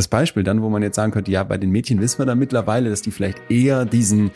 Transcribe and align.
das 0.00 0.08
Beispiel 0.08 0.44
dann, 0.44 0.62
wo 0.62 0.70
man 0.70 0.82
jetzt 0.82 0.96
sagen 0.96 1.12
könnte, 1.12 1.30
ja, 1.30 1.44
bei 1.44 1.58
den 1.58 1.70
Mädchen 1.70 2.00
wissen 2.00 2.20
wir 2.20 2.24
da 2.24 2.34
mittlerweile, 2.34 2.88
dass 2.88 3.02
die 3.02 3.10
vielleicht 3.10 3.38
eher 3.50 3.84
diesen, 3.84 4.30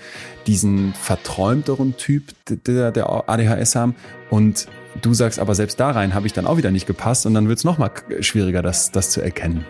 diesen 0.47 0.93
verträumteren 0.93 1.97
Typ 1.97 2.35
der, 2.67 2.93
der 2.93 3.09
ADHS 3.31 3.75
haben 3.75 3.95
und 4.29 4.69
du 5.01 5.15
sagst 5.15 5.39
aber 5.39 5.55
selbst 5.55 5.81
da 5.81 5.91
rein 5.91 6.13
habe 6.13 6.27
ich 6.27 6.35
dann 6.35 6.47
auch 6.47 6.59
wieder 6.59 6.71
nicht 6.71 6.87
gepasst 6.87 7.25
und 7.25 7.33
dann 7.33 7.49
wird 7.49 7.57
es 7.57 7.65
nochmal 7.65 7.93
schwieriger, 8.21 8.61
das, 8.61 8.93
das 8.93 9.09
zu 9.09 9.23
erkennen. 9.23 9.65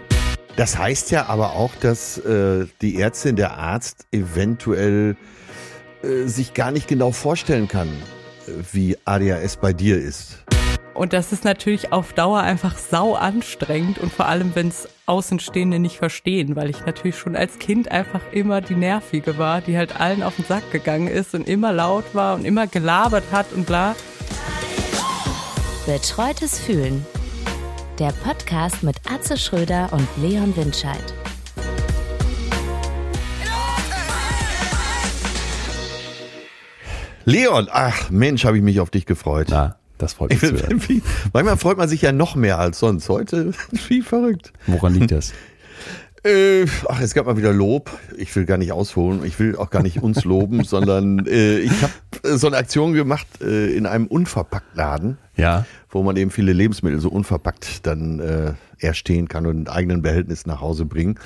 Das 0.56 0.76
heißt 0.76 1.12
ja 1.12 1.26
aber 1.26 1.52
auch, 1.52 1.76
dass 1.76 2.18
äh, 2.18 2.66
die 2.82 3.00
Ärztin, 3.00 3.36
der 3.36 3.56
Arzt 3.56 4.06
eventuell 4.10 5.16
äh, 6.02 6.26
sich 6.26 6.54
gar 6.54 6.72
nicht 6.72 6.88
genau 6.88 7.12
vorstellen 7.12 7.68
kann, 7.68 7.88
äh, 8.48 8.50
wie 8.72 8.96
ADHS 9.04 9.58
bei 9.58 9.72
dir 9.72 9.96
ist. 9.96 10.44
Und 10.94 11.12
das 11.12 11.32
ist 11.32 11.44
natürlich 11.44 11.92
auf 11.92 12.12
Dauer 12.12 12.40
einfach 12.40 12.78
sau 12.78 13.14
anstrengend 13.14 13.98
und 13.98 14.12
vor 14.12 14.26
allem, 14.26 14.54
wenn 14.54 14.68
es 14.68 14.88
Außenstehende 15.06 15.80
nicht 15.80 15.96
verstehen, 15.98 16.54
weil 16.54 16.70
ich 16.70 16.86
natürlich 16.86 17.18
schon 17.18 17.34
als 17.34 17.58
Kind 17.58 17.90
einfach 17.90 18.20
immer 18.30 18.60
die 18.60 18.76
Nervige 18.76 19.36
war, 19.36 19.60
die 19.60 19.76
halt 19.76 20.00
allen 20.00 20.22
auf 20.22 20.36
den 20.36 20.44
Sack 20.44 20.70
gegangen 20.70 21.08
ist 21.08 21.34
und 21.34 21.48
immer 21.48 21.72
laut 21.72 22.04
war 22.14 22.36
und 22.36 22.44
immer 22.44 22.68
gelabert 22.68 23.24
hat 23.32 23.52
und 23.52 23.66
bla. 23.66 23.96
Betreutes 25.84 26.60
Fühlen. 26.60 27.04
Der 27.98 28.12
Podcast 28.12 28.84
mit 28.84 28.96
Atze 29.12 29.36
Schröder 29.36 29.92
und 29.92 30.06
Leon 30.16 30.56
Windscheid. 30.56 31.12
Leon, 37.24 37.68
ach 37.70 38.10
Mensch, 38.10 38.44
habe 38.44 38.58
ich 38.58 38.62
mich 38.62 38.78
auf 38.80 38.90
dich 38.90 39.06
gefreut. 39.06 39.48
Na, 39.50 39.76
das 39.98 40.14
freut 40.14 40.30
mich 40.30 40.40
zu 40.40 40.52
hören. 40.52 40.82
Manchmal 41.32 41.56
freut 41.56 41.78
man 41.78 41.88
sich 41.88 42.02
ja 42.02 42.12
noch 42.12 42.34
mehr 42.34 42.58
als 42.58 42.78
sonst. 42.78 43.08
Heute 43.08 43.52
wie 43.88 44.02
verrückt. 44.02 44.52
Woran 44.66 44.94
liegt 44.94 45.10
das? 45.10 45.32
Äh, 46.24 46.64
ach, 46.88 47.02
es 47.02 47.12
gab 47.12 47.26
mal 47.26 47.36
wieder 47.36 47.52
Lob. 47.52 47.90
Ich 48.16 48.34
will 48.34 48.46
gar 48.46 48.56
nicht 48.56 48.72
ausholen. 48.72 49.24
Ich 49.26 49.38
will 49.38 49.56
auch 49.56 49.68
gar 49.68 49.82
nicht 49.82 50.02
uns 50.02 50.24
loben, 50.24 50.64
sondern 50.64 51.26
äh, 51.26 51.58
ich 51.58 51.82
habe 51.82 51.92
äh, 52.22 52.38
so 52.38 52.46
eine 52.46 52.56
Aktion 52.56 52.94
gemacht 52.94 53.26
äh, 53.42 53.74
in 53.74 53.84
einem 53.84 54.06
Unverpacktladen. 54.06 55.18
Ja. 55.36 55.66
Wo 55.90 56.02
man 56.02 56.16
eben 56.16 56.30
viele 56.30 56.54
Lebensmittel 56.54 56.98
so 56.98 57.10
unverpackt 57.10 57.86
dann 57.86 58.56
erstehen 58.78 59.28
kann 59.28 59.46
und 59.46 59.58
in 59.58 59.68
eigenen 59.68 60.00
Behältnis 60.00 60.46
nach 60.46 60.60
Hause 60.60 60.86
bringen. 60.86 61.18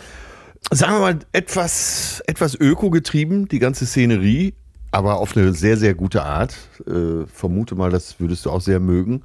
Sagen 0.70 0.95
wir 0.95 1.01
mal, 1.01 1.19
etwas, 1.33 2.23
etwas 2.27 2.55
öko 2.55 2.91
getrieben, 2.91 3.48
die 3.48 3.59
ganze 3.61 3.87
Szenerie, 3.87 4.55
aber 4.91 5.19
auf 5.19 5.36
eine 5.36 5.53
sehr, 5.53 5.77
sehr 5.77 5.94
gute 5.94 6.25
Art. 6.25 6.56
Äh, 6.86 7.27
vermute 7.27 7.75
mal, 7.75 7.91
das 7.91 8.20
würdest 8.20 8.47
du 8.47 8.50
auch 8.50 8.61
sehr 8.61 8.81
mögen. 8.81 9.22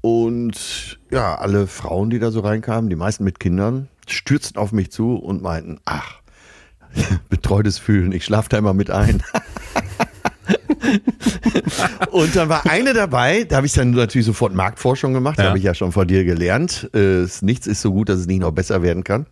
Und 0.00 0.98
ja, 1.10 1.34
alle 1.34 1.66
Frauen, 1.66 2.10
die 2.10 2.18
da 2.18 2.30
so 2.30 2.40
reinkamen, 2.40 2.90
die 2.90 2.96
meisten 2.96 3.24
mit 3.24 3.40
Kindern, 3.40 3.88
stürzten 4.06 4.60
auf 4.60 4.72
mich 4.72 4.92
zu 4.92 5.16
und 5.16 5.42
meinten, 5.42 5.78
ach, 5.84 6.20
betreutes 7.28 7.78
Fühlen, 7.78 8.12
ich 8.12 8.24
schlafe 8.24 8.48
da 8.48 8.58
immer 8.58 8.74
mit 8.74 8.90
ein. 8.90 9.22
und 12.10 12.36
dann 12.36 12.48
war 12.48 12.70
eine 12.70 12.92
dabei, 12.92 13.44
da 13.44 13.56
habe 13.56 13.66
ich 13.66 13.72
dann 13.72 13.90
natürlich 13.90 14.26
sofort 14.26 14.54
Marktforschung 14.54 15.12
gemacht, 15.12 15.38
ja. 15.38 15.46
habe 15.46 15.58
ich 15.58 15.64
ja 15.64 15.74
schon 15.74 15.92
von 15.92 16.06
dir 16.06 16.24
gelernt. 16.24 16.90
Äh, 16.94 17.26
nichts 17.40 17.66
ist 17.66 17.82
so 17.82 17.92
gut, 17.92 18.08
dass 18.08 18.20
es 18.20 18.26
nicht 18.26 18.40
noch 18.40 18.52
besser 18.52 18.82
werden 18.82 19.02
kann. 19.02 19.26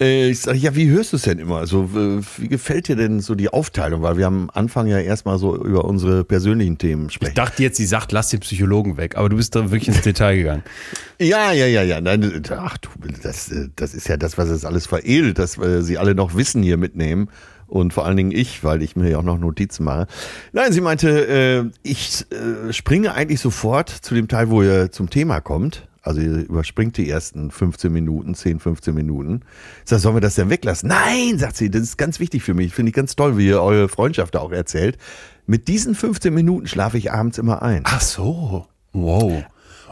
Äh, 0.00 0.30
ich 0.30 0.40
sage, 0.40 0.58
ja, 0.58 0.74
wie 0.74 0.88
hörst 0.88 1.12
du 1.12 1.16
es 1.16 1.22
denn 1.22 1.38
immer? 1.38 1.58
Also, 1.58 1.88
wie 1.92 2.48
gefällt 2.48 2.88
dir 2.88 2.96
denn 2.96 3.20
so 3.20 3.34
die 3.34 3.48
Aufteilung? 3.48 4.02
Weil 4.02 4.16
wir 4.16 4.26
am 4.26 4.50
Anfang 4.52 4.86
ja 4.86 4.98
erstmal 4.98 5.38
so 5.38 5.56
über 5.56 5.84
unsere 5.84 6.24
persönlichen 6.24 6.78
Themen 6.78 7.10
sprechen. 7.10 7.30
Ich 7.30 7.34
dachte 7.34 7.62
jetzt, 7.62 7.76
sie 7.76 7.86
sagt, 7.86 8.10
lass 8.12 8.30
den 8.30 8.40
Psychologen 8.40 8.96
weg, 8.96 9.16
aber 9.16 9.28
du 9.28 9.36
bist 9.36 9.54
da 9.54 9.70
wirklich 9.70 9.88
ins 9.88 10.02
Detail 10.02 10.36
gegangen. 10.36 10.62
Ja, 11.20 11.52
ja, 11.52 11.66
ja, 11.66 11.82
ja. 11.84 12.00
Nein, 12.00 12.42
ach 12.50 12.76
du, 12.78 12.88
das, 13.22 13.48
das 13.76 13.94
ist 13.94 14.08
ja 14.08 14.16
das, 14.16 14.36
was 14.36 14.48
es 14.48 14.64
alles 14.64 14.88
veredelt, 14.88 15.38
dass 15.38 15.58
wir 15.58 15.82
sie 15.82 15.96
alle 15.96 16.16
noch 16.16 16.34
Wissen 16.34 16.60
hier 16.64 16.76
mitnehmen. 16.76 17.28
Und 17.68 17.92
vor 17.92 18.04
allen 18.04 18.16
Dingen 18.16 18.32
ich, 18.32 18.64
weil 18.64 18.82
ich 18.82 18.96
mir 18.96 19.10
ja 19.10 19.18
auch 19.18 19.22
noch 19.22 19.38
Notizen 19.38 19.84
mache. 19.84 20.08
Nein, 20.52 20.72
sie 20.72 20.80
meinte, 20.80 21.26
äh, 21.28 21.64
ich 21.88 22.26
äh, 22.32 22.72
springe 22.72 23.14
eigentlich 23.14 23.40
sofort 23.40 23.88
zu 23.88 24.14
dem 24.14 24.26
Teil, 24.26 24.50
wo 24.50 24.62
ihr 24.62 24.90
zum 24.90 25.08
Thema 25.08 25.40
kommt. 25.40 25.86
Also 26.04 26.20
ihr 26.20 26.46
überspringt 26.46 26.98
die 26.98 27.08
ersten 27.08 27.50
15 27.50 27.90
Minuten, 27.90 28.34
10, 28.34 28.60
15 28.60 28.94
Minuten. 28.94 29.40
Ich 29.84 29.88
sage, 29.88 30.00
sollen 30.00 30.16
wir 30.16 30.20
das 30.20 30.34
denn 30.34 30.50
weglassen? 30.50 30.90
Nein, 30.90 31.38
sagt 31.38 31.56
sie, 31.56 31.70
das 31.70 31.82
ist 31.82 31.96
ganz 31.96 32.20
wichtig 32.20 32.42
für 32.42 32.52
mich. 32.52 32.74
Finde 32.74 32.90
ich 32.90 32.94
ganz 32.94 33.16
toll, 33.16 33.38
wie 33.38 33.46
ihr 33.46 33.62
eure 33.62 33.88
Freundschaft 33.88 34.36
auch 34.36 34.52
erzählt. 34.52 34.98
Mit 35.46 35.66
diesen 35.66 35.94
15 35.94 36.32
Minuten 36.32 36.66
schlafe 36.66 36.98
ich 36.98 37.10
abends 37.10 37.38
immer 37.38 37.62
ein. 37.62 37.82
Ach 37.84 38.02
so. 38.02 38.66
Wow. 38.92 39.44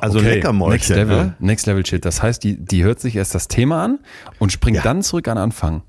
Also 0.02 0.18
okay. 0.18 0.34
Leckermäulchen. 0.34 0.74
Next 0.74 0.88
Level, 0.90 1.16
ne? 1.16 1.36
Next 1.38 1.66
Level 1.66 1.86
Shit. 1.86 2.04
Das 2.04 2.22
heißt, 2.22 2.44
die, 2.44 2.62
die 2.62 2.84
hört 2.84 3.00
sich 3.00 3.16
erst 3.16 3.34
das 3.34 3.48
Thema 3.48 3.82
an 3.82 3.98
und 4.38 4.52
springt 4.52 4.76
ja. 4.76 4.82
dann 4.82 5.02
zurück 5.02 5.28
an 5.28 5.38
Anfang. 5.38 5.82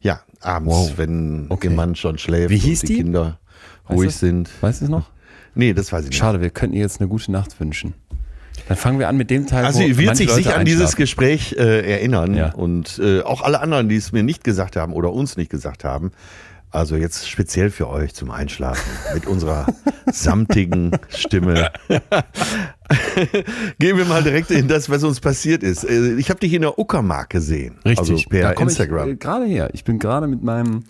Ja, 0.00 0.20
abends, 0.40 0.74
wow. 0.74 0.92
wenn 0.96 1.46
okay. 1.48 1.70
Mann 1.70 1.96
schon 1.96 2.18
schläft 2.18 2.50
Wie 2.50 2.58
hieß 2.58 2.82
und 2.82 2.88
die, 2.88 2.94
die? 2.94 3.02
Kinder 3.02 3.40
weißt 3.88 3.98
ruhig 3.98 4.12
du? 4.12 4.18
sind. 4.18 4.50
Weißt 4.60 4.80
du 4.80 4.84
es 4.84 4.90
noch? 4.90 5.10
Nee, 5.56 5.72
das 5.72 5.90
weiß 5.90 6.04
ich 6.04 6.10
nicht. 6.10 6.18
Schade, 6.18 6.40
wir 6.40 6.50
könnten 6.50 6.76
ihr 6.76 6.82
jetzt 6.82 7.00
eine 7.00 7.08
gute 7.08 7.32
Nacht 7.32 7.58
wünschen. 7.58 7.94
Dann 8.68 8.76
fangen 8.76 8.98
wir 8.98 9.08
an 9.08 9.16
mit 9.16 9.30
dem 9.30 9.46
Teil. 9.46 9.64
Also 9.64 9.80
sie 9.80 9.96
wird 9.96 10.16
sich 10.16 10.30
sicher 10.30 10.56
an 10.56 10.64
dieses 10.64 10.96
Gespräch 10.96 11.54
äh, 11.58 11.90
erinnern 11.90 12.34
ja. 12.34 12.52
und 12.54 12.98
äh, 12.98 13.22
auch 13.22 13.42
alle 13.42 13.60
anderen, 13.60 13.88
die 13.88 13.96
es 13.96 14.12
mir 14.12 14.22
nicht 14.22 14.44
gesagt 14.44 14.76
haben 14.76 14.92
oder 14.92 15.12
uns 15.12 15.36
nicht 15.36 15.50
gesagt 15.50 15.84
haben. 15.84 16.12
Also 16.70 16.96
jetzt 16.96 17.28
speziell 17.30 17.70
für 17.70 17.88
euch 17.88 18.12
zum 18.12 18.30
Einschlafen 18.30 18.90
mit 19.14 19.26
unserer 19.26 19.66
samtigen 20.12 20.90
Stimme. 21.08 21.70
Gehen 23.78 23.96
wir 23.96 24.04
mal 24.04 24.22
direkt 24.22 24.50
in 24.50 24.68
das, 24.68 24.90
was 24.90 25.02
uns 25.02 25.20
passiert 25.20 25.62
ist. 25.62 25.84
Äh, 25.84 26.16
ich 26.16 26.28
habe 26.28 26.40
dich 26.40 26.52
in 26.52 26.62
der 26.62 26.78
Uckermark 26.78 27.30
gesehen. 27.30 27.78
Richtig, 27.84 27.98
also 27.98 28.28
per 28.28 28.60
Instagram. 28.60 29.08
Ich, 29.08 29.14
äh, 29.14 29.16
gerade 29.16 29.46
her. 29.46 29.70
Ich 29.72 29.84
bin 29.84 29.98
gerade 29.98 30.26
mit 30.26 30.42
meinem 30.42 30.84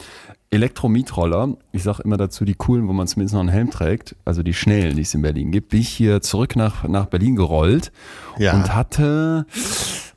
Elektromietroller, 0.51 1.57
ich 1.73 1.83
sage 1.83 2.03
immer 2.03 2.17
dazu 2.17 2.45
die 2.45 2.55
coolen, 2.55 2.89
wo 2.89 2.93
man 2.93 3.07
zumindest 3.07 3.35
noch 3.35 3.41
einen 3.41 3.49
Helm 3.49 3.71
trägt, 3.71 4.15
also 4.25 4.43
die 4.43 4.55
schnellen, 4.55 4.97
die 4.97 5.03
es 5.03 5.13
in 5.15 5.23
Berlin 5.23 5.51
gibt, 5.51 5.71
bin 5.71 5.81
ich 5.81 5.89
hier 5.89 6.23
zurück 6.23 6.57
nach, 6.57 6.85
nach 6.85 7.07
Berlin 7.07 7.37
gerollt 7.37 7.93
ja. 8.39 8.55
und 8.55 8.75
hatte 8.75 9.47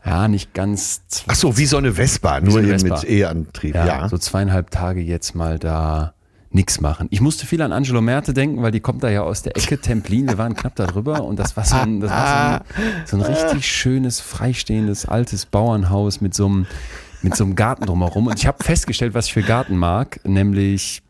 ja 0.06 0.28
nicht 0.28 0.54
ganz. 0.54 1.02
Ach 1.28 1.36
so, 1.36 1.58
wie 1.58 1.66
so 1.66 1.78
eine 1.78 1.94
Vespa, 1.94 2.40
nur 2.42 2.52
so 2.52 2.58
eine 2.60 2.68
Vespa. 2.70 2.96
mit 2.96 3.10
E-Antrieb. 3.10 3.76
Ja, 3.76 3.86
ja, 3.86 4.10
so 4.10 4.18
zweieinhalb 4.18 4.70
Tage 4.72 5.02
jetzt 5.02 5.36
mal 5.36 5.60
da 5.60 6.14
nichts 6.52 6.82
machen. 6.82 7.08
Ich 7.12 7.22
musste 7.22 7.46
viel 7.46 7.62
an 7.62 7.72
Angelo 7.72 8.02
Merte 8.02 8.34
denken, 8.34 8.62
weil 8.64 8.72
die 8.72 8.80
kommt 8.80 9.04
da 9.04 9.10
ja 9.10 9.22
aus 9.22 9.44
der 9.44 9.56
Ecke 9.56 9.80
Templin. 9.80 10.28
Wir 10.28 10.38
waren 10.38 10.56
knapp 10.56 10.76
da 10.76 10.88
drüber 10.88 11.24
und 11.24 11.38
das 11.38 11.56
war 11.56 11.64
so 11.64 11.76
ein, 11.76 12.00
das 12.00 12.10
war 12.10 12.64
so 13.06 13.18
ein, 13.18 13.24
so 13.24 13.30
ein 13.30 13.34
richtig 13.34 13.68
schönes, 13.68 14.20
freistehendes, 14.20 15.06
altes 15.06 15.46
Bauernhaus 15.46 16.22
mit 16.22 16.34
so 16.34 16.48
einem 16.48 16.66
mit 17.22 17.36
so 17.36 17.44
einem 17.44 17.56
Garten 17.56 17.86
drumherum. 17.86 18.28
Und 18.28 18.40
ich 18.40 18.48
habe 18.48 18.64
festgestellt, 18.64 19.14
was 19.14 19.28
ich 19.28 19.34
für 19.34 19.44
Garten 19.44 19.78
mag, 19.78 20.20
nämlich 20.24 21.02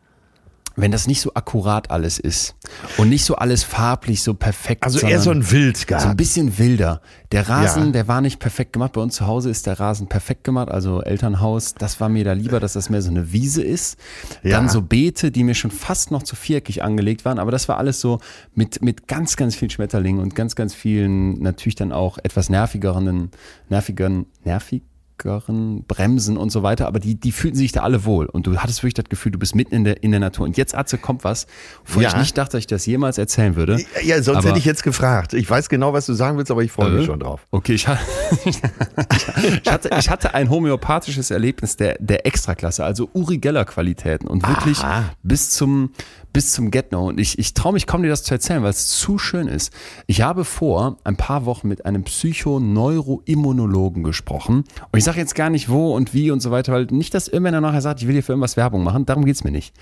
wenn 0.76 0.92
das 0.92 1.06
nicht 1.06 1.20
so 1.20 1.34
akkurat 1.34 1.90
alles 1.90 2.18
ist 2.18 2.54
und 2.96 3.08
nicht 3.08 3.24
so 3.24 3.36
alles 3.36 3.64
farblich 3.64 4.22
so 4.22 4.34
perfekt. 4.34 4.84
Also 4.84 5.06
eher 5.06 5.20
so 5.20 5.30
ein 5.30 5.50
Wildgarten. 5.50 6.04
So 6.04 6.10
ein 6.10 6.16
bisschen 6.16 6.58
wilder. 6.58 7.00
Der 7.32 7.48
Rasen, 7.48 7.86
ja. 7.86 7.92
der 7.92 8.08
war 8.08 8.20
nicht 8.20 8.38
perfekt 8.38 8.72
gemacht. 8.72 8.92
Bei 8.92 9.00
uns 9.00 9.16
zu 9.16 9.26
Hause 9.26 9.50
ist 9.50 9.66
der 9.66 9.78
Rasen 9.78 10.08
perfekt 10.08 10.44
gemacht, 10.44 10.70
also 10.70 11.02
Elternhaus. 11.02 11.74
Das 11.74 12.00
war 12.00 12.08
mir 12.08 12.24
da 12.24 12.32
lieber, 12.32 12.60
dass 12.60 12.74
das 12.74 12.88
mehr 12.88 13.02
so 13.02 13.10
eine 13.10 13.32
Wiese 13.32 13.62
ist. 13.62 13.98
Ja. 14.42 14.56
Dann 14.56 14.68
so 14.68 14.82
Beete, 14.82 15.30
die 15.30 15.44
mir 15.44 15.54
schon 15.54 15.70
fast 15.70 16.10
noch 16.10 16.22
zu 16.22 16.36
viereckig 16.36 16.82
angelegt 16.82 17.24
waren. 17.24 17.38
Aber 17.38 17.50
das 17.50 17.68
war 17.68 17.76
alles 17.76 18.00
so 18.00 18.20
mit, 18.54 18.82
mit 18.82 19.08
ganz, 19.08 19.36
ganz 19.36 19.56
vielen 19.56 19.70
Schmetterlingen 19.70 20.22
und 20.22 20.34
ganz, 20.34 20.54
ganz 20.54 20.74
vielen 20.74 21.40
natürlich 21.42 21.76
dann 21.76 21.92
auch 21.92 22.18
etwas 22.18 22.48
nervigeren, 22.48 23.30
nervigeren, 23.68 24.26
nervig, 24.44 24.82
stärkeren 25.20 25.84
Bremsen 25.84 26.36
und 26.36 26.50
so 26.50 26.62
weiter, 26.62 26.86
aber 26.86 26.98
die, 26.98 27.14
die 27.14 27.32
fühlten 27.32 27.56
sich 27.56 27.72
da 27.72 27.80
alle 27.80 28.04
wohl. 28.04 28.26
Und 28.26 28.46
du 28.46 28.56
hattest 28.56 28.82
wirklich 28.82 28.94
das 28.94 29.06
Gefühl, 29.08 29.32
du 29.32 29.38
bist 29.38 29.54
mitten 29.54 29.74
in 29.74 29.84
der, 29.84 30.02
in 30.02 30.10
der 30.10 30.20
Natur. 30.20 30.46
Und 30.46 30.56
jetzt, 30.56 30.74
Atze, 30.74 30.98
kommt 30.98 31.24
was, 31.24 31.46
wo 31.84 32.00
ja. 32.00 32.08
ich 32.08 32.16
nicht 32.16 32.38
dachte, 32.38 32.52
dass 32.52 32.60
ich 32.60 32.66
das 32.66 32.86
jemals 32.86 33.18
erzählen 33.18 33.56
würde. 33.56 33.78
Ja, 34.02 34.22
sonst 34.22 34.38
aber, 34.38 34.48
hätte 34.48 34.58
ich 34.58 34.64
jetzt 34.64 34.82
gefragt. 34.82 35.34
Ich 35.34 35.48
weiß 35.48 35.68
genau, 35.68 35.92
was 35.92 36.06
du 36.06 36.14
sagen 36.14 36.38
willst, 36.38 36.50
aber 36.50 36.62
ich 36.62 36.72
freue 36.72 36.90
mich 36.90 37.02
äh, 37.02 37.06
schon 37.06 37.20
drauf. 37.20 37.46
Okay, 37.50 37.74
ich, 37.74 37.86
ich, 38.44 39.70
hatte, 39.70 39.90
ich 39.98 40.10
hatte 40.10 40.34
ein 40.34 40.50
homöopathisches 40.50 41.30
Erlebnis 41.30 41.76
der, 41.76 41.96
der 42.00 42.26
Extraklasse, 42.26 42.84
also 42.84 43.08
Uri 43.12 43.38
Geller 43.38 43.64
Qualitäten 43.64 44.26
und 44.26 44.46
wirklich 44.46 44.78
Aha. 44.78 45.10
bis 45.22 45.50
zum, 45.50 45.90
bis 46.32 46.52
zum 46.52 46.70
Get-No. 46.70 47.08
Und 47.08 47.18
ich, 47.20 47.38
ich 47.38 47.54
traue 47.54 47.72
mich 47.72 47.86
kaum, 47.86 48.02
dir 48.02 48.08
das 48.08 48.22
zu 48.24 48.34
erzählen, 48.34 48.62
weil 48.62 48.70
es 48.70 48.86
zu 48.88 49.18
schön 49.18 49.48
ist. 49.48 49.72
Ich 50.06 50.22
habe 50.22 50.44
vor 50.44 50.98
ein 51.04 51.16
paar 51.16 51.44
Wochen 51.46 51.68
mit 51.68 51.84
einem 51.86 52.04
Psychoneuroimmunologen 52.04 54.02
gesprochen. 54.02 54.64
Und 54.92 54.98
ich 54.98 55.04
sage 55.04 55.18
jetzt 55.18 55.34
gar 55.34 55.50
nicht 55.50 55.68
wo 55.68 55.94
und 55.94 56.14
wie 56.14 56.30
und 56.30 56.40
so 56.40 56.50
weiter, 56.50 56.72
weil 56.72 56.86
nicht, 56.86 57.14
dass 57.14 57.28
irgendwer 57.28 57.60
nachher 57.60 57.80
sagt, 57.80 58.00
ich 58.00 58.06
will 58.06 58.14
hier 58.14 58.22
für 58.22 58.32
irgendwas 58.32 58.56
Werbung 58.56 58.84
machen. 58.84 59.06
Darum 59.06 59.24
geht's 59.24 59.44
mir 59.44 59.50
nicht. 59.50 59.74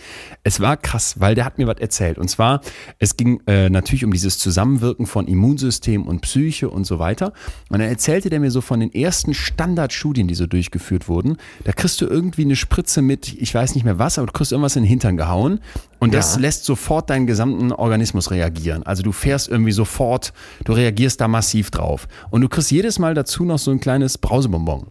Es 0.43 0.61
war 0.61 0.77
krass, 0.77 1.21
weil 1.21 1.35
der 1.35 1.45
hat 1.45 1.59
mir 1.59 1.67
was 1.67 1.79
erzählt. 1.79 2.19
Und 2.19 2.29
zwar, 2.29 2.61
es 2.99 3.17
ging 3.17 3.41
äh, 3.47 3.69
natürlich 3.71 4.05
um 4.05 4.13
dieses 4.13 4.39
Zusammenwirken 4.39 5.07
von 5.07 5.27
Immunsystem 5.27 6.07
und 6.07 6.21
Psyche 6.23 6.69
und 6.71 6.85
so 6.85 6.99
weiter. 6.99 7.33
Und 7.69 7.79
dann 7.81 7.89
erzählte 7.89 8.31
der 8.31 8.41
mir 8.41 8.51
so 8.51 8.61
von 8.61 8.81
den 8.81 8.93
ersten 8.93 9.35
Standardstudien, 9.35 10.29
die 10.29 10.35
so 10.35 10.47
durchgeführt 10.47 11.09
wurden. 11.09 11.37
Da 11.65 11.73
kriegst 11.73 12.01
du 12.01 12.07
irgendwie 12.07 12.43
eine 12.43 12.57
Spritze 12.57 13.03
mit, 13.03 13.35
ich 13.35 13.55
weiß 13.55 13.75
nicht 13.75 13.85
mehr 13.85 13.99
was, 13.99 14.19
aber 14.19 14.27
du 14.27 14.33
kriegst 14.33 14.53
irgendwas 14.53 14.77
in 14.77 14.83
den 14.83 14.89
Hintern 14.89 15.17
gehauen. 15.17 15.61
Und 15.99 16.15
das 16.15 16.37
ja. 16.37 16.43
lässt 16.43 16.65
sofort 16.65 17.11
deinen 17.11 17.27
gesamten 17.27 17.73
Organismus 17.73 18.31
reagieren. 18.31 18.83
Also 18.85 19.03
du 19.03 19.13
fährst 19.13 19.49
irgendwie 19.49 19.73
sofort, 19.73 20.33
du 20.65 20.73
reagierst 20.73 21.21
da 21.21 21.29
massiv 21.29 21.71
drauf. 21.71 22.07
Und 22.31 22.43
du 22.43 22.49
kriegst 22.49 22.71
jedes 22.71 22.99
Mal 22.99 23.15
dazu 23.15 23.45
noch 23.45 23.59
so 23.59 23.71
ein 23.71 23.81
kleines 23.81 24.19
Brausebonbon. 24.19 24.89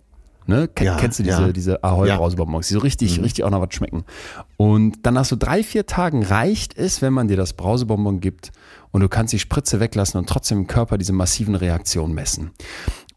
Ne? 0.48 0.70
Ken, 0.70 0.86
Ja, 0.86 0.98
kennst 0.98 1.20
du 1.20 1.24
diese, 1.24 1.42
ja. 1.42 1.52
diese 1.52 1.84
Ahoi 1.84 2.08
Ja. 2.08 2.18
Brausebonbons, 2.18 2.68
die 2.68 2.74
so 2.74 2.80
richtig, 2.80 3.22
richtig 3.22 3.44
auch 3.44 3.50
noch 3.50 3.62
was 3.62 3.74
schmecken. 3.74 4.06
Und 4.56 5.06
dann 5.06 5.14
nach 5.14 5.26
so 5.26 5.36
drei, 5.38 5.62
vier 5.62 5.86
Tagen 5.86 6.24
reicht 6.24 6.78
es, 6.78 7.02
wenn 7.02 7.14
man 7.14 7.28
dir 7.28 7.38
das 7.38 7.54
Brausebonbon 7.54 8.22
gibt 8.22 8.52
und 8.92 9.02
du 9.02 9.10
kannst 9.10 9.34
die 9.34 9.40
Spritze 9.40 9.80
weglassen 9.82 10.18
und 10.20 10.30
trotzdem 10.30 10.60
im 10.60 10.68
Körper 10.68 10.98
diese 10.98 11.12
massiven 11.12 11.56
Reaktionen 11.56 12.14
messen. 12.14 12.52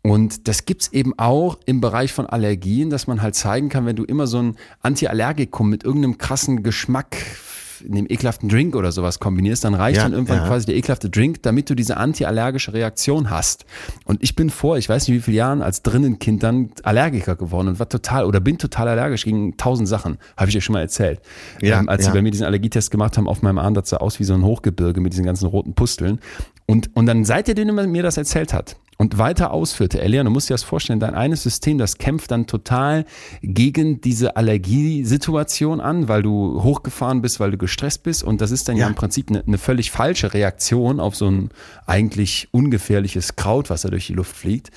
Und 0.02 0.48
das 0.48 0.64
gibt's 0.64 0.88
eben 0.88 1.16
auch 1.18 1.58
im 1.66 1.80
Bereich 1.80 2.12
von 2.12 2.26
Allergien, 2.26 2.90
dass 2.90 3.06
man 3.06 3.22
halt 3.22 3.34
zeigen 3.34 3.68
kann, 3.68 3.86
wenn 3.86 3.96
du 3.96 4.04
immer 4.04 4.26
so 4.26 4.38
ein 4.38 4.56
Antiallergikum 4.80 5.68
mit 5.68 5.84
irgendeinem 5.84 6.18
krassen 6.18 6.62
Geschmack 6.62 7.16
in 7.82 7.94
dem 7.94 8.06
ekelhaften 8.08 8.48
Drink 8.48 8.76
oder 8.76 8.92
sowas 8.92 9.18
kombinierst, 9.18 9.64
dann 9.64 9.74
reicht 9.74 9.98
Ja, 9.98 10.04
dann 10.04 10.12
irgendwann 10.12 10.38
ja. 10.38 10.46
quasi 10.46 10.66
der 10.66 10.76
ekelhafte 10.76 11.10
Drink, 11.10 11.42
damit 11.42 11.70
du 11.70 11.74
diese 11.74 11.96
antiallergische 11.96 12.72
Reaktion 12.72 13.30
hast. 13.30 13.64
Und 14.04 14.22
ich 14.22 14.36
bin 14.36 14.50
vor, 14.50 14.78
ich 14.78 14.88
weiß 14.88 15.08
nicht 15.08 15.16
wie 15.16 15.20
viele 15.20 15.36
Jahren, 15.36 15.62
als 15.62 15.82
drinnen 15.82 16.18
Kind 16.18 16.42
dann 16.42 16.70
Allergiker 16.82 17.36
geworden 17.36 17.68
und 17.68 17.78
war 17.78 17.88
total 17.88 18.24
oder 18.24 18.40
bin 18.40 18.58
total 18.58 18.88
allergisch 18.88 19.24
gegen 19.24 19.56
tausend 19.56 19.88
Sachen. 19.88 20.18
Habe 20.36 20.48
ich 20.48 20.54
dir 20.54 20.60
schon 20.60 20.74
mal 20.74 20.80
erzählt. 20.80 21.20
Ja, 21.60 21.80
ähm, 21.80 21.88
als 21.88 22.04
ja. 22.04 22.10
sie 22.10 22.16
bei 22.16 22.22
mir 22.22 22.30
diesen 22.30 22.46
Allergietest 22.46 22.90
gemacht 22.90 23.16
haben 23.16 23.28
auf 23.28 23.42
meinem 23.42 23.58
Arm, 23.58 23.74
das 23.74 23.90
sah 23.90 23.98
aus 23.98 24.20
wie 24.20 24.24
so 24.24 24.34
ein 24.34 24.44
Hochgebirge 24.44 25.00
mit 25.00 25.12
diesen 25.12 25.24
ganzen 25.24 25.46
roten 25.46 25.74
Pusteln. 25.74 26.20
Und, 26.66 26.94
und 26.94 27.06
dann 27.06 27.24
seit 27.24 27.48
er 27.48 27.54
denen 27.54 27.90
mir 27.90 28.02
das 28.02 28.16
erzählt 28.16 28.52
hat 28.52 28.76
und 29.00 29.16
weiter 29.16 29.50
ausführte, 29.52 29.98
Elian, 30.02 30.26
du 30.26 30.30
musst 30.30 30.50
dir 30.50 30.54
das 30.54 30.62
vorstellen, 30.62 31.00
dein 31.00 31.14
eines 31.14 31.42
System, 31.42 31.78
das 31.78 31.96
kämpft 31.96 32.30
dann 32.32 32.46
total 32.46 33.06
gegen 33.42 34.02
diese 34.02 34.36
Allergiesituation 34.36 35.80
an, 35.80 36.06
weil 36.08 36.22
du 36.22 36.62
hochgefahren 36.62 37.22
bist, 37.22 37.40
weil 37.40 37.50
du 37.50 37.56
gestresst 37.56 38.02
bist 38.02 38.22
und 38.22 38.42
das 38.42 38.50
ist 38.50 38.68
dann 38.68 38.76
ja, 38.76 38.82
Ja. 38.82 38.88
im 38.88 38.94
Prinzip 38.94 39.30
eine, 39.30 39.42
eine 39.46 39.56
völlig 39.56 39.90
falsche 39.90 40.34
Reaktion 40.34 41.00
auf 41.00 41.16
so 41.16 41.30
ein 41.30 41.48
eigentlich 41.86 42.48
ungefährliches 42.52 43.36
Kraut, 43.36 43.70
was 43.70 43.82
da 43.82 43.88
durch 43.88 44.06
die 44.06 44.12
Luft 44.12 44.36
fliegt. 44.36 44.70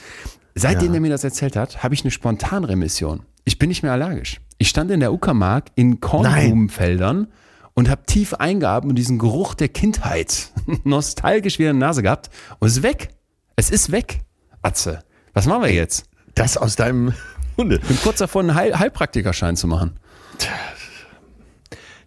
Seitdem 0.56 0.90
Ja. 0.90 0.94
er 0.96 1.02
mir 1.02 1.10
das 1.10 1.26
erzählt 1.26 1.58
hat, 1.58 1.84
habe 1.84 1.94
ich 1.94 2.04
eine 2.04 2.12
Spontanremission. 2.12 3.24
Ich 3.44 3.60
bin 3.60 3.68
nicht 3.68 3.84
mehr 3.84 3.92
allergisch. 3.92 4.40
Ich 4.58 4.70
stand 4.70 4.90
in 4.90 5.02
der 5.02 5.12
Uckermark 5.12 5.66
in 5.76 6.00
Kornblumenfeldern 6.00 7.28
und 7.74 7.90
habe 7.90 8.04
tief 8.06 8.36
eingeatmet 8.36 8.92
und 8.92 8.96
diesen 8.96 9.20
Geruch 9.20 9.54
der 9.54 9.68
Kindheit 9.68 10.52
nostalgisch 10.86 11.60
wieder 11.60 11.72
in 11.72 11.80
der 11.82 11.88
Nase 11.90 12.04
gehabt 12.04 12.30
und 12.60 12.68
es 12.70 12.78
ist 12.78 12.84
weg. 12.84 13.10
Es 13.56 13.70
ist 13.70 13.92
weg. 13.92 14.22
Atze, 14.62 15.00
was 15.34 15.46
machen 15.46 15.64
wir 15.64 15.74
jetzt? 15.74 16.06
Das 16.36 16.58
aus 16.58 16.76
deinem 16.76 17.14
Hunde. 17.58 17.76
Ich 17.82 17.88
bin 17.88 17.98
kurz 18.02 18.18
davor, 18.20 18.42
einen 18.42 18.56
Heil 18.56 18.78
Heilpraktikerschein 18.80 19.56
zu 19.56 19.68
machen. 19.68 20.00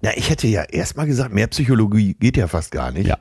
Ja, 0.02 0.10
ich 0.14 0.31
hätte 0.31 0.46
ja 0.46 0.62
erstmal 0.62 1.06
gesagt, 1.06 1.32
mehr 1.32 1.46
Psychologie 1.48 2.14
geht 2.14 2.37
ja 2.37 2.48
fast 2.48 2.70
gar 2.70 2.90
nicht. 2.93 3.06
Ja. 3.06 3.19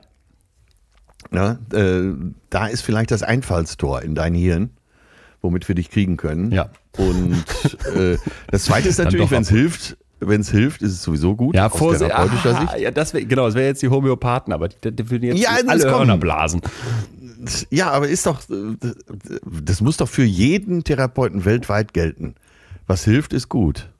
Ne? 1.30 1.58
Äh, 1.72 2.32
da 2.50 2.66
ist 2.66 2.82
vielleicht 2.82 3.10
das 3.10 3.22
Einfallstor 3.22 4.02
in 4.02 4.14
dein 4.14 4.34
Hirn, 4.34 4.70
womit 5.40 5.66
wir 5.68 5.74
dich 5.74 5.90
kriegen 5.90 6.16
können. 6.16 6.52
Ja. 6.52 6.70
Und 6.96 7.44
äh, 7.94 8.18
das 8.50 8.64
Zweite 8.64 8.88
ist 8.88 8.98
natürlich, 8.98 9.30
wenn 9.30 9.42
es 9.42 9.48
hilft, 9.48 9.96
wenn 10.20 10.40
es 10.42 10.50
hilft, 10.50 10.82
ist 10.82 10.92
es 10.92 11.02
sowieso 11.02 11.34
gut. 11.34 11.54
Ja, 11.54 11.66
aus 11.66 11.76
Vorsicht. 11.78 12.10
therapeutischer 12.10 12.60
Sicht. 12.60 12.78
ja, 12.78 12.90
das 12.90 13.12
wär, 13.14 13.24
genau, 13.24 13.46
das 13.46 13.54
wäre 13.54 13.66
jetzt 13.66 13.82
die 13.82 13.88
Homöopathen, 13.88 14.52
aber 14.52 14.68
die, 14.68 14.92
die 14.92 15.10
würden 15.10 15.24
jetzt 15.24 15.40
Ja, 15.40 15.58
alle. 15.66 15.84
Hörner 15.84 16.16
blasen. 16.18 16.60
Ja, 17.70 17.90
aber 17.90 18.08
ist 18.08 18.26
doch, 18.26 18.42
das 19.44 19.80
muss 19.80 19.96
doch 19.96 20.08
für 20.08 20.24
jeden 20.24 20.84
Therapeuten 20.84 21.44
weltweit 21.44 21.92
gelten. 21.92 22.34
Was 22.86 23.04
hilft, 23.04 23.32
ist 23.32 23.48
gut. 23.48 23.90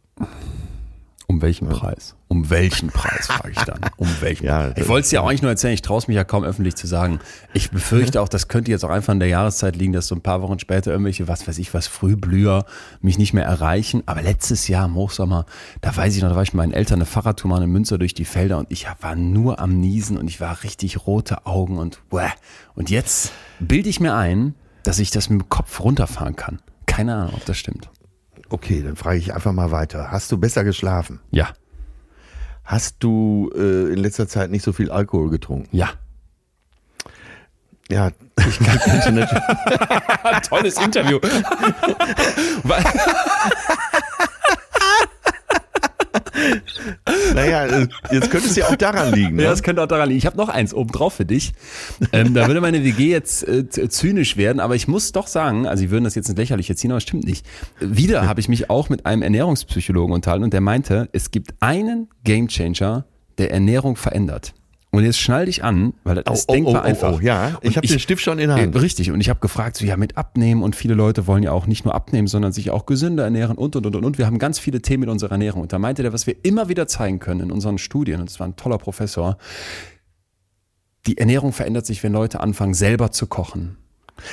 Um 1.29 1.43
welchen 1.43 1.69
Preis? 1.69 2.15
Um 2.29 2.51
welchen 2.51 2.89
Preis, 2.89 3.27
frage 3.29 3.51
ich 3.51 3.59
dann. 3.59 3.81
Um 3.97 4.09
welchen 4.21 4.47
Ja, 4.47 4.71
Ich 4.77 4.87
wollte 4.87 5.05
es 5.05 5.11
dir 5.11 5.23
auch 5.23 5.29
eigentlich 5.29 5.43
nur 5.43 5.51
erzählen, 5.51 5.75
ich 5.75 5.83
traue 5.83 5.99
es 5.99 6.07
mich 6.07 6.15
ja 6.15 6.23
kaum 6.23 6.45
öffentlich 6.45 6.77
zu 6.77 6.87
sagen. 6.87 7.19
Ich 7.53 7.71
befürchte 7.71 8.21
auch, 8.21 8.29
das 8.29 8.47
könnte 8.47 8.71
jetzt 8.71 8.85
auch 8.85 8.91
einfach 8.91 9.13
in 9.13 9.19
der 9.19 9.29
Jahreszeit 9.29 9.75
liegen, 9.75 9.93
dass 9.93 10.07
so 10.07 10.15
ein 10.15 10.21
paar 10.21 10.41
Wochen 10.43 10.59
später 10.61 10.93
irgendwelche, 10.93 11.27
was 11.27 11.49
weiß 11.49 11.59
ich, 11.59 11.75
was 11.75 11.89
Frühblüher 11.89 12.65
mich 13.01 13.19
nicht 13.19 13.33
mehr 13.33 13.45
erreichen. 13.45 14.05
Aber 14.07 14.23
letztes 14.23 14.69
Jahr 14.69 14.87
im 14.87 14.95
Hochsommer, 14.95 15.47
da 15.81 15.97
weiß 15.97 16.15
ich 16.15 16.23
noch, 16.23 16.29
da 16.31 16.37
war 16.37 16.43
ich 16.45 16.53
mit 16.53 16.59
meinen 16.59 16.73
Eltern 16.73 16.99
eine 16.99 17.07
Fahrradtour 17.07 17.51
mal 17.51 17.63
in 17.63 17.71
Münster 17.71 17.99
durch 17.99 18.15
die 18.15 18.25
Felder 18.25 18.59
und 18.59 18.71
ich 18.71 18.87
war 19.01 19.17
nur 19.17 19.59
am 19.59 19.81
Niesen 19.81 20.19
und 20.19 20.29
ich 20.29 20.41
war 20.41 20.63
richtig 20.63 21.07
rote 21.07 21.45
Augen 21.45 21.79
und 21.79 22.01
uäh. 22.13 22.29
Und 22.77 22.89
jetzt 22.89 23.33
bilde 23.59 23.89
ich 23.89 23.99
mir 23.99 24.15
ein, 24.15 24.55
dass 24.85 25.01
ich 25.01 25.11
das 25.11 25.29
mit 25.29 25.41
dem 25.41 25.49
Kopf 25.49 25.81
runterfahren 25.81 26.37
kann. 26.37 26.61
Keine 26.87 27.17
Ahnung, 27.17 27.35
ob 27.35 27.45
das 27.45 27.59
stimmt. 27.59 27.91
Okay, 28.49 28.83
dann 28.83 28.97
frage 28.97 29.19
ich 29.19 29.35
einfach 29.35 29.53
mal 29.53 29.71
weiter. 29.71 30.11
Hast 30.11 30.33
du 30.33 30.39
besser 30.39 30.65
geschlafen? 30.65 31.21
Ja, 31.31 31.51
Hast 32.65 32.97
du 32.99 33.53
äh, 33.55 33.93
in 33.93 33.99
letzter 33.99 34.27
Zeit 34.27 34.51
nicht 34.51 34.65
so 34.65 34.73
viel 34.73 34.91
Alkohol 34.91 35.31
getrunken? 35.31 35.69
ja. 35.77 35.91
Ja, 37.89 38.11
ich 38.41 38.59
könnte 38.59 38.91
natürlich. 39.13 39.29
Tolles 40.49 40.77
Interview. 40.77 41.21
Naja, 47.35 47.67
äh, 47.67 47.89
jetzt 48.13 48.31
könnte 48.31 48.47
es 48.49 48.57
ja 48.57 48.67
auch 48.67 48.77
daran 48.77 49.13
liegen. 49.15 49.39
Ja, 49.39 49.45
Ne? 49.45 49.51
das 49.51 49.63
könnte 49.63 49.83
auch 49.83 49.87
daran 49.89 50.09
liegen. 50.09 50.19
Ich 50.19 50.27
habe 50.27 50.37
noch 50.37 50.49
eins 50.49 50.73
oben 50.75 50.91
drauf 50.91 51.15
für 51.15 51.25
dich. 51.25 51.53
Ähm, 52.13 52.35
da 52.35 52.47
würde 52.47 52.61
meine 52.61 52.83
WG 52.85 53.11
jetzt 53.11 53.47
äh, 53.47 53.69
z- 53.69 53.93
zynisch 53.93 54.37
werden, 54.37 54.61
aber 54.61 54.75
ich 54.75 54.89
muss 54.89 55.13
doch 55.13 55.27
sagen, 55.27 55.67
also 55.67 55.81
sie 55.81 55.91
würden 55.91 56.05
das 56.05 56.15
jetzt 56.15 56.29
ins 56.29 56.39
Lächerliche 56.39 56.75
ziehen, 56.77 56.91
aber 56.91 56.99
es 56.99 57.05
stimmt 57.05 57.25
nicht. 57.25 57.47
Wieder 57.81 58.27
habe 58.29 58.41
ich 58.41 58.49
mich 58.49 58.71
auch 58.71 58.89
mit 58.89 59.07
einem 59.07 59.23
Ernährungspsychologen 59.23 60.15
unterhalten 60.15 60.45
und 60.45 60.53
der 60.53 60.61
meinte, 60.61 61.09
es 61.13 61.31
gibt 61.31 61.55
einen 61.61 62.09
Gamechanger, 62.25 63.05
der 63.39 63.51
Ernährung 63.53 63.97
verändert. 63.97 64.55
Und 64.97 65.05
jetzt 65.05 65.19
schnall 65.19 65.45
dich 65.45 65.63
an, 65.63 65.93
weil 66.05 66.23
das 66.23 66.39
ist 66.39 66.51
denkbar 66.51 66.83
einfach. 66.83 67.19
Oh, 67.19 67.21
ja, 67.21 67.59
Und 67.63 67.69
ich 67.69 67.77
habe 67.77 67.87
den 67.87 67.99
Stift 67.99 68.23
schon 68.23 68.39
in 68.39 68.49
der 68.49 68.57
äh, 68.57 68.63
Hand. 68.63 68.81
Richtig, 68.81 69.11
und 69.11 69.21
ich 69.21 69.29
habe 69.29 69.41
gefragt, 69.41 69.77
so 69.77 69.85
ja, 69.85 69.95
mit 69.99 70.17
Abnehmen 70.17 70.63
und 70.63 70.75
viele 70.75 70.95
Leute 70.95 71.27
wollen 71.27 71.43
ja 71.43 71.53
auch 71.53 71.67
nicht 71.67 71.85
nur 71.85 71.95
abnehmen, 71.95 72.29
sondern 72.29 72.53
sich 72.53 72.71
auch 72.71 72.87
gesünder 72.87 73.25
ernähren 73.25 73.59
und 73.59 73.77
und 73.77 73.85
und 73.85 73.95
und 73.95 74.05
und. 74.07 74.17
Wir 74.17 74.25
haben 74.25 74.39
ganz 74.39 74.59
viele 74.59 74.81
Themen 74.81 75.03
mit 75.03 75.11
unserer 75.11 75.33
Ernährung. 75.33 75.61
Und 75.61 75.75
da 75.75 75.79
meinte 75.79 76.01
der, 76.01 76.15
was 76.15 76.27
wir 76.27 76.35
immer 76.45 76.71
wieder 76.71 76.89
zeigen 76.89 77.19
können 77.19 77.41
in 77.41 77.53
unseren 77.53 77.77
Studien, 77.77 78.23
und 78.23 78.31
es 78.31 78.41
war 78.41 78.47
ein 78.47 78.57
toller 78.57 78.79
Professor, 78.79 79.37
die 81.07 81.19
Ernährung 81.19 81.53
verändert 81.53 81.85
sich, 81.85 82.03
wenn 82.03 82.15
Leute 82.15 82.41
anfangen, 82.41 82.73
selber 82.73 83.11
zu 83.11 83.27
kochen. 83.27 83.77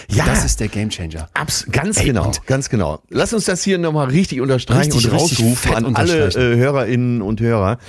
Ja. 0.09 0.25
Das 0.25 0.45
ist 0.45 0.61
der 0.61 0.69
Gamechanger. 0.69 1.27
Abs 1.33 1.67
ganz 1.69 1.99
Ey, 1.99 2.05
genau, 2.05 2.31
ganz 2.45 2.69
genau. 2.69 3.01
Lass 3.09 3.33
uns 3.33 3.43
das 3.43 3.63
hier 3.63 3.77
nochmal 3.77 4.07
richtig 4.07 4.39
unterstreichen 4.39 4.93
Richtig, 4.93 5.11
und 5.11 5.19
rausrufen 5.19 5.75
an 5.75 5.95
alle 5.97 6.27
äh, 6.27 6.55
Hörerinnen 6.55 7.21
und 7.21 7.41
Hörer. 7.41 7.79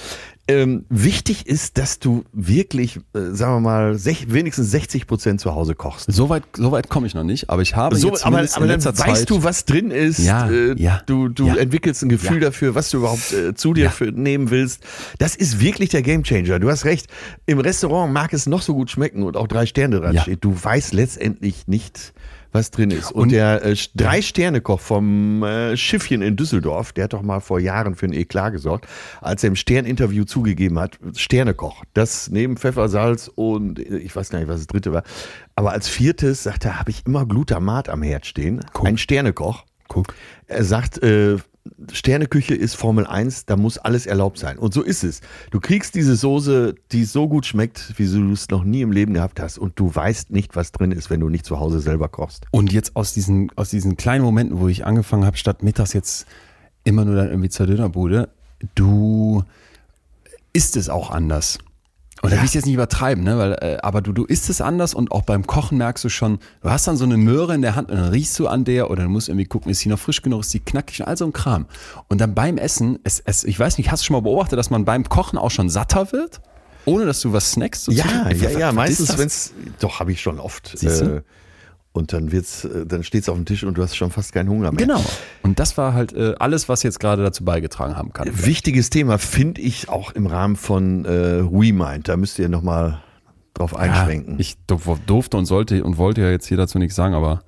Ähm, 0.46 0.84
wichtig 0.90 1.46
ist, 1.46 1.78
dass 1.78 1.98
du 1.98 2.24
wirklich, 2.32 2.98
äh, 3.14 3.30
sagen 3.32 3.54
wir 3.54 3.60
mal, 3.60 3.96
sech, 3.96 4.26
wenigstens 4.30 4.70
60 4.72 5.06
Prozent 5.06 5.40
zu 5.40 5.54
Hause 5.54 5.74
kochst. 5.74 6.12
Soweit 6.12 6.42
so 6.54 6.70
weit 6.70 6.90
komme 6.90 7.06
ich 7.06 7.14
noch 7.14 7.24
nicht, 7.24 7.48
aber 7.48 7.62
ich 7.62 7.74
habe 7.76 7.96
So, 7.96 8.08
jetzt 8.08 8.26
aber, 8.26 8.36
aber 8.36 8.44
in 8.44 8.50
dann 8.52 8.68
letzter 8.68 8.90
weißt 8.98 9.20
Zeit, 9.20 9.30
du, 9.30 9.42
was 9.42 9.64
drin 9.64 9.90
ist. 9.90 10.18
Ja, 10.18 10.50
äh, 10.50 10.74
ja, 10.76 11.00
du 11.06 11.28
du 11.30 11.46
ja. 11.46 11.54
entwickelst 11.56 12.02
ein 12.02 12.10
Gefühl 12.10 12.42
Ja. 12.42 12.48
dafür, 12.50 12.74
was 12.74 12.90
du 12.90 12.98
überhaupt 12.98 13.32
äh, 13.32 13.54
zu 13.54 13.72
dir 13.72 13.90
für, 13.90 14.12
nehmen 14.12 14.50
willst. 14.50 14.82
Das 15.18 15.34
ist 15.34 15.60
wirklich 15.60 15.88
der 15.88 16.02
Gamechanger. 16.02 16.58
Du 16.58 16.68
hast 16.70 16.84
recht. 16.84 17.06
Im 17.46 17.58
Restaurant 17.58 18.12
mag 18.12 18.34
es 18.34 18.46
noch 18.46 18.60
so 18.60 18.74
gut 18.74 18.90
schmecken 18.90 19.22
und 19.22 19.38
auch 19.38 19.48
drei 19.48 19.64
Sterne 19.64 20.00
dran 20.00 20.18
steht. 20.18 20.44
Du 20.44 20.54
weißt 20.62 20.92
letztendlich 20.92 21.66
nicht, 21.68 22.12
was 22.54 22.70
drin 22.70 22.90
ist. 22.90 23.12
Und, 23.12 23.22
Und- 23.24 23.32
der 23.32 23.64
äh, 23.64 23.76
Drei-Sterne-Koch 23.94 24.80
vom 24.80 25.42
äh, 25.42 25.76
Schiffchen 25.76 26.22
in 26.22 26.36
Düsseldorf, 26.36 26.92
der 26.92 27.04
hat 27.04 27.12
doch 27.12 27.22
mal 27.22 27.40
vor 27.40 27.58
Jahren 27.60 27.94
für 27.96 28.06
ein 28.06 28.12
Eklat 28.12 28.52
gesorgt, 28.52 28.86
als 29.20 29.42
er 29.44 29.48
im 29.48 29.56
Stern-Interview 29.56 30.24
zugegeben 30.24 30.78
hat, 30.78 30.98
Sternekoch. 31.16 31.82
Das 31.92 32.30
neben 32.30 32.56
Pfeffer, 32.56 32.88
Salz 32.88 33.30
und 33.34 33.78
äh, 33.78 33.98
ich 33.98 34.14
weiß 34.14 34.30
gar 34.30 34.38
nicht, 34.38 34.48
was 34.48 34.58
das 34.60 34.66
dritte 34.68 34.92
war. 34.92 35.02
Aber 35.56 35.72
als 35.72 35.88
viertes 35.88 36.44
sagt 36.44 36.64
er, 36.64 36.78
habe 36.78 36.90
ich 36.90 37.04
immer 37.06 37.26
Glutamat 37.26 37.88
am 37.88 38.02
Herd 38.02 38.24
stehen. 38.26 38.60
Guck. 38.72 38.86
Ein 38.86 38.98
Sternekoch. 38.98 39.64
Guck. 39.88 40.14
Er 40.46 40.64
sagt, 40.64 41.02
äh, 41.02 41.36
Sterneküche 41.92 42.54
ist 42.54 42.74
Formel 42.74 43.06
1, 43.06 43.46
da 43.46 43.56
muss 43.56 43.78
alles 43.78 44.06
erlaubt 44.06 44.38
sein. 44.38 44.58
Und 44.58 44.74
so 44.74 44.82
ist 44.82 45.02
es. 45.02 45.22
Du 45.50 45.60
kriegst 45.60 45.94
diese 45.94 46.14
Soße, 46.14 46.74
die 46.92 47.04
so 47.04 47.28
gut 47.28 47.46
schmeckt, 47.46 47.94
wie 47.98 48.06
du 48.06 48.32
es 48.32 48.48
noch 48.50 48.64
nie 48.64 48.82
im 48.82 48.92
Leben 48.92 49.14
gehabt 49.14 49.40
hast. 49.40 49.58
Und 49.58 49.78
du 49.78 49.94
weißt 49.94 50.30
nicht, 50.30 50.56
was 50.56 50.72
drin 50.72 50.92
ist, 50.92 51.08
wenn 51.08 51.20
du 51.20 51.28
nicht 51.28 51.46
zu 51.46 51.58
Hause 51.58 51.80
selber 51.80 52.08
kochst. 52.08 52.44
Und 52.50 52.72
jetzt 52.72 52.96
aus 52.96 53.14
diesen, 53.14 53.50
aus 53.56 53.70
diesen 53.70 53.96
kleinen 53.96 54.24
Momenten, 54.24 54.60
wo 54.60 54.68
ich 54.68 54.84
angefangen 54.84 55.24
habe, 55.24 55.36
statt 55.36 55.62
mittags 55.62 55.94
jetzt 55.94 56.26
immer 56.84 57.04
nur 57.04 57.16
dann 57.16 57.28
irgendwie 57.28 57.48
zur 57.48 57.66
Dönerbude, 57.66 58.28
du 58.74 59.42
isst 60.52 60.76
es 60.76 60.88
auch 60.88 61.10
anders. 61.10 61.58
Und 62.24 62.32
da 62.32 62.38
will 62.38 62.44
ich 62.44 62.50
es 62.50 62.54
jetzt 62.54 62.64
nicht 62.64 62.74
übertreiben, 62.74 63.22
ne? 63.22 63.36
Weil, 63.36 63.52
äh, 63.60 63.78
aber 63.82 64.00
du, 64.00 64.12
du 64.12 64.24
isst 64.24 64.48
es 64.48 64.60
anders 64.60 64.94
und 64.94 65.12
auch 65.12 65.22
beim 65.22 65.46
Kochen 65.46 65.78
merkst 65.78 66.02
du 66.04 66.08
schon, 66.08 66.38
du 66.62 66.70
hast 66.70 66.86
dann 66.86 66.96
so 66.96 67.04
eine 67.04 67.16
Möhre 67.16 67.54
in 67.54 67.62
der 67.62 67.76
Hand 67.76 67.90
und 67.90 67.96
dann 67.96 68.08
riechst 68.08 68.38
du 68.38 68.48
an 68.48 68.64
der 68.64 68.90
oder 68.90 69.02
du 69.02 69.08
musst 69.10 69.28
irgendwie 69.28 69.44
gucken, 69.44 69.70
ist 69.70 69.80
sie 69.80 69.88
noch 69.88 69.98
frisch 69.98 70.22
genug, 70.22 70.40
ist 70.40 70.50
sie 70.50 70.60
knackig 70.60 71.00
und 71.00 71.06
all 71.06 71.16
so 71.16 71.26
ein 71.26 71.32
Kram. 71.32 71.66
Und 72.08 72.20
dann 72.20 72.34
beim 72.34 72.56
Essen, 72.56 72.98
es, 73.04 73.20
es, 73.20 73.44
ich 73.44 73.58
weiß 73.58 73.78
nicht, 73.78 73.90
hast 73.90 74.02
du 74.02 74.06
schon 74.06 74.14
mal 74.14 74.22
beobachtet, 74.22 74.58
dass 74.58 74.70
man 74.70 74.84
beim 74.84 75.08
Kochen 75.08 75.38
auch 75.38 75.50
schon 75.50 75.68
satter 75.68 76.12
wird? 76.12 76.40
Ohne 76.86 77.06
dass 77.06 77.20
du 77.20 77.32
was 77.32 77.52
snackst? 77.52 77.88
Ja, 77.88 78.30
ja, 78.30 78.50
ja. 78.50 78.72
Meistens, 78.72 79.16
wenn 79.18 79.26
es. 79.26 79.52
Doch, 79.80 80.00
habe 80.00 80.12
ich 80.12 80.20
schon 80.20 80.38
oft. 80.38 80.72
Siehst 80.76 81.00
du? 81.00 81.04
Äh, 81.16 81.22
und 81.94 82.12
dann 82.12 82.32
wird's, 82.32 82.64
äh, 82.64 82.84
dann 82.84 83.02
steht's 83.04 83.28
auf 83.30 83.36
dem 83.36 83.46
Tisch 83.46 83.64
und 83.64 83.78
du 83.78 83.82
hast 83.82 83.96
schon 83.96 84.10
fast 84.10 84.32
keinen 84.34 84.50
Hunger 84.50 84.70
mehr. 84.72 84.86
Genau. 84.86 85.02
Und 85.42 85.58
das 85.60 85.78
war 85.78 85.94
halt 85.94 86.12
äh, 86.12 86.34
alles, 86.38 86.68
was 86.68 86.82
jetzt 86.82 87.00
gerade 87.00 87.22
dazu 87.22 87.44
beigetragen 87.44 87.96
haben 87.96 88.12
kann. 88.12 88.28
Wichtiges 88.32 88.90
Thema 88.90 89.16
finde 89.18 89.60
ich 89.62 89.88
auch 89.88 90.10
im 90.12 90.26
Rahmen 90.26 90.56
von 90.56 91.04
äh, 91.06 91.42
WeMind. 91.50 92.08
Da 92.08 92.16
müsst 92.16 92.38
ihr 92.38 92.48
nochmal 92.48 93.00
drauf 93.54 93.76
einschwenken. 93.76 94.34
Ja, 94.34 94.40
ich 94.40 94.56
dur- 94.66 94.98
durfte 95.06 95.36
und 95.36 95.46
sollte 95.46 95.84
und 95.84 95.96
wollte 95.96 96.20
ja 96.20 96.30
jetzt 96.30 96.46
hier 96.48 96.56
dazu 96.56 96.78
nichts 96.78 96.96
sagen, 96.96 97.14
aber 97.14 97.42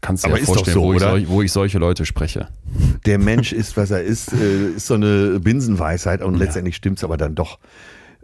kannst 0.00 0.24
dir 0.24 0.28
Aber 0.28 0.38
ja 0.38 0.44
vorstellen, 0.44 0.74
so, 0.76 0.82
wo, 0.84 0.92
ich 0.92 0.96
oder? 1.02 1.10
sol- 1.10 1.24
wo 1.28 1.42
ich 1.42 1.50
solche 1.50 1.78
Leute 1.78 2.06
spreche. 2.06 2.46
Der 3.04 3.18
Mensch 3.18 3.52
ist, 3.52 3.76
was 3.76 3.90
er 3.90 4.02
ist, 4.04 4.32
äh, 4.32 4.68
ist 4.76 4.86
so 4.86 4.94
eine 4.94 5.40
Binsenweisheit 5.40 6.22
und 6.22 6.36
letztendlich 6.36 6.76
stimmt's 6.76 7.02
aber 7.02 7.16
dann 7.16 7.34
doch. 7.34 7.58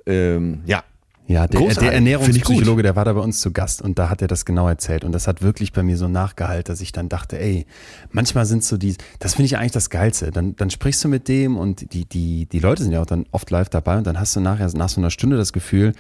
Ähm, 0.07 0.61
ja, 0.67 0.85
Ja, 1.27 1.47
der, 1.47 1.61
Großartig. 1.61 1.85
der 1.85 1.93
Ernährungspsychologe, 1.95 2.83
der 2.83 2.97
war 2.97 3.07
da 3.07 3.13
bei 3.15 3.21
uns 3.21 3.41
zu 3.41 3.51
Gast 3.51 3.81
und 3.81 3.99
da 3.99 4.11
hat 4.11 4.21
er 4.21 4.29
das 4.29 4.45
genau 4.45 4.69
erzählt. 4.69 5.05
Und 5.05 5.13
das 5.13 5.27
hat 5.27 5.41
wirklich 5.41 5.73
bei 5.73 5.83
mir 5.83 5.97
so 5.97 6.07
nachgehalten, 6.07 6.71
dass 6.71 6.83
ich 6.83 6.93
dann 6.93 7.09
dachte, 7.09 7.39
ey, 7.39 7.67
manchmal 8.11 8.45
sind 8.45 8.63
so 8.63 8.77
die, 8.77 8.97
das 9.21 9.35
finde 9.35 9.47
ich 9.47 9.57
eigentlich 9.57 9.73
das 9.73 9.89
Geilste. 9.89 10.31
Dann, 10.31 10.55
dann 10.57 10.69
sprichst 10.69 11.03
du 11.03 11.09
mit 11.09 11.29
dem 11.29 11.57
und 11.57 11.95
die, 11.95 12.05
die, 12.05 12.47
die 12.47 12.59
Leute 12.59 12.83
sind 12.83 12.93
ja 12.93 13.01
auch 13.01 13.07
dann 13.07 13.25
oft 13.31 13.51
live 13.51 13.71
dabei 13.71 13.97
und 13.97 14.07
dann 14.07 14.21
hast 14.21 14.37
du 14.37 14.41
nachher 14.41 14.71
nach 14.75 14.91
so 14.91 15.01
einer 15.01 15.11
Stunde 15.11 15.39
das 15.39 15.55
Gefühl, 15.55 15.95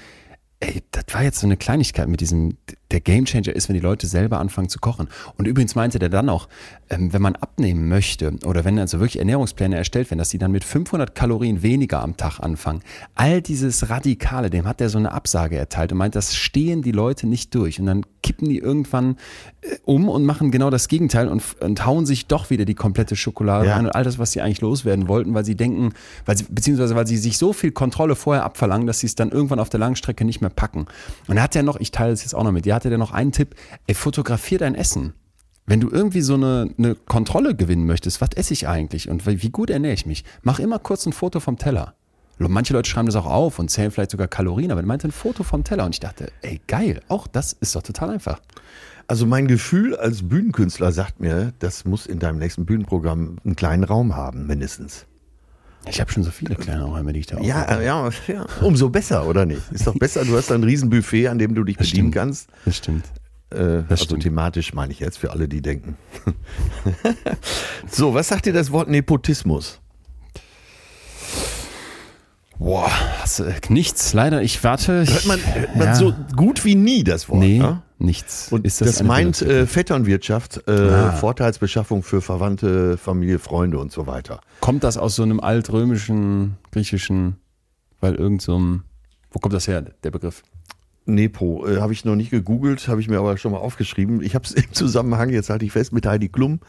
ey, 0.61 0.83
das 0.91 1.05
war 1.13 1.23
jetzt 1.23 1.41
so 1.41 1.47
eine 1.47 1.57
Kleinigkeit 1.57 2.09
mit 2.09 2.21
diesem, 2.21 2.57
der 2.91 3.01
Gamechanger 3.01 3.55
ist, 3.55 3.69
wenn 3.69 3.75
die 3.75 3.81
Leute 3.81 4.07
selber 4.07 4.41
anfangen 4.41 4.69
zu 4.69 4.79
kochen. 4.79 5.09
Und 5.37 5.47
übrigens 5.47 5.75
meinte 5.75 5.99
der 5.99 6.09
dann 6.09 6.29
auch, 6.29 6.49
ähm, 6.91 7.13
wenn 7.13 7.23
man 7.23 7.37
abnehmen 7.37 7.89
möchte 7.89 8.33
oder 8.45 8.65
wenn 8.65 8.79
also 8.79 9.01
wirklich 9.01 9.19
Ernährungspläne 9.19 9.77
erstellt 9.77 10.11
werden, 10.11 10.19
dass 10.19 10.29
die 10.29 10.39
dann 10.39 10.53
mit 10.53 10.65
500 10.65 11.15
Kalorien 11.15 11.63
weniger 11.63 12.03
am 12.03 12.17
Tag 12.17 12.41
anfangen. 12.41 12.81
All 13.15 13.41
dieses 13.43 13.89
Radikale, 13.91 14.51
dem 14.51 14.67
hat 14.67 14.81
er 14.81 14.89
so 14.89 14.99
eine 14.99 15.13
Absage 15.13 15.57
erteilt 15.57 15.93
und 15.93 15.99
meint, 15.99 16.15
das 16.15 16.35
stehen 16.35 16.83
die 16.83 16.93
Leute 16.93 17.27
nicht 17.27 17.55
durch. 17.55 17.81
Und 17.81 17.87
dann 17.87 18.05
kippen 18.23 18.49
die 18.49 18.59
irgendwann 18.59 19.17
äh, 19.63 19.77
um 19.85 20.09
und 20.09 20.25
machen 20.25 20.51
genau 20.51 20.71
das 20.71 20.89
Gegenteil 20.89 21.29
und, 21.29 21.43
und 21.61 21.85
hauen 21.87 22.07
sich 22.07 22.27
doch 22.27 22.51
wieder 22.51 22.65
die 22.65 22.75
komplette 22.75 23.17
Schokolade 23.17 23.69
Ja. 23.69 23.77
rein 23.77 23.87
und 23.87 23.93
all 23.93 24.05
das, 24.05 24.19
was 24.19 24.33
sie 24.33 24.41
eigentlich 24.41 24.61
loswerden 24.61 25.09
wollten, 25.09 25.35
weil 25.35 25.45
sie 25.45 25.57
denken, 25.57 25.93
weil 26.25 26.37
sie, 26.37 26.45
beziehungsweise 26.49 26.95
weil 26.95 27.07
sie 27.07 27.17
sich 27.17 27.39
so 27.39 27.53
viel 27.53 27.73
Kontrolle 27.73 28.17
vorher 28.17 28.45
abverlangen, 28.45 28.87
dass 28.87 29.01
sie 29.01 29.07
es 29.07 29.15
dann 29.15 29.31
irgendwann 29.31 29.59
auf 29.59 29.69
der 29.71 29.81
langen 29.81 29.97
Strecke 29.97 30.25
nicht 30.25 30.41
mehr 30.41 30.51
packen. 30.51 30.87
Und 31.29 31.37
er 31.37 31.43
hat 31.43 31.55
ja 31.55 31.63
noch, 31.63 31.79
ich 31.81 31.91
teile 31.91 32.11
das 32.11 32.23
jetzt 32.23 32.35
auch 32.35 32.45
noch 32.45 32.53
mit 32.53 32.65
dir, 32.65 32.75
hatte 32.75 32.89
der 32.89 32.99
noch 32.99 33.13
einen 33.13 33.33
Tipp, 33.33 33.55
ey, 33.87 33.95
fotografier 33.95 34.59
dein 34.59 34.75
Essen. 34.75 35.15
Wenn 35.67 35.81
du 35.81 35.91
irgendwie 35.91 36.21
so 36.21 36.35
eine, 36.35 36.71
eine 36.77 36.95
Kontrolle 36.95 37.55
gewinnen 37.55 37.87
möchtest, 37.87 38.21
was 38.21 38.31
esse 38.37 38.53
ich 38.53 38.69
eigentlich 38.69 39.09
und 39.09 39.27
wie 39.27 39.51
gut 39.51 39.71
ernähre 39.71 39.95
ich 39.95 40.05
mich, 40.05 40.25
mach 40.43 40.59
immer 40.59 40.79
kurz 40.79 41.07
ein 41.07 41.13
Foto 41.13 41.41
vom 41.41 41.57
Teller. 41.57 41.95
Manche 42.39 42.73
Leute 42.73 42.91
schreiben 42.91 43.07
das 43.07 43.17
auch 43.17 43.27
auf 43.27 43.59
und 43.59 43.71
zählen 43.71 43.91
vielleicht 43.91 44.11
sogar 44.11 44.29
Kalorien, 44.29 44.73
aber 44.73 44.81
er 44.81 44.87
meinte 44.87 45.09
ein 45.09 45.13
Foto 45.13 45.45
vom 45.45 45.65
Teller 45.65 45.85
und 45.85 45.95
ich 45.95 46.01
dachte, 46.01 46.33
ey 46.43 46.61
geil, 46.67 47.01
auch 47.09 47.27
das 47.27 47.53
ist 47.53 47.75
doch 47.77 47.83
total 47.83 48.11
einfach. 48.11 48.41
Also 49.07 49.25
mein 49.25 49.47
Gefühl 49.47 49.95
als 49.97 50.29
Bühnenkünstler 50.29 50.91
sagt 50.91 51.21
mir, 51.21 51.53
das 51.61 51.85
muss 51.85 52.07
in 52.07 52.19
deinem 52.19 52.39
nächsten 52.39 52.67
Bühnenprogramm 52.67 53.37
einen 53.45 53.57
kleinen 53.57 53.85
Raum 53.85 54.17
haben, 54.17 54.47
mindestens. 54.47 55.07
Ich 55.87 56.01
habe 56.01 56.11
schon 56.11 56.23
so 56.23 56.31
viele 56.31 56.57
kleine 56.57 56.85
Räume, 56.85 57.13
die 57.13 57.21
ich 57.21 57.27
da 57.27 57.39
Ja, 57.41 57.63
äh, 57.65 57.85
ja, 57.85 58.09
ja, 58.27 58.47
umso 58.63 58.89
besser, 58.89 59.27
oder 59.27 59.45
nicht? 59.45 59.61
Ist 59.71 59.87
doch 59.87 59.95
besser, 59.99 60.25
du 60.25 60.37
hast 60.37 60.51
ein 60.51 60.65
Riesenbuffet, 60.65 61.29
an 61.29 61.39
dem 61.39 61.55
du 61.55 61.63
dich 61.63 61.77
bedienen 61.77 62.11
stimmt. 62.11 62.15
kannst. 62.15 62.49
Das 62.65 62.77
stimmt. 62.79 63.05
Äh, 63.53 63.83
also 63.89 64.05
stimmt. 64.05 64.23
thematisch 64.25 64.75
meine 64.75 64.93
ich 64.93 65.01
jetzt 65.01 65.19
für 65.19 65.31
alle, 65.31 65.49
die 65.49 65.63
denken. 65.63 65.97
so, 67.91 68.15
was 68.15 68.29
sagt 68.29 68.47
dir 68.47 68.53
das 68.53 68.71
Wort 68.73 68.89
Nepotismus? 68.89 69.81
Boah, 72.59 72.91
hast 73.21 73.41
du, 73.41 73.53
nichts, 73.69 74.13
leider. 74.15 74.41
Ich 74.43 74.63
warte. 74.65 75.03
Ich, 75.03 75.13
Hört 75.13 75.27
man, 75.27 75.41
hört 75.55 75.77
man 75.77 75.87
ja. 75.89 75.95
so 75.97 76.15
gut 76.37 76.65
wie 76.65 76.77
nie 76.77 77.03
das 77.05 77.29
Wort. 77.29 77.41
Nee, 77.41 77.59
ne? 77.59 77.83
nichts. 77.99 78.51
Und 78.53 78.65
das, 78.65 78.81
eine 78.81 79.09
meint 79.09 79.43
äh, 79.43 79.67
Vetternwirtschaft, 79.67 80.63
äh, 80.69 80.73
Ah. 80.73 81.13
Vorteilsbeschaffung 81.13 82.03
für 82.03 82.21
Verwandte, 82.23 82.97
Familie, 82.97 83.39
Freunde 83.39 83.79
und 83.79 83.93
so 83.93 84.07
weiter. 84.07 84.41
kommt 84.61 84.85
das 84.85 84.97
aus 84.97 85.17
so 85.17 85.25
einem 85.25 85.41
altrömischen, 85.41 86.57
griechischen, 86.71 87.37
weil 88.01 88.15
irgend 88.15 88.41
so 88.41 88.59
ein, 88.59 88.85
wo 89.33 89.41
kommt 89.41 89.53
das 89.55 89.67
her, 89.67 89.83
der 89.83 90.11
Begriff? 90.13 90.43
Nepo, 91.07 91.67
äh, 91.67 91.81
habe 91.81 91.93
ich 91.93 92.05
noch 92.05 92.17
nicht 92.17 92.31
gegoogelt, 92.31 92.89
habe 92.89 93.01
ich 93.01 93.09
mir 93.09 93.19
aber 93.19 93.37
schon 93.37 93.53
mal 93.53 93.59
aufgeschrieben. 93.59 94.23
Ich 94.23 94.35
habe 94.35 94.45
es 94.45 94.53
im 94.53 94.73
Zusammenhang, 94.73 95.31
jetzt 95.31 95.51
halte 95.51 95.65
ich 95.65 95.73
fest, 95.73 95.93
mit 95.93 96.07
Heidi 96.07 96.29
Klum 96.29 96.61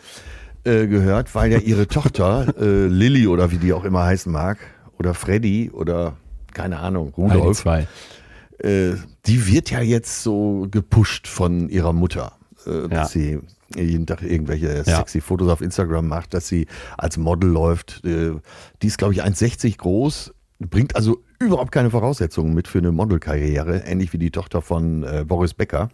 äh, 0.63 0.88
gehört, 0.88 1.34
weil 1.36 1.51
ja 1.51 1.60
ihre 1.60 1.88
Tochter, 1.88 2.54
äh, 2.60 2.88
Lilly 2.88 3.27
oder 3.27 3.51
wie 3.51 3.58
die 3.58 3.74
auch 3.74 3.86
immer 3.86 4.04
heißen 4.04 4.32
mag, 4.32 4.58
oder 4.98 5.13
Freddy 5.13 5.72
oder 5.72 6.18
keine 6.54 6.80
Ahnung, 6.80 7.13
Rudolf, 7.18 7.65
äh, 7.65 8.94
die 9.25 9.48
wird 9.48 9.72
ja 9.72 9.82
jetzt 9.82 10.24
so 10.24 10.68
gepusht 10.72 11.27
von 11.27 11.70
ihrer 11.70 11.94
Mutter, 11.94 12.34
äh, 12.65 12.88
dass 12.88 13.12
sie 13.12 13.39
jeden 13.75 14.06
Tag 14.06 14.22
irgendwelche 14.22 14.84
sexy 14.84 15.22
Fotos 15.22 15.50
auf 15.50 15.62
Instagram 15.62 16.08
macht, 16.08 16.34
dass 16.34 16.48
sie 16.48 16.68
als 16.98 17.18
Model 17.18 17.50
läuft. 17.50 18.06
Äh, 18.06 18.34
die 18.82 18.88
ist, 18.88 18.98
glaube 18.98 19.13
ich, 19.13 19.24
1,60 19.24 19.77
groß, 19.77 20.34
bringt 20.60 20.96
also 20.96 21.22
überhaupt 21.39 21.72
keine 21.72 21.89
Voraussetzungen 21.89 22.54
mit 22.54 22.68
für 22.68 22.80
eine 22.80 22.92
Modelkarriere, 22.92 23.80
ähnlich 23.86 24.13
wie 24.13 24.18
die 24.18 24.32
Tochter 24.32 24.62
von 24.62 25.04
äh, 25.04 25.25
Boris 25.25 25.54
Becker. 25.54 25.89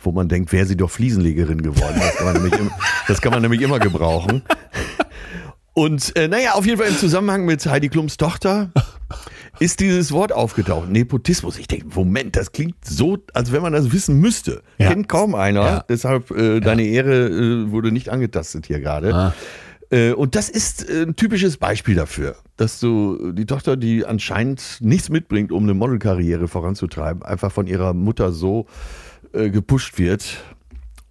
Wo 0.00 0.12
man 0.12 0.28
denkt, 0.28 0.52
wäre 0.52 0.66
sie 0.66 0.76
doch 0.76 0.90
Fliesenlegerin 0.90 1.62
geworden. 1.62 1.96
Das 1.98 2.16
kann 2.16 2.26
man 2.26 2.34
nämlich, 2.34 2.60
im, 2.60 2.70
das 3.08 3.20
kann 3.20 3.32
man 3.32 3.42
nämlich 3.42 3.62
immer 3.62 3.78
gebrauchen. 3.78 4.42
Und 5.74 6.14
äh, 6.16 6.28
naja, 6.28 6.52
auf 6.52 6.66
jeden 6.66 6.78
Fall 6.78 6.88
im 6.88 6.96
Zusammenhang 6.96 7.44
mit 7.44 7.64
Heidi 7.66 7.88
Klums 7.88 8.18
Tochter 8.18 8.70
ist 9.58 9.80
dieses 9.80 10.12
Wort 10.12 10.32
aufgetaucht. 10.32 10.90
Nepotismus. 10.90 11.58
Ich 11.58 11.66
denke, 11.66 11.86
Moment, 11.94 12.36
das 12.36 12.52
klingt 12.52 12.84
so, 12.84 13.18
als 13.32 13.52
wenn 13.52 13.62
man 13.62 13.72
das 13.72 13.92
wissen 13.92 14.20
müsste. 14.20 14.62
Ja. 14.78 14.90
Kennt 14.90 15.08
kaum 15.08 15.34
einer. 15.34 15.62
Ja. 15.62 15.84
Deshalb, 15.88 16.30
äh, 16.30 16.60
deine 16.60 16.82
Ehre 16.82 17.28
äh, 17.28 17.70
wurde 17.70 17.90
nicht 17.90 18.10
angetastet 18.10 18.66
hier 18.66 18.80
gerade. 18.80 19.14
Ah. 19.14 19.34
Äh, 19.92 20.12
und 20.12 20.34
das 20.34 20.48
ist 20.48 20.88
äh, 20.88 21.02
ein 21.02 21.14
typisches 21.16 21.58
Beispiel 21.58 21.94
dafür, 21.94 22.36
dass 22.56 22.80
du 22.80 23.32
die 23.32 23.46
Tochter, 23.46 23.76
die 23.76 24.04
anscheinend 24.06 24.78
nichts 24.80 25.10
mitbringt, 25.10 25.52
um 25.52 25.64
eine 25.64 25.74
Modelkarriere 25.74 26.48
voranzutreiben, 26.48 27.22
einfach 27.22 27.52
von 27.52 27.66
ihrer 27.66 27.92
Mutter 27.92 28.32
so 28.32 28.66
äh, 29.32 29.50
gepusht 29.50 29.98
wird 29.98 30.42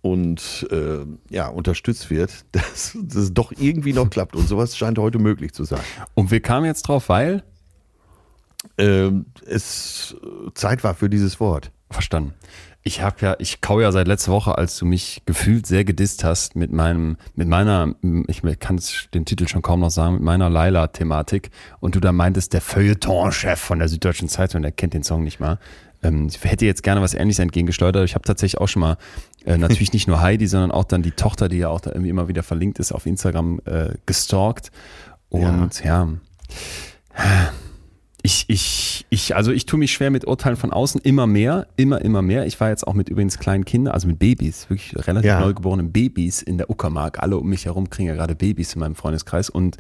und 0.02 0.68
äh, 0.72 1.06
ja, 1.30 1.48
unterstützt 1.48 2.10
wird, 2.10 2.46
dass 2.52 2.98
das 3.00 3.34
doch 3.34 3.54
irgendwie 3.58 3.94
noch 3.94 4.10
klappt. 4.10 4.36
Und 4.36 4.48
sowas 4.48 4.76
scheint 4.76 4.98
heute 4.98 5.20
möglich 5.20 5.54
zu 5.54 5.64
sein. 5.64 5.82
Und 6.16 6.32
wir 6.32 6.40
kamen 6.42 6.66
jetzt 6.66 6.84
drauf, 6.84 7.08
weil, 7.08 7.44
Ähm, 8.78 9.26
es 9.48 10.16
äh, 10.22 10.52
Zeit 10.54 10.84
war 10.84 10.94
für 10.96 11.10
dieses 11.10 11.40
Wort. 11.40 11.72
verstanden. 11.90 12.34
Ich 12.84 13.02
habe 13.02 13.16
ja, 13.22 13.36
ich 13.38 13.62
kau 13.62 13.80
ja 13.80 13.92
seit 13.92 14.08
letzter 14.08 14.32
Woche, 14.32 14.58
als 14.58 14.78
du 14.78 14.86
mich 14.86 15.22
gefühlt 15.26 15.68
sehr 15.68 15.86
gedisst 15.86 16.24
hast 16.24 16.56
mit 16.56 16.72
meinem, 16.72 17.18
mit 17.36 17.48
meiner, 17.48 17.94
ich 18.28 18.42
kann 18.60 18.82
den 19.14 19.26
Titel 19.26 19.48
schon 19.48 19.62
kaum 19.62 19.82
noch 19.82 19.92
sagen, 19.92 20.16
mit 20.16 20.24
meiner 20.24 20.50
Laila-Thematik 20.50 21.52
und 21.80 21.96
du 21.96 22.00
da 22.00 22.12
meintest, 22.12 22.54
der 22.54 22.62
Feuilleton-Chef 22.62 23.60
von 23.60 23.78
der 23.78 23.88
Süddeutschen 23.88 24.30
Zeitung, 24.30 24.64
der 24.64 24.72
kennt 24.72 24.96
den 24.96 25.04
Song 25.04 25.24
nicht 25.24 25.40
mal. 25.40 25.60
Ähm, 26.02 26.28
ich 26.28 26.44
hätte 26.44 26.66
jetzt 26.66 26.82
gerne 26.82 27.02
was 27.02 27.14
Ähnliches 27.14 27.40
entgegengesteuert. 27.40 27.98
Ich 27.98 28.16
habe 28.16 28.26
tatsächlich 28.26 28.60
auch 28.60 28.68
schon 28.68 28.82
mal, 28.82 28.98
äh, 29.46 29.58
natürlich 29.58 29.94
nicht 29.94 30.08
nur 30.08 30.22
Heidi, 30.22 30.48
sondern 30.48 30.72
auch 30.72 30.86
dann 30.86 31.04
die 31.04 31.12
Tochter, 31.12 31.50
die 31.50 31.58
ja 31.58 31.70
auch 31.70 31.82
da 31.82 31.92
irgendwie 31.92 32.10
immer 32.10 32.28
wieder 32.28 32.42
verlinkt 32.42 32.80
ist, 32.80 32.92
auf 32.92 33.06
Instagram 33.06 33.62
äh, 33.66 33.94
gestalkt. 34.08 34.72
Und 35.30 35.84
ja. 35.84 36.10
Ich, 38.24 38.46
ich, 38.50 39.06
ich, 39.10 39.36
also 39.36 39.52
ich 39.52 39.66
tue 39.66 39.80
mich 39.80 39.92
schwer 39.92 40.12
mit 40.12 40.26
Urteilen 40.28 40.56
von 40.56 40.72
außen, 40.72 41.02
immer 41.02 41.26
mehr, 41.26 41.66
immer, 41.76 42.02
immer 42.02 42.22
mehr. 42.22 42.46
Ich 42.46 42.60
war 42.60 42.70
jetzt 42.70 42.86
auch 42.86 42.94
mit 42.94 43.10
übrigens 43.10 43.40
kleinen 43.40 43.66
Kindern, 43.66 43.94
also 43.96 44.08
mit 44.08 44.20
Babys, 44.20 44.70
wirklich 44.70 44.94
relativ 45.08 45.28
Ja. 45.28 45.40
neugeborenen 45.40 45.92
Babys 45.92 46.44
in 46.44 46.58
der 46.60 46.70
Uckermark. 46.70 47.18
Alle 47.24 47.38
um 47.38 47.50
mich 47.50 47.66
herum 47.66 47.90
kriegen 47.90 48.08
ja 48.10 48.14
gerade 48.16 48.36
Babys 48.36 48.74
in 48.76 48.80
meinem 48.82 48.94
Freundeskreis 48.96 49.50
und 49.50 49.78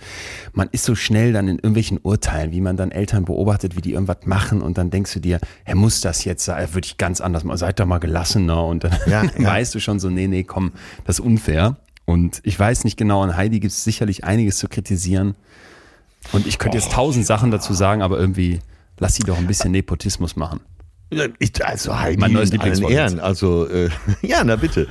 man 0.54 0.70
ist 0.72 0.86
so 0.86 0.96
schnell 0.96 1.34
dann 1.34 1.48
in 1.48 1.58
irgendwelchen 1.58 2.00
Urteilen, 2.02 2.52
wie 2.52 2.62
man 2.62 2.78
dann 2.78 2.90
Eltern 2.92 3.26
beobachtet, 3.26 3.76
wie 3.78 3.82
die 3.82 3.94
irgendwas 3.94 4.26
machen 4.26 4.62
und 4.64 4.78
dann 4.78 4.90
denkst 4.90 5.14
du 5.14 5.20
dir, 5.20 5.40
er 5.66 5.76
muss 5.76 6.02
das 6.02 6.24
jetzt 6.26 6.44
sein, 6.44 6.74
würde 6.74 6.86
ich 6.88 6.98
ganz 6.98 7.22
anders 7.22 7.44
machen, 7.44 7.58
seid 7.58 7.80
doch 7.80 7.86
mal 7.86 8.00
gelassener 8.00 8.66
und 8.66 8.84
dann 8.84 8.94
Ja, 9.06 9.24
ja. 9.38 9.44
weißt 9.46 9.76
du 9.76 9.80
schon 9.80 10.00
so, 10.00 10.10
nee, 10.10 10.28
nee, 10.28 10.44
komm, 10.44 10.72
das 11.06 11.20
ist 11.20 11.26
unfair. 11.26 11.78
Und 12.06 12.42
ich 12.44 12.60
weiß 12.60 12.84
nicht 12.86 12.98
genau, 12.98 13.22
an 13.22 13.38
Heidi 13.38 13.60
gibt 13.60 13.72
es 13.72 13.84
sicherlich 13.84 14.24
einiges 14.24 14.58
zu 14.58 14.68
kritisieren. 14.68 15.36
Und 16.32 16.48
ich 16.48 16.58
könnte 16.60 16.78
jetzt 16.78 16.92
tausend 16.92 17.26
Sachen 17.26 17.52
dazu 17.52 17.74
sagen, 17.74 18.02
aber 18.02 18.20
irgendwie 18.20 18.60
lass 19.00 19.16
sie 19.16 19.24
doch 19.24 19.38
ein 19.38 19.48
bisschen 19.48 19.72
Nepotismus 19.72 20.36
machen. 20.36 20.62
Ich, 21.40 21.66
also 21.66 22.00
Heidi 22.00 22.18
Mein 22.22 22.32
neues 22.32 22.52
in 22.52 22.62
allen 22.62 22.84
Ehren. 22.84 23.20
Also 23.20 23.68
äh, 23.68 23.90
ja, 24.22 24.46
na 24.46 24.56
bitte. 24.56 24.88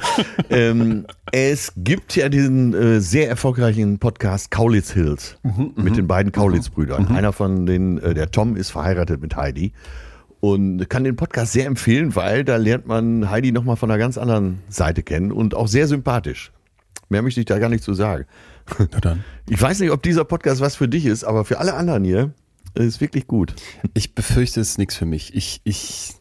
ähm, 0.50 1.06
es 1.32 1.72
gibt 1.78 2.14
ja 2.14 2.28
diesen 2.28 2.74
äh, 2.74 3.00
sehr 3.00 3.30
erfolgreichen 3.30 3.98
Podcast 3.98 4.50
Kaulitz 4.50 4.90
Hills 4.90 5.38
mit 5.76 5.96
den 5.96 6.06
beiden 6.06 6.30
Kaulitz-Brüdern. 6.30 7.08
Einer 7.08 7.32
von 7.32 7.64
denen, 7.64 7.96
äh, 7.98 8.12
der 8.12 8.30
Tom, 8.30 8.56
ist 8.56 8.70
verheiratet 8.70 9.22
mit 9.22 9.34
Heidi 9.34 9.72
und 10.40 10.90
kann 10.90 11.04
den 11.04 11.16
Podcast 11.16 11.52
sehr 11.52 11.66
empfehlen, 11.66 12.14
weil 12.16 12.44
da 12.44 12.56
lernt 12.56 12.86
man 12.86 13.30
Heidi 13.30 13.50
nochmal 13.50 13.76
von 13.76 13.90
einer 13.90 13.98
ganz 13.98 14.18
anderen 14.18 14.58
Seite 14.68 15.02
kennen 15.02 15.32
und 15.32 15.54
auch 15.54 15.68
sehr 15.68 15.86
sympathisch. 15.86 16.52
Mehr 17.10 17.22
möchte 17.22 17.40
ich 17.40 17.46
da 17.46 17.58
gar 17.58 17.68
nicht 17.68 17.84
zu 17.84 17.92
sagen. 17.92 18.24
Na 18.78 19.00
dann. 19.00 19.24
Ich 19.48 19.60
weiß 19.60 19.80
nicht, 19.80 19.90
ob 19.90 20.00
dieser 20.02 20.24
Podcast 20.24 20.60
was 20.60 20.76
für 20.76 20.88
dich 20.88 21.06
ist, 21.06 21.24
aber 21.24 21.44
für 21.44 21.58
alle 21.58 21.74
anderen 21.74 22.04
hier 22.04 22.32
ist 22.74 22.86
es 22.86 23.00
wirklich 23.00 23.26
gut. 23.26 23.52
Ich 23.94 24.14
befürchte, 24.14 24.60
es 24.60 24.70
ist 24.70 24.78
nichts 24.78 24.94
für 24.94 25.06
mich. 25.06 25.34
Ich, 25.34 25.60
ich, 25.64 26.14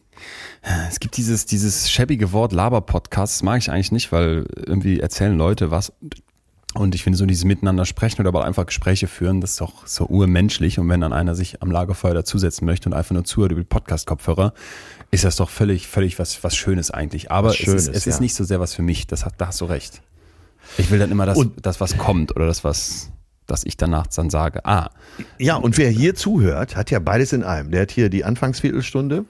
es 0.88 0.98
gibt 0.98 1.16
dieses, 1.16 1.46
dieses 1.46 1.88
schäbige 1.88 2.32
Wort 2.32 2.52
Laber-Podcast, 2.52 3.36
das 3.36 3.42
mag 3.44 3.58
ich 3.58 3.70
eigentlich 3.70 3.92
nicht, 3.92 4.10
weil 4.10 4.46
irgendwie 4.56 4.98
erzählen 4.98 5.38
Leute 5.38 5.70
was. 5.70 5.92
Und 6.74 6.96
ich 6.96 7.04
finde 7.04 7.18
so 7.18 7.26
dieses 7.26 7.44
Miteinander 7.44 7.84
sprechen 7.84 8.20
oder 8.20 8.28
aber 8.28 8.44
einfach 8.44 8.66
Gespräche 8.66 9.06
führen, 9.06 9.40
das 9.40 9.52
ist 9.52 9.60
doch 9.60 9.86
so 9.86 10.06
urmenschlich. 10.06 10.80
Und 10.80 10.88
wenn 10.88 11.00
dann 11.00 11.12
einer 11.12 11.36
sich 11.36 11.62
am 11.62 11.70
Lagerfeuer 11.70 12.14
dazusetzen 12.14 12.64
möchte 12.64 12.88
und 12.88 12.94
einfach 12.94 13.12
nur 13.12 13.24
zuhört 13.24 13.52
über 13.52 13.62
Podcast-Kopfhörer, 13.62 14.54
ist 15.12 15.24
das 15.24 15.36
doch 15.36 15.50
völlig, 15.50 15.86
völlig 15.86 16.18
was, 16.18 16.42
was 16.42 16.56
Schönes 16.56 16.90
eigentlich. 16.90 17.30
Aber 17.30 17.52
Schönes, 17.52 17.82
es, 17.82 17.88
ist, 17.88 17.96
es 17.96 18.04
ja. 18.06 18.12
ist 18.12 18.20
nicht 18.20 18.34
so 18.34 18.42
sehr 18.42 18.58
was 18.58 18.74
für 18.74 18.82
mich. 18.82 19.06
Das 19.06 19.24
hat, 19.24 19.34
da 19.38 19.48
hast 19.48 19.60
du 19.60 19.66
recht. 19.66 20.02
Ich 20.78 20.90
will 20.90 20.98
dann 20.98 21.10
immer 21.10 21.26
das, 21.26 21.36
Und- 21.38 21.64
das 21.66 21.80
was 21.80 21.96
kommt 21.98 22.34
oder 22.36 22.46
das, 22.46 22.64
was, 22.64 23.10
dass 23.46 23.64
ich 23.64 23.76
danach 23.76 24.06
dann 24.06 24.30
sage, 24.30 24.64
ah, 24.64 24.90
Ja, 25.38 25.56
und 25.56 25.76
wer 25.78 25.90
hier 25.90 26.14
zuhört, 26.14 26.76
hat 26.76 26.90
ja 26.90 26.98
beides 26.98 27.32
in 27.32 27.42
einem. 27.44 27.70
Der 27.70 27.82
hat 27.82 27.90
hier 27.90 28.08
die 28.08 28.24
Anfangsviertelstunde, 28.24 29.24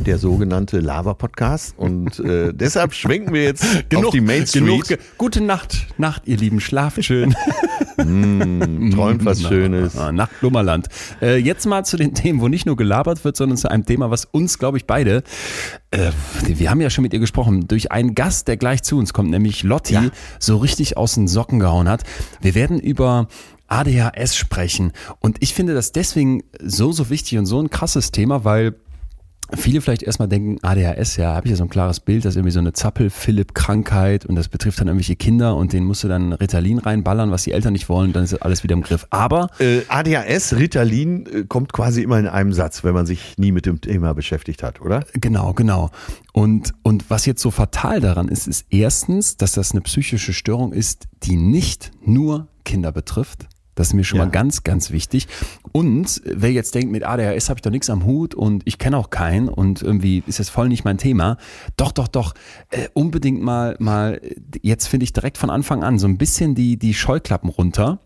der 0.00 0.18
sogenannte 0.18 0.80
Lava-Podcast. 0.80 1.74
Und 1.76 2.18
äh, 2.20 2.52
deshalb 2.54 2.94
schwenken 2.94 3.32
wir 3.32 3.44
jetzt 3.44 3.64
auf 3.94 4.10
die 4.10 4.20
Main 4.20 4.46
Street. 4.46 4.64
genug, 4.64 4.84
ge- 4.88 4.98
gute 5.18 5.40
Nacht, 5.40 5.86
Nacht, 5.98 6.22
ihr 6.26 6.36
Lieben, 6.36 6.60
schlaft 6.60 7.04
schön. 7.04 7.34
Träumt 7.96 9.24
was 9.24 9.42
Schönes. 9.42 9.96
Ah, 9.96 10.12
Nacht 10.12 10.32
Lummerland. 10.40 10.88
Äh, 11.22 11.36
jetzt 11.36 11.64
mal 11.66 11.84
zu 11.84 11.96
den 11.96 12.14
Themen, 12.14 12.40
wo 12.40 12.48
nicht 12.48 12.66
nur 12.66 12.76
gelabert 12.76 13.24
wird, 13.24 13.36
sondern 13.36 13.56
zu 13.56 13.70
einem 13.70 13.86
Thema, 13.86 14.10
was 14.10 14.24
uns, 14.24 14.58
glaube 14.58 14.76
ich, 14.78 14.86
beide, 14.86 15.22
äh, 15.90 16.10
wir 16.46 16.70
haben 16.70 16.80
ja 16.80 16.90
schon 16.90 17.02
mit 17.02 17.12
ihr 17.12 17.20
gesprochen, 17.20 17.68
durch 17.68 17.92
einen 17.92 18.14
Gast, 18.14 18.48
der 18.48 18.56
gleich 18.56 18.82
zu 18.82 18.98
uns 18.98 19.12
kommt, 19.12 19.30
nämlich 19.30 19.62
Lotti, 19.62 19.94
Ja. 19.94 20.04
so 20.38 20.56
richtig 20.56 20.96
aus 20.96 21.14
den 21.14 21.28
Socken 21.28 21.60
gehauen 21.60 21.88
hat. 21.88 22.02
Wir 22.40 22.54
werden 22.54 22.80
über 22.80 23.28
ADHS 23.68 24.36
sprechen. 24.36 24.92
Und 25.20 25.36
ich 25.40 25.54
finde 25.54 25.74
das 25.74 25.92
deswegen 25.92 26.42
so, 26.62 26.92
so 26.92 27.10
wichtig 27.10 27.38
und 27.38 27.46
so 27.46 27.60
ein 27.60 27.70
krasses 27.70 28.10
Thema, 28.12 28.44
weil 28.44 28.74
viele 29.56 29.80
vielleicht 29.80 30.02
erstmal 30.02 30.28
denken, 30.28 30.58
ADHS, 30.62 31.16
ja, 31.16 31.34
habe 31.34 31.46
ich 31.46 31.50
ja 31.50 31.56
so 31.56 31.64
ein 31.64 31.68
klares 31.68 32.00
Bild, 32.00 32.24
das 32.24 32.30
ist 32.30 32.36
irgendwie 32.36 32.52
so 32.52 32.60
eine 32.60 32.72
Zappel-Philipp-Krankheit 32.72 34.26
und 34.26 34.34
das 34.34 34.48
betrifft 34.48 34.80
dann 34.80 34.88
irgendwelche 34.88 35.16
Kinder 35.16 35.56
und 35.56 35.72
denen 35.72 35.86
musst 35.86 36.04
du 36.04 36.08
dann 36.08 36.32
Ritalin 36.32 36.78
reinballern, 36.78 37.30
was 37.30 37.44
die 37.44 37.52
Eltern 37.52 37.72
nicht 37.72 37.88
wollen, 37.88 38.12
dann 38.12 38.24
ist 38.24 38.34
alles 38.34 38.62
wieder 38.62 38.74
im 38.74 38.82
Griff. 38.82 39.06
Aber 39.10 39.50
Äh, 39.58 39.82
ADHS, 39.88 40.56
Ritalin 40.56 41.26
äh, 41.26 41.44
kommt 41.44 41.72
quasi 41.72 42.02
immer 42.02 42.18
in 42.18 42.26
einem 42.26 42.52
Satz, 42.52 42.84
wenn 42.84 42.94
man 42.94 43.06
sich 43.06 43.34
nie 43.38 43.52
mit 43.52 43.66
dem 43.66 43.80
Thema 43.80 44.14
beschäftigt 44.14 44.62
hat, 44.62 44.80
oder? 44.80 45.04
Genau, 45.14 45.52
genau. 45.52 45.90
Und, 46.32 46.74
und 46.82 47.10
was 47.10 47.26
jetzt 47.26 47.42
so 47.42 47.50
fatal 47.50 48.00
daran 48.00 48.28
ist, 48.28 48.48
ist 48.48 48.66
erstens, 48.70 49.36
dass 49.36 49.52
das 49.52 49.72
eine 49.72 49.82
psychische 49.82 50.32
Störung 50.32 50.72
ist, 50.72 51.06
die 51.22 51.36
nicht 51.36 51.92
nur 52.04 52.48
Kinder 52.64 52.92
betrifft. 52.92 53.46
Das 53.74 53.88
ist 53.88 53.94
mir 53.94 54.04
schon 54.04 54.18
Ja. 54.18 54.26
mal 54.26 54.30
ganz, 54.30 54.62
ganz 54.62 54.90
wichtig. 54.90 55.26
Und 55.72 56.22
wer 56.24 56.52
jetzt 56.52 56.74
denkt, 56.74 56.92
mit 56.92 57.04
ADHS 57.04 57.48
habe 57.48 57.58
ich 57.58 57.62
doch 57.62 57.70
nichts 57.70 57.90
am 57.90 58.04
Hut 58.04 58.34
und 58.34 58.62
ich 58.66 58.78
kenne 58.78 58.96
auch 58.96 59.10
keinen 59.10 59.48
und 59.48 59.82
irgendwie 59.82 60.22
ist 60.26 60.38
das 60.38 60.48
voll 60.48 60.68
nicht 60.68 60.84
mein 60.84 60.98
Thema. 60.98 61.36
Doch, 61.76 61.92
doch, 61.92 62.08
doch, 62.08 62.34
äh, 62.70 62.88
unbedingt 62.94 63.42
mal, 63.42 63.76
mal, 63.78 64.20
jetzt 64.62 64.86
finde 64.86 65.04
ich 65.04 65.12
direkt 65.12 65.38
von 65.38 65.50
Anfang 65.50 65.82
an 65.82 65.98
so 65.98 66.06
ein 66.06 66.18
bisschen 66.18 66.54
die, 66.54 66.76
die 66.78 66.94
Scheuklappen 66.94 67.50
runter. 67.50 68.00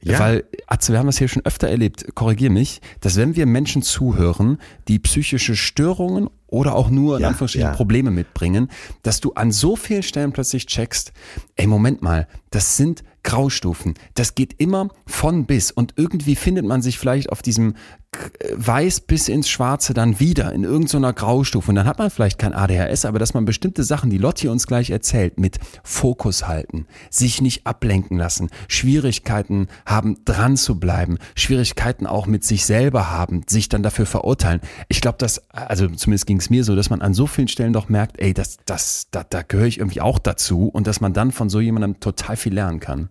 Ja. 0.00 0.20
Weil, 0.20 0.44
Atze, 0.68 0.92
wir 0.92 1.00
haben 1.00 1.06
das 1.06 1.18
hier 1.18 1.26
schon 1.26 1.44
öfter 1.44 1.66
erlebt, 1.68 2.14
korrigier 2.14 2.50
mich, 2.50 2.80
dass 3.00 3.16
wenn 3.16 3.34
wir 3.34 3.46
Menschen 3.46 3.82
zuhören, 3.82 4.58
die 4.86 5.00
psychische 5.00 5.56
Störungen 5.56 6.30
oder 6.48 6.74
auch 6.74 6.90
nur 6.90 7.16
in 7.16 7.22
Ja, 7.22 7.28
Anführungsstrichen 7.28 7.70
ja. 7.70 7.74
Probleme 7.76 8.10
mitbringen, 8.10 8.68
dass 9.02 9.20
du 9.20 9.32
an 9.34 9.52
so 9.52 9.76
vielen 9.76 10.02
Stellen 10.02 10.32
plötzlich 10.32 10.66
checkst, 10.66 11.12
ey, 11.56 11.66
Moment 11.66 12.02
mal, 12.02 12.26
das 12.50 12.76
sind 12.76 13.04
Graustufen. 13.24 13.94
Das 14.14 14.34
geht 14.34 14.54
immer 14.58 14.88
von 15.06 15.44
bis 15.44 15.70
und 15.70 15.94
irgendwie 15.96 16.34
findet 16.34 16.64
man 16.64 16.80
sich 16.80 16.98
vielleicht 16.98 17.30
auf 17.30 17.42
diesem 17.42 17.74
äh, 18.12 18.48
Weiß 18.54 19.00
bis 19.02 19.28
ins 19.28 19.50
Schwarze 19.50 19.92
dann 19.92 20.18
wieder 20.18 20.52
in 20.52 20.64
irgendeiner 20.64 21.12
Graustufe 21.12 21.68
und 21.70 21.74
dann 21.74 21.86
hat 21.86 21.98
man 21.98 22.08
vielleicht 22.08 22.38
kein 22.38 22.54
ADHS, 22.54 23.04
aber 23.04 23.18
dass 23.18 23.34
man 23.34 23.44
bestimmte 23.44 23.84
Sachen, 23.84 24.08
die 24.08 24.16
Lotti 24.16 24.48
uns 24.48 24.66
gleich 24.66 24.88
erzählt, 24.88 25.38
mit 25.38 25.58
Fokus 25.82 26.46
halten, 26.48 26.86
sich 27.10 27.42
nicht 27.42 27.66
ablenken 27.66 28.16
lassen, 28.16 28.48
Schwierigkeiten 28.66 29.66
haben, 29.84 30.24
dran 30.24 30.56
zu 30.56 30.80
bleiben, 30.80 31.18
Schwierigkeiten 31.34 32.06
auch 32.06 32.26
mit 32.26 32.44
sich 32.44 32.64
selber 32.64 33.10
haben, 33.10 33.42
sich 33.46 33.68
dann 33.68 33.82
dafür 33.82 34.06
verurteilen. 34.06 34.60
Ich 34.88 35.02
glaube, 35.02 35.18
dass, 35.18 35.42
also 35.50 35.86
zumindest 35.88 36.26
ging 36.26 36.37
es 36.38 36.50
mir 36.50 36.64
so, 36.64 36.74
dass 36.76 36.90
man 36.90 37.02
an 37.02 37.14
so 37.14 37.26
vielen 37.26 37.48
Stellen 37.48 37.72
doch 37.72 37.88
merkt, 37.88 38.20
ey, 38.20 38.34
das, 38.34 38.58
das, 38.66 39.08
da, 39.10 39.24
da 39.24 39.42
gehöre 39.42 39.66
ich 39.66 39.78
irgendwie 39.78 40.00
auch 40.00 40.18
dazu 40.18 40.68
und 40.68 40.86
dass 40.86 41.00
man 41.00 41.12
dann 41.12 41.32
von 41.32 41.48
so 41.48 41.60
jemandem 41.60 42.00
total 42.00 42.36
viel 42.36 42.54
lernen 42.54 42.80
kann. 42.80 43.08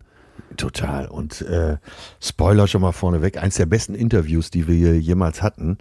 Total. 0.55 1.07
Und 1.07 1.41
äh, 1.41 1.77
Spoiler 2.21 2.67
schon 2.67 2.81
mal 2.81 2.91
vorneweg, 2.91 3.41
eins 3.41 3.55
der 3.55 3.65
besten 3.65 3.95
Interviews, 3.95 4.49
die 4.49 4.67
wir 4.67 4.75
hier 4.75 4.99
jemals 4.99 5.41
hatten. 5.41 5.77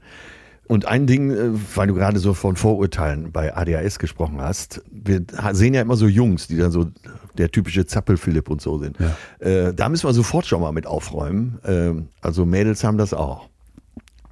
Und 0.69 0.87
ein 0.87 1.07
Ding, 1.07 1.31
äh, 1.31 1.51
weil 1.75 1.87
du 1.87 1.95
gerade 1.95 2.19
so 2.19 2.35
von 2.35 2.57
Vorurteilen 2.57 3.33
bei 3.33 3.57
ADHS 3.57 3.99
gesprochen 3.99 4.41
hast, 4.41 4.83
wir 4.91 5.23
sehen 5.53 5.75
ja 5.75 5.81
immer 5.81 5.97
so 5.97 6.07
Jungs, 6.07 6.49
die 6.49 6.57
dann 6.57 6.71
so 6.71 6.87
der 7.39 7.51
typische 7.51 7.87
Zappel-Philipp 7.87 8.51
und 8.51 8.61
so 8.61 8.79
sind. 8.79 8.97
Äh, 9.39 9.73
da 9.75 9.89
müssen 9.89 10.09
wir 10.09 10.13
sofort 10.13 10.47
schon 10.47 10.61
mal 10.61 10.73
mit 10.73 10.87
aufräumen. 10.87 11.59
Ähm, 11.65 12.09
also 12.21 12.45
Mädels 12.45 12.83
haben 12.83 12.99
das 12.99 13.15
auch. 13.15 13.49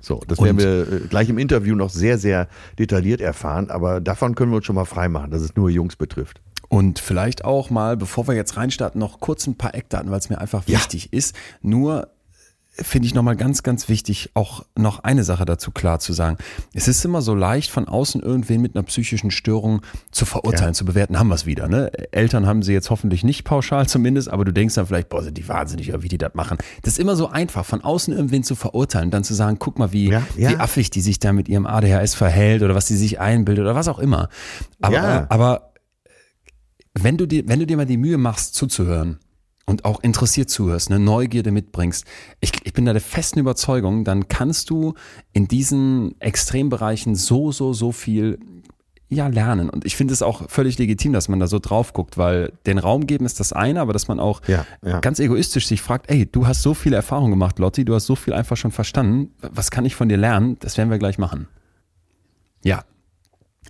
So, 0.04 0.20
das 0.28 0.40
werden 0.40 0.58
wir 0.58 0.92
äh, 0.92 1.00
gleich 1.08 1.28
im 1.30 1.38
Interview 1.38 1.74
noch 1.74 1.88
sehr, 1.88 2.18
sehr 2.18 2.46
detailliert 2.78 3.20
erfahren, 3.22 3.70
aber 3.70 4.00
davon 4.02 4.34
können 4.34 4.52
wir 4.52 4.56
uns 4.56 4.66
schon 4.66 4.76
mal 4.76 4.84
freimachen, 4.84 5.30
dass 5.30 5.40
es 5.40 5.56
nur 5.56 5.70
Jungs 5.70 5.96
betrifft. 5.96 6.42
Und 6.68 6.98
vielleicht 6.98 7.44
auch 7.44 7.70
mal, 7.70 7.96
bevor 7.96 8.26
wir 8.28 8.34
jetzt 8.34 8.56
reinstarten, 8.56 8.98
noch 8.98 9.20
kurz 9.20 9.46
ein 9.46 9.56
paar 9.56 9.74
Eckdaten, 9.74 10.10
weil 10.10 10.18
es 10.18 10.28
mir 10.28 10.38
einfach 10.38 10.62
Ja. 10.66 10.78
wichtig 10.78 11.12
ist. 11.12 11.34
Nur 11.62 12.08
finde 12.76 13.06
ich 13.06 13.14
nochmal 13.14 13.36
ganz, 13.36 13.62
ganz 13.62 13.88
wichtig, 13.88 14.30
auch 14.34 14.64
noch 14.76 14.98
eine 15.04 15.22
Sache 15.22 15.44
dazu 15.44 15.70
klar 15.70 16.00
zu 16.00 16.12
sagen. 16.12 16.38
Es 16.72 16.88
ist 16.88 17.04
immer 17.04 17.22
so 17.22 17.32
leicht, 17.34 17.70
von 17.70 17.86
außen 17.86 18.20
irgendwen 18.20 18.60
mit 18.60 18.74
einer 18.74 18.82
psychischen 18.82 19.30
Störung 19.30 19.82
zu 20.10 20.26
verurteilen, 20.26 20.70
Ja. 20.70 20.74
zu 20.74 20.84
bewerten, 20.84 21.18
haben 21.18 21.28
wir 21.28 21.36
es 21.36 21.46
wieder. 21.46 21.68
Ne? 21.68 21.92
Eltern 22.12 22.46
haben 22.46 22.62
sie 22.62 22.72
jetzt 22.72 22.90
hoffentlich 22.90 23.22
nicht 23.22 23.44
pauschal 23.44 23.86
zumindest, 23.88 24.28
aber 24.28 24.44
du 24.44 24.52
denkst 24.52 24.74
dann 24.74 24.86
vielleicht, 24.86 25.08
boah, 25.08 25.22
sind 25.22 25.38
die 25.38 25.46
wahnsinnig, 25.46 25.88
oder 25.90 26.02
wie 26.02 26.08
die 26.08 26.18
das 26.18 26.34
machen. 26.34 26.58
Das 26.82 26.94
ist 26.94 26.98
immer 26.98 27.14
so 27.14 27.28
einfach, 27.28 27.64
von 27.64 27.80
außen 27.80 28.12
irgendwen 28.12 28.42
zu 28.42 28.56
verurteilen, 28.56 29.12
dann 29.12 29.22
zu 29.22 29.34
sagen, 29.34 29.58
guck 29.60 29.78
mal, 29.78 29.92
wie, 29.92 30.10
Ja, 30.10 30.22
ja. 30.36 30.50
wie 30.50 30.56
affig 30.56 30.90
die 30.90 31.00
sich 31.00 31.20
da 31.20 31.32
mit 31.32 31.48
ihrem 31.48 31.66
ADHS 31.66 32.14
verhält 32.14 32.62
oder 32.62 32.74
was 32.74 32.86
die 32.86 32.96
sich 32.96 33.20
einbildet 33.20 33.62
oder 33.62 33.76
was 33.76 33.86
auch 33.86 34.00
immer. 34.00 34.28
Aber, 34.82 35.26
aber 35.30 35.72
wenn 36.94 37.16
du 37.16 37.26
dir, 37.26 37.46
wenn 37.48 37.58
du 37.60 37.66
dir 37.66 37.76
mal 37.76 37.86
die 37.86 37.96
Mühe 37.96 38.18
machst, 38.18 38.54
zuzuhören 38.54 39.18
und 39.66 39.84
auch 39.84 40.02
interessiert 40.02 40.50
zuhörst, 40.50 40.90
eine 40.90 41.00
Neugierde 41.02 41.50
mitbringst, 41.50 42.04
ich, 42.40 42.52
ich 42.64 42.72
bin 42.72 42.84
da 42.84 42.92
der 42.92 43.02
festen 43.02 43.38
Überzeugung, 43.38 44.04
dann 44.04 44.28
kannst 44.28 44.70
du 44.70 44.94
in 45.32 45.48
diesen 45.48 46.20
Extrembereichen 46.20 47.14
so, 47.14 47.52
so, 47.52 47.72
so 47.72 47.92
viel 47.92 48.38
ja, 49.08 49.26
lernen. 49.28 49.70
Und 49.70 49.84
ich 49.84 49.96
finde 49.96 50.12
es 50.12 50.22
auch 50.22 50.48
völlig 50.48 50.78
legitim, 50.78 51.12
dass 51.12 51.28
man 51.28 51.38
da 51.38 51.46
so 51.46 51.58
drauf 51.58 51.92
guckt, 51.92 52.18
weil 52.18 52.52
den 52.66 52.78
Raum 52.78 53.06
geben 53.06 53.26
ist 53.26 53.38
das 53.38 53.52
eine, 53.52 53.80
aber 53.80 53.92
dass 53.92 54.08
man 54.08 54.18
auch 54.18 54.40
Ja, 54.48 54.66
ja. 54.84 55.00
ganz 55.00 55.20
egoistisch 55.20 55.66
sich 55.66 55.80
fragt, 55.80 56.10
ey, 56.10 56.26
du 56.26 56.46
hast 56.46 56.62
so 56.62 56.74
viele 56.74 56.96
Erfahrungen 56.96 57.30
gemacht, 57.30 57.58
Lotti, 57.58 57.84
du 57.84 57.94
hast 57.94 58.06
so 58.06 58.16
viel 58.16 58.32
einfach 58.32 58.56
schon 58.56 58.72
verstanden. 58.72 59.32
Was 59.40 59.70
kann 59.70 59.84
ich 59.84 59.94
von 59.94 60.08
dir 60.08 60.16
lernen? 60.16 60.56
Das 60.60 60.76
werden 60.76 60.90
wir 60.90 60.98
gleich 60.98 61.18
machen. 61.18 61.48
Ja. 62.64 62.84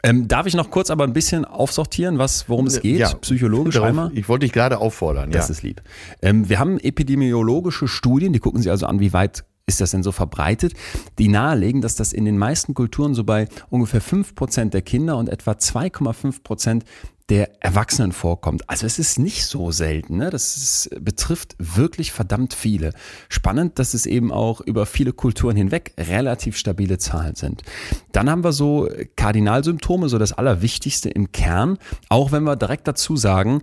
Ähm, 0.04 0.28
darf 0.28 0.46
ich 0.46 0.54
noch 0.54 0.70
kurz 0.70 0.90
aber 0.90 1.04
ein 1.04 1.14
bisschen 1.14 1.46
aufsortieren, 1.46 2.18
was, 2.18 2.48
worum 2.48 2.66
es 2.66 2.80
geht? 2.80 2.98
Ja, 2.98 3.14
Psychologisch 3.14 3.74
darauf- 3.74 3.88
einmal? 3.88 4.10
Ich 4.14 4.28
wollte 4.28 4.44
dich 4.44 4.52
gerade 4.52 4.78
auffordern. 4.78 5.30
Das 5.30 5.48
ja. 5.48 5.52
ist 5.52 5.62
lieb. 5.62 5.82
Ähm, 6.20 6.48
wir 6.48 6.58
haben 6.58 6.78
epidemiologische 6.78 7.88
Studien, 7.88 8.34
die 8.34 8.38
gucken 8.38 8.60
sich 8.60 8.70
also 8.70 8.86
an, 8.86 9.00
wie 9.00 9.14
weit 9.14 9.44
ist 9.66 9.80
das 9.80 9.92
denn 9.92 10.02
so 10.02 10.12
verbreitet, 10.12 10.74
die 11.18 11.28
nahelegen, 11.28 11.80
dass 11.80 11.96
das 11.96 12.12
in 12.12 12.26
den 12.26 12.36
meisten 12.36 12.74
Kulturen 12.74 13.14
so 13.14 13.24
bei 13.24 13.48
ungefähr 13.70 14.02
5% 14.02 14.70
der 14.70 14.82
Kinder 14.82 15.16
und 15.16 15.30
etwa 15.30 15.52
2,5% 15.52 16.82
der 17.30 17.62
Erwachsenen 17.62 18.12
vorkommt. 18.12 18.68
Also 18.68 18.84
es 18.84 18.98
ist 18.98 19.18
nicht 19.18 19.46
so 19.46 19.70
selten. 19.70 20.18
Ne? 20.18 20.28
Das 20.28 20.56
ist, 20.56 20.90
betrifft 21.00 21.56
wirklich 21.58 22.12
verdammt 22.12 22.52
viele. 22.52 22.92
Spannend, 23.30 23.78
dass 23.78 23.94
es 23.94 24.04
eben 24.04 24.30
auch 24.30 24.60
über 24.60 24.84
viele 24.84 25.12
Kulturen 25.12 25.56
hinweg 25.56 25.94
relativ 25.98 26.56
stabile 26.56 26.98
Zahlen 26.98 27.34
sind. 27.34 27.62
Dann 28.12 28.28
haben 28.28 28.44
wir 28.44 28.52
so 28.52 28.88
Kardinalsymptome, 29.16 30.10
so 30.10 30.18
das 30.18 30.34
Allerwichtigste 30.34 31.08
im 31.08 31.32
Kern, 31.32 31.78
auch 32.10 32.30
wenn 32.30 32.44
wir 32.44 32.56
direkt 32.56 32.86
dazu 32.86 33.16
sagen, 33.16 33.62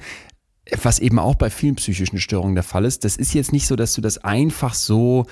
was 0.83 0.99
eben 0.99 1.19
auch 1.19 1.35
bei 1.35 1.49
vielen 1.49 1.75
psychischen 1.75 2.19
Störungen 2.19 2.55
der 2.55 2.63
Fall 2.63 2.85
ist, 2.85 3.03
das 3.03 3.17
ist 3.17 3.33
jetzt 3.33 3.51
nicht 3.51 3.67
so, 3.67 3.75
dass 3.75 3.93
du 3.93 4.01
das 4.01 4.17
einfach 4.19 4.73
so 4.73 5.25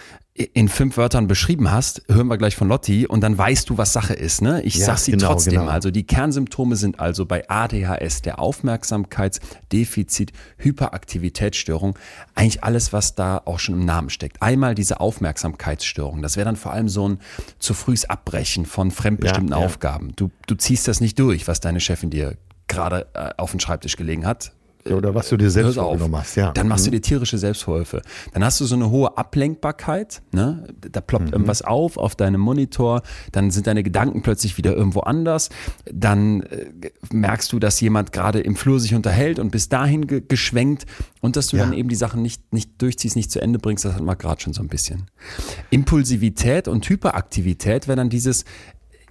in 0.54 0.70
fünf 0.70 0.96
Wörtern 0.96 1.28
beschrieben 1.28 1.70
hast, 1.70 2.02
hören 2.08 2.28
wir 2.28 2.38
gleich 2.38 2.56
von 2.56 2.70
Lotti, 2.70 3.06
und 3.06 3.22
dann 3.22 3.38
weißt 3.38 3.70
du, 3.70 3.78
was 3.78 3.92
Sache 3.92 4.14
ist. 4.14 4.42
Ne? 4.42 4.62
Ich 4.62 4.76
Ja, 4.76 4.86
sag 4.86 5.00
sie 5.00 5.12
genau, 5.12 5.28
trotzdem 5.28 5.52
genau. 5.54 5.66
mal. 5.66 5.72
Also 5.74 5.92
die 5.92 6.06
Kernsymptome 6.06 6.78
sind 6.78 7.00
also 7.00 7.26
bei 7.26 7.50
ADHS, 7.50 8.22
der 8.22 8.40
Aufmerksamkeitsdefizit, 8.40 10.32
Hyperaktivitätsstörung, 10.58 11.98
eigentlich 12.36 12.64
alles, 12.64 12.94
was 12.94 13.16
da 13.16 13.42
auch 13.44 13.60
schon 13.60 13.76
im 13.76 13.86
Namen 13.86 14.10
steckt. 14.10 14.42
Einmal 14.42 14.76
diese 14.76 15.02
Aufmerksamkeitsstörung, 15.02 16.22
das 16.22 16.38
wäre 16.38 16.46
dann 16.46 16.56
vor 16.56 16.72
allem 16.72 16.88
so 16.88 17.10
ein 17.10 17.20
zu 17.60 17.74
frühes 17.74 18.10
Abbrechen 18.10 18.66
von 18.66 18.92
fremdbestimmten 18.92 19.52
Ja, 19.52 19.60
ja. 19.60 19.66
Aufgaben. 19.66 20.14
Du, 20.16 20.32
du 20.48 20.56
ziehst 20.56 20.88
das 20.88 21.02
nicht 21.02 21.20
durch, 21.20 21.50
was 21.50 21.60
deine 21.60 21.82
Chefin 21.82 22.12
dir 22.12 22.38
gerade 22.70 23.08
äh, 23.14 23.32
auf 23.38 23.52
den 23.52 23.60
Schreibtisch 23.60 23.98
gelegen 23.98 24.26
hat. 24.26 24.54
Oder 24.86 25.14
was 25.14 25.30
du 25.30 25.38
dir 25.38 25.50
selbst 25.50 25.76
vorgenommen 25.76 26.18
hast, 26.18 26.36
ja. 26.36 26.52
Dann 26.52 26.68
machst 26.68 26.86
du 26.86 26.90
mhm. 26.90 26.94
dir 26.94 27.02
tierische 27.02 27.38
Selbstvorwürfe. 27.38 28.02
Dann 28.34 28.44
hast 28.44 28.60
du 28.62 28.66
so 28.66 28.76
eine 28.76 28.90
hohe 28.90 29.18
Ablenkbarkeit, 29.18 30.22
ne? 30.32 30.68
Da 30.80 31.02
ploppt 31.02 31.28
mhm. 31.28 31.34
irgendwas 31.34 31.62
auf 31.62 31.98
auf 31.98 32.16
deinem 32.16 32.42
Monitor, 32.42 33.02
dann 33.32 33.52
sind 33.52 33.68
deine 33.68 33.84
Gedanken 33.84 34.22
plötzlich 34.22 34.58
wieder 34.58 34.76
irgendwo 34.76 35.02
anders. 35.02 35.50
Dann 35.92 36.44
äh, 36.44 36.92
merkst 37.12 37.52
du, 37.52 37.60
dass 37.60 37.80
jemand 37.82 38.12
gerade 38.12 38.40
im 38.40 38.56
Flur 38.56 38.80
sich 38.80 38.96
unterhält 38.96 39.40
und 39.40 39.52
bis 39.52 39.70
dahin 39.70 40.08
ge 40.08 40.24
geschwenkt 40.28 40.86
und 41.22 41.36
dass 41.36 41.48
du 41.48 41.58
ja. 41.58 41.64
dann 41.64 41.74
eben 41.74 41.90
die 41.90 41.96
Sachen 41.96 42.22
nicht, 42.22 42.54
nicht 42.54 42.82
durchziehst, 42.82 43.16
nicht 43.16 43.32
zu 43.32 43.42
Ende 43.42 43.60
bringst, 43.60 43.86
das 43.86 43.96
hat 43.96 44.02
man 44.02 44.18
gerade 44.18 44.42
schon 44.42 44.54
so 44.54 44.62
ein 44.62 44.68
bisschen. 44.68 45.08
Impulsivität 45.70 46.68
und 46.68 46.88
Hyperaktivität 46.88 47.88
wäre 47.88 47.98
dann 47.98 48.10
dieses, 48.10 48.46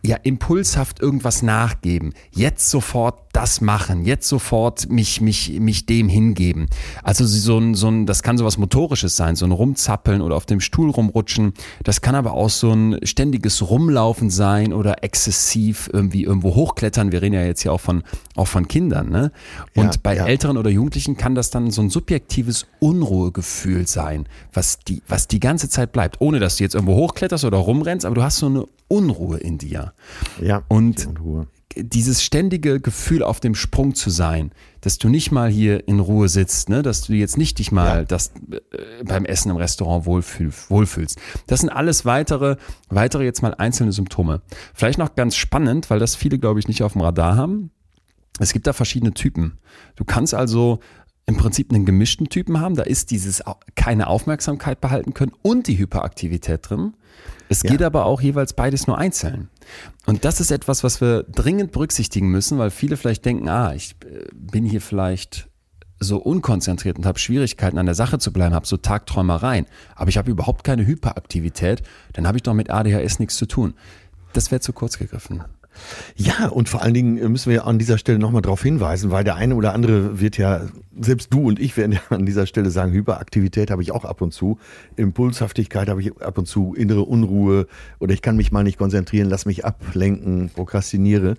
ja 0.02 0.16
impulshaft 0.22 1.00
irgendwas 1.00 1.42
nachgeben, 1.42 2.12
jetzt 2.32 2.70
sofort 2.70 3.28
das 3.32 3.61
machen, 3.61 4.04
jetzt 4.04 4.28
sofort 4.28 4.88
mich 4.88 5.20
mich 5.20 5.61
mich 5.61 5.87
dem 5.87 6.08
hingeben. 6.08 6.66
Also 7.02 7.24
so 7.24 7.58
ein 7.58 7.74
so 7.74 7.88
ein 7.88 8.06
das 8.06 8.22
kann 8.22 8.38
sowas 8.38 8.58
motorisches 8.58 9.16
sein, 9.16 9.37
so 9.37 9.44
ein 9.44 9.52
rumzappeln 9.52 10.22
oder 10.22 10.37
auf 10.37 10.46
dem 10.46 10.61
Stuhl 10.61 10.90
rumrutschen. 10.90 11.52
Das 11.84 12.00
kann 12.00 12.14
aber 12.14 12.32
auch 12.32 12.50
so 12.50 12.72
ein 12.72 12.98
ständiges 13.04 13.68
Rumlaufen 13.68 14.30
sein 14.30 14.72
oder 14.72 15.04
exzessiv 15.04 15.90
irgendwie 15.92 16.24
irgendwo 16.24 16.54
hochklettern. 16.54 17.12
Wir 17.12 17.22
reden 17.22 17.34
ja 17.34 17.44
jetzt 17.44 17.62
hier 17.62 17.72
auch 17.72 17.80
von 17.80 18.02
auch 18.34 18.48
von 18.48 18.66
Kindern, 18.66 19.11
ne? 19.11 19.30
Und 19.76 19.94
ja, 19.94 20.00
bei 20.02 20.16
ja. 20.16 20.26
Älteren 20.26 20.56
oder 20.56 20.70
Jugendlichen 20.70 21.16
kann 21.16 21.34
das 21.34 21.50
dann 21.50 21.70
so 21.70 21.82
ein 21.82 21.90
subjektives 21.90 22.66
Unruhegefühl 22.80 23.87
sein, 23.87 24.26
was 24.52 24.80
die 24.80 25.02
was 25.06 25.28
die 25.28 25.40
ganze 25.40 25.68
Zeit 25.68 25.92
bleibt, 25.92 26.20
ohne 26.20 26.40
dass 26.40 26.56
du 26.56 26.64
jetzt 26.64 26.74
irgendwo 26.74 26.96
hochkletterst 26.96 27.44
oder 27.44 27.58
rumrennst, 27.58 28.06
aber 28.06 28.14
du 28.14 28.22
hast 28.22 28.38
so 28.38 28.46
eine 28.46 28.66
Unruhe 28.88 29.38
in 29.38 29.58
dir. 29.58 29.92
Ja. 30.40 30.62
Und 30.68 31.08
dieses 31.76 32.22
ständige 32.22 32.80
Gefühl 32.80 33.22
auf 33.22 33.40
dem 33.40 33.54
Sprung 33.54 33.94
zu 33.94 34.11
sein, 34.11 34.52
dass 34.80 34.98
du 34.98 35.08
nicht 35.08 35.30
mal 35.30 35.48
hier 35.48 35.87
in 35.87 36.00
Ruhe 36.00 36.28
sitzt, 36.28 36.68
ne, 36.68 36.82
dass 36.82 37.02
du 37.02 37.12
jetzt 37.12 37.37
nicht 37.37 37.58
dich 37.58 37.72
mal 37.72 37.98
ja. 37.98 38.04
das, 38.04 38.32
äh, 38.50 39.04
beim 39.04 39.24
Essen 39.24 39.50
im 39.50 39.56
Restaurant 39.56 40.06
wohlfühl, 40.06 40.52
wohlfühlst. 40.68 41.18
Das 41.46 41.61
sind 41.61 41.68
alles 41.68 42.04
weitere, 42.04 42.56
weitere 42.88 43.24
jetzt 43.24 43.42
mal 43.42 43.54
einzelne 43.54 43.92
Symptome. 43.92 44.42
Vielleicht 44.74 44.98
noch 44.98 45.14
ganz 45.14 45.37
spannend, 45.37 45.90
weil 45.90 45.98
das 45.98 46.16
viele, 46.16 46.38
glaube 46.38 46.58
ich, 46.58 46.68
nicht 46.68 46.82
auf 46.82 46.92
dem 46.92 47.02
Radar 47.02 47.37
haben. 47.37 47.70
Es 48.40 48.52
gibt 48.52 48.66
da 48.66 48.72
verschiedene 48.72 49.14
Typen. 49.14 49.58
Du 49.96 50.04
kannst 50.04 50.34
also 50.34 50.80
im 51.26 51.37
Prinzip 51.37 51.72
einen 51.72 51.84
gemischten 51.84 52.28
Typen 52.28 52.61
haben. 52.61 52.74
Da 52.74 52.84
ist 52.84 53.11
dieses 53.11 53.42
keine 53.74 54.06
Aufmerksamkeit 54.06 54.80
behalten 54.80 55.12
können 55.12 55.32
und 55.42 55.66
die 55.66 55.78
Hyperaktivität 55.78 56.70
drin. 56.70 56.94
Es 57.48 57.62
ja. 57.62 57.70
geht 57.70 57.82
aber 57.82 58.04
auch 58.04 58.20
jeweils 58.20 58.52
beides 58.52 58.87
nur 58.87 58.98
einzeln. 58.98 59.48
Und 60.06 60.24
das 60.24 60.40
ist 60.40 60.50
etwas, 60.50 60.84
was 60.84 61.00
wir 61.00 61.22
dringend 61.24 61.72
berücksichtigen 61.72 62.28
müssen, 62.30 62.58
weil 62.58 62.70
viele 62.70 62.96
vielleicht 62.96 63.24
denken, 63.24 63.48
ah, 63.48 63.74
ich 63.74 63.96
äh, 64.04 64.24
bin 64.32 64.64
hier 64.64 64.80
vielleicht 64.80 65.48
so 66.00 66.18
unkonzentriert 66.18 66.96
und 66.98 67.06
habe 67.06 67.18
Schwierigkeiten 67.18 67.78
an 67.78 67.87
der 67.87 67.94
Sache 67.94 68.18
zu 68.18 68.32
bleiben, 68.32 68.54
habe 68.54 68.66
so 68.66 68.76
Tagträumereien, 68.76 69.66
aber 69.96 70.08
ich 70.11 70.18
habe 70.18 70.30
überhaupt 70.30 70.62
keine 70.64 70.87
Hyperaktivität, 70.87 71.82
dann 72.12 72.26
habe 72.26 72.38
ich 72.38 72.42
doch 72.42 72.54
mit 72.54 72.70
ADHS 72.70 73.18
nichts 73.18 73.37
zu 73.37 73.46
tun. 73.46 73.74
Das 74.32 74.50
wäre 74.50 74.61
zu 74.61 74.72
kurz 74.72 74.98
gegriffen. 74.98 75.42
Ja, 76.16 76.48
und 76.48 76.68
vor 76.68 76.82
allen 76.82 76.94
Dingen 76.94 77.30
müssen 77.30 77.50
wir 77.50 77.66
an 77.66 77.78
dieser 77.78 77.98
Stelle 77.98 78.18
nochmal 78.18 78.42
darauf 78.42 78.62
hinweisen, 78.62 79.10
weil 79.10 79.24
der 79.24 79.36
eine 79.36 79.54
oder 79.54 79.74
andere 79.74 80.20
wird 80.20 80.38
ja, 80.38 80.62
selbst 80.98 81.32
du 81.32 81.48
und 81.48 81.58
ich 81.58 81.76
werden 81.76 81.92
ja 81.92 82.00
an 82.10 82.26
dieser 82.26 82.46
Stelle 82.46 82.70
sagen, 82.70 82.92
Hyperaktivität 82.92 83.70
habe 83.70 83.82
ich 83.82 83.92
auch 83.92 84.04
ab 84.04 84.20
und 84.20 84.32
zu, 84.32 84.58
Impulshaftigkeit 84.96 85.88
habe 85.88 86.00
ich 86.00 86.20
ab 86.20 86.38
und 86.38 86.46
zu, 86.46 86.74
innere 86.74 87.02
Unruhe 87.02 87.66
oder 87.98 88.14
ich 88.14 88.22
kann 88.22 88.36
mich 88.36 88.52
mal 88.52 88.64
nicht 88.64 88.78
konzentrieren, 88.78 89.28
lass 89.28 89.46
mich 89.46 89.64
ablenken, 89.64 90.50
prokrastiniere. 90.54 91.36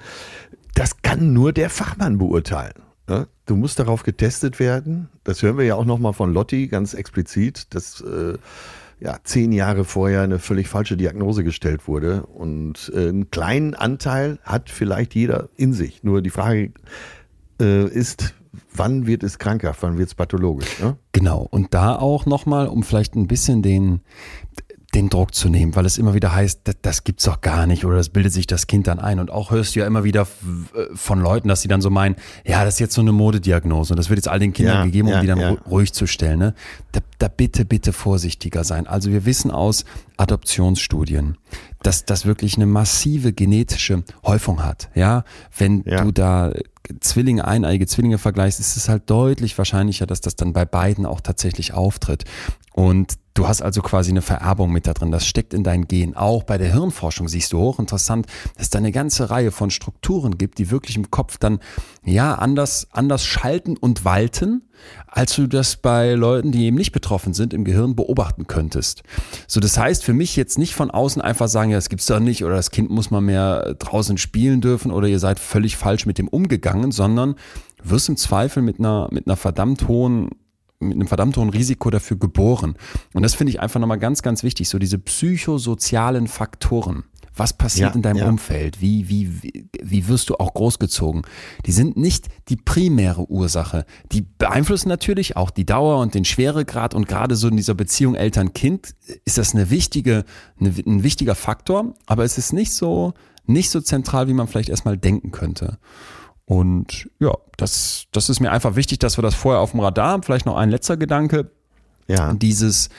Das 0.75 1.01
kann 1.01 1.33
nur 1.33 1.51
der 1.51 1.69
Fachmann 1.69 2.17
beurteilen. 2.17 2.73
Ne? 3.09 3.27
Du 3.45 3.55
musst 3.55 3.79
darauf 3.79 4.03
getestet 4.03 4.59
werden. 4.59 5.09
Das 5.23 5.41
hören 5.41 5.57
wir 5.57 5.65
ja 5.65 5.75
auch 5.75 5.85
nochmal 5.85 6.13
von 6.13 6.31
Lotti 6.31 6.67
ganz 6.67 6.93
explizit. 6.93 7.67
Das 7.71 8.01
äh, 8.01 8.37
ja, 8.99 9.17
zehn 9.23 9.51
Jahre 9.51 9.85
vorher 9.85 10.21
eine 10.21 10.39
völlig 10.39 10.67
falsche 10.67 10.97
Diagnose 10.97 11.43
gestellt 11.43 11.87
wurde. 11.87 12.25
Und 12.25 12.91
äh, 12.93 13.09
einen 13.09 13.31
kleinen 13.31 13.73
Anteil 13.73 14.39
hat 14.43 14.69
vielleicht 14.69 15.15
jeder 15.15 15.49
in 15.55 15.73
sich. 15.73 16.03
Nur 16.03 16.21
die 16.21 16.29
Frage 16.29 16.73
äh, 17.61 17.85
ist, 17.85 18.33
wann 18.73 19.07
wird 19.07 19.23
es 19.23 19.39
krankhaft, 19.39 19.81
wann 19.83 19.97
wird 19.97 20.09
es 20.09 20.15
pathologisch? 20.15 20.79
Ne? 20.79 20.97
Genau. 21.11 21.47
Und 21.49 21.73
da 21.73 21.95
auch 21.95 22.25
nochmal, 22.25 22.67
um 22.67 22.83
vielleicht 22.83 23.15
ein 23.15 23.27
bisschen 23.27 23.61
den, 23.61 24.01
den 24.95 25.09
Druck 25.09 25.35
zu 25.35 25.49
nehmen, 25.49 25.75
weil 25.75 25.85
es 25.85 25.97
immer 25.97 26.13
wieder 26.13 26.33
heißt, 26.33 26.61
das, 26.63 26.75
das 26.81 27.03
gibt's 27.03 27.25
doch 27.25 27.41
gar 27.41 27.67
nicht 27.67 27.85
oder 27.85 27.97
das 27.97 28.09
bildet 28.09 28.33
sich 28.33 28.47
das 28.47 28.65
Kind 28.65 28.87
dann 28.87 28.99
ein. 28.99 29.19
Und 29.19 29.29
auch 29.29 29.51
hörst 29.51 29.75
du 29.75 29.79
ja 29.79 29.87
immer 29.87 30.03
wieder 30.03 30.23
äh, 30.73 30.85
von 30.95 31.19
Leuten, 31.19 31.47
dass 31.47 31.61
sie 31.61 31.67
dann 31.67 31.81
so 31.81 31.89
meinen, 31.89 32.15
ja, 32.43 32.65
das 32.65 32.75
ist 32.75 32.79
jetzt 32.79 32.95
so 32.95 33.01
eine 33.01 33.11
Modediagnose 33.11 33.93
und 33.93 33.97
das 33.97 34.09
wird 34.09 34.17
jetzt 34.17 34.27
all 34.27 34.39
den 34.39 34.51
Kindern 34.53 34.77
ja, 34.77 34.85
gegeben, 34.85 35.09
um 35.09 35.13
ja, 35.13 35.21
die 35.21 35.27
dann 35.27 35.39
ja. 35.39 35.49
ruhig 35.69 35.93
zu 35.93 36.07
stellen. 36.07 36.39
Ne? 36.39 36.55
Da, 36.91 37.01
da 37.19 37.27
bitte, 37.27 37.65
bitte 37.65 37.93
vorsichtiger 37.93 38.63
sein. 38.63 38.87
Also 38.87 39.11
wir 39.11 39.25
wissen 39.25 39.51
aus 39.51 39.85
Adoptionsstudien, 40.17 41.37
dass 41.83 42.05
das 42.05 42.25
wirklich 42.25 42.55
eine 42.55 42.65
massive 42.65 43.31
genetische 43.31 44.03
Häufung 44.25 44.63
hat. 44.63 44.89
Ja, 44.95 45.23
wenn 45.55 45.83
du 45.83 46.11
da 46.11 46.51
Zwillinge, 46.99 47.45
eineige 47.45 47.85
Zwillinge 47.85 48.17
vergleichst, 48.17 48.59
ist 48.59 48.75
es 48.75 48.89
halt 48.89 49.09
deutlich 49.09 49.57
wahrscheinlicher, 49.57 50.07
dass 50.07 50.21
das 50.21 50.35
dann 50.35 50.53
bei 50.53 50.65
beiden 50.65 51.05
auch 51.05 51.21
tatsächlich 51.21 51.73
auftritt. 51.73 52.25
Und 52.73 53.17
du 53.39 53.47
hast 53.47 53.61
also 53.61 53.81
quasi 53.81 54.11
eine 54.11 54.21
Vererbung 54.21 54.69
mit 54.69 54.85
da 54.85 54.93
drin. 54.93 55.11
Das 55.11 55.25
steckt 55.25 55.53
in 55.53 55.63
deinen 55.63 55.87
Gen. 55.87 56.13
Auch 56.13 56.43
bei 56.43 56.57
der 56.57 56.73
Hirnforschung 56.73 57.29
siehst 57.29 57.53
du 57.53 57.59
hochinteressant, 57.59 58.25
dass 58.55 58.63
es 58.63 58.69
da 58.69 58.79
eine 58.79 58.91
ganze 58.91 59.29
Reihe 59.29 59.51
von 59.51 59.71
Strukturen 59.71 60.37
gibt, 60.37 60.57
die 60.57 60.71
wirklich 60.71 60.97
im 60.97 61.09
Kopf 61.09 61.37
dann 61.37 61.59
ja 62.03 62.35
anders, 62.35 62.89
anders 62.91 63.23
schalten 63.23 63.77
und 63.77 64.03
walten, 64.03 64.63
als 65.07 65.37
du 65.37 65.47
das 65.47 65.77
bei 65.77 66.15
Leuten, 66.15 66.51
die 66.51 66.65
eben 66.65 66.75
nicht 66.75 66.91
betroffen 66.91 67.33
sind, 67.33 67.53
im 67.53 67.63
Gehirn 67.63 67.95
beobachten 67.95 68.45
könntest. 68.45 69.03
So, 69.47 69.61
das 69.61 69.77
heißt 69.77 70.03
für 70.03 70.13
mich 70.13 70.35
jetzt 70.35 70.57
nicht 70.57 70.75
von 70.75 70.91
außen 70.91 71.21
einfach 71.21 71.47
sagen, 71.47 71.71
ja, 71.71 71.77
das 71.77 71.87
gibt's 71.87 72.07
doch 72.07 72.19
nicht 72.19 72.43
oder 72.43 72.55
das 72.55 72.71
Kind 72.71 72.89
muss 72.89 73.09
mal 73.09 73.21
mehr 73.21 73.73
draußen 73.79 74.17
spielen 74.17 74.59
dürfen 74.59 74.91
oder 74.91 75.07
ihr 75.07 75.19
seid 75.19 75.39
völlig 75.39 75.77
falsch 75.77 76.05
mit 76.05 76.17
dem 76.17 76.27
umgegangen, 76.27 76.91
sondern 76.91 77.35
wirst 77.81 78.09
im 78.09 78.17
Zweifel 78.17 78.61
mit 78.61 78.79
einer, 78.79 79.07
mit 79.11 79.27
einer 79.27 79.37
verdammt 79.37 79.87
hohen 79.87 80.29
mit 80.79 80.93
einem 80.93 81.07
verdammt 81.07 81.37
hohen 81.37 81.49
Risiko 81.49 81.89
dafür 81.89 82.17
geboren. 82.17 82.75
Und 83.13 83.23
das 83.23 83.33
finde 83.35 83.51
ich 83.51 83.59
einfach 83.59 83.79
nochmal 83.79 83.99
ganz, 83.99 84.21
ganz 84.21 84.43
wichtig. 84.43 84.69
So 84.69 84.79
diese 84.79 84.97
psychosozialen 84.97 86.27
Faktoren. 86.27 87.03
Was 87.35 87.53
passiert 87.53 87.91
ja, 87.91 87.95
in 87.95 88.01
deinem 88.01 88.17
ja. 88.17 88.29
Umfeld? 88.29 88.81
Wie, 88.81 89.07
wie, 89.07 89.43
wie, 89.43 89.69
wie 89.81 90.07
wirst 90.09 90.29
du 90.29 90.35
auch 90.35 90.53
großgezogen? 90.53 91.21
Die 91.65 91.71
sind 91.71 91.95
nicht 91.95 92.27
die 92.49 92.57
primäre 92.57 93.29
Ursache. 93.29 93.85
Die 94.11 94.21
beeinflussen 94.21 94.89
natürlich 94.89 95.37
auch 95.37 95.49
die 95.49 95.65
Dauer 95.65 95.99
und 95.99 96.15
den 96.15 96.25
Schweregrad 96.25 96.93
und 96.93 97.07
gerade 97.07 97.37
so 97.37 97.47
in 97.47 97.55
dieser 97.55 97.75
Beziehung 97.75 98.15
Eltern-Kind 98.15 98.93
ist 99.23 99.37
das 99.37 99.53
eine 99.53 99.69
wichtige, 99.69 100.25
eine, 100.59 100.73
ein 100.85 101.03
wichtiger 101.03 101.35
Faktor, 101.35 101.93
aber 102.07 102.25
es 102.25 102.37
ist 102.37 102.51
nicht 102.51 102.73
so, 102.73 103.13
nicht 103.45 103.69
so 103.69 103.79
zentral, 103.79 104.27
wie 104.27 104.33
man 104.33 104.47
vielleicht 104.47 104.69
erstmal 104.69 104.97
denken 104.97 105.31
könnte. 105.31 105.77
Und 106.49 107.07
ja, 107.19 107.37
das, 107.57 108.07
das 108.11 108.27
ist 108.27 108.39
mir 108.39 108.51
einfach 108.51 108.75
wichtig, 108.75 108.97
dass 108.97 109.19
wir 109.19 109.21
das 109.21 109.35
vorher 109.35 109.61
auf 109.61 109.69
dem 109.69 109.81
Radar 109.81 110.13
haben. 110.13 110.23
Vielleicht 110.23 110.47
noch 110.47 110.57
ein 110.57 110.71
letzter 110.71 110.97
Gedanke. 110.97 111.51
Ja. 112.07 112.33
Dieses, 112.33 112.89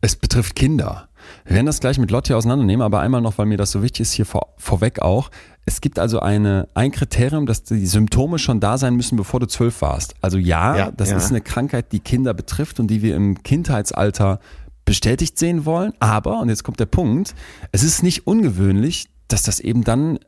es 0.00 0.16
betrifft 0.16 0.56
Kinder. 0.56 1.08
Wir 1.44 1.54
werden 1.54 1.66
das 1.66 1.78
gleich 1.78 2.00
mit 2.00 2.10
Lotti 2.10 2.34
auseinandernehmen, 2.34 2.82
aber 2.82 2.98
einmal 2.98 3.20
noch, 3.20 3.38
weil 3.38 3.46
mir 3.46 3.58
das 3.58 3.70
so 3.70 3.80
wichtig 3.80 4.00
ist, 4.00 4.12
hier 4.12 4.26
vor, 4.26 4.54
vorweg 4.56 5.00
auch. 5.00 5.30
Es 5.66 5.80
gibt 5.80 6.00
also 6.00 6.18
eine, 6.18 6.66
ein 6.74 6.90
Kriterium, 6.90 7.46
dass 7.46 7.62
die 7.62 7.86
Symptome 7.86 8.40
schon 8.40 8.58
da 8.58 8.76
sein 8.76 8.96
müssen, 8.96 9.14
bevor 9.14 9.38
du 9.38 9.46
zwölf 9.46 9.80
warst. 9.80 10.16
Also 10.20 10.36
ja, 10.36 10.76
ja 10.76 10.90
das 10.90 11.10
ja. 11.10 11.16
ist 11.16 11.30
eine 11.30 11.40
Krankheit, 11.40 11.92
die 11.92 12.00
Kinder 12.00 12.34
betrifft 12.34 12.80
und 12.80 12.88
die 12.88 13.02
wir 13.02 13.14
im 13.14 13.40
Kindheitsalter 13.44 14.40
bestätigt 14.84 15.38
sehen 15.38 15.64
wollen. 15.64 15.92
Aber, 16.00 16.40
und 16.40 16.48
jetzt 16.48 16.64
kommt 16.64 16.80
der 16.80 16.86
Punkt, 16.86 17.36
es 17.70 17.84
ist 17.84 18.02
nicht 18.02 18.26
ungewöhnlich, 18.26 19.06
dass 19.28 19.44
das 19.44 19.60
eben 19.60 19.84
dann 19.84 20.18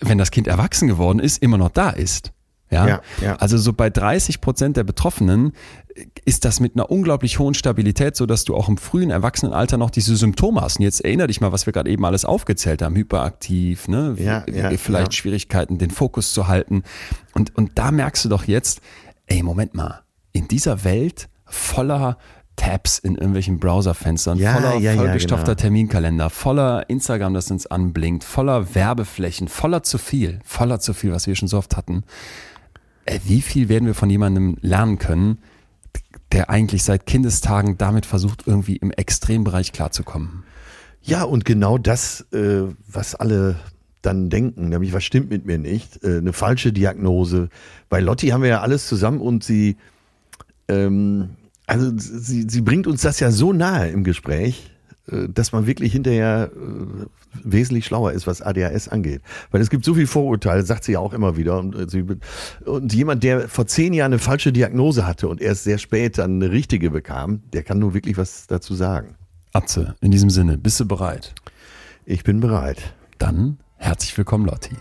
wenn 0.00 0.18
das 0.18 0.30
Kind 0.30 0.46
erwachsen 0.46 0.88
geworden 0.88 1.18
ist, 1.18 1.42
immer 1.42 1.58
noch 1.58 1.70
da 1.70 1.90
ist. 1.90 2.32
Ja? 2.70 2.86
ja, 2.88 3.00
ja. 3.22 3.36
Also 3.36 3.58
so 3.58 3.72
bei 3.72 3.90
30 3.90 4.40
Prozent 4.40 4.76
der 4.76 4.84
Betroffenen 4.84 5.52
ist 6.24 6.44
das 6.44 6.60
mit 6.60 6.74
einer 6.74 6.90
unglaublich 6.90 7.38
hohen 7.38 7.54
Stabilität, 7.54 8.16
so 8.16 8.26
dass 8.26 8.44
du 8.44 8.54
auch 8.54 8.68
im 8.68 8.76
frühen 8.76 9.10
Erwachsenenalter 9.10 9.78
noch 9.78 9.90
diese 9.90 10.16
Symptome 10.16 10.60
hast. 10.60 10.78
Und 10.78 10.84
jetzt 10.84 11.00
erinnere 11.04 11.28
dich 11.28 11.40
mal, 11.40 11.52
was 11.52 11.66
wir 11.66 11.72
gerade 11.72 11.90
eben 11.90 12.04
alles 12.04 12.24
aufgezählt 12.24 12.82
haben. 12.82 12.96
Hyperaktiv, 12.96 13.88
ne? 13.88 14.16
Ja, 14.18 14.44
ja, 14.46 14.70
vielleicht. 14.76 15.14
Schwierigkeiten, 15.14 15.78
den 15.78 15.90
Fokus 15.90 16.32
zu 16.32 16.48
halten. 16.48 16.82
Und, 17.34 17.56
und 17.56 17.72
da 17.76 17.90
merkst 17.92 18.24
du 18.24 18.28
doch 18.28 18.44
jetzt, 18.44 18.80
ey, 19.26 19.42
Moment 19.42 19.74
mal, 19.74 20.02
in 20.32 20.48
dieser 20.48 20.84
Welt 20.84 21.28
voller 21.46 22.18
Tabs 22.56 22.98
in 22.98 23.14
irgendwelchen 23.14 23.58
Browserfenstern, 23.58 24.38
ja, 24.38 24.54
voller 24.54 24.76
ja, 24.78 24.94
vollgestopfter 24.94 25.52
ja, 25.52 25.54
genau. 25.54 25.62
Terminkalender, 25.62 26.30
voller 26.30 26.88
Instagram, 26.88 27.34
das 27.34 27.50
uns 27.50 27.66
anblinkt, 27.66 28.24
voller 28.24 28.74
Werbeflächen, 28.74 29.48
voller 29.48 29.82
zu 29.82 29.98
viel, 29.98 30.40
voller 30.44 30.80
zu 30.80 30.94
viel, 30.94 31.12
was 31.12 31.26
wir 31.26 31.36
schon 31.36 31.48
so 31.48 31.58
oft 31.58 31.76
hatten. 31.76 32.04
Äh, 33.04 33.20
wie 33.24 33.42
viel 33.42 33.68
werden 33.68 33.86
wir 33.86 33.94
von 33.94 34.10
jemandem 34.10 34.56
lernen 34.60 34.98
können, 34.98 35.38
der 36.32 36.50
eigentlich 36.50 36.82
seit 36.82 37.06
Kindestagen 37.06 37.78
damit 37.78 38.06
versucht, 38.06 38.46
irgendwie 38.46 38.76
im 38.76 38.90
Extrembereich 38.90 39.72
klarzukommen? 39.72 40.42
Ja, 41.02 41.22
und 41.22 41.44
genau 41.44 41.78
das, 41.78 42.26
äh, 42.32 42.62
was 42.88 43.14
alle 43.14 43.56
dann 44.02 44.28
denken, 44.30 44.68
nämlich 44.68 44.92
was 44.92 45.04
stimmt 45.04 45.30
mit 45.30 45.46
mir 45.46 45.58
nicht, 45.58 46.02
äh, 46.04 46.18
eine 46.18 46.32
falsche 46.32 46.72
Diagnose. 46.72 47.48
Bei 47.88 48.00
Lotti 48.00 48.28
haben 48.28 48.42
wir 48.42 48.48
ja 48.48 48.60
alles 48.60 48.88
zusammen 48.88 49.20
und 49.20 49.44
sie, 49.44 49.76
ähm, 50.68 51.30
also 51.66 51.92
sie, 51.96 52.46
sie 52.48 52.60
bringt 52.60 52.86
uns 52.86 53.02
das 53.02 53.20
ja 53.20 53.30
so 53.30 53.52
nahe 53.52 53.88
im 53.88 54.04
Gespräch, 54.04 54.70
äh, 55.10 55.28
dass 55.28 55.52
man 55.52 55.66
wirklich 55.66 55.92
hinterher 55.92 56.50
äh, 56.54 57.06
wesentlich 57.44 57.86
schlauer 57.86 58.12
ist, 58.12 58.26
was 58.26 58.42
ADHS 58.42 58.88
angeht. 58.88 59.22
Weil 59.50 59.60
es 59.60 59.70
gibt 59.70 59.84
so 59.84 59.94
viel 59.94 60.06
Vorurteile, 60.06 60.62
sagt 60.64 60.84
sie 60.84 60.92
ja 60.92 61.00
auch 61.00 61.12
immer 61.12 61.36
wieder. 61.36 61.58
Und, 61.58 61.94
äh, 61.94 62.04
und 62.64 62.92
jemand, 62.94 63.22
der 63.22 63.48
vor 63.48 63.66
zehn 63.66 63.92
Jahren 63.92 64.12
eine 64.12 64.18
falsche 64.18 64.52
Diagnose 64.52 65.06
hatte 65.06 65.28
und 65.28 65.40
erst 65.40 65.64
sehr 65.64 65.78
spät 65.78 66.18
dann 66.18 66.42
eine 66.42 66.52
richtige 66.52 66.90
bekam, 66.90 67.42
der 67.52 67.62
kann 67.62 67.78
nur 67.78 67.94
wirklich 67.94 68.16
was 68.16 68.46
dazu 68.46 68.74
sagen. 68.74 69.16
Atze, 69.52 69.94
in 70.00 70.10
diesem 70.10 70.30
Sinne, 70.30 70.58
bist 70.58 70.78
du 70.80 70.86
bereit? 70.86 71.34
Ich 72.04 72.24
bin 72.24 72.40
bereit. 72.40 72.94
Dann 73.18 73.58
herzlich 73.76 74.16
willkommen, 74.16 74.46
Lotti. 74.46 74.76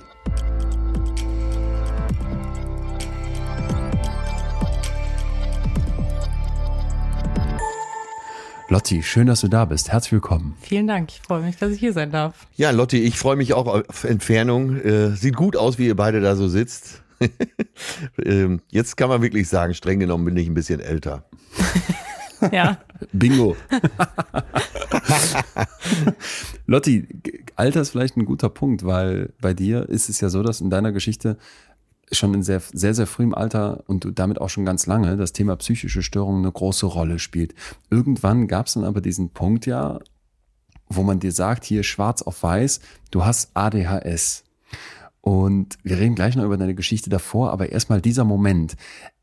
Lotti, 8.67 9.04
schön, 9.04 9.28
dass 9.28 9.41
du 9.41 9.47
da 9.47 9.65
bist. 9.65 9.91
Herzlich 9.91 10.13
willkommen. 10.13 10.56
Vielen 10.60 10.88
Dank. 10.88 11.12
Ich 11.12 11.21
freue 11.21 11.43
mich, 11.43 11.56
dass 11.58 11.71
ich 11.71 11.80
hier 11.80 11.93
sein 11.93 12.10
darf. 12.10 12.47
Ja, 12.56 12.71
Lotti, 12.71 12.97
ich 12.97 13.15
freue 13.15 13.36
mich 13.36 13.54
auch 13.54 13.67
auf 13.67 14.04
Entfernung. 14.04 14.82
Äh, 14.82 15.12
sieht 15.12 15.36
gut 15.36 15.56
aus, 15.56 15.78
wie 15.78 15.86
ihr 15.86 15.95
beide 15.95 16.19
da 16.19 16.36
so 16.36 16.47
sitzt. 16.47 17.04
ähm, 18.25 18.62
jetzt 18.71 18.97
kann 18.97 19.10
man 19.10 19.21
wirklich 19.21 19.49
sagen, 19.49 19.75
streng 19.75 19.99
genommen 19.99 20.25
bin 20.25 20.38
ich 20.38 20.47
ein 20.47 20.56
bisschen 20.56 20.80
älter. 20.80 21.25
ja. 22.51 22.80
Bingo. 23.13 23.56
Lotti, 26.65 27.08
Alter 27.56 27.82
ist 27.82 27.91
vielleicht 27.91 28.17
ein 28.17 28.25
guter 28.25 28.49
Punkt, 28.49 28.84
weil 28.84 29.32
bei 29.39 29.54
dir 29.54 29.88
ist 29.88 30.10
es 30.10 30.21
ja 30.21 30.30
so, 30.30 30.41
dass 30.41 30.60
in 30.60 30.71
deiner 30.71 30.91
Geschichte 30.91 31.38
schon 32.12 32.34
in 32.34 32.44
sehr, 32.44 32.62
sehr, 32.74 32.94
sehr 32.94 33.08
frühem 33.08 33.34
Alter 33.34 33.84
und 33.88 34.08
damit 34.18 34.39
auch 34.39 34.50
schon 34.50 34.65
ganz 34.65 34.86
lange 34.86 35.18
das 35.18 35.34
Thema 35.34 35.56
psychische 35.58 36.04
Störungen 36.04 36.44
eine 36.44 36.52
große 36.52 36.86
Rolle 36.86 37.20
spielt. 37.20 37.56
Irgendwann 37.89 38.48
gab 38.48 38.68
es 38.68 38.74
dann 38.74 38.84
aber 38.84 39.02
diesen 39.02 39.30
Punkt 39.30 39.65
ja, 39.65 40.00
wo 40.88 41.04
man 41.04 41.20
dir 41.20 41.32
sagt, 41.32 41.63
hier 41.63 41.84
schwarz 41.84 42.22
auf 42.22 42.44
weiß, 42.44 42.80
du 43.12 43.26
hast 43.26 43.52
ADHS. 43.56 44.44
Und 45.22 45.80
wir 45.82 45.98
reden 45.98 46.13
gleich 46.13 46.36
noch 46.36 46.44
über 46.44 46.58
deine 46.58 46.76
Geschichte 46.76 47.10
davor, 47.10 47.52
aber 47.52 47.72
erstmal 47.72 48.00
dieser 48.00 48.26
Moment. 48.26 48.76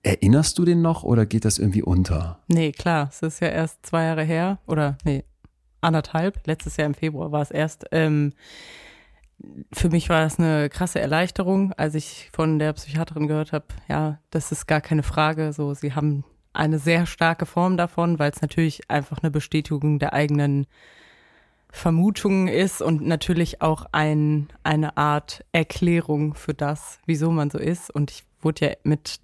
Erinnerst 0.03 0.59
du 0.59 0.64
den 0.64 0.83
noch 0.83 1.05
oder 1.05 1.27
geht 1.27 1.45
das 1.45 1.59
irgendwie 1.59 1.83
unter? 1.83 2.40
Nee, 2.49 2.73
klar, 2.73 3.09
es 3.12 3.23
ist 3.23 3.40
ja 3.40 3.49
erst 3.49 3.87
zwei 3.87 4.05
Jahre 4.07 4.25
her 4.25 4.59
oder 4.66 4.99
nee, 5.05 5.23
anderthalb, 5.81 6.45
letztes 6.47 6.77
Jahr 6.77 6.87
im 6.87 6.95
Februar 6.95 7.31
war 7.31 7.42
es 7.42 7.53
erst. 7.53 7.85
Ähm, 7.92 8.33
für 9.72 9.88
mich 9.88 10.09
war 10.09 10.22
das 10.22 10.38
eine 10.38 10.68
krasse 10.68 11.00
Erleichterung, 11.00 11.72
als 11.72 11.94
ich 11.94 12.31
von 12.33 12.59
der 12.59 12.72
Psychiaterin 12.72 13.28
gehört 13.28 13.52
habe, 13.52 13.66
ja, 13.88 14.18
das 14.31 14.52
ist 14.52 14.66
gar 14.66 14.81
keine 14.81 15.02
Frage. 15.02 15.52
So, 15.52 15.74
sie 15.74 15.94
haben 15.94 16.24
eine 16.52 16.78
sehr 16.78 17.07
starke 17.07 17.46
Form 17.46 17.76
davon, 17.76 18.18
weil 18.18 18.31
es 18.31 18.42
natürlich 18.42 18.90
einfach 18.90 19.18
eine 19.22 19.31
Bestätigung 19.31 19.98
der 19.98 20.12
eigenen 20.12 20.66
Vermutungen 21.70 22.48
ist 22.48 22.83
und 22.83 23.00
natürlich 23.07 23.62
auch 23.62 23.87
ein, 23.92 24.48
eine 24.62 24.96
Art 24.98 25.44
Erklärung 25.52 26.35
für 26.35 26.52
das, 26.52 26.98
wieso 27.07 27.31
man 27.31 27.50
so 27.50 27.59
ist. 27.59 27.90
Und 27.90 28.11
ich 28.11 28.24
wurde 28.42 28.66
ja 28.66 28.72
mit 28.85 29.20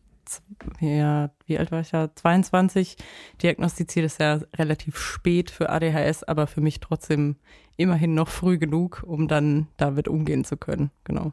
ja, 0.81 1.31
wie 1.47 1.59
alt 1.59 1.71
war 1.71 1.81
ich 1.81 1.93
ja? 1.93 2.11
22 2.15 2.97
diagnostiziert 3.43 4.07
ist 4.07 4.21
ja 4.21 4.41
relativ 4.57 4.99
spät 4.99 5.51
für 5.51 5.71
ADHS, 5.71 6.25
aber 6.25 6.47
für 6.47 6.61
mich 6.61 6.81
trotzdem 6.81 7.37
immerhin 7.77 8.15
noch 8.15 8.29
früh 8.29 8.59
genug, 8.59 9.03
um 9.07 9.29
dann 9.29 9.69
damit 9.77 10.09
umgehen 10.09 10.45
zu 10.45 10.57
können. 10.57 10.91
Genau. 11.05 11.33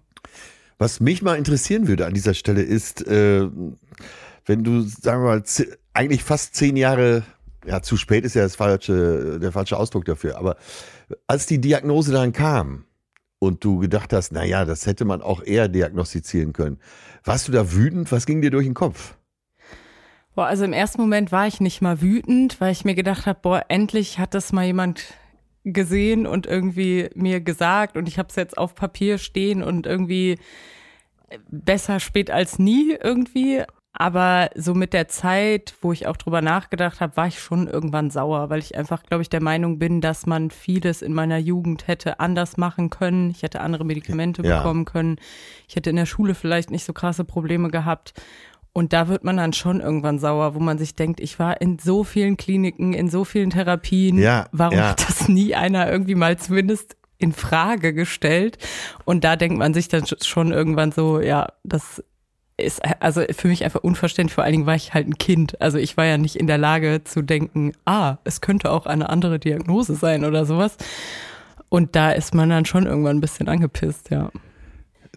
Was 0.78 1.00
mich 1.00 1.22
mal 1.22 1.36
interessieren 1.36 1.88
würde 1.88 2.06
an 2.06 2.14
dieser 2.14 2.34
Stelle 2.34 2.62
ist, 2.62 3.06
äh, 3.08 3.48
wenn 4.46 4.64
du, 4.64 4.82
sagen 4.82 5.24
wir 5.24 5.30
mal, 5.30 5.44
eigentlich 5.94 6.24
fast 6.24 6.56
zehn 6.56 6.78
Jahre, 6.78 7.24
ja, 7.66 7.82
zu 7.82 7.98
spät 7.98 8.26
ist 8.26 8.36
ja 8.36 8.44
das 8.44 8.56
falsche, 8.56 9.40
der 9.40 9.52
falsche 9.52 9.78
Ausdruck 9.78 10.06
dafür, 10.06 10.38
aber 10.38 10.58
als 11.28 11.46
die 11.46 11.60
Diagnose 11.60 12.12
dann 12.12 12.34
kam 12.34 12.85
und 13.46 13.64
du 13.64 13.80
gedacht 13.80 14.14
hast, 14.14 14.32
na 14.32 14.44
ja, 14.44 14.66
das 14.66 14.86
hätte 14.86 15.06
man 15.06 15.22
auch 15.22 15.44
eher 15.44 15.68
diagnostizieren 15.68 16.54
können, 16.54 16.80
warst 17.24 17.48
du 17.48 17.52
da 17.52 17.74
wütend? 17.74 18.12
Was 18.12 18.26
ging 18.26 18.42
dir 18.42 18.52
durch 18.52 18.66
den 18.66 18.74
Kopf? 18.74 19.16
Boah, 20.36 20.48
also 20.48 20.66
im 20.66 20.74
ersten 20.74 21.02
Moment 21.02 21.32
war 21.32 21.48
ich 21.48 21.62
nicht 21.62 21.82
mal 21.82 22.02
wütend, 22.02 22.60
weil 22.60 22.72
ich 22.72 22.84
mir 22.84 22.96
gedacht 22.96 23.26
habe, 23.26 23.40
boah, 23.42 23.66
endlich 23.70 24.20
hat 24.20 24.34
das 24.34 24.52
mal 24.52 24.66
jemand 24.66 25.14
gesehen 25.64 26.28
und 26.28 26.46
irgendwie 26.46 27.10
mir 27.16 27.40
gesagt 27.40 27.98
und 27.98 28.08
ich 28.08 28.20
habe 28.20 28.30
es 28.30 28.36
jetzt 28.36 28.58
auf 28.58 28.76
Papier 28.76 29.18
stehen 29.18 29.64
und 29.64 29.88
irgendwie 29.88 30.38
besser 31.50 32.00
spät 32.00 32.30
als 32.30 32.60
nie 32.60 32.96
irgendwie. 33.02 33.64
Aber 33.98 34.50
so 34.56 34.74
mit 34.74 34.92
der 34.92 35.08
Zeit, 35.08 35.74
wo 35.82 35.94
ich 35.94 36.06
auch 36.06 36.18
drüber 36.18 36.42
nachgedacht 36.42 37.00
habe, 37.00 37.16
war 37.16 37.28
ich 37.28 37.40
schon 37.40 37.68
irgendwann 37.68 38.10
sauer, 38.10 38.50
weil 38.50 38.60
ich 38.60 38.78
einfach, 38.78 39.04
glaube 39.04 39.22
ich, 39.22 39.30
der 39.30 39.42
Meinung 39.42 39.80
bin, 39.80 40.02
dass 40.02 40.26
man 40.26 40.52
vieles 40.52 41.02
in 41.02 41.14
meiner 41.14 41.38
Jugend 41.38 41.88
hätte 41.88 42.20
anders 42.20 42.58
machen 42.58 42.90
können. 42.90 43.30
Ich 43.30 43.42
hätte 43.42 43.62
andere 43.62 43.86
Medikamente 43.86 44.44
ja. 44.44 44.58
bekommen 44.58 44.84
können. 44.84 45.16
Ich 45.70 45.78
hätte 45.78 45.92
in 45.92 45.96
der 45.96 46.06
Schule 46.06 46.36
vielleicht 46.36 46.72
nicht 46.72 46.84
so 46.84 46.92
krasse 46.92 47.24
Probleme 47.24 47.70
gehabt. 47.70 48.14
Und 48.74 48.92
da 48.92 49.08
wird 49.08 49.24
man 49.24 49.38
dann 49.38 49.54
schon 49.54 49.80
irgendwann 49.80 50.20
sauer, 50.20 50.54
wo 50.54 50.60
man 50.60 50.78
sich 50.78 50.96
denkt, 50.96 51.22
ich 51.22 51.40
war 51.40 51.62
in 51.62 51.80
so 51.80 52.04
vielen 52.04 52.36
Kliniken, 52.36 52.92
in 52.92 53.10
so 53.10 53.24
vielen 53.24 53.52
Therapien. 53.52 54.18
Ja, 54.18 54.48
Warum 54.52 54.78
ja. 54.78 54.90
hat 54.90 55.08
das 55.08 55.30
nie 55.30 55.56
einer 55.56 55.90
irgendwie 55.90 56.16
mal 56.16 56.38
zumindest 56.38 56.98
in 57.18 57.32
Frage 57.32 57.94
gestellt? 57.94 58.58
Und 59.06 59.24
da 59.24 59.38
denkt 59.38 59.58
man 59.58 59.74
sich 59.74 59.88
dann 59.88 60.04
schon 60.22 60.52
irgendwann 60.52 60.92
so, 60.92 61.22
ja, 61.22 61.48
das 61.64 62.04
ist 62.58 62.82
also 63.02 63.22
für 63.32 63.48
mich 63.48 63.64
einfach 63.64 63.84
unverständlich. 63.84 64.34
Vor 64.34 64.44
allen 64.44 64.54
Dingen 64.54 64.66
war 64.66 64.76
ich 64.76 64.94
halt 64.94 65.08
ein 65.08 65.18
Kind. 65.18 65.62
Also 65.62 65.78
ich 65.78 65.98
war 65.98 66.06
ja 66.06 66.18
nicht 66.18 66.38
in 66.38 66.48
der 66.48 66.58
Lage 66.58 67.04
zu 67.04 67.22
denken, 67.22 67.74
ah, 67.86 68.18
es 68.24 68.42
könnte 68.42 68.72
auch 68.72 68.86
eine 68.86 69.10
andere 69.10 69.40
Diagnose 69.40 69.96
sein 69.96 70.24
oder 70.24 70.46
sowas. 70.46 70.78
Und 71.70 71.96
da 71.96 72.12
ist 72.12 72.34
man 72.34 72.50
dann 72.50 72.66
schon 72.66 72.86
irgendwann 72.86 73.18
ein 73.18 73.22
bisschen 73.22 73.50
angepisst, 73.50 74.10
ja. 74.10 74.32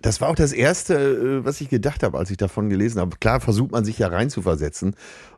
Das 0.00 0.20
war 0.20 0.28
auch 0.28 0.36
das 0.36 0.52
Erste, 0.52 0.94
äh, 0.94 1.44
was 1.44 1.60
ich 1.60 1.68
gedacht 1.68 2.02
habe, 2.02 2.18
als 2.18 2.30
ich 2.30 2.36
davon 2.36 2.70
gelesen 2.70 3.00
habe. 3.00 3.16
Klar 3.18 3.40
versucht 3.40 3.72
man 3.72 3.84
sich 3.84 3.98
ja 3.98 4.08
reinzuversetzen. 4.08 4.94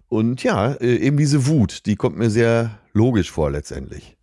Und 0.08 0.42
ja, 0.42 0.72
äh, 0.72 0.96
eben 0.96 1.16
diese 1.16 1.46
Wut, 1.46 1.86
die 1.86 1.96
kommt 1.96 2.16
mir 2.16 2.30
sehr 2.30 2.78
logisch 2.92 3.30
vor 3.30 3.50
letztendlich. 3.50 4.16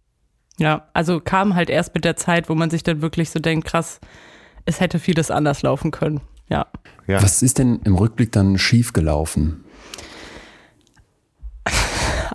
Ja, 0.60 0.88
also 0.94 1.20
kam 1.20 1.56
halt 1.56 1.70
erst 1.70 1.94
mit 1.94 2.06
der 2.06 2.16
Zeit, 2.16 2.50
wo 2.50 2.56
man 2.56 2.70
sich 2.70 2.84
dann 2.84 3.02
wirklich 3.02 3.30
so 3.30 3.40
denkt, 3.40 3.68
krass, 3.68 4.00
es 4.66 4.80
hätte 4.80 5.00
vieles 5.00 5.32
anders 5.32 5.62
laufen 5.62 5.92
können. 5.92 6.22
Ja. 6.50 6.68
ja. 7.08 7.22
Was 7.22 7.42
ist 7.42 7.58
denn 7.58 7.80
im 7.84 7.96
Rückblick 7.96 8.32
dann 8.32 8.58
schiefgelaufen? 8.58 9.64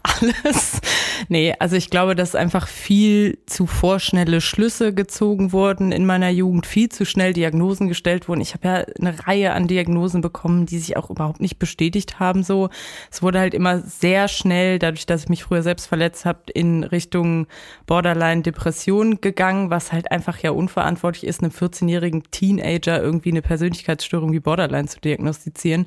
Alles. 0.02 0.80
Nee, 1.28 1.54
also 1.58 1.76
ich 1.76 1.90
glaube, 1.90 2.16
dass 2.16 2.34
einfach 2.34 2.66
viel 2.66 3.38
zu 3.46 3.66
vorschnelle 3.66 4.40
Schlüsse 4.40 4.92
gezogen 4.92 5.52
wurden 5.52 5.92
in 5.92 6.04
meiner 6.04 6.30
Jugend, 6.30 6.66
viel 6.66 6.88
zu 6.88 7.04
schnell 7.04 7.32
Diagnosen 7.32 7.86
gestellt 7.88 8.28
wurden. 8.28 8.40
Ich 8.40 8.54
habe 8.54 8.66
ja 8.66 8.84
eine 8.98 9.26
Reihe 9.26 9.52
an 9.52 9.68
Diagnosen 9.68 10.20
bekommen, 10.20 10.66
die 10.66 10.78
sich 10.78 10.96
auch 10.96 11.10
überhaupt 11.10 11.40
nicht 11.40 11.58
bestätigt 11.58 12.18
haben. 12.18 12.42
So, 12.42 12.68
es 13.10 13.22
wurde 13.22 13.38
halt 13.38 13.54
immer 13.54 13.78
sehr 13.78 14.26
schnell, 14.26 14.78
dadurch, 14.78 15.06
dass 15.06 15.24
ich 15.24 15.28
mich 15.28 15.44
früher 15.44 15.62
selbst 15.62 15.86
verletzt 15.86 16.24
habe, 16.24 16.40
in 16.52 16.82
Richtung 16.82 17.46
Borderline-Depression 17.86 19.20
gegangen, 19.20 19.70
was 19.70 19.92
halt 19.92 20.10
einfach 20.10 20.38
ja 20.38 20.50
unverantwortlich 20.50 21.24
ist, 21.24 21.42
einem 21.42 21.52
14-jährigen 21.52 22.24
Teenager 22.32 23.00
irgendwie 23.00 23.30
eine 23.30 23.42
Persönlichkeitsstörung 23.42 24.32
wie 24.32 24.40
Borderline 24.40 24.88
zu 24.88 25.00
diagnostizieren. 25.00 25.86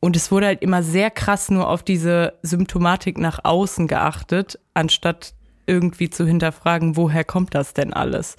Und 0.00 0.16
es 0.16 0.30
wurde 0.30 0.46
halt 0.46 0.62
immer 0.62 0.82
sehr 0.82 1.10
krass 1.10 1.50
nur 1.50 1.68
auf 1.68 1.82
diese 1.82 2.34
Symptomatik 2.42 3.18
nach 3.18 3.40
außen 3.44 3.88
geachtet, 3.88 4.58
anstatt 4.74 5.34
irgendwie 5.66 6.08
zu 6.08 6.26
hinterfragen, 6.26 6.96
woher 6.96 7.24
kommt 7.24 7.54
das 7.54 7.74
denn 7.74 7.92
alles? 7.92 8.36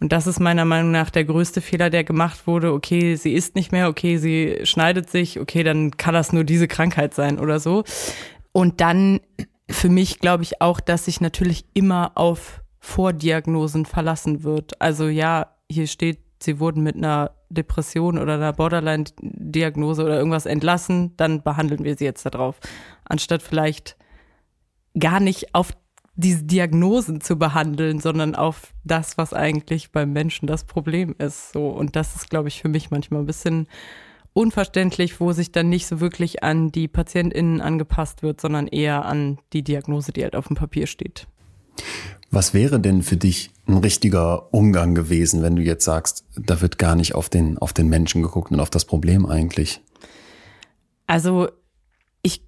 Und 0.00 0.12
das 0.12 0.26
ist 0.26 0.38
meiner 0.38 0.64
Meinung 0.64 0.92
nach 0.92 1.10
der 1.10 1.24
größte 1.24 1.60
Fehler, 1.60 1.90
der 1.90 2.04
gemacht 2.04 2.46
wurde. 2.46 2.72
Okay, 2.72 3.16
sie 3.16 3.32
isst 3.32 3.56
nicht 3.56 3.72
mehr, 3.72 3.88
okay, 3.88 4.16
sie 4.18 4.60
schneidet 4.62 5.10
sich, 5.10 5.40
okay, 5.40 5.64
dann 5.64 5.96
kann 5.96 6.14
das 6.14 6.32
nur 6.32 6.44
diese 6.44 6.68
Krankheit 6.68 7.14
sein 7.14 7.38
oder 7.38 7.58
so. 7.58 7.84
Und 8.52 8.80
dann 8.80 9.20
für 9.68 9.88
mich 9.88 10.20
glaube 10.20 10.44
ich 10.44 10.62
auch, 10.62 10.80
dass 10.80 11.06
sich 11.06 11.20
natürlich 11.20 11.64
immer 11.74 12.12
auf 12.14 12.62
Vordiagnosen 12.78 13.84
verlassen 13.84 14.44
wird. 14.44 14.80
Also 14.80 15.08
ja, 15.08 15.54
hier 15.70 15.86
steht, 15.86 16.20
sie 16.40 16.60
wurden 16.60 16.82
mit 16.82 16.96
einer 16.96 17.32
Depression 17.50 18.18
oder 18.18 18.34
einer 18.34 18.52
Borderline-Diagnose 18.52 20.04
oder 20.04 20.18
irgendwas 20.18 20.46
entlassen, 20.46 21.16
dann 21.16 21.42
behandeln 21.42 21.84
wir 21.84 21.96
sie 21.96 22.04
jetzt 22.04 22.24
darauf. 22.24 22.60
Anstatt 23.04 23.42
vielleicht 23.42 23.96
gar 24.98 25.20
nicht 25.20 25.54
auf 25.54 25.72
diese 26.14 26.42
Diagnosen 26.42 27.20
zu 27.20 27.38
behandeln, 27.38 28.00
sondern 28.00 28.34
auf 28.34 28.74
das, 28.84 29.16
was 29.18 29.32
eigentlich 29.32 29.92
beim 29.92 30.12
Menschen 30.12 30.46
das 30.48 30.64
Problem 30.64 31.14
ist. 31.18 31.52
So. 31.52 31.68
Und 31.68 31.94
das 31.94 32.16
ist, 32.16 32.28
glaube 32.28 32.48
ich, 32.48 32.60
für 32.60 32.68
mich 32.68 32.90
manchmal 32.90 33.20
ein 33.20 33.26
bisschen 33.26 33.68
unverständlich, 34.32 35.20
wo 35.20 35.32
sich 35.32 35.52
dann 35.52 35.68
nicht 35.68 35.86
so 35.86 36.00
wirklich 36.00 36.42
an 36.42 36.72
die 36.72 36.88
PatientInnen 36.88 37.60
angepasst 37.60 38.22
wird, 38.22 38.40
sondern 38.40 38.66
eher 38.66 39.04
an 39.04 39.38
die 39.52 39.62
Diagnose, 39.62 40.12
die 40.12 40.24
halt 40.24 40.34
auf 40.34 40.48
dem 40.48 40.56
Papier 40.56 40.88
steht. 40.88 41.28
Was 42.30 42.52
wäre 42.52 42.78
denn 42.78 43.02
für 43.02 43.16
dich 43.16 43.50
ein 43.66 43.78
richtiger 43.78 44.52
Umgang 44.52 44.94
gewesen, 44.94 45.42
wenn 45.42 45.56
du 45.56 45.62
jetzt 45.62 45.84
sagst, 45.84 46.26
da 46.36 46.60
wird 46.60 46.78
gar 46.78 46.94
nicht 46.94 47.14
auf 47.14 47.28
den, 47.28 47.58
auf 47.58 47.72
den 47.72 47.88
Menschen 47.88 48.22
geguckt 48.22 48.50
und 48.50 48.60
auf 48.60 48.70
das 48.70 48.84
Problem 48.84 49.24
eigentlich? 49.26 49.80
Also 51.06 51.48
ich, 52.22 52.42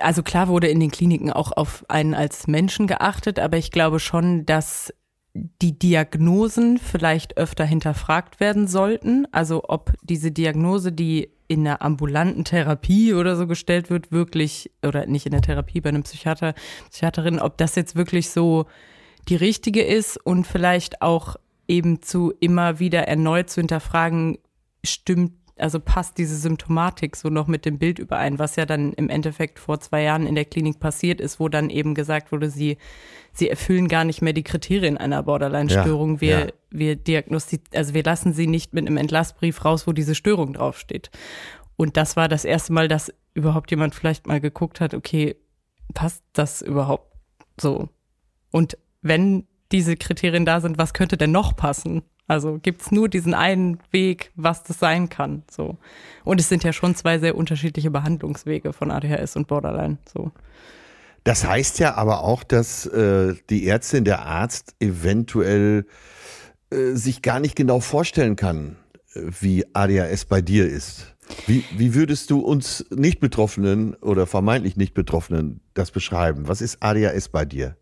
also 0.00 0.22
klar 0.22 0.48
wurde 0.48 0.68
in 0.68 0.78
den 0.78 0.92
Kliniken 0.92 1.32
auch 1.32 1.50
auf 1.52 1.84
einen 1.88 2.14
als 2.14 2.46
Menschen 2.46 2.86
geachtet, 2.86 3.40
aber 3.40 3.56
ich 3.56 3.72
glaube 3.72 3.98
schon, 3.98 4.46
dass 4.46 4.92
die 5.34 5.78
Diagnosen 5.78 6.78
vielleicht 6.78 7.36
öfter 7.36 7.64
hinterfragt 7.64 8.40
werden 8.40 8.66
sollten. 8.66 9.26
Also 9.32 9.64
ob 9.68 9.92
diese 10.02 10.30
Diagnose, 10.30 10.92
die 10.92 11.30
in 11.48 11.66
einer 11.66 11.82
ambulanten 11.82 12.44
Therapie 12.44 13.12
oder 13.14 13.36
so 13.36 13.46
gestellt 13.46 13.90
wird, 13.90 14.12
wirklich, 14.12 14.70
oder 14.86 15.06
nicht 15.06 15.26
in 15.26 15.32
der 15.32 15.42
Therapie 15.42 15.80
bei 15.80 15.88
einem 15.88 16.04
Psychiater, 16.04 16.54
Psychiaterin, 16.90 17.40
ob 17.40 17.58
das 17.58 17.74
jetzt 17.74 17.96
wirklich 17.96 18.30
so 18.30 18.66
die 19.28 19.36
richtige 19.36 19.82
ist 19.82 20.16
und 20.16 20.46
vielleicht 20.46 21.02
auch 21.02 21.36
eben 21.68 22.02
zu 22.02 22.32
immer 22.40 22.78
wieder 22.80 23.06
erneut 23.06 23.50
zu 23.50 23.60
hinterfragen, 23.60 24.38
stimmt, 24.84 25.32
also 25.56 25.78
passt 25.78 26.18
diese 26.18 26.36
Symptomatik 26.36 27.16
so 27.16 27.28
noch 27.28 27.46
mit 27.46 27.64
dem 27.64 27.78
Bild 27.78 27.98
überein, 27.98 28.38
was 28.38 28.56
ja 28.56 28.66
dann 28.66 28.92
im 28.94 29.08
Endeffekt 29.08 29.58
vor 29.58 29.78
zwei 29.80 30.02
Jahren 30.02 30.26
in 30.26 30.34
der 30.34 30.46
Klinik 30.46 30.80
passiert 30.80 31.20
ist, 31.20 31.38
wo 31.38 31.48
dann 31.48 31.70
eben 31.70 31.94
gesagt 31.94 32.32
wurde, 32.32 32.50
sie, 32.50 32.78
sie 33.32 33.48
erfüllen 33.48 33.88
gar 33.88 34.04
nicht 34.04 34.22
mehr 34.22 34.32
die 34.32 34.42
Kriterien 34.42 34.96
einer 34.96 35.22
Borderline-Störung. 35.22 36.14
Ja, 36.16 36.20
wir, 36.20 36.38
ja. 36.38 36.46
wir 36.70 36.96
diagnostizieren, 36.96 37.76
also 37.76 37.94
wir 37.94 38.02
lassen 38.02 38.32
sie 38.32 38.46
nicht 38.46 38.72
mit 38.72 38.86
einem 38.86 38.96
Entlassbrief 38.96 39.64
raus, 39.64 39.86
wo 39.86 39.92
diese 39.92 40.14
Störung 40.14 40.54
draufsteht. 40.54 41.10
Und 41.76 41.96
das 41.96 42.16
war 42.16 42.28
das 42.28 42.44
erste 42.44 42.72
Mal, 42.72 42.88
dass 42.88 43.12
überhaupt 43.34 43.70
jemand 43.70 43.94
vielleicht 43.94 44.26
mal 44.26 44.40
geguckt 44.40 44.80
hat, 44.80 44.94
okay, 44.94 45.36
passt 45.94 46.24
das 46.32 46.62
überhaupt 46.62 47.14
so? 47.60 47.88
Und 48.50 48.76
wenn 49.02 49.46
diese 49.72 49.96
Kriterien 49.96 50.44
da 50.44 50.60
sind, 50.60 50.78
was 50.78 50.94
könnte 50.94 51.16
denn 51.16 51.32
noch 51.32 51.56
passen? 51.56 52.02
Also 52.26 52.58
gibt's 52.62 52.92
nur 52.92 53.08
diesen 53.08 53.34
einen 53.34 53.78
Weg, 53.90 54.30
was 54.36 54.62
das 54.62 54.78
sein 54.78 55.08
kann. 55.08 55.42
So. 55.50 55.78
Und 56.24 56.40
es 56.40 56.48
sind 56.48 56.62
ja 56.62 56.72
schon 56.72 56.94
zwei 56.94 57.18
sehr 57.18 57.34
unterschiedliche 57.34 57.90
Behandlungswege 57.90 58.72
von 58.72 58.90
ADHS 58.90 59.36
und 59.36 59.48
Borderline. 59.48 59.98
So. 60.12 60.30
Das 61.24 61.46
heißt 61.46 61.78
ja 61.80 61.96
aber 61.96 62.22
auch, 62.22 62.44
dass 62.44 62.86
äh, 62.86 63.34
die 63.50 63.66
Ärztin, 63.66 64.04
der 64.04 64.24
Arzt 64.24 64.74
eventuell 64.78 65.86
äh, 66.70 66.92
sich 66.92 67.22
gar 67.22 67.40
nicht 67.40 67.56
genau 67.56 67.80
vorstellen 67.80 68.36
kann, 68.36 68.76
wie 69.14 69.64
ADHS 69.74 70.24
bei 70.24 70.40
dir 70.40 70.68
ist. 70.68 71.16
Wie, 71.46 71.64
wie 71.76 71.94
würdest 71.94 72.30
du 72.30 72.40
uns 72.40 72.86
nicht 72.90 73.20
Betroffenen 73.20 73.94
oder 73.94 74.26
vermeintlich 74.26 74.76
nicht 74.76 74.94
Betroffenen 74.94 75.60
das 75.74 75.90
beschreiben? 75.90 76.48
Was 76.48 76.60
ist 76.60 76.82
ADHS 76.82 77.28
bei 77.28 77.44
dir? 77.44 77.76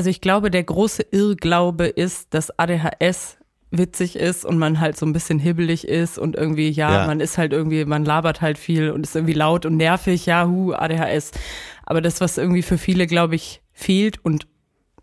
Also 0.00 0.08
ich 0.08 0.22
glaube, 0.22 0.50
der 0.50 0.64
große 0.64 1.02
Irrglaube 1.10 1.84
ist, 1.84 2.32
dass 2.32 2.58
ADHS 2.58 3.36
witzig 3.70 4.16
ist 4.16 4.46
und 4.46 4.56
man 4.56 4.80
halt 4.80 4.96
so 4.96 5.04
ein 5.04 5.12
bisschen 5.12 5.38
hibbelig 5.38 5.86
ist 5.86 6.18
und 6.18 6.36
irgendwie, 6.36 6.70
ja, 6.70 7.02
ja, 7.02 7.06
man 7.06 7.20
ist 7.20 7.36
halt 7.36 7.52
irgendwie, 7.52 7.84
man 7.84 8.06
labert 8.06 8.40
halt 8.40 8.56
viel 8.56 8.92
und 8.92 9.04
ist 9.04 9.14
irgendwie 9.14 9.34
laut 9.34 9.66
und 9.66 9.76
nervig, 9.76 10.24
ja, 10.24 10.48
hu, 10.48 10.72
ADHS. 10.72 11.32
Aber 11.84 12.00
das, 12.00 12.22
was 12.22 12.38
irgendwie 12.38 12.62
für 12.62 12.78
viele, 12.78 13.06
glaube 13.06 13.34
ich, 13.34 13.60
fehlt 13.74 14.24
und 14.24 14.46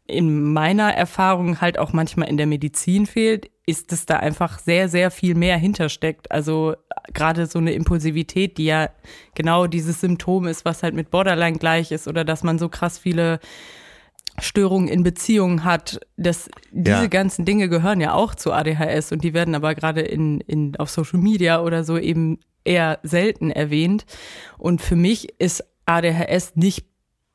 in 0.07 0.51
meiner 0.51 0.91
Erfahrung 0.91 1.61
halt 1.61 1.77
auch 1.77 1.93
manchmal 1.93 2.27
in 2.27 2.37
der 2.37 2.47
Medizin 2.47 3.05
fehlt, 3.05 3.51
ist, 3.67 3.91
dass 3.91 4.07
da 4.07 4.17
einfach 4.17 4.57
sehr, 4.57 4.89
sehr 4.89 5.11
viel 5.11 5.35
mehr 5.35 5.57
hintersteckt. 5.57 6.31
Also 6.31 6.73
gerade 7.13 7.45
so 7.45 7.59
eine 7.59 7.73
Impulsivität, 7.73 8.57
die 8.57 8.65
ja 8.65 8.89
genau 9.35 9.67
dieses 9.67 10.01
Symptom 10.01 10.47
ist, 10.47 10.65
was 10.65 10.81
halt 10.81 10.95
mit 10.95 11.11
Borderline 11.11 11.59
gleich 11.59 11.91
ist 11.91 12.07
oder 12.07 12.25
dass 12.25 12.41
man 12.41 12.57
so 12.57 12.67
krass 12.67 12.97
viele 12.97 13.39
Störungen 14.39 14.87
in 14.87 15.03
Beziehungen 15.03 15.63
hat. 15.63 15.99
Das, 16.15 16.49
diese 16.71 17.03
ja. 17.03 17.07
ganzen 17.07 17.45
Dinge 17.45 17.69
gehören 17.69 18.01
ja 18.01 18.13
auch 18.13 18.35
zu 18.35 18.51
ADHS 18.51 19.11
und 19.11 19.23
die 19.23 19.33
werden 19.33 19.55
aber 19.55 19.73
gerade 19.75 20.01
in, 20.01 20.41
in, 20.41 20.75
auf 20.77 20.89
Social 20.89 21.19
Media 21.19 21.61
oder 21.61 21.83
so 21.83 21.97
eben 21.97 22.39
eher 22.63 22.99
selten 23.03 23.49
erwähnt. 23.49 24.05
Und 24.57 24.81
für 24.81 24.95
mich 24.95 25.39
ist 25.39 25.63
ADHS 25.85 26.55
nicht 26.55 26.85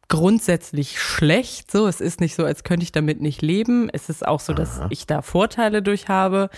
grundsätzlich 0.09 1.01
schlecht. 1.01 1.71
So, 1.71 1.87
es 1.87 2.01
ist 2.01 2.21
nicht 2.21 2.35
so, 2.35 2.45
als 2.45 2.65
könnte 2.65 2.85
ich 2.85 2.93
damit 2.93 3.21
nicht 3.21 3.43
leben. 3.43 3.88
Es 3.91 4.09
ist 4.09 4.27
auch 4.27 4.41
so, 4.41 4.53
dass 4.53 4.81
Aha. 4.81 4.88
ich 4.91 5.07
da 5.07 5.23
Vorteile 5.23 5.83
durch 5.83 6.09
habe. 6.09 6.51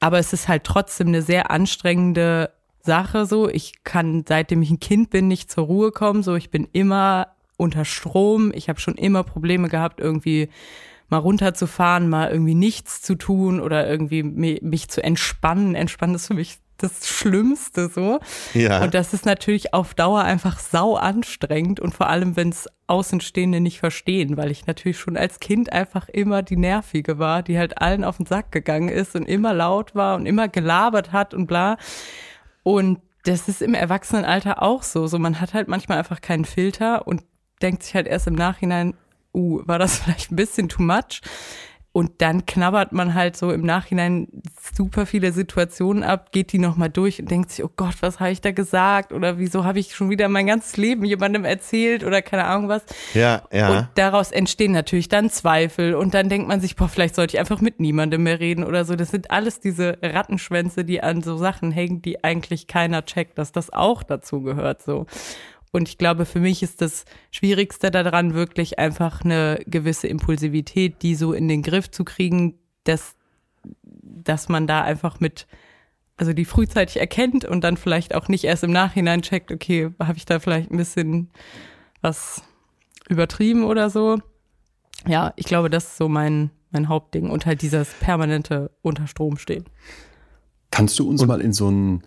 Aber 0.00 0.18
es 0.18 0.32
ist 0.32 0.48
halt 0.48 0.64
trotzdem 0.64 1.08
eine 1.08 1.22
sehr 1.22 1.50
anstrengende 1.50 2.50
Sache. 2.82 3.26
So, 3.26 3.48
ich 3.48 3.84
kann 3.84 4.24
seitdem 4.26 4.60
ich 4.62 4.70
ein 4.70 4.80
Kind 4.80 5.10
bin 5.10 5.28
nicht 5.28 5.50
zur 5.50 5.64
Ruhe 5.64 5.92
kommen. 5.92 6.22
So, 6.22 6.34
ich 6.34 6.50
bin 6.50 6.68
immer 6.72 7.28
unter 7.60 7.84
Strom. 7.84 8.52
Ich 8.54 8.68
habe 8.68 8.80
schon 8.80 8.94
immer 8.94 9.22
Probleme 9.22 9.68
gehabt, 9.68 10.00
irgendwie 10.00 10.48
mal 11.08 11.18
runterzufahren, 11.18 12.08
mal 12.08 12.30
irgendwie 12.30 12.54
nichts 12.54 13.02
zu 13.02 13.16
tun 13.16 13.60
oder 13.60 13.88
irgendwie 13.88 14.22
mich 14.22 14.88
zu 14.88 15.02
entspannen. 15.02 15.74
Entspannen 15.74 16.16
ist 16.16 16.28
für 16.28 16.34
mich 16.34 16.58
das 16.78 17.06
Schlimmste 17.06 17.88
so. 17.88 18.20
Ja. 18.54 18.82
Und 18.82 18.94
das 18.94 19.12
ist 19.12 19.26
natürlich 19.26 19.74
auf 19.74 19.92
Dauer 19.92 20.22
einfach 20.22 20.58
sau 20.58 20.96
anstrengend 20.96 21.78
und 21.78 21.94
vor 21.94 22.08
allem, 22.08 22.36
wenn 22.36 22.48
es 22.48 22.68
Außenstehende 22.86 23.60
nicht 23.60 23.80
verstehen, 23.80 24.36
weil 24.38 24.50
ich 24.50 24.66
natürlich 24.66 24.98
schon 24.98 25.18
als 25.18 25.40
Kind 25.40 25.72
einfach 25.72 26.08
immer 26.08 26.42
die 26.42 26.56
Nervige 26.56 27.18
war, 27.18 27.42
die 27.42 27.58
halt 27.58 27.82
allen 27.82 28.02
auf 28.02 28.16
den 28.16 28.26
Sack 28.26 28.50
gegangen 28.50 28.88
ist 28.88 29.14
und 29.14 29.26
immer 29.26 29.52
laut 29.52 29.94
war 29.94 30.16
und 30.16 30.24
immer 30.24 30.48
gelabert 30.48 31.12
hat 31.12 31.34
und 31.34 31.46
bla. 31.46 31.76
Und 32.62 33.00
das 33.24 33.48
ist 33.48 33.60
im 33.60 33.74
Erwachsenenalter 33.74 34.62
auch 34.62 34.82
so. 34.82 35.06
So, 35.06 35.18
man 35.18 35.40
hat 35.40 35.52
halt 35.54 35.68
manchmal 35.68 35.98
einfach 35.98 36.20
keinen 36.20 36.44
Filter 36.44 37.06
und 37.06 37.22
denkt 37.62 37.82
sich 37.82 37.94
halt 37.94 38.06
erst 38.06 38.26
im 38.26 38.34
Nachhinein, 38.34 38.94
uh, 39.34 39.60
war 39.66 39.78
das 39.78 39.98
vielleicht 40.00 40.32
ein 40.32 40.36
bisschen 40.36 40.68
too 40.68 40.82
much? 40.82 41.20
Und 41.92 42.22
dann 42.22 42.46
knabbert 42.46 42.92
man 42.92 43.14
halt 43.14 43.36
so 43.36 43.50
im 43.50 43.62
Nachhinein 43.62 44.28
super 44.72 45.06
viele 45.06 45.32
Situationen 45.32 46.04
ab, 46.04 46.30
geht 46.30 46.52
die 46.52 46.60
nochmal 46.60 46.88
durch 46.88 47.20
und 47.20 47.28
denkt 47.32 47.50
sich, 47.50 47.64
oh 47.64 47.70
Gott, 47.74 47.96
was 47.98 48.20
habe 48.20 48.30
ich 48.30 48.40
da 48.40 48.52
gesagt? 48.52 49.12
Oder 49.12 49.38
wieso 49.38 49.64
habe 49.64 49.80
ich 49.80 49.96
schon 49.96 50.08
wieder 50.08 50.28
mein 50.28 50.46
ganzes 50.46 50.76
Leben 50.76 51.04
jemandem 51.04 51.44
erzählt 51.44 52.04
oder 52.04 52.22
keine 52.22 52.44
Ahnung 52.44 52.68
was. 52.68 52.84
Ja, 53.12 53.42
ja. 53.50 53.70
Und 53.70 53.88
daraus 53.96 54.30
entstehen 54.30 54.70
natürlich 54.70 55.08
dann 55.08 55.30
Zweifel 55.30 55.96
und 55.96 56.14
dann 56.14 56.28
denkt 56.28 56.46
man 56.46 56.60
sich, 56.60 56.76
boah, 56.76 56.88
vielleicht 56.88 57.16
sollte 57.16 57.34
ich 57.34 57.40
einfach 57.40 57.60
mit 57.60 57.80
niemandem 57.80 58.22
mehr 58.22 58.38
reden 58.38 58.62
oder 58.62 58.84
so. 58.84 58.94
Das 58.94 59.10
sind 59.10 59.32
alles 59.32 59.58
diese 59.58 59.98
Rattenschwänze, 60.00 60.84
die 60.84 61.02
an 61.02 61.24
so 61.24 61.36
Sachen 61.36 61.72
hängen, 61.72 62.02
die 62.02 62.22
eigentlich 62.22 62.68
keiner 62.68 63.04
checkt, 63.04 63.36
dass 63.36 63.50
das 63.50 63.72
auch 63.72 64.04
dazu 64.04 64.42
gehört 64.42 64.80
so. 64.80 65.06
Und 65.72 65.88
ich 65.88 65.98
glaube, 65.98 66.26
für 66.26 66.40
mich 66.40 66.62
ist 66.62 66.80
das 66.80 67.04
Schwierigste 67.30 67.90
daran 67.90 68.34
wirklich 68.34 68.78
einfach 68.78 69.24
eine 69.24 69.60
gewisse 69.66 70.08
Impulsivität, 70.08 71.02
die 71.02 71.14
so 71.14 71.32
in 71.32 71.46
den 71.48 71.62
Griff 71.62 71.90
zu 71.90 72.04
kriegen, 72.04 72.58
dass, 72.84 73.14
dass 73.82 74.48
man 74.48 74.66
da 74.66 74.82
einfach 74.82 75.20
mit, 75.20 75.46
also 76.16 76.32
die 76.32 76.44
frühzeitig 76.44 76.98
erkennt 76.98 77.44
und 77.44 77.62
dann 77.62 77.76
vielleicht 77.76 78.14
auch 78.14 78.28
nicht 78.28 78.44
erst 78.44 78.64
im 78.64 78.72
Nachhinein 78.72 79.22
checkt, 79.22 79.52
okay, 79.52 79.90
habe 80.00 80.18
ich 80.18 80.24
da 80.24 80.40
vielleicht 80.40 80.72
ein 80.72 80.76
bisschen 80.76 81.30
was 82.00 82.42
übertrieben 83.08 83.64
oder 83.64 83.90
so. 83.90 84.18
Ja, 85.06 85.32
ich 85.36 85.46
glaube, 85.46 85.70
das 85.70 85.84
ist 85.84 85.96
so 85.98 86.08
mein, 86.08 86.50
mein 86.70 86.88
Hauptding 86.88 87.30
und 87.30 87.46
halt 87.46 87.62
dieses 87.62 87.88
permanente 87.94 88.70
Unterstrom 88.82 89.36
stehen. 89.38 89.64
Kannst 90.70 90.98
du 90.98 91.08
uns 91.08 91.22
und 91.22 91.28
mal 91.28 91.40
in 91.40 91.52
so 91.52 91.70
ein 91.70 92.02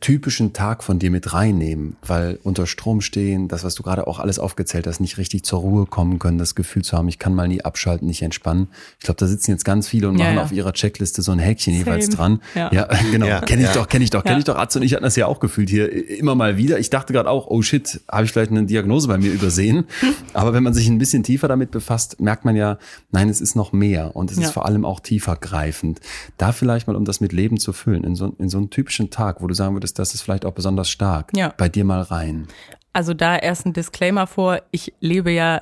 typischen 0.00 0.54
Tag 0.54 0.82
von 0.82 0.98
dir 0.98 1.10
mit 1.10 1.34
reinnehmen, 1.34 1.96
weil 2.06 2.38
unter 2.42 2.66
Strom 2.66 3.02
stehen, 3.02 3.48
das, 3.48 3.64
was 3.64 3.74
du 3.74 3.82
gerade 3.82 4.06
auch 4.06 4.18
alles 4.18 4.38
aufgezählt 4.38 4.86
hast, 4.86 4.98
nicht 4.98 5.18
richtig 5.18 5.42
zur 5.44 5.60
Ruhe 5.60 5.84
kommen 5.84 6.18
können, 6.18 6.38
das 6.38 6.54
Gefühl 6.54 6.82
zu 6.82 6.96
haben, 6.96 7.06
ich 7.08 7.18
kann 7.18 7.34
mal 7.34 7.46
nie 7.46 7.62
abschalten, 7.62 8.08
nicht 8.08 8.22
entspannen. 8.22 8.68
Ich 8.98 9.04
glaube, 9.04 9.18
da 9.18 9.26
sitzen 9.26 9.50
jetzt 9.50 9.64
ganz 9.64 9.88
viele 9.88 10.08
und 10.08 10.18
ja, 10.18 10.24
machen 10.24 10.36
ja. 10.36 10.42
auf 10.42 10.52
ihrer 10.52 10.72
Checkliste 10.72 11.20
so 11.20 11.32
ein 11.32 11.38
Häkchen 11.38 11.74
Same. 11.74 11.84
jeweils 11.84 12.08
dran. 12.08 12.40
Ja, 12.54 12.72
ja 12.72 12.88
genau. 13.12 13.26
Ja. 13.26 13.40
Kenne 13.40 13.64
ich 13.64 13.70
doch, 13.70 13.88
kenne 13.88 14.04
ich 14.04 14.10
doch, 14.10 14.24
kenne 14.24 14.38
ich 14.38 14.44
doch. 14.44 14.56
Atze 14.56 14.78
und 14.78 14.84
ich 14.84 14.94
hatten 14.94 15.04
das 15.04 15.16
ja 15.16 15.26
auch 15.26 15.38
gefühlt 15.38 15.68
hier 15.68 15.92
immer 16.18 16.34
mal 16.34 16.56
wieder. 16.56 16.78
Ich 16.78 16.88
dachte 16.88 17.12
gerade 17.12 17.28
auch, 17.28 17.48
oh 17.48 17.60
shit, 17.60 18.00
habe 18.10 18.24
ich 18.24 18.32
vielleicht 18.32 18.52
eine 18.52 18.64
Diagnose 18.64 19.06
bei 19.06 19.18
mir 19.18 19.30
übersehen. 19.30 19.84
Aber 20.32 20.54
wenn 20.54 20.62
man 20.62 20.72
sich 20.72 20.88
ein 20.88 20.96
bisschen 20.96 21.24
tiefer 21.24 21.46
damit 21.46 21.72
befasst, 21.72 22.20
merkt 22.20 22.46
man 22.46 22.56
ja, 22.56 22.78
nein, 23.10 23.28
es 23.28 23.42
ist 23.42 23.54
noch 23.54 23.72
mehr 23.72 24.16
und 24.16 24.30
es 24.30 24.38
ist 24.38 24.52
vor 24.52 24.64
allem 24.64 24.86
auch 24.86 25.00
tiefer 25.00 25.36
greifend. 25.36 26.00
Da 26.38 26.52
vielleicht 26.52 26.86
mal, 26.86 26.96
um 26.96 27.04
das 27.04 27.20
mit 27.20 27.32
Leben 27.32 27.58
zu 27.58 27.74
füllen, 27.74 28.02
in 28.04 28.16
so, 28.16 28.34
in 28.38 28.48
so 28.48 28.56
einem 28.56 28.70
typischen 28.70 29.10
Tag, 29.10 29.42
wo 29.42 29.46
du 29.46 29.54
sagen 29.54 29.74
würdest, 29.74 29.89
ist, 29.90 29.98
das 29.98 30.14
ist 30.14 30.22
vielleicht 30.22 30.44
auch 30.44 30.52
besonders 30.52 30.88
stark. 30.88 31.30
Ja. 31.34 31.52
Bei 31.56 31.68
dir 31.68 31.84
mal 31.84 32.02
rein. 32.02 32.46
Also 32.92 33.14
da 33.14 33.36
erst 33.36 33.66
ein 33.66 33.72
Disclaimer 33.72 34.26
vor. 34.26 34.62
Ich 34.70 34.92
lebe 35.00 35.30
ja, 35.30 35.60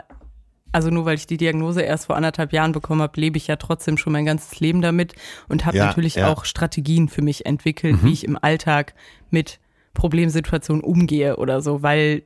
also 0.73 0.91
nur 0.91 1.05
weil 1.05 1.17
ich 1.17 1.27
die 1.27 1.37
Diagnose 1.37 1.83
erst 1.83 2.07
vor 2.07 2.17
anderthalb 2.17 2.53
Jahren 2.53 2.73
bekommen 2.73 3.03
habe, 3.03 3.21
lebe 3.21 3.37
ich 3.37 3.47
ja 3.47 3.57
trotzdem 3.57 3.97
schon 3.97 4.13
mein 4.13 4.27
ganzes 4.27 4.61
Leben 4.61 4.83
damit 4.83 5.15
und 5.49 5.67
habe 5.67 5.79
ja, 5.79 5.87
natürlich 5.87 6.17
ja. 6.17 6.29
auch 6.29 6.45
Strategien 6.45 7.09
für 7.09 7.23
mich 7.23 7.47
entwickelt, 7.47 8.03
mhm. 8.03 8.07
wie 8.07 8.13
ich 8.13 8.25
im 8.25 8.39
Alltag 8.41 8.95
mit 9.31 9.59
Problemsituationen 9.95 10.83
umgehe 10.83 11.37
oder 11.37 11.61
so, 11.61 11.83
weil 11.83 12.23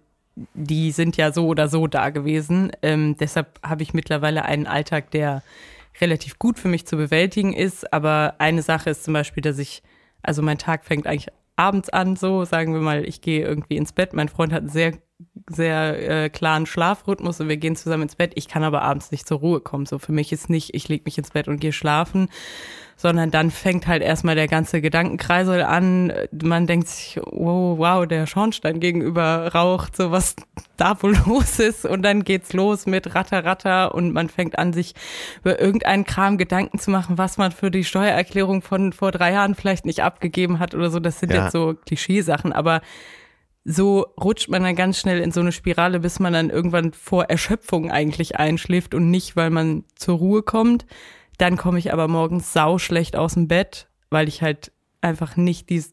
die 0.55 0.93
sind 0.93 1.17
ja 1.17 1.33
so 1.33 1.47
oder 1.47 1.69
so 1.69 1.87
da 1.87 2.11
gewesen. 2.11 2.73
Ähm, 2.83 3.17
deshalb 3.19 3.59
habe 3.63 3.83
ich 3.83 3.95
mittlerweile 3.95 4.45
einen 4.45 4.67
Alltag, 4.67 5.11
der 5.11 5.43
relativ 6.01 6.39
gut 6.39 6.59
für 6.59 6.69
mich 6.69 6.87
zu 6.87 6.97
bewältigen 6.97 7.53
ist. 7.53 7.93
Aber 7.93 8.37
eine 8.39 8.63
Sache 8.63 8.91
ist 8.91 9.05
zum 9.05 9.15
Beispiel, 9.15 9.43
dass 9.43 9.59
ich, 9.59 9.83
also 10.23 10.43
mein 10.43 10.59
Tag 10.59 10.85
fängt 10.85 11.07
eigentlich 11.07 11.29
abends 11.63 11.89
an, 11.89 12.17
so 12.17 12.45
sagen 12.45 12.75
wir 12.75 12.81
mal, 12.81 13.05
ich 13.05 13.21
gehe 13.21 13.47
irgendwie 13.47 13.77
ins 13.77 13.93
Bett. 13.93 14.13
Mein 14.13 14.29
Freund 14.29 14.53
hat 14.53 14.61
einen 14.61 14.69
sehr 14.69 14.93
sehr 15.49 16.25
äh, 16.25 16.31
klaren 16.31 16.67
Schlafrhythmus 16.67 17.41
und 17.41 17.49
wir 17.49 17.57
gehen 17.57 17.77
zusammen 17.77 18.05
ins 18.05 18.17
Bett. 18.17 18.33
Ich 18.35 18.49
kann 18.49 18.65
aber 18.65 18.83
abends 18.83 19.11
nicht 19.11 19.27
zur 19.27 19.39
Ruhe 19.39 19.61
kommen. 19.61 19.87
So 19.87 19.99
für 19.99 20.13
mich 20.13 20.33
ist 20.33 20.51
nicht, 20.51 20.75
ich 20.75 20.89
lege 20.89 21.05
mich 21.05 21.19
ins 21.19 21.31
Bett 21.31 21.49
und 21.49 21.61
gehe 21.61 21.73
schlafen, 21.73 22.29
sondern 23.03 23.33
dann 23.33 23.51
fängt 23.51 23.89
halt 23.89 24.01
erstmal 24.01 24.37
der 24.37 24.47
ganze 24.47 24.81
Gedankenkreisel 24.81 25.63
an. 25.63 26.13
Man 26.41 26.69
denkt 26.69 26.87
sich, 26.87 27.21
wow, 27.25 27.77
wow, 27.77 28.07
der 28.07 28.29
Schornstein 28.29 28.79
gegenüber 28.79 29.51
raucht, 29.53 29.97
so 29.97 30.13
was 30.13 30.37
da 30.77 31.03
wohl 31.03 31.17
los 31.27 31.59
ist. 31.59 31.85
Und 31.85 32.03
dann 32.03 32.23
geht's 32.23 32.53
los 32.53 32.87
mit 32.87 33.17
Ratter, 33.17 33.45
Ratter 33.45 33.93
und 33.93 34.13
man 34.13 34.29
fängt 34.29 34.57
an, 34.57 34.73
sich 34.73 34.95
über 35.41 35.61
irgendeinen 35.61 36.05
Kram 36.05 36.39
Gedanken 36.39 36.79
zu 36.79 36.93
machen, 36.93 37.19
was 37.19 37.39
man 37.39 37.51
für 37.51 37.73
die 37.73 37.83
Steuererklärung 37.83 38.63
von 38.63 38.93
vor 38.93 39.11
drei 39.11 39.33
Jahren 39.33 39.57
vielleicht 39.57 39.85
nicht 39.85 40.05
abgegeben 40.05 40.61
hat 40.61 40.73
oder 40.73 40.89
so. 40.89 41.01
Das 41.01 41.19
sind 41.19 41.33
ja. 41.33 41.43
jetzt 41.43 41.53
so 41.53 41.75
Klischeesachen, 41.85 42.53
aber 42.53 42.83
so 43.65 44.07
rutscht 44.21 44.49
man 44.49 44.63
dann 44.63 44.77
ganz 44.77 45.01
schnell 45.01 45.21
in 45.21 45.33
so 45.33 45.41
eine 45.41 45.51
Spirale, 45.51 45.99
bis 45.99 46.21
man 46.21 46.33
dann 46.33 46.51
irgendwann 46.51 46.93
vor 46.93 47.25
Erschöpfung 47.25 47.91
eigentlich 47.91 48.37
einschläft 48.39 48.95
und 48.95 49.11
nicht, 49.11 49.35
weil 49.35 49.51
man 49.51 49.85
zur 49.97 50.19
Ruhe 50.19 50.43
kommt. 50.43 50.87
Dann 51.43 51.57
komme 51.57 51.81
ich 51.81 51.93
aber 51.93 52.07
morgens 52.07 52.53
sauschlecht 52.53 53.17
aus 53.17 53.35
dem 53.35 53.49
Bett, 53.49 53.89
weil 54.11 54.29
ich 54.29 54.43
halt 54.43 54.71
einfach 55.01 55.37
nicht 55.37 55.71
dies, 55.71 55.93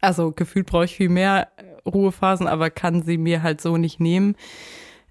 also 0.00 0.32
gefühlt 0.32 0.66
brauche 0.66 0.86
ich 0.86 0.96
viel 0.96 1.08
mehr 1.08 1.46
Ruhephasen, 1.86 2.48
aber 2.48 2.70
kann 2.70 3.02
sie 3.02 3.16
mir 3.16 3.44
halt 3.44 3.60
so 3.60 3.76
nicht 3.76 4.00
nehmen. 4.00 4.34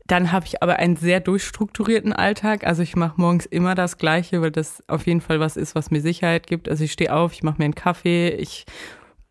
Dann 0.05 0.33
habe 0.33 0.45
ich 0.47 0.61
aber 0.61 0.79
einen 0.79 0.97
sehr 0.97 1.21
durchstrukturierten 1.21 2.11
Alltag. 2.11 2.67
Also 2.67 2.83
ich 2.83 2.97
mache 2.97 3.21
morgens 3.21 3.45
immer 3.45 3.73
das 3.73 3.97
Gleiche, 3.97 4.41
weil 4.41 4.51
das 4.51 4.83
auf 4.89 5.07
jeden 5.07 5.21
Fall 5.21 5.39
was 5.39 5.55
ist, 5.55 5.75
was 5.75 5.91
mir 5.91 6.01
Sicherheit 6.01 6.47
gibt. 6.47 6.67
Also 6.67 6.83
ich 6.83 6.91
stehe 6.91 7.13
auf, 7.13 7.31
ich 7.31 7.43
mache 7.43 7.59
mir 7.59 7.63
einen 7.63 7.73
Kaffee, 7.73 8.31
ich 8.31 8.65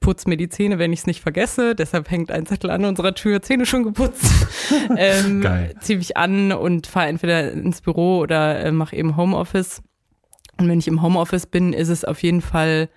putze 0.01 0.31
mir 0.31 0.39
die 0.39 0.49
Zähne, 0.49 0.79
wenn 0.79 0.95
ich 0.95 1.01
es 1.01 1.07
nicht 1.07 1.21
vergesse. 1.21 1.75
Deshalb 1.75 2.11
hängt 2.11 2.31
ein 2.31 2.47
Zettel 2.47 2.71
an 2.71 2.87
unserer 2.87 3.15
Tür, 3.15 3.43
Zähne 3.43 3.67
schon 3.67 3.85
geputzt. 3.85 4.33
ähm, 4.97 5.43
Geil. 5.43 5.75
Ziehe 5.81 5.99
mich 5.99 6.17
an 6.17 6.53
und 6.53 6.87
fahre 6.87 7.09
entweder 7.09 7.53
ins 7.53 7.83
Büro 7.83 8.21
oder 8.21 8.65
äh, 8.65 8.73
mache 8.73 8.97
eben 8.97 9.15
Homeoffice. 9.19 9.83
Und 10.59 10.69
wenn 10.69 10.79
ich 10.79 10.89
im 10.89 11.03
Homeoffice 11.03 11.47
bin, 11.47 11.73
ist 11.73 11.89
es 11.89 12.05
auf 12.05 12.23
jeden 12.23 12.41
Fall 12.41 12.89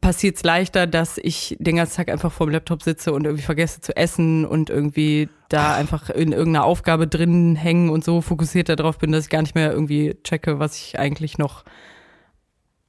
passiert 0.00 0.36
es 0.36 0.42
leichter, 0.42 0.86
dass 0.86 1.18
ich 1.18 1.56
den 1.58 1.76
ganzen 1.76 1.96
Tag 1.96 2.10
einfach 2.10 2.30
vor 2.30 2.46
dem 2.46 2.52
Laptop 2.52 2.82
sitze 2.82 3.12
und 3.12 3.24
irgendwie 3.24 3.44
vergesse 3.44 3.80
zu 3.80 3.96
essen 3.96 4.44
und 4.44 4.68
irgendwie 4.68 5.28
da 5.48 5.72
Ach. 5.72 5.78
einfach 5.78 6.10
in 6.10 6.32
irgendeiner 6.32 6.64
Aufgabe 6.64 7.06
drin 7.06 7.56
hängen 7.56 7.88
und 7.88 8.04
so 8.04 8.20
fokussiert 8.20 8.68
darauf 8.68 8.98
bin, 8.98 9.12
dass 9.12 9.24
ich 9.24 9.30
gar 9.30 9.40
nicht 9.40 9.54
mehr 9.54 9.72
irgendwie 9.72 10.14
checke, 10.24 10.58
was 10.58 10.76
ich 10.76 10.98
eigentlich 10.98 11.38
noch 11.38 11.64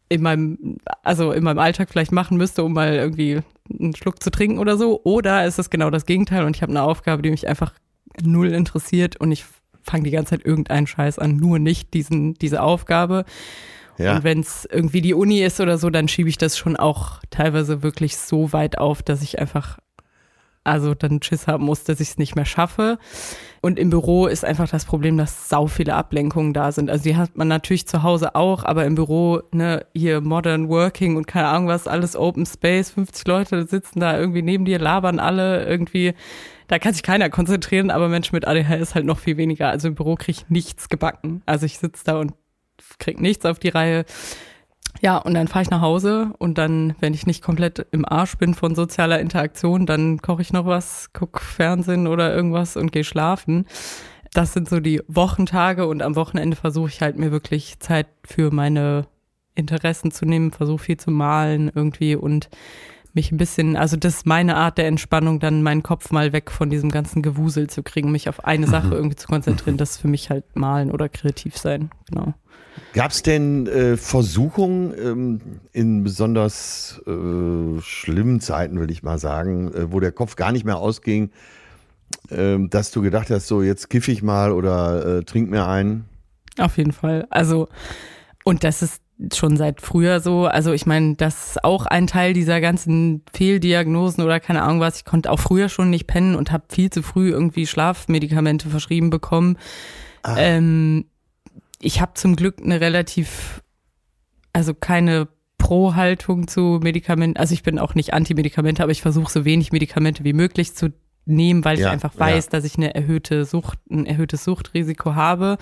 in 0.09 0.21
meinem, 0.21 0.77
also 1.03 1.31
in 1.31 1.43
meinem 1.43 1.59
Alltag 1.59 1.89
vielleicht 1.89 2.11
machen 2.11 2.35
müsste, 2.35 2.63
um 2.63 2.73
mal 2.73 2.95
irgendwie 2.95 3.39
einen 3.79 3.95
Schluck 3.95 4.21
zu 4.21 4.31
trinken 4.31 4.59
oder 4.59 4.75
so. 4.75 5.01
Oder 5.03 5.45
ist 5.45 5.59
es 5.59 5.69
genau 5.69 5.89
das 5.91 6.05
Gegenteil 6.05 6.43
und 6.43 6.55
ich 6.55 6.61
habe 6.61 6.71
eine 6.71 6.83
Aufgabe, 6.83 7.21
die 7.21 7.29
mich 7.31 7.47
einfach 7.47 7.73
null 8.21 8.51
interessiert 8.51 9.17
und 9.17 9.31
ich 9.31 9.45
fange 9.83 10.03
die 10.03 10.11
ganze 10.11 10.31
Zeit 10.31 10.45
irgendeinen 10.45 10.87
Scheiß 10.87 11.19
an, 11.19 11.37
nur 11.37 11.59
nicht 11.59 11.93
diesen, 11.93 12.33
diese 12.35 12.61
Aufgabe. 12.61 13.25
Ja. 13.97 14.15
Und 14.15 14.23
wenn 14.23 14.39
es 14.39 14.67
irgendwie 14.71 15.01
die 15.01 15.13
Uni 15.13 15.41
ist 15.41 15.59
oder 15.59 15.77
so, 15.77 15.89
dann 15.89 16.07
schiebe 16.07 16.29
ich 16.29 16.37
das 16.37 16.57
schon 16.57 16.77
auch 16.77 17.19
teilweise 17.29 17.83
wirklich 17.83 18.17
so 18.17 18.53
weit 18.53 18.77
auf, 18.77 19.03
dass 19.03 19.21
ich 19.21 19.39
einfach 19.39 19.77
also 20.63 20.93
dann 20.93 21.21
Schiss 21.21 21.47
haben 21.47 21.65
muss, 21.65 21.83
dass 21.83 21.99
ich 21.99 22.09
es 22.09 22.17
nicht 22.17 22.35
mehr 22.35 22.45
schaffe. 22.45 22.99
Und 23.61 23.79
im 23.79 23.89
Büro 23.89 24.27
ist 24.27 24.45
einfach 24.45 24.69
das 24.69 24.85
Problem, 24.85 25.17
dass 25.17 25.49
sau 25.49 25.67
viele 25.67 25.95
Ablenkungen 25.95 26.53
da 26.53 26.71
sind. 26.71 26.89
Also 26.89 27.03
die 27.03 27.15
hat 27.15 27.35
man 27.35 27.47
natürlich 27.47 27.87
zu 27.87 28.03
Hause 28.03 28.35
auch, 28.35 28.63
aber 28.63 28.85
im 28.85 28.95
Büro, 28.95 29.41
ne, 29.51 29.85
hier 29.93 30.21
Modern 30.21 30.69
Working 30.69 31.17
und 31.17 31.27
keine 31.27 31.47
Ahnung 31.47 31.67
was, 31.67 31.87
alles 31.87 32.15
Open 32.15 32.45
Space, 32.45 32.91
50 32.91 33.27
Leute 33.27 33.65
sitzen 33.65 33.99
da 33.99 34.17
irgendwie 34.17 34.41
neben 34.41 34.65
dir, 34.65 34.79
labern 34.79 35.19
alle 35.19 35.65
irgendwie. 35.65 36.13
Da 36.69 36.77
kann 36.77 36.93
sich 36.93 37.01
keiner 37.01 37.31
konzentrieren, 37.31 37.89
aber 37.89 38.09
Menschen 38.09 38.35
mit 38.35 38.47
ADHS 38.47 38.93
halt 38.93 39.05
noch 39.05 39.17
viel 39.17 39.37
weniger. 39.37 39.69
Also 39.69 39.87
im 39.87 39.95
Büro 39.95 40.15
kriege 40.15 40.37
ich 40.37 40.49
nichts 40.49 40.87
gebacken. 40.87 41.41
Also 41.47 41.65
ich 41.65 41.79
sitze 41.79 42.03
da 42.05 42.19
und 42.19 42.33
krieg 42.99 43.19
nichts 43.19 43.43
auf 43.45 43.57
die 43.57 43.69
Reihe. 43.69 44.05
Ja, 45.01 45.17
und 45.17 45.33
dann 45.33 45.47
fahre 45.47 45.63
ich 45.63 45.71
nach 45.71 45.81
Hause 45.81 46.31
und 46.37 46.59
dann, 46.59 46.95
wenn 46.99 47.15
ich 47.15 47.25
nicht 47.25 47.43
komplett 47.43 47.87
im 47.91 48.05
Arsch 48.05 48.37
bin 48.37 48.53
von 48.53 48.75
sozialer 48.75 49.19
Interaktion, 49.19 49.87
dann 49.87 50.21
koche 50.21 50.43
ich 50.43 50.53
noch 50.53 50.67
was, 50.67 51.09
guck 51.11 51.41
Fernsehen 51.41 52.05
oder 52.05 52.35
irgendwas 52.35 52.77
und 52.77 52.91
gehe 52.91 53.03
schlafen. 53.03 53.65
Das 54.33 54.53
sind 54.53 54.69
so 54.69 54.79
die 54.79 55.01
Wochentage 55.07 55.87
und 55.87 56.03
am 56.03 56.15
Wochenende 56.15 56.55
versuche 56.55 56.89
ich 56.89 57.01
halt 57.01 57.17
mir 57.17 57.31
wirklich 57.31 57.79
Zeit 57.79 58.07
für 58.23 58.51
meine 58.51 59.07
Interessen 59.55 60.11
zu 60.11 60.25
nehmen, 60.25 60.51
versuche 60.51 60.83
viel 60.83 60.97
zu 60.97 61.09
malen 61.09 61.71
irgendwie 61.73 62.15
und 62.15 62.49
mich 63.19 63.31
ein 63.33 63.37
bisschen, 63.37 63.75
also 63.75 63.97
das 63.97 64.15
ist 64.15 64.25
meine 64.25 64.55
Art 64.55 64.77
der 64.77 64.87
Entspannung, 64.87 65.39
dann 65.39 65.61
meinen 65.61 65.83
Kopf 65.83 66.11
mal 66.11 66.31
weg 66.31 66.51
von 66.51 66.69
diesem 66.69 66.89
ganzen 66.89 67.21
Gewusel 67.21 67.69
zu 67.69 67.83
kriegen, 67.83 68.11
mich 68.11 68.29
auf 68.29 68.45
eine 68.45 68.65
Sache 68.65 68.87
mhm. 68.87 68.93
irgendwie 68.93 69.15
zu 69.17 69.27
konzentrieren. 69.27 69.77
Das 69.77 69.91
ist 69.91 69.97
für 69.97 70.07
mich 70.07 70.29
halt 70.29 70.55
malen 70.55 70.89
oder 70.89 71.09
kreativ 71.09 71.57
sein, 71.57 71.91
genau. 72.09 72.33
Gab 72.93 73.11
es 73.11 73.21
denn 73.21 73.67
äh, 73.67 73.97
Versuchungen 73.97 74.93
ähm, 74.97 75.41
in 75.73 76.03
besonders 76.03 77.01
äh, 77.05 77.81
schlimmen 77.81 78.39
Zeiten, 78.39 78.79
will 78.79 78.89
ich 78.89 79.03
mal 79.03 79.19
sagen, 79.19 79.73
äh, 79.73 79.91
wo 79.91 79.99
der 79.99 80.13
Kopf 80.13 80.37
gar 80.37 80.53
nicht 80.53 80.63
mehr 80.63 80.77
ausging, 80.77 81.31
ähm, 82.31 82.69
dass 82.69 82.91
du 82.91 83.01
gedacht 83.01 83.29
hast, 83.31 83.47
so 83.47 83.61
jetzt 83.61 83.89
kiff 83.89 84.07
ich 84.07 84.23
mal 84.23 84.53
oder 84.53 85.17
äh, 85.17 85.23
trink 85.23 85.49
mir 85.49 85.67
ein? 85.67 86.05
Auf 86.57 86.77
jeden 86.77 86.93
Fall. 86.93 87.27
Also, 87.29 87.67
und 88.45 88.63
das 88.63 88.81
ist 88.81 89.01
schon 89.33 89.57
seit 89.57 89.81
früher 89.81 90.19
so. 90.19 90.45
Also 90.45 90.71
ich 90.71 90.85
meine, 90.85 91.15
das 91.15 91.51
ist 91.51 91.63
auch 91.63 91.85
ein 91.85 92.07
Teil 92.07 92.33
dieser 92.33 92.61
ganzen 92.61 93.23
Fehldiagnosen 93.33 94.23
oder 94.23 94.39
keine 94.39 94.61
Ahnung 94.61 94.79
was. 94.79 94.97
Ich 94.97 95.05
konnte 95.05 95.31
auch 95.31 95.39
früher 95.39 95.69
schon 95.69 95.89
nicht 95.89 96.07
pennen 96.07 96.35
und 96.35 96.51
habe 96.51 96.63
viel 96.69 96.89
zu 96.89 97.03
früh 97.03 97.29
irgendwie 97.29 97.67
Schlafmedikamente 97.67 98.69
verschrieben 98.69 99.09
bekommen. 99.09 99.57
Ah. 100.23 100.35
Ähm, 100.37 101.05
ich 101.81 102.01
habe 102.01 102.13
zum 102.13 102.35
Glück 102.35 102.61
eine 102.61 102.81
relativ, 102.81 103.61
also 104.53 104.73
keine 104.73 105.27
Pro-Haltung 105.57 106.47
zu 106.47 106.79
Medikamenten. 106.81 107.37
Also 107.37 107.53
ich 107.53 107.63
bin 107.63 107.79
auch 107.79 107.95
nicht 107.95 108.13
Anti-Medikamente, 108.13 108.81
aber 108.81 108.91
ich 108.91 109.01
versuche 109.01 109.31
so 109.31 109.45
wenig 109.45 109.71
Medikamente 109.71 110.23
wie 110.23 110.33
möglich 110.33 110.75
zu 110.75 110.93
nehmen, 111.25 111.63
weil 111.63 111.77
ja, 111.77 111.87
ich 111.87 111.91
einfach 111.91 112.17
weiß, 112.17 112.45
ja. 112.45 112.51
dass 112.51 112.63
ich 112.63 112.77
eine 112.77 112.95
erhöhte 112.95 113.45
Sucht, 113.45 113.79
ein 113.89 114.05
erhöhtes 114.05 114.43
Suchtrisiko 114.43 115.15
habe. 115.15 115.57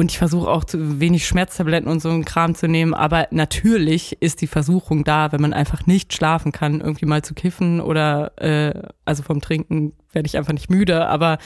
Und 0.00 0.10
ich 0.10 0.16
versuche 0.16 0.48
auch 0.48 0.64
zu 0.64 0.98
wenig 0.98 1.26
Schmerztabletten 1.26 1.86
und 1.86 2.00
so 2.00 2.08
einen 2.08 2.24
Kram 2.24 2.54
zu 2.54 2.66
nehmen. 2.66 2.94
Aber 2.94 3.28
natürlich 3.32 4.16
ist 4.22 4.40
die 4.40 4.46
Versuchung 4.46 5.04
da, 5.04 5.30
wenn 5.30 5.42
man 5.42 5.52
einfach 5.52 5.84
nicht 5.86 6.14
schlafen 6.14 6.52
kann, 6.52 6.80
irgendwie 6.80 7.04
mal 7.04 7.20
zu 7.20 7.34
kiffen 7.34 7.82
oder 7.82 8.32
äh, 8.40 8.88
also 9.04 9.22
vom 9.22 9.42
Trinken 9.42 9.92
werde 10.10 10.26
ich 10.26 10.38
einfach 10.38 10.54
nicht 10.54 10.70
müde, 10.70 11.06
aber 11.06 11.36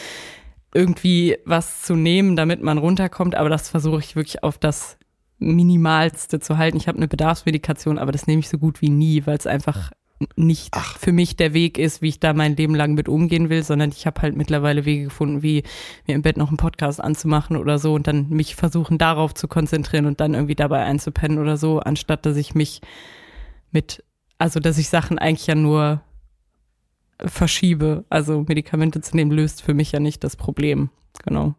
irgendwie 0.72 1.36
was 1.44 1.82
zu 1.82 1.96
nehmen, 1.96 2.36
damit 2.36 2.62
man 2.62 2.78
runterkommt. 2.78 3.34
Aber 3.34 3.48
das 3.48 3.70
versuche 3.70 3.98
ich 3.98 4.14
wirklich 4.14 4.44
auf 4.44 4.56
das 4.56 4.98
Minimalste 5.40 6.38
zu 6.38 6.56
halten. 6.56 6.76
Ich 6.76 6.86
habe 6.86 6.98
eine 6.98 7.08
Bedarfsmedikation, 7.08 7.98
aber 7.98 8.12
das 8.12 8.28
nehme 8.28 8.38
ich 8.38 8.48
so 8.48 8.58
gut 8.58 8.80
wie 8.82 8.90
nie, 8.90 9.26
weil 9.26 9.36
es 9.36 9.48
einfach 9.48 9.90
nicht 10.36 10.68
Ach. 10.72 10.98
für 10.98 11.12
mich 11.12 11.36
der 11.36 11.54
Weg 11.54 11.78
ist, 11.78 12.02
wie 12.02 12.08
ich 12.08 12.20
da 12.20 12.32
mein 12.32 12.56
Leben 12.56 12.74
lang 12.74 12.94
mit 12.94 13.08
umgehen 13.08 13.50
will, 13.50 13.62
sondern 13.62 13.90
ich 13.90 14.06
habe 14.06 14.22
halt 14.22 14.36
mittlerweile 14.36 14.84
Wege 14.84 15.04
gefunden, 15.04 15.42
wie 15.42 15.62
mir 16.06 16.14
im 16.14 16.22
Bett 16.22 16.36
noch 16.36 16.48
einen 16.48 16.56
Podcast 16.56 17.00
anzumachen 17.00 17.56
oder 17.56 17.78
so 17.78 17.94
und 17.94 18.06
dann 18.06 18.28
mich 18.28 18.56
versuchen 18.56 18.98
darauf 18.98 19.34
zu 19.34 19.48
konzentrieren 19.48 20.06
und 20.06 20.20
dann 20.20 20.34
irgendwie 20.34 20.54
dabei 20.54 20.82
einzupennen 20.84 21.38
oder 21.38 21.56
so, 21.56 21.80
anstatt 21.80 22.26
dass 22.26 22.36
ich 22.36 22.54
mich 22.54 22.80
mit, 23.70 24.04
also 24.38 24.60
dass 24.60 24.78
ich 24.78 24.88
Sachen 24.88 25.18
eigentlich 25.18 25.46
ja 25.46 25.54
nur 25.54 26.00
verschiebe. 27.18 28.04
Also 28.08 28.44
Medikamente 28.46 29.00
zu 29.00 29.16
nehmen 29.16 29.30
löst 29.30 29.62
für 29.62 29.74
mich 29.74 29.92
ja 29.92 30.00
nicht 30.00 30.24
das 30.24 30.36
Problem. 30.36 30.90
Genau. 31.24 31.54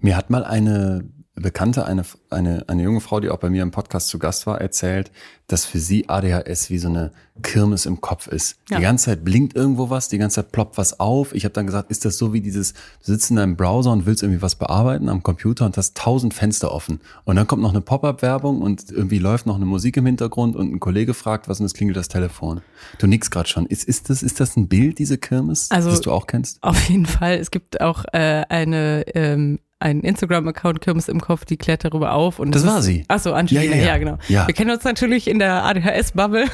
Mir 0.00 0.16
hat 0.16 0.30
mal 0.30 0.44
eine 0.44 1.08
Bekannte, 1.40 1.86
eine, 1.86 2.04
eine, 2.30 2.64
eine 2.68 2.82
junge 2.82 3.00
Frau, 3.00 3.20
die 3.20 3.30
auch 3.30 3.38
bei 3.38 3.50
mir 3.50 3.62
im 3.62 3.70
Podcast 3.70 4.08
zu 4.08 4.18
Gast 4.18 4.46
war, 4.46 4.60
erzählt, 4.60 5.10
dass 5.48 5.64
für 5.64 5.78
sie 5.78 6.08
ADHS 6.08 6.68
wie 6.68 6.78
so 6.78 6.88
eine 6.88 7.10
Kirmes 7.42 7.86
im 7.86 8.00
Kopf 8.00 8.26
ist. 8.26 8.58
Ja. 8.68 8.76
Die 8.76 8.82
ganze 8.82 9.06
Zeit 9.06 9.24
blinkt 9.24 9.56
irgendwo 9.56 9.88
was, 9.88 10.08
die 10.08 10.18
ganze 10.18 10.36
Zeit 10.36 10.52
ploppt 10.52 10.76
was 10.76 11.00
auf. 11.00 11.34
Ich 11.34 11.44
habe 11.44 11.54
dann 11.54 11.66
gesagt, 11.66 11.90
ist 11.90 12.04
das 12.04 12.18
so 12.18 12.32
wie 12.34 12.40
dieses, 12.40 12.74
du 12.74 13.12
sitzt 13.12 13.30
in 13.30 13.36
deinem 13.36 13.56
Browser 13.56 13.92
und 13.92 14.04
willst 14.04 14.22
irgendwie 14.22 14.42
was 14.42 14.56
bearbeiten 14.56 15.08
am 15.08 15.22
Computer 15.22 15.64
und 15.64 15.76
hast 15.76 15.96
tausend 15.96 16.34
Fenster 16.34 16.72
offen. 16.72 17.00
Und 17.24 17.36
dann 17.36 17.46
kommt 17.46 17.62
noch 17.62 17.70
eine 17.70 17.80
Pop-up-Werbung 17.80 18.60
und 18.60 18.90
irgendwie 18.90 19.18
läuft 19.18 19.46
noch 19.46 19.56
eine 19.56 19.64
Musik 19.64 19.96
im 19.96 20.06
Hintergrund 20.06 20.54
und 20.54 20.70
ein 20.72 20.80
Kollege 20.80 21.14
fragt 21.14 21.48
was 21.48 21.60
und 21.60 21.66
es 21.66 21.72
klingelt 21.74 21.96
das 21.96 22.08
Telefon. 22.08 22.60
Du 22.98 23.06
nix 23.06 23.30
gerade 23.30 23.48
schon. 23.48 23.64
Ist, 23.66 23.84
ist, 23.84 24.10
das, 24.10 24.22
ist 24.22 24.40
das 24.40 24.56
ein 24.56 24.68
Bild, 24.68 24.98
diese 24.98 25.16
Kirmes, 25.16 25.70
also, 25.70 25.90
das 25.90 26.02
du 26.02 26.12
auch 26.12 26.26
kennst? 26.26 26.62
Auf 26.62 26.88
jeden 26.88 27.06
Fall. 27.06 27.36
Es 27.36 27.50
gibt 27.50 27.80
auch 27.80 28.04
äh, 28.12 28.44
eine 28.48 29.04
ähm, 29.14 29.60
einen 29.80 30.00
Instagram-Account 30.00 30.80
Kirmes 30.80 31.08
im 31.08 31.20
Kopf, 31.20 31.44
die 31.44 31.56
klärt 31.56 31.84
darüber 31.84 32.12
auf. 32.12 32.38
Und 32.38 32.54
das, 32.54 32.62
das 32.62 32.72
war 32.72 32.82
sie. 32.82 33.04
Achso, 33.08 33.32
Angelina, 33.32 33.76
ja, 33.76 33.76
ja, 33.76 33.82
ja. 33.82 33.88
ja, 33.88 33.98
genau. 33.98 34.18
Ja. 34.28 34.46
Wir 34.46 34.54
kennen 34.54 34.70
uns 34.70 34.84
natürlich 34.84 35.28
in 35.28 35.38
der 35.38 35.64
ADHS-Bubble. 35.64 36.46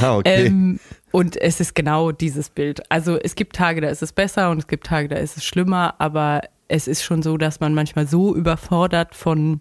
Ah, 0.00 0.16
okay. 0.16 0.46
Ähm, 0.52 0.80
und 1.12 1.36
es 1.36 1.60
ist 1.60 1.74
genau 1.74 2.10
dieses 2.10 2.48
Bild. 2.48 2.90
Also 2.90 3.18
es 3.18 3.34
gibt 3.34 3.54
Tage, 3.54 3.82
da 3.82 3.88
ist 3.88 4.02
es 4.02 4.12
besser 4.12 4.50
und 4.50 4.58
es 4.58 4.66
gibt 4.66 4.86
Tage, 4.86 5.08
da 5.08 5.16
ist 5.16 5.36
es 5.36 5.44
schlimmer, 5.44 5.94
aber 5.98 6.40
es 6.68 6.88
ist 6.88 7.02
schon 7.02 7.22
so, 7.22 7.36
dass 7.36 7.60
man 7.60 7.74
manchmal 7.74 8.06
so 8.06 8.34
überfordert 8.34 9.14
von 9.14 9.60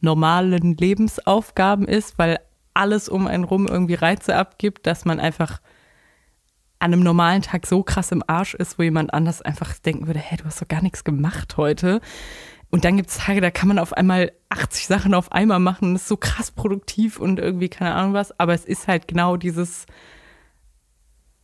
normalen 0.00 0.76
Lebensaufgaben 0.76 1.86
ist, 1.86 2.18
weil 2.18 2.38
alles 2.72 3.10
um 3.10 3.26
einen 3.26 3.44
rum 3.44 3.66
irgendwie 3.68 3.94
Reize 3.94 4.34
abgibt, 4.34 4.86
dass 4.86 5.04
man 5.04 5.20
einfach 5.20 5.60
an 6.80 6.92
einem 6.92 7.02
normalen 7.02 7.42
Tag 7.42 7.66
so 7.66 7.82
krass 7.82 8.10
im 8.10 8.24
Arsch 8.26 8.54
ist, 8.54 8.78
wo 8.78 8.82
jemand 8.82 9.14
anders 9.14 9.42
einfach 9.42 9.78
denken 9.78 10.06
würde, 10.06 10.18
hey, 10.18 10.38
du 10.38 10.44
hast 10.44 10.60
doch 10.60 10.68
gar 10.68 10.82
nichts 10.82 11.04
gemacht 11.04 11.56
heute. 11.56 12.00
Und 12.70 12.84
dann 12.84 12.96
gibt 12.96 13.10
es 13.10 13.18
Tage, 13.18 13.40
da 13.40 13.50
kann 13.50 13.68
man 13.68 13.78
auf 13.78 13.92
einmal 13.92 14.32
80 14.48 14.86
Sachen 14.86 15.14
auf 15.14 15.30
einmal 15.32 15.58
machen. 15.58 15.92
Das 15.92 16.02
ist 16.02 16.08
so 16.08 16.16
krass 16.16 16.50
produktiv 16.50 17.18
und 17.18 17.38
irgendwie 17.38 17.68
keine 17.68 17.94
Ahnung 17.94 18.14
was. 18.14 18.38
Aber 18.38 18.54
es 18.54 18.64
ist 18.64 18.88
halt 18.88 19.08
genau 19.08 19.36
dieses, 19.36 19.86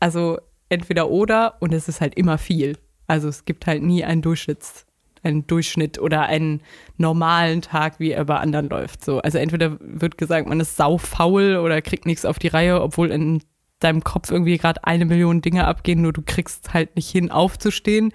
also 0.00 0.38
entweder 0.68 1.10
oder 1.10 1.56
und 1.60 1.74
es 1.74 1.88
ist 1.88 2.00
halt 2.00 2.14
immer 2.14 2.38
viel. 2.38 2.78
Also 3.06 3.28
es 3.28 3.44
gibt 3.44 3.66
halt 3.66 3.82
nie 3.82 4.04
einen 4.04 4.22
Durchschnitts, 4.22 4.86
einen 5.22 5.46
Durchschnitt 5.46 5.98
oder 5.98 6.22
einen 6.22 6.62
normalen 6.96 7.60
Tag, 7.60 7.98
wie 7.98 8.12
er 8.12 8.24
bei 8.24 8.38
anderen 8.38 8.68
läuft. 8.68 9.04
So, 9.04 9.18
also 9.18 9.38
entweder 9.38 9.76
wird 9.80 10.18
gesagt, 10.18 10.48
man 10.48 10.60
ist 10.60 10.76
saufaul 10.76 11.56
oder 11.56 11.82
kriegt 11.82 12.06
nichts 12.06 12.24
auf 12.24 12.38
die 12.38 12.48
Reihe, 12.48 12.80
obwohl 12.80 13.10
in 13.10 13.42
deinem 13.80 14.02
Kopf 14.04 14.30
irgendwie 14.30 14.58
gerade 14.58 14.84
eine 14.84 15.04
Million 15.04 15.42
Dinge 15.42 15.66
abgehen, 15.66 16.02
nur 16.02 16.12
du 16.12 16.22
kriegst 16.22 16.72
halt 16.72 16.96
nicht 16.96 17.10
hin, 17.10 17.30
aufzustehen. 17.30 18.12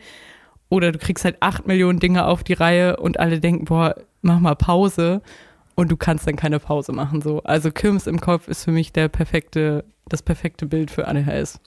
Oder 0.69 0.93
du 0.93 0.99
kriegst 0.99 1.25
halt 1.25 1.37
acht 1.41 1.67
Millionen 1.67 1.99
Dinge 1.99 2.25
auf 2.25 2.43
die 2.43 2.53
Reihe 2.53 2.97
und 2.97 3.19
alle 3.19 3.39
denken, 3.41 3.65
boah, 3.65 3.95
mach 4.21 4.39
mal 4.39 4.55
Pause. 4.55 5.21
Und 5.75 5.91
du 5.91 5.97
kannst 5.97 6.27
dann 6.27 6.35
keine 6.35 6.59
Pause 6.59 6.93
machen. 6.93 7.21
So. 7.21 7.43
Also 7.43 7.71
Kirmes 7.71 8.07
im 8.07 8.21
Kopf 8.21 8.47
ist 8.47 8.63
für 8.63 8.71
mich 8.71 8.93
der 8.93 9.09
perfekte, 9.09 9.83
das 10.07 10.21
perfekte 10.21 10.65
Bild 10.65 10.89
für 10.89 11.07
ADHS. 11.07 11.59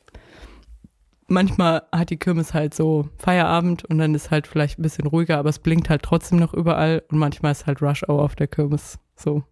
Manchmal 1.27 1.83
hat 1.93 2.11
die 2.11 2.19
Kirmes 2.19 2.55
halt 2.55 2.75
so 2.75 3.09
Feierabend 3.19 3.85
und 3.85 3.99
dann 3.99 4.15
ist 4.15 4.31
halt 4.31 4.47
vielleicht 4.47 4.79
ein 4.79 4.83
bisschen 4.83 5.07
ruhiger, 5.07 5.39
aber 5.39 5.49
es 5.49 5.59
blinkt 5.59 5.89
halt 5.89 6.03
trotzdem 6.03 6.39
noch 6.39 6.53
überall 6.53 7.03
und 7.11 7.19
manchmal 7.19 7.53
ist 7.53 7.67
halt 7.67 7.81
Rush 7.81 8.07
Hour 8.09 8.23
auf 8.23 8.37
der 8.37 8.47
Kirmes. 8.47 8.99
So. 9.17 9.43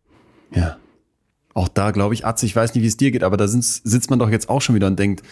Ja. 0.51 0.76
Auch 1.55 1.68
da 1.68 1.90
glaube 1.90 2.14
ich, 2.14 2.24
Atze, 2.26 2.46
ich 2.46 2.57
weiß 2.57 2.74
nicht, 2.74 2.82
wie 2.82 2.88
es 2.88 2.96
dir 2.96 3.11
geht, 3.11 3.24
aber 3.24 3.36
da 3.36 3.46
sitzt 3.46 4.11
man 4.11 4.18
doch 4.18 4.30
jetzt 4.30 4.48
auch 4.48 4.61
schon 4.61 4.74
wieder 4.74 4.86
und 4.86 4.98
denkt, 4.98 5.22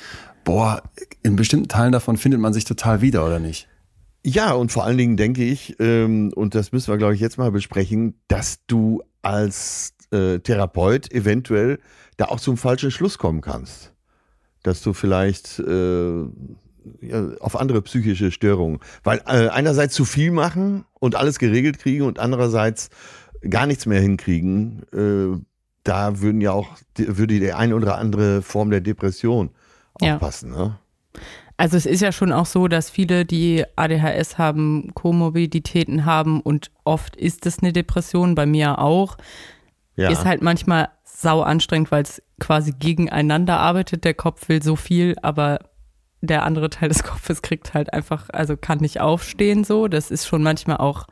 boah, 0.44 0.82
in 1.22 1.36
bestimmten 1.36 1.68
Teilen 1.68 1.92
davon 1.92 2.16
findet 2.16 2.40
man 2.40 2.52
sich 2.52 2.64
total 2.64 3.00
wieder, 3.00 3.26
oder 3.26 3.38
nicht? 3.38 3.68
Ja, 4.24 4.52
und 4.52 4.70
vor 4.70 4.84
allen 4.84 4.98
Dingen 4.98 5.16
denke 5.16 5.42
ich, 5.44 5.76
ähm, 5.80 6.32
und 6.34 6.54
das 6.54 6.72
müssen 6.72 6.92
wir, 6.92 6.98
glaube 6.98 7.14
ich, 7.14 7.20
jetzt 7.20 7.38
mal 7.38 7.50
besprechen, 7.50 8.14
dass 8.28 8.58
du 8.66 9.02
als 9.22 9.94
äh, 10.10 10.38
Therapeut 10.40 11.10
eventuell 11.12 11.78
da 12.16 12.26
auch 12.26 12.40
zum 12.40 12.56
falschen 12.56 12.90
Schluss 12.90 13.16
kommen 13.16 13.40
kannst. 13.40 13.94
Dass 14.62 14.82
du 14.82 14.92
vielleicht 14.92 15.58
äh, 15.60 16.20
ja, 17.00 17.28
auf 17.40 17.58
andere 17.58 17.80
psychische 17.82 18.30
Störungen, 18.30 18.80
weil 19.04 19.22
äh, 19.26 19.48
einerseits 19.48 19.94
zu 19.94 20.04
viel 20.04 20.32
machen 20.32 20.84
und 20.98 21.14
alles 21.14 21.38
geregelt 21.38 21.78
kriegen 21.78 22.04
und 22.04 22.18
andererseits 22.18 22.90
gar 23.48 23.66
nichts 23.66 23.86
mehr 23.86 24.02
hinkriegen, 24.02 24.82
äh, 24.92 25.40
da 25.84 26.20
würden 26.20 26.40
ja 26.40 26.52
auch, 26.52 26.68
würde 26.96 27.38
die 27.40 27.52
eine 27.52 27.74
oder 27.74 27.98
andere 27.98 28.42
Form 28.42 28.70
der 28.70 28.80
Depression 28.80 29.50
Ja. 30.00 30.14
aufpassen. 30.14 30.50
Ne? 30.50 30.78
Also 31.56 31.76
es 31.76 31.84
ist 31.86 32.00
ja 32.00 32.12
schon 32.12 32.32
auch 32.32 32.46
so, 32.46 32.68
dass 32.68 32.88
viele, 32.88 33.24
die 33.26 33.64
ADHS 33.76 34.38
haben, 34.38 34.92
Komorbiditäten 34.94 36.06
haben 36.06 36.40
und 36.40 36.70
oft 36.84 37.16
ist 37.16 37.44
es 37.44 37.58
eine 37.58 37.72
Depression, 37.72 38.34
bei 38.34 38.46
mir 38.46 38.78
auch. 38.78 39.16
Ja. 39.96 40.10
Ist 40.10 40.24
halt 40.24 40.40
manchmal 40.40 40.88
sau 41.04 41.42
anstrengend, 41.42 41.90
weil 41.90 42.02
es 42.02 42.22
quasi 42.38 42.72
gegeneinander 42.72 43.58
arbeitet. 43.58 44.04
Der 44.04 44.14
Kopf 44.14 44.48
will 44.48 44.62
so 44.62 44.74
viel, 44.76 45.16
aber 45.20 45.58
der 46.22 46.44
andere 46.44 46.70
Teil 46.70 46.88
des 46.88 47.02
Kopfes 47.04 47.42
kriegt 47.42 47.74
halt 47.74 47.92
einfach, 47.92 48.30
also 48.32 48.56
kann 48.56 48.78
nicht 48.78 49.00
aufstehen 49.00 49.64
so. 49.64 49.88
Das 49.88 50.10
ist 50.10 50.26
schon 50.26 50.42
manchmal 50.42 50.78
auch 50.78 51.06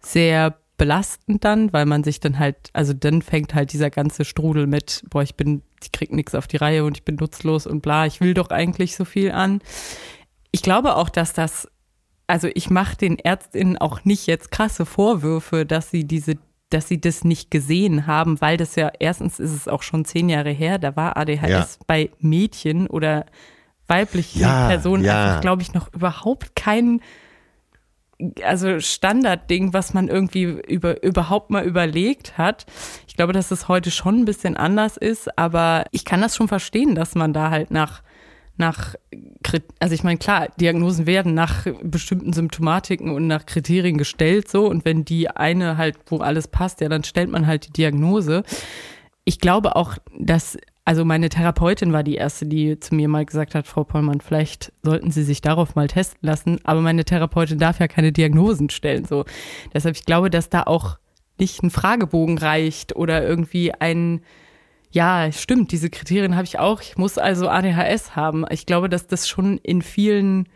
sehr 0.00 0.56
belastend 0.76 1.44
dann, 1.44 1.72
weil 1.72 1.86
man 1.86 2.02
sich 2.04 2.20
dann 2.20 2.38
halt, 2.38 2.56
also 2.72 2.92
dann 2.92 3.22
fängt 3.22 3.54
halt 3.54 3.72
dieser 3.72 3.90
ganze 3.90 4.24
Strudel 4.24 4.66
mit, 4.66 5.04
boah, 5.10 5.22
ich 5.22 5.34
bin, 5.36 5.62
ich 5.82 5.92
krieg 5.92 6.12
nichts 6.12 6.34
auf 6.34 6.46
die 6.46 6.56
Reihe 6.56 6.84
und 6.84 6.96
ich 6.96 7.04
bin 7.04 7.16
nutzlos 7.16 7.66
und 7.66 7.80
bla, 7.80 8.06
ich 8.06 8.20
will 8.20 8.34
doch 8.34 8.50
eigentlich 8.50 8.96
so 8.96 9.04
viel 9.04 9.30
an. 9.32 9.60
Ich 10.50 10.62
glaube 10.62 10.96
auch, 10.96 11.08
dass 11.08 11.32
das, 11.32 11.68
also 12.26 12.48
ich 12.54 12.70
mache 12.70 12.96
den 12.96 13.18
Ärztinnen 13.18 13.78
auch 13.78 14.04
nicht 14.04 14.26
jetzt 14.26 14.50
krasse 14.50 14.86
Vorwürfe, 14.86 15.64
dass 15.66 15.90
sie 15.90 16.04
diese 16.04 16.36
dass 16.70 16.88
sie 16.88 17.00
das 17.00 17.22
nicht 17.22 17.52
gesehen 17.52 18.08
haben, 18.08 18.40
weil 18.40 18.56
das 18.56 18.74
ja 18.74 18.90
erstens 18.98 19.38
ist 19.38 19.52
es 19.52 19.68
auch 19.68 19.82
schon 19.84 20.04
zehn 20.04 20.28
Jahre 20.28 20.50
her, 20.50 20.78
da 20.78 20.96
war 20.96 21.16
ADHS 21.16 21.48
Ja. 21.48 21.66
bei 21.86 22.10
Mädchen 22.18 22.88
oder 22.88 23.26
weiblichen 23.86 24.40
Ja, 24.40 24.66
Personen 24.68 25.04
ja. 25.04 25.24
einfach, 25.24 25.40
glaube 25.40 25.62
ich, 25.62 25.72
noch 25.72 25.92
überhaupt 25.94 26.56
kein 26.56 27.00
also 28.44 28.80
Standardding, 28.80 29.72
was 29.72 29.94
man 29.94 30.08
irgendwie 30.08 30.42
über, 30.42 31.02
überhaupt 31.02 31.50
mal 31.50 31.64
überlegt 31.64 32.38
hat. 32.38 32.66
Ich 33.06 33.16
glaube, 33.16 33.32
dass 33.32 33.50
es 33.50 33.68
heute 33.68 33.90
schon 33.90 34.20
ein 34.20 34.24
bisschen 34.24 34.56
anders 34.56 34.96
ist, 34.96 35.38
aber 35.38 35.84
ich 35.90 36.04
kann 36.04 36.20
das 36.20 36.36
schon 36.36 36.48
verstehen, 36.48 36.94
dass 36.94 37.14
man 37.14 37.32
da 37.32 37.50
halt 37.50 37.70
nach, 37.70 38.02
nach, 38.56 38.94
also 39.80 39.94
ich 39.94 40.02
meine, 40.02 40.18
klar, 40.18 40.48
Diagnosen 40.60 41.06
werden 41.06 41.34
nach 41.34 41.66
bestimmten 41.82 42.32
Symptomatiken 42.32 43.10
und 43.10 43.26
nach 43.26 43.46
Kriterien 43.46 43.98
gestellt, 43.98 44.48
so, 44.48 44.66
und 44.68 44.84
wenn 44.84 45.04
die 45.04 45.28
eine 45.28 45.76
halt, 45.76 45.96
wo 46.06 46.18
alles 46.18 46.48
passt, 46.48 46.80
ja, 46.80 46.88
dann 46.88 47.04
stellt 47.04 47.30
man 47.30 47.46
halt 47.46 47.68
die 47.68 47.72
Diagnose. 47.72 48.42
Ich 49.24 49.40
glaube 49.40 49.76
auch, 49.76 49.96
dass, 50.18 50.56
also 50.84 51.04
meine 51.04 51.30
Therapeutin 51.30 51.92
war 51.92 52.02
die 52.02 52.16
erste, 52.16 52.44
die 52.44 52.78
zu 52.78 52.94
mir 52.94 53.08
mal 53.08 53.24
gesagt 53.24 53.54
hat, 53.54 53.66
Frau 53.66 53.84
Pollmann, 53.84 54.20
vielleicht 54.20 54.72
sollten 54.82 55.10
Sie 55.10 55.22
sich 55.22 55.40
darauf 55.40 55.74
mal 55.74 55.88
testen 55.88 56.20
lassen, 56.20 56.60
aber 56.64 56.82
meine 56.82 57.04
Therapeutin 57.06 57.58
darf 57.58 57.80
ja 57.80 57.88
keine 57.88 58.12
Diagnosen 58.12 58.68
stellen, 58.68 59.06
so. 59.06 59.24
Deshalb, 59.72 59.96
ich 59.96 60.04
glaube, 60.04 60.28
dass 60.28 60.50
da 60.50 60.64
auch 60.64 60.98
nicht 61.38 61.62
ein 61.62 61.70
Fragebogen 61.70 62.36
reicht 62.36 62.94
oder 62.94 63.26
irgendwie 63.26 63.72
ein, 63.72 64.20
ja, 64.90 65.32
stimmt, 65.32 65.72
diese 65.72 65.90
Kriterien 65.90 66.36
habe 66.36 66.44
ich 66.44 66.58
auch. 66.58 66.80
Ich 66.82 66.96
muss 66.96 67.18
also 67.18 67.48
ADHS 67.48 68.14
haben. 68.14 68.44
Ich 68.50 68.66
glaube, 68.66 68.88
dass 68.88 69.06
das 69.06 69.28
schon 69.28 69.58
in 69.58 69.82
vielen 69.82 70.48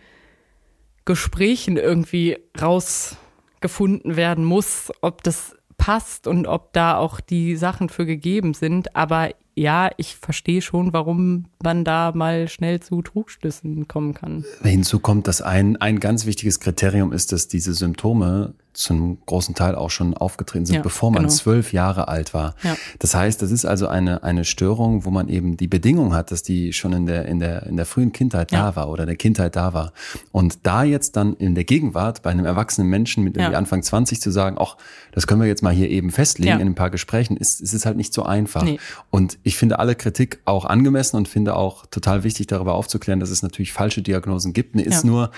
Gesprächen 1.05 1.79
irgendwie 1.79 2.37
rausgefunden 2.61 4.15
werden 4.17 4.45
muss, 4.45 4.93
ob 5.01 5.23
das 5.23 5.57
passt 5.79 6.27
und 6.27 6.47
ob 6.47 6.73
da 6.75 6.99
auch 6.99 7.21
die 7.21 7.57
Sachen 7.57 7.89
für 7.89 8.05
gegeben 8.05 8.53
sind. 8.53 8.95
Aber 8.95 9.31
ja, 9.59 9.91
ich 9.97 10.17
verstehe 10.17 10.63
schon, 10.63 10.93
warum 10.93 11.47
man 11.63 11.85
da 11.85 12.13
mal 12.15 12.49
schnell 12.49 12.81
zu 12.81 13.03
Trugschlüssen 13.03 13.89
kommen 13.89 14.15
kann. 14.15 14.45
Hinzu 14.63 15.01
kommt, 15.01 15.27
dass 15.27 15.43
ein, 15.43 15.77
ein 15.77 16.01
ganz 16.01 16.27
wichtiges 16.27 16.61
Kriterium 16.61 17.13
ist, 17.13 17.33
dass 17.33 17.49
diese 17.49 17.75
Symptome 17.75 18.55
zum 18.79 19.19
großen 19.27 19.55
Teil 19.55 19.75
auch 19.75 19.91
schon 19.91 20.15
aufgetreten 20.15 20.65
sind, 20.65 20.77
Ja, 20.77 20.83
bevor 20.83 21.11
man 21.11 21.23
genau. 21.23 21.35
zwölf 21.35 21.73
Jahre 21.73 22.09
alt 22.09 22.33
war. 22.33 22.55
Ja. 22.63 22.77
Das 23.01 23.15
heißt, 23.15 23.43
das 23.43 23.51
ist 23.51 23.65
also 23.65 23.89
eine, 23.89 24.23
eine 24.23 24.45
Störung, 24.45 25.05
wo 25.05 25.11
man 25.11 25.29
eben 25.29 25.57
die 25.57 25.67
Bedingung 25.67 26.15
hat, 26.15 26.31
dass 26.31 26.43
die 26.43 26.73
schon 26.73 26.93
in 26.93 27.07
der, 27.07 27.27
in 27.27 27.41
der, 27.41 27.65
in 27.67 27.77
der 27.77 27.87
frühen 27.87 28.13
Kindheit 28.13 28.53
Ja. 28.53 28.63
da 28.71 28.77
war 28.77 28.89
oder 28.89 29.05
der 29.05 29.17
Kindheit 29.17 29.57
da 29.57 29.75
war. 29.75 29.93
Und 30.33 30.61
da 30.63 30.85
jetzt 30.85 31.17
dann 31.17 31.35
in 31.35 31.55
der 31.55 31.65
Gegenwart 31.65 32.23
bei 32.23 32.31
einem 32.31 32.45
erwachsenen 32.45 32.89
Menschen 32.89 33.25
mit 33.25 33.37
irgendwie. 33.37 33.57
Anfang 33.57 33.83
20 33.83 34.21
zu 34.21 34.31
sagen, 34.31 34.57
ach, 34.61 34.77
das 35.13 35.27
können 35.27 35.41
wir 35.41 35.49
jetzt 35.49 35.63
mal 35.63 35.73
hier 35.75 35.91
eben 35.91 36.11
festlegen 36.11 36.61
in 36.61 36.69
ein 36.69 36.75
paar 36.77 36.91
Gesprächen, 36.91 37.37
ist, 37.37 37.61
ist 37.61 37.73
es 37.75 37.85
halt 37.85 37.97
nicht 37.97 38.15
so 38.15 38.23
einfach. 38.23 38.63
Nee. 38.63 38.79
Und 39.11 39.39
ich 39.43 39.57
finde 39.57 39.81
alle 39.81 39.97
Kritik 39.97 40.41
auch 40.45 40.65
angemessen 40.65 41.17
und 41.17 41.27
finde 41.29 41.57
auch 41.57 41.87
total 41.87 42.23
wichtig, 42.23 42.47
darüber 42.47 42.75
aufzuklären, 42.75 43.19
dass 43.19 43.31
es 43.31 43.43
natürlich 43.43 43.73
falsche 43.73 44.03
Diagnosen 44.03 44.53
gibt. 44.53 44.77
Mir 44.77 44.83
ist 44.87 45.05
nur 45.05 45.31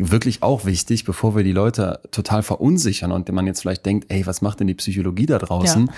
wirklich 0.00 0.42
auch 0.42 0.64
wichtig, 0.64 1.04
bevor 1.04 1.36
wir 1.36 1.44
die 1.44 1.52
Leute 1.52 2.00
total 2.10 2.42
verunsichern 2.42 3.12
und 3.12 3.30
man 3.32 3.46
jetzt 3.46 3.60
vielleicht 3.60 3.84
denkt, 3.84 4.06
ey, 4.10 4.26
was 4.26 4.40
macht 4.42 4.60
denn 4.60 4.66
die 4.66 4.74
Psychologie 4.74 5.26
da 5.26 5.38
draußen, 5.38 5.86
Ja. 5.86 5.92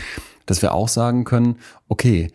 dass 0.46 0.61
wir 0.62 0.74
auch 0.74 0.88
sagen 0.88 1.24
können, 1.24 1.57
okay, 1.88 2.28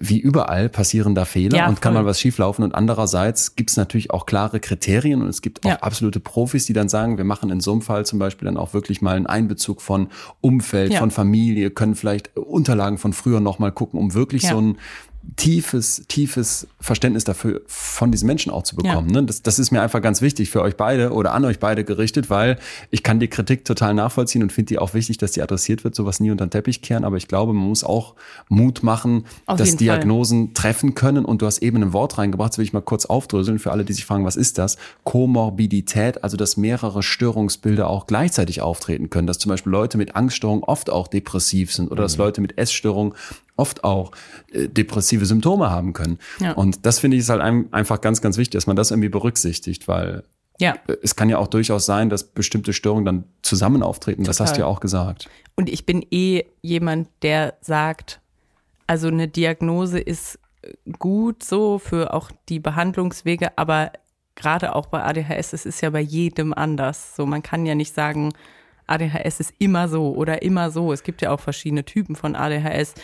wie 0.00 0.18
überall 0.18 0.68
passieren 0.68 1.14
da 1.14 1.24
Fehler 1.24 1.56
Ja, 1.56 1.68
und 1.68 1.80
kann 1.80 1.94
mal 1.94 2.04
was 2.04 2.20
schieflaufen. 2.20 2.62
Und 2.64 2.74
andererseits 2.74 3.54
gibt 3.54 3.70
es 3.70 3.76
natürlich 3.76 4.10
auch 4.10 4.26
klare 4.26 4.60
Kriterien 4.60 5.22
und 5.22 5.28
es 5.28 5.40
gibt 5.40 5.64
auch 5.64 5.70
Ja. 5.70 5.76
absolute 5.76 6.20
Profis, 6.20 6.66
die 6.66 6.72
dann 6.72 6.88
sagen, 6.88 7.16
wir 7.16 7.24
machen 7.24 7.48
in 7.50 7.60
so 7.60 7.72
einem 7.72 7.80
Fall 7.80 8.04
zum 8.04 8.18
Beispiel 8.18 8.46
dann 8.46 8.56
auch 8.56 8.74
wirklich 8.74 9.00
mal 9.00 9.16
einen 9.16 9.26
Einbezug 9.26 9.80
von 9.80 10.08
Umfeld, 10.40 10.92
Ja. 10.92 10.98
von 10.98 11.10
Familie, 11.10 11.70
können 11.70 11.94
vielleicht 11.94 12.36
Unterlagen 12.36 12.98
von 12.98 13.12
früher 13.12 13.40
nochmal 13.40 13.72
gucken, 13.72 13.98
um 13.98 14.14
wirklich 14.14 14.46
so 14.46 14.60
ein 14.60 14.78
tiefes, 15.36 16.04
tiefes 16.08 16.66
Verständnis 16.80 17.24
dafür 17.24 17.62
von 17.66 18.10
diesen 18.10 18.26
Menschen 18.26 18.50
auch 18.52 18.64
zu 18.64 18.76
bekommen. 18.76 19.08
Ne? 19.08 19.22
Das, 19.24 19.42
das 19.42 19.58
ist 19.58 19.70
mir 19.70 19.80
einfach 19.80 20.02
ganz 20.02 20.20
wichtig 20.20 20.50
für 20.50 20.62
euch 20.62 20.76
beide 20.76 21.12
oder 21.12 21.32
an 21.32 21.44
euch 21.44 21.58
beide 21.58 21.84
gerichtet, 21.84 22.28
weil 22.28 22.58
ich 22.90 23.02
kann 23.02 23.20
die 23.20 23.28
Kritik 23.28 23.64
total 23.64 23.94
nachvollziehen 23.94 24.42
und 24.42 24.52
finde 24.52 24.68
die 24.68 24.78
auch 24.78 24.94
wichtig, 24.94 25.18
dass 25.18 25.32
die 25.32 25.42
adressiert 25.42 25.84
wird, 25.84 25.94
sowas 25.94 26.20
nie 26.20 26.30
unter 26.30 26.46
den 26.46 26.50
Teppich 26.50 26.82
kehren. 26.82 27.04
Aber 27.04 27.16
ich 27.16 27.28
glaube, 27.28 27.52
man 27.52 27.68
muss 27.68 27.84
auch 27.84 28.14
Mut 28.48 28.82
machen, 28.82 29.24
Auf 29.46 29.58
dass 29.58 29.68
jeden 29.68 29.78
Fall. 29.78 29.96
Diagnosen 29.98 30.54
treffen 30.54 30.94
können. 30.94 31.24
Und 31.24 31.40
du 31.40 31.46
hast 31.46 31.62
eben 31.62 31.82
ein 31.82 31.92
Wort 31.92 32.18
reingebracht, 32.18 32.52
das 32.52 32.58
will 32.58 32.64
ich 32.64 32.72
mal 32.72 32.82
kurz 32.82 33.06
aufdröseln 33.06 33.58
für 33.58 33.70
alle, 33.70 33.84
die 33.84 33.92
sich 33.92 34.04
fragen, 34.04 34.24
was 34.24 34.36
ist 34.36 34.58
das? 34.58 34.76
Komorbidität, 35.04 36.24
also 36.24 36.36
dass 36.36 36.56
mehrere 36.56 37.02
Störungsbilder 37.02 37.88
auch 37.88 38.06
gleichzeitig 38.06 38.60
auftreten 38.60 39.08
können. 39.08 39.26
Dass 39.26 39.38
zum 39.38 39.50
Beispiel 39.50 39.72
Leute 39.72 39.98
mit 39.98 40.16
Angststörungen 40.16 40.64
oft 40.64 40.90
auch 40.90 41.08
depressiv 41.08 41.72
sind 41.72 41.90
oder 41.90 42.02
dass 42.02 42.16
Leute 42.16 42.40
mit 42.40 42.58
Essstörungen 42.58 43.14
oft 43.56 43.84
auch 43.84 44.12
äh, 44.52 44.68
depressive 44.68 45.26
Symptome 45.26 45.70
haben 45.70 45.92
können. 45.92 46.18
Ja. 46.40 46.52
Und 46.52 46.86
das 46.86 46.98
finde 46.98 47.16
ich 47.16 47.22
ist 47.22 47.28
halt 47.28 47.40
ein, 47.40 47.72
einfach 47.72 48.00
ganz, 48.00 48.20
ganz 48.20 48.36
wichtig, 48.36 48.52
dass 48.52 48.66
man 48.66 48.76
das 48.76 48.90
irgendwie 48.90 49.08
berücksichtigt, 49.08 49.88
weil 49.88 50.24
Ja. 50.58 50.76
äh, 50.86 50.96
es 51.02 51.16
kann 51.16 51.28
ja 51.28 51.38
auch 51.38 51.48
durchaus 51.48 51.86
sein, 51.86 52.08
dass 52.08 52.24
bestimmte 52.24 52.72
Störungen 52.72 53.04
dann 53.04 53.24
zusammen 53.42 53.82
auftreten. 53.82 54.24
Das 54.24 54.36
Total. 54.36 54.48
hast 54.48 54.56
du 54.56 54.60
ja 54.62 54.66
auch 54.66 54.80
gesagt. 54.80 55.28
Und 55.54 55.68
ich 55.68 55.84
bin 55.86 56.04
eh 56.10 56.44
jemand, 56.62 57.08
der 57.22 57.54
sagt, 57.60 58.20
also 58.86 59.08
eine 59.08 59.28
Diagnose 59.28 59.98
ist 59.98 60.38
gut 60.98 61.42
so 61.42 61.78
für 61.78 62.14
auch 62.14 62.30
die 62.48 62.60
Behandlungswege, 62.60 63.56
aber 63.58 63.92
gerade 64.34 64.74
auch 64.74 64.86
bei 64.86 65.02
ADHS, 65.02 65.52
es 65.52 65.66
ist 65.66 65.80
ja 65.80 65.90
bei 65.90 66.00
jedem 66.00 66.54
anders. 66.54 67.16
So, 67.16 67.26
man 67.26 67.42
kann 67.42 67.66
ja 67.66 67.74
nicht 67.74 67.94
sagen, 67.94 68.32
ADHS 68.86 69.40
ist 69.40 69.54
immer 69.58 69.88
so 69.88 70.14
oder 70.14 70.42
immer 70.42 70.70
so. 70.70 70.92
Es 70.92 71.02
gibt 71.02 71.22
ja 71.22 71.30
auch 71.30 71.40
verschiedene 71.40 71.84
Typen 71.84 72.16
von 72.16 72.34
ADHS. 72.36 72.94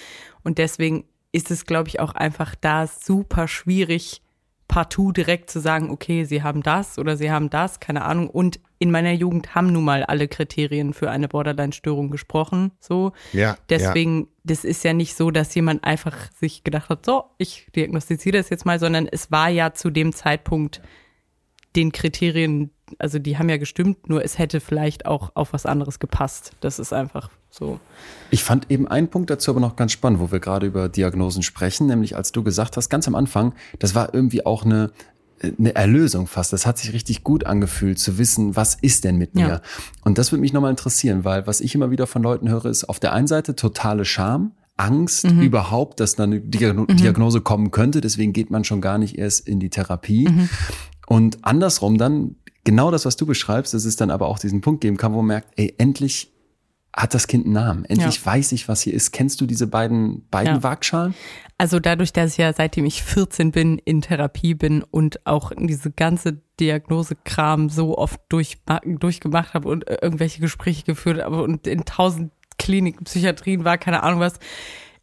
Und 0.49 0.57
deswegen 0.57 1.05
ist 1.31 1.51
es, 1.51 1.67
glaube 1.67 1.89
ich, 1.89 2.01
auch 2.01 2.15
einfach 2.15 2.55
da 2.55 2.87
super 2.87 3.49
schwierig, 3.49 4.23
partout 4.67 5.13
direkt 5.13 5.51
zu 5.51 5.61
sagen, 5.61 5.91
okay, 5.91 6.25
sie 6.25 6.43
haben 6.43 6.63
das 6.63 6.99
oder 6.99 7.19
sie 7.19 7.31
haben 7.31 7.51
das, 7.51 7.81
keine 7.81 8.03
Ahnung. 8.07 8.31
Und 8.31 8.59
in 8.79 8.91
meiner 8.91 9.13
Jugend 9.13 9.55
haben 9.55 9.71
nun 9.71 9.85
mal 9.85 10.05
alle 10.05 10.27
Kriterien 10.27 10.95
für 10.95 11.11
eine 11.11 11.29
Borderline-Störung 11.29 12.09
gesprochen. 12.09 12.73
So. 12.81 13.13
Ja. 13.35 13.59
Deswegen, 13.69 14.21
ja. 14.21 14.27
das 14.45 14.65
ist 14.65 14.85
ja 14.85 14.95
nicht 14.95 15.17
so, 15.17 15.31
dass 15.31 15.55
jemand 15.55 15.85
einfach 15.85 16.17
sich 16.33 16.65
gedacht 16.65 16.89
hat, 16.89 17.05
so, 17.05 17.25
ich 17.37 17.67
diagnostiziere 17.77 18.39
das 18.39 18.49
jetzt 18.49 18.65
mal, 18.65 18.79
sondern 18.79 19.07
es 19.07 19.31
war 19.31 19.51
ja 19.51 19.75
zu 19.75 19.91
dem 19.91 20.15
Zeitpunkt 20.15 20.81
den 21.77 21.93
Kriterien, 21.93 22.71
also 22.99 23.19
die 23.19 23.37
haben 23.37 23.51
ja 23.51 23.59
gestimmt, 23.59 24.09
nur 24.09 24.25
es 24.25 24.39
hätte 24.39 24.61
vielleicht 24.61 25.05
auch 25.05 25.33
auf 25.35 25.53
was 25.53 25.67
anderes 25.67 25.99
gepasst. 25.99 26.53
Das 26.61 26.79
ist 26.79 26.95
einfach 26.95 27.29
so. 27.51 27.81
Ich 28.31 28.45
fand 28.45 28.71
eben 28.71 28.87
einen 28.87 29.09
Punkt 29.09 29.31
dazu 29.31 29.51
aber 29.51 29.61
noch 29.61 29.77
ganz 29.77 29.93
spannend, 29.93 30.21
wo 30.21 30.31
wir 30.31 30.41
gerade 30.41 30.67
über 30.67 30.89
Diagnosen 30.89 31.43
sprechen, 31.43 31.87
nämlich 31.87 32.17
als 32.17 32.33
du 32.33 32.43
gesagt 32.43 32.77
hast, 32.77 32.89
ganz 32.89 33.09
am 33.09 33.15
Anfang, 33.15 33.55
das 33.79 33.95
war 33.95 34.13
irgendwie 34.13 34.45
auch 34.45 34.65
eine, 34.65 34.93
eine 35.43 35.75
Erlösung 35.75 36.27
fast. 36.27 36.53
Das 36.53 36.67
hat 36.67 36.79
sich 36.79 36.93
richtig 36.93 37.25
gut 37.25 37.45
angefühlt, 37.45 37.99
zu 37.99 38.19
wissen, 38.19 38.55
was 38.55 38.75
ist 38.75 39.05
denn 39.05 39.17
mit 39.17 39.35
mir? 39.35 39.49
Ja. 39.49 39.61
Und 40.05 40.19
das 40.19 40.31
würde 40.31 40.41
mich 40.41 40.53
nochmal 40.53 40.71
interessieren, 40.71 41.25
weil 41.25 41.47
was 41.47 41.61
ich 41.61 41.75
immer 41.75 41.91
wieder 41.91 42.07
von 42.07 42.23
Leuten 42.23 42.49
höre, 42.49 42.67
ist 42.67 42.85
auf 42.85 43.01
der 43.01 43.13
einen 43.13 43.27
Seite 43.27 43.57
totale 43.57 44.05
Scham, 44.05 44.53
Angst 44.77 45.27
mhm. 45.27 45.43
überhaupt, 45.43 46.01
dass 46.01 46.15
da 46.15 46.25
eine 46.25 46.37
mhm. 46.37 46.51
Diagnose 46.51 47.41
kommen 47.41 47.71
könnte. 47.71 48.01
Deswegen 48.01 48.33
geht 48.33 48.51
man 48.51 48.65
schon 48.65 48.81
gar 48.81 48.99
nicht 48.99 49.19
erst 49.19 49.49
in 49.49 49.59
die 49.59 49.71
Therapie. 49.71 50.29
Mhm. 50.29 50.49
Und 51.07 51.39
andersrum 51.43 51.99
dann 51.99 52.37
genau 52.65 52.91
das, 52.91 53.05
was 53.05 53.17
du 53.17 53.27
beschreibst, 53.27 53.75
dass 53.75 53.85
es 53.85 53.97
dann 53.97 54.11
aber 54.11 54.29
auch 54.29 54.39
diesen 54.39 54.61
Punkt 54.61 54.81
geben 54.81 54.97
kann, 54.97 55.13
wo 55.13 55.17
man 55.17 55.27
merkt, 55.27 55.49
ey, 55.57 55.75
endlich 55.79 56.33
hat 56.95 57.15
das 57.15 57.27
Kind 57.27 57.45
einen 57.45 57.55
Namen. 57.55 57.85
Endlich 57.85 58.17
ja. 58.17 58.27
weiß 58.27 58.53
ich, 58.53 58.69
was 58.69 58.83
hier 58.83 58.95
ist. 58.95 59.13
Kennst 59.13 59.41
du 59.41 59.47
diese 59.47 59.67
beiden, 59.67 60.27
beiden 60.31 60.57
ja. 60.57 60.63
Waagschalen? 60.63 61.15
Also 61.59 61.81
dadurch, 61.81 62.13
dass 62.13 62.33
ich 62.33 62.39
ja 62.39 62.53
seitdem 62.53 62.85
ich 62.85 63.03
14 63.03 63.51
bin, 63.51 63.79
in 63.79 64.01
Therapie 64.01 64.55
bin 64.55 64.83
und 64.83 65.27
auch 65.27 65.53
diese 65.59 65.91
ganze 65.91 66.41
Diagnosekram 66.61 67.69
so 67.69 67.99
oft 67.99 68.21
durch, 68.29 68.59
durchgemacht 68.85 69.55
habe 69.55 69.69
und 69.69 69.89
irgendwelche 69.89 70.41
Gespräche 70.41 70.85
geführt 70.85 71.23
habe 71.23 71.43
und 71.43 71.67
in 71.67 71.85
tausend 71.85 72.33
Kliniken, 72.59 73.05
Psychiatrien 73.05 73.65
war, 73.65 73.79
keine 73.79 74.03
Ahnung 74.03 74.21
was, 74.21 74.39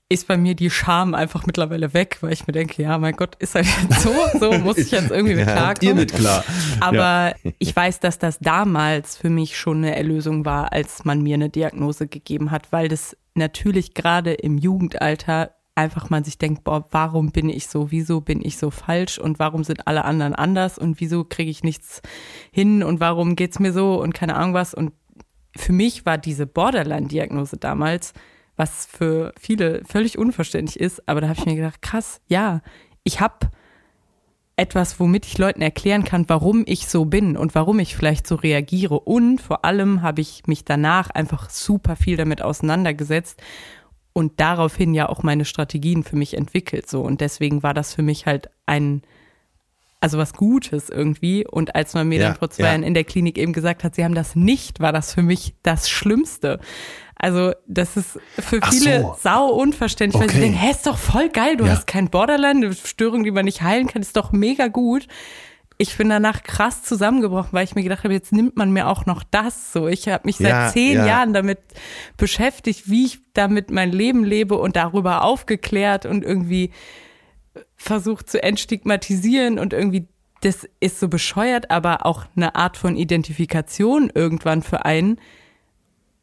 ist 0.08 0.28
bei 0.28 0.38
mir 0.38 0.54
die 0.54 0.70
Scham 0.70 1.16
einfach 1.16 1.48
mittlerweile 1.48 1.94
weg, 1.94 2.18
weil 2.22 2.32
ich 2.32 2.46
mir 2.46 2.54
denke, 2.54 2.82
ja, 2.82 2.98
mein 3.00 3.16
Gott, 3.16 3.36
ist 3.40 3.56
halt 3.56 3.66
jetzt 3.66 4.02
so, 4.02 4.14
so 4.40 4.52
muss 4.60 4.78
ich 4.78 4.92
jetzt 4.92 5.10
irgendwie 5.10 5.36
mit 5.36 5.46
klarkommen. 5.46 5.80
Dir 5.80 5.96
mit 5.96 6.14
klar. 6.14 6.44
Aber 6.80 7.34
ja. 7.44 7.52
ich 7.58 7.76
weiß, 7.76 8.00
dass 8.02 8.20
das 8.20 8.38
damals 8.40 9.18
für 9.18 9.32
mich 9.32 9.58
schon 9.58 9.78
eine 9.78 9.96
Erlösung 9.96 10.46
war, 10.46 10.72
als 10.74 11.06
man 11.06 11.24
mir 11.24 11.34
eine 11.34 11.50
Diagnose 11.50 12.08
gegeben 12.08 12.52
hat, 12.52 12.72
weil 12.72 12.88
das 12.88 13.18
natürlich 13.34 13.96
gerade 13.96 14.34
im 14.34 14.60
Jugendalter 14.60 15.56
einfach 15.74 16.10
man 16.10 16.24
sich 16.24 16.38
denkt, 16.38 16.64
boah, 16.64 16.86
warum 16.92 17.32
bin 17.32 17.50
ich 17.50 17.68
so, 17.68 17.92
wieso 17.92 18.22
bin 18.22 18.42
ich 18.46 18.58
so 18.58 18.70
falsch 18.70 19.18
und 19.18 19.40
warum 19.40 19.64
sind 19.64 19.88
alle 19.88 20.06
anderen 20.06 20.36
anders 20.36 20.78
und 20.78 21.02
wieso 21.02 21.26
kriege 21.26 21.52
ich 21.52 21.64
nichts 21.64 22.02
hin 22.52 22.82
und 22.82 23.02
warum 23.02 23.36
geht's 23.36 23.60
mir 23.60 23.74
so 23.74 24.02
und 24.02 24.14
keine 24.14 24.36
Ahnung 24.36 24.54
was 24.54 24.74
und 24.74 24.94
für 25.58 25.74
mich 25.74 26.06
war 26.06 26.18
diese 26.18 26.48
Borderline-Diagnose 26.48 27.58
damals 27.58 28.14
was 28.56 28.86
für 28.86 29.34
viele 29.40 29.84
völlig 29.86 30.18
unverständlich 30.18 30.80
ist. 30.80 31.08
Aber 31.08 31.22
da 31.22 31.28
habe 31.30 31.40
ich 31.40 31.46
mir 31.46 31.56
gedacht, 31.56 31.82
krass, 31.82 32.22
ja, 32.28 32.62
ich 33.04 33.20
habe 33.20 33.50
etwas, 34.58 35.00
womit 35.00 35.26
ich 35.26 35.38
Leuten 35.38 35.62
erklären 35.62 36.04
kann, 36.04 36.30
warum 36.30 36.64
ich 36.66 36.88
so 36.88 37.06
bin 37.06 37.36
und 37.36 37.56
warum 37.56 37.80
ich 37.80 37.96
vielleicht 37.96 38.26
so 38.26 38.36
reagiere. 38.36 39.00
Und 39.00 39.42
vor 39.42 39.66
allem 39.66 40.02
habe 40.02 40.22
ich 40.22 40.44
mich 40.48 40.64
danach 40.64 41.10
einfach 41.10 41.50
super 41.50 41.96
viel 41.96 42.16
damit 42.18 42.42
auseinandergesetzt 42.42 43.42
und 44.14 44.40
daraufhin 44.40 44.94
ja 44.94 45.10
auch 45.10 45.24
meine 45.24 45.44
Strategien 45.44 46.04
für 46.04 46.16
mich 46.16 46.38
entwickelt. 46.38 46.90
So 46.90 47.02
und 47.02 47.20
deswegen 47.20 47.64
war 47.64 47.74
das 47.74 47.94
für 47.94 48.02
mich 48.02 48.26
halt 48.26 48.50
ein 48.66 49.02
also 50.06 50.20
was 50.20 50.34
Gutes 50.34 50.90
irgendwie. 50.90 51.48
Und 51.48 51.74
als 51.74 51.96
man 51.96 52.08
mir 52.08 52.20
ja, 52.20 52.28
dann 52.28 52.36
vor 52.38 52.52
zwei 52.52 52.66
ja. 52.66 52.70
Jahren 52.70 52.84
in 52.84 52.94
der 52.94 53.06
Klinik 53.06 53.40
eben 53.40 53.54
gesagt 53.54 53.84
hat, 53.84 53.96
sie 53.96 54.04
haben 54.04 54.14
das 54.14 54.36
nicht, 54.36 54.80
war 54.80 54.94
das 54.94 55.16
für 55.16 55.24
mich 55.24 55.56
das 55.64 55.90
Schlimmste. 55.90 56.60
Also 57.16 57.54
das 57.66 57.98
ist 57.98 58.20
für 58.38 58.60
viele 58.70 59.02
so. 59.02 59.16
sau 59.20 59.48
unverständlich, 59.48 60.22
okay. 60.22 60.30
weil 60.30 60.36
sie 60.36 60.42
denken, 60.42 60.60
hä, 60.60 60.70
ist 60.70 60.86
doch 60.86 61.00
voll 61.00 61.30
geil, 61.30 61.58
du 61.58 61.66
ja. 61.66 61.72
hast 61.72 61.88
kein 61.88 62.12
Borderline, 62.12 62.68
eine 62.68 62.76
Störung, 62.76 63.24
die 63.24 63.32
man 63.32 63.46
nicht 63.46 63.64
heilen 63.64 63.88
kann, 63.88 64.04
ist 64.04 64.16
doch 64.16 64.32
mega 64.32 64.68
gut. 64.68 65.08
Ich 65.80 65.98
bin 65.98 66.08
danach 66.08 66.44
krass 66.44 66.84
zusammengebrochen, 66.84 67.50
weil 67.54 67.64
ich 67.64 67.74
mir 67.74 67.82
gedacht 67.82 68.04
habe, 68.04 68.14
jetzt 68.14 68.32
nimmt 68.32 68.58
man 68.58 68.72
mir 68.72 68.88
auch 68.88 69.08
noch 69.08 69.24
das 69.24 69.74
so. 69.74 69.88
Ich 69.88 70.08
habe 70.08 70.22
mich 70.26 70.38
ja, 70.38 70.66
seit 70.66 70.74
zehn 70.74 70.98
ja. 70.98 71.08
Jahren 71.08 71.34
damit 71.34 71.60
beschäftigt, 72.16 72.92
wie 72.92 73.06
ich 73.06 73.20
damit 73.34 73.72
mein 73.72 73.92
Leben 73.92 74.24
lebe 74.24 74.56
und 74.56 74.76
darüber 74.76 75.24
aufgeklärt 75.24 76.06
und 76.06 76.24
irgendwie 76.24 76.72
versucht 77.76 78.30
zu 78.30 78.42
entstigmatisieren 78.42 79.60
und 79.60 79.74
irgendwie 79.74 80.08
das 80.42 80.68
ist 80.80 81.00
so 81.00 81.08
bescheuert, 81.08 81.72
aber 81.72 82.06
auch 82.06 82.26
eine 82.36 82.56
Art 82.56 82.78
von 82.78 82.96
Identifikation 82.96 84.12
irgendwann 84.14 84.62
für 84.62 84.86
einen. 84.86 85.20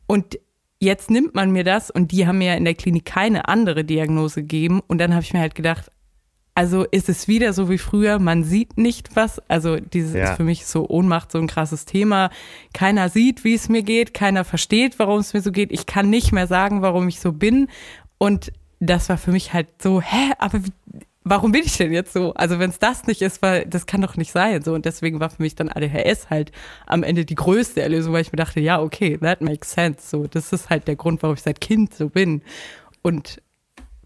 Und 0.07 0.39
jetzt 0.79 1.11
nimmt 1.11 1.35
man 1.35 1.51
mir 1.51 1.65
das 1.65 1.91
und 1.91 2.13
die 2.13 2.27
haben 2.27 2.39
mir 2.39 2.49
ja 2.49 2.55
in 2.55 2.65
der 2.65 2.75
Klinik 2.75 3.05
keine 3.05 3.49
andere 3.49 3.85
Diagnose 3.85 4.43
gegeben 4.43 4.81
und 4.87 4.99
dann 4.99 5.13
habe 5.13 5.23
ich 5.23 5.33
mir 5.33 5.41
halt 5.41 5.55
gedacht, 5.55 5.91
also 6.55 6.85
ist 6.85 7.09
es 7.09 7.29
wieder 7.29 7.53
so 7.53 7.71
wie 7.71 7.79
früher, 7.79 8.19
man 8.19 8.45
sieht 8.45 8.77
nicht 8.77 9.17
was, 9.17 9.39
also 9.49 9.81
dieses 9.81 10.15
ja. 10.15 10.25
ist 10.25 10.37
für 10.37 10.45
mich 10.45 10.67
so 10.67 10.87
Ohnmacht 10.89 11.33
so 11.33 11.39
ein 11.39 11.47
krasses 11.47 11.87
Thema. 11.87 12.31
Keiner 12.75 13.09
sieht, 13.09 13.43
wie 13.43 13.55
es 13.55 13.71
mir 13.71 13.83
geht, 13.83 14.13
keiner 14.13 14.45
versteht, 14.45 14.99
warum 14.99 15.21
es 15.21 15.33
mir 15.33 15.41
so 15.41 15.51
geht. 15.51 15.73
Ich 15.73 15.87
kann 15.87 16.11
nicht 16.11 16.31
mehr 16.31 16.47
sagen, 16.47 16.83
warum 16.83 17.09
ich 17.09 17.21
so 17.21 17.33
bin 17.33 17.69
und 18.19 18.53
das 18.81 19.09
war 19.09 19.17
für 19.17 19.33
mich 19.33 19.53
halt 19.53 19.69
so, 19.81 20.01
hä, 20.01 20.33
aber 20.39 20.65
wie, 20.65 20.73
warum 21.25 21.53
bin 21.53 21.63
ich 21.65 21.77
denn 21.77 21.93
jetzt 21.93 22.13
so? 22.13 22.35
Also 22.35 22.59
wenn 22.59 22.71
es 22.71 22.79
das 22.79 23.07
nicht 23.07 23.23
ist, 23.23 23.43
weil 23.43 23.67
das 23.67 23.87
kann 23.87 24.01
doch 24.01 24.17
nicht 24.17 24.33
sein. 24.33 24.63
So 24.63 24.75
und 24.75 24.85
deswegen 24.85 25.21
war 25.21 25.31
für 25.31 25.43
mich 25.43 25.55
dann 25.55 25.69
ADHS 25.69 26.31
halt 26.31 26.53
am 26.87 27.03
Ende 27.03 27.25
die 27.25 27.35
größte 27.35 27.83
Erlösung, 27.83 28.13
weil 28.13 28.23
ich 28.23 28.33
mir 28.33 28.37
dachte, 28.37 28.61
ja 28.61 28.81
okay, 28.81 29.19
that 29.19 29.41
makes 29.41 29.73
sense. 29.73 30.09
So 30.09 30.27
das 30.27 30.53
ist 30.53 30.71
halt 30.71 30.89
der 30.89 30.97
Grund, 30.97 31.23
warum 31.23 31.35
ich 31.35 31.43
seit 31.43 31.61
Kind 31.61 31.95
so 31.95 32.09
bin 32.09 32.43
und 33.03 33.43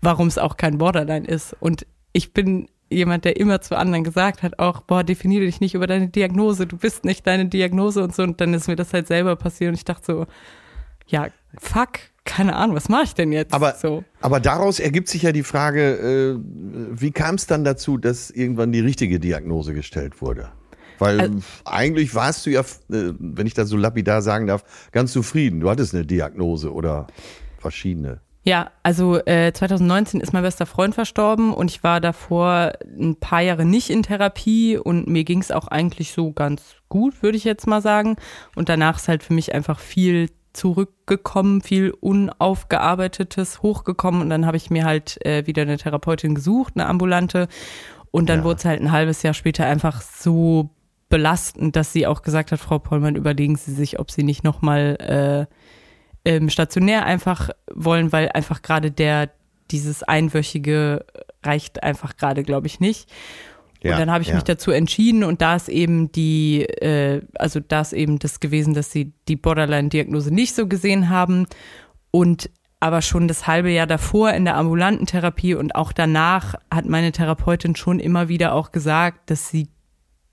warum 0.00 0.28
es 0.28 0.38
auch 0.38 0.56
kein 0.56 0.78
Borderline 0.78 1.26
ist. 1.26 1.56
Und 1.60 1.86
ich 2.12 2.32
bin 2.32 2.68
jemand, 2.90 3.24
der 3.24 3.36
immer 3.36 3.60
zu 3.60 3.76
anderen 3.76 4.04
gesagt 4.04 4.42
hat, 4.42 4.58
auch, 4.58 4.82
boah, 4.82 5.02
definiere 5.02 5.44
dich 5.44 5.60
nicht 5.60 5.74
über 5.74 5.86
deine 5.86 6.08
Diagnose, 6.08 6.66
du 6.66 6.76
bist 6.76 7.04
nicht 7.04 7.26
deine 7.26 7.46
Diagnose 7.46 8.02
und 8.02 8.14
so. 8.14 8.22
Und 8.22 8.40
dann 8.40 8.54
ist 8.54 8.68
mir 8.68 8.76
das 8.76 8.92
halt 8.92 9.06
selber 9.08 9.36
passiert 9.36 9.70
und 9.70 9.74
ich 9.74 9.84
dachte 9.84 10.04
so, 10.06 10.26
ja, 11.08 11.28
fuck, 11.58 11.98
keine 12.26 12.56
Ahnung, 12.56 12.76
was 12.76 12.90
mache 12.90 13.04
ich 13.04 13.14
denn 13.14 13.32
jetzt? 13.32 13.54
Aber, 13.54 13.74
so. 13.74 14.04
aber 14.20 14.40
daraus 14.40 14.80
ergibt 14.80 15.08
sich 15.08 15.22
ja 15.22 15.32
die 15.32 15.42
Frage, 15.42 16.36
äh, 16.36 16.38
wie 17.00 17.12
kam 17.12 17.36
es 17.36 17.46
dann 17.46 17.64
dazu, 17.64 17.96
dass 17.96 18.30
irgendwann 18.30 18.72
die 18.72 18.80
richtige 18.80 19.18
Diagnose 19.18 19.72
gestellt 19.72 20.20
wurde? 20.20 20.50
Weil 20.98 21.20
also, 21.20 21.38
eigentlich 21.64 22.14
warst 22.14 22.44
du 22.46 22.50
ja, 22.50 22.60
äh, 22.60 22.64
wenn 23.18 23.46
ich 23.46 23.54
das 23.54 23.68
so 23.68 23.76
lapidar 23.76 24.22
sagen 24.22 24.46
darf, 24.46 24.64
ganz 24.92 25.12
zufrieden. 25.12 25.60
Du 25.60 25.70
hattest 25.70 25.94
eine 25.94 26.04
Diagnose 26.04 26.72
oder 26.72 27.06
verschiedene. 27.58 28.20
Ja, 28.44 28.70
also 28.84 29.16
äh, 29.26 29.52
2019 29.52 30.20
ist 30.20 30.32
mein 30.32 30.44
bester 30.44 30.66
Freund 30.66 30.94
verstorben 30.94 31.52
und 31.52 31.68
ich 31.68 31.82
war 31.82 32.00
davor 32.00 32.74
ein 32.84 33.16
paar 33.16 33.40
Jahre 33.40 33.64
nicht 33.64 33.90
in 33.90 34.04
Therapie 34.04 34.78
und 34.78 35.08
mir 35.08 35.24
ging 35.24 35.40
es 35.40 35.50
auch 35.50 35.66
eigentlich 35.66 36.12
so 36.12 36.30
ganz 36.32 36.76
gut, 36.88 37.24
würde 37.24 37.36
ich 37.36 37.42
jetzt 37.42 37.66
mal 37.66 37.82
sagen. 37.82 38.14
Und 38.54 38.68
danach 38.68 38.98
ist 38.98 39.08
halt 39.08 39.24
für 39.24 39.34
mich 39.34 39.52
einfach 39.52 39.80
viel 39.80 40.28
zurückgekommen, 40.56 41.60
viel 41.60 41.90
Unaufgearbeitetes 41.90 43.62
hochgekommen 43.62 44.22
und 44.22 44.30
dann 44.30 44.46
habe 44.46 44.56
ich 44.56 44.70
mir 44.70 44.84
halt 44.84 45.24
äh, 45.24 45.46
wieder 45.46 45.62
eine 45.62 45.76
Therapeutin 45.76 46.34
gesucht, 46.34 46.74
eine 46.76 46.86
ambulante 46.86 47.48
und 48.10 48.28
dann 48.28 48.40
ja. 48.40 48.44
wurde 48.44 48.58
es 48.58 48.64
halt 48.64 48.80
ein 48.80 48.92
halbes 48.92 49.22
Jahr 49.22 49.34
später 49.34 49.66
einfach 49.66 50.00
so 50.00 50.70
belastend, 51.08 51.76
dass 51.76 51.92
sie 51.92 52.06
auch 52.06 52.22
gesagt 52.22 52.52
hat, 52.52 52.58
Frau 52.58 52.78
Pollmann, 52.78 53.14
überlegen 53.14 53.56
Sie 53.56 53.72
sich, 53.72 53.98
ob 53.98 54.10
Sie 54.10 54.22
nicht 54.22 54.42
nochmal 54.42 55.46
äh, 56.24 56.30
ähm, 56.30 56.50
stationär 56.50 57.06
einfach 57.06 57.50
wollen, 57.72 58.12
weil 58.12 58.30
einfach 58.30 58.62
gerade 58.62 58.90
der, 58.90 59.30
dieses 59.70 60.02
Einwöchige 60.02 61.04
reicht 61.44 61.82
einfach 61.82 62.16
gerade, 62.16 62.42
glaube 62.42 62.66
ich, 62.66 62.80
nicht. 62.80 63.08
Ja, 63.82 63.92
und 63.92 64.00
dann 64.00 64.10
habe 64.10 64.22
ich 64.22 64.28
ja. 64.28 64.34
mich 64.34 64.44
dazu 64.44 64.70
entschieden 64.70 65.24
und 65.24 65.42
da 65.42 65.56
ist 65.56 65.68
eben 65.68 66.10
die, 66.12 66.62
äh, 66.62 67.22
also 67.34 67.60
da 67.60 67.80
ist 67.80 67.92
eben 67.92 68.18
das 68.18 68.40
gewesen, 68.40 68.74
dass 68.74 68.90
sie 68.90 69.12
die 69.28 69.36
Borderline-Diagnose 69.36 70.32
nicht 70.32 70.54
so 70.54 70.66
gesehen 70.66 71.08
haben 71.08 71.46
und 72.10 72.50
aber 72.78 73.02
schon 73.02 73.26
das 73.26 73.46
halbe 73.46 73.70
Jahr 73.70 73.86
davor 73.86 74.32
in 74.32 74.44
der 74.44 74.56
ambulanten 74.56 75.06
Therapie 75.06 75.54
und 75.54 75.74
auch 75.74 75.92
danach 75.92 76.54
hat 76.70 76.86
meine 76.86 77.10
Therapeutin 77.10 77.74
schon 77.74 77.98
immer 77.98 78.28
wieder 78.28 78.52
auch 78.52 78.70
gesagt, 78.70 79.30
dass 79.30 79.48
sie 79.48 79.68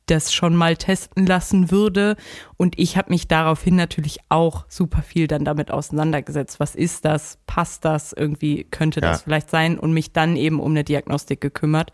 das 0.06 0.34
schon 0.34 0.56
mal 0.56 0.76
testen 0.76 1.26
lassen 1.26 1.72
würde. 1.72 2.16
Und 2.58 2.80
ich 2.80 2.98
habe 2.98 3.10
mich 3.10 3.28
daraufhin 3.28 3.76
natürlich 3.76 4.20
auch 4.30 4.66
super 4.70 5.02
viel 5.02 5.28
dann 5.28 5.44
damit 5.46 5.72
auseinandergesetzt. 5.72 6.60
Was 6.60 6.76
ist 6.76 7.06
das? 7.06 7.40
Passt 7.46 7.84
das? 7.84 8.14
Irgendwie 8.14 8.66
könnte 8.66 9.02
das 9.02 9.20
ja. 9.20 9.24
vielleicht 9.24 9.50
sein? 9.50 9.78
Und 9.78 9.94
mich 9.94 10.14
dann 10.14 10.36
eben 10.36 10.60
um 10.60 10.72
eine 10.72 10.84
Diagnostik 10.84 11.42
gekümmert, 11.42 11.92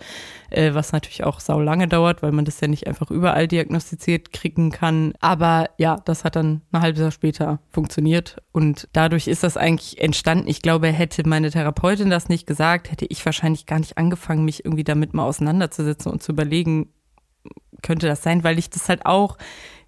äh, 0.49 0.73
was 0.73 0.91
natürlich 0.91 1.23
auch 1.23 1.39
sau 1.39 1.59
lange 1.59 1.87
dauert, 1.87 2.21
weil 2.21 2.31
man 2.31 2.45
das 2.45 2.59
ja 2.61 2.67
nicht 2.67 2.87
einfach 2.87 3.09
überall 3.09 3.47
diagnostiziert 3.47 4.31
kriegen 4.31 4.71
kann. 4.71 5.13
Aber 5.19 5.69
ja, 5.77 5.97
das 6.05 6.23
hat 6.23 6.35
dann 6.35 6.61
ein 6.71 6.81
halbes 6.81 7.01
Jahr 7.01 7.11
später 7.11 7.59
funktioniert. 7.69 8.37
Und 8.51 8.87
dadurch 8.93 9.27
ist 9.27 9.43
das 9.43 9.57
eigentlich 9.57 9.99
entstanden. 9.99 10.47
Ich 10.47 10.61
glaube, 10.61 10.87
hätte 10.87 11.27
meine 11.27 11.51
Therapeutin 11.51 12.09
das 12.09 12.29
nicht 12.29 12.45
gesagt, 12.45 12.91
hätte 12.91 13.05
ich 13.09 13.25
wahrscheinlich 13.25 13.65
gar 13.65 13.79
nicht 13.79 13.97
angefangen, 13.97 14.45
mich 14.45 14.65
irgendwie 14.65 14.83
damit 14.83 15.13
mal 15.13 15.25
auseinanderzusetzen 15.25 16.11
und 16.11 16.21
zu 16.21 16.31
überlegen, 16.31 16.89
könnte 17.81 18.07
das 18.07 18.23
sein, 18.23 18.43
weil 18.43 18.59
ich 18.59 18.69
das 18.69 18.89
halt 18.89 19.05
auch 19.05 19.37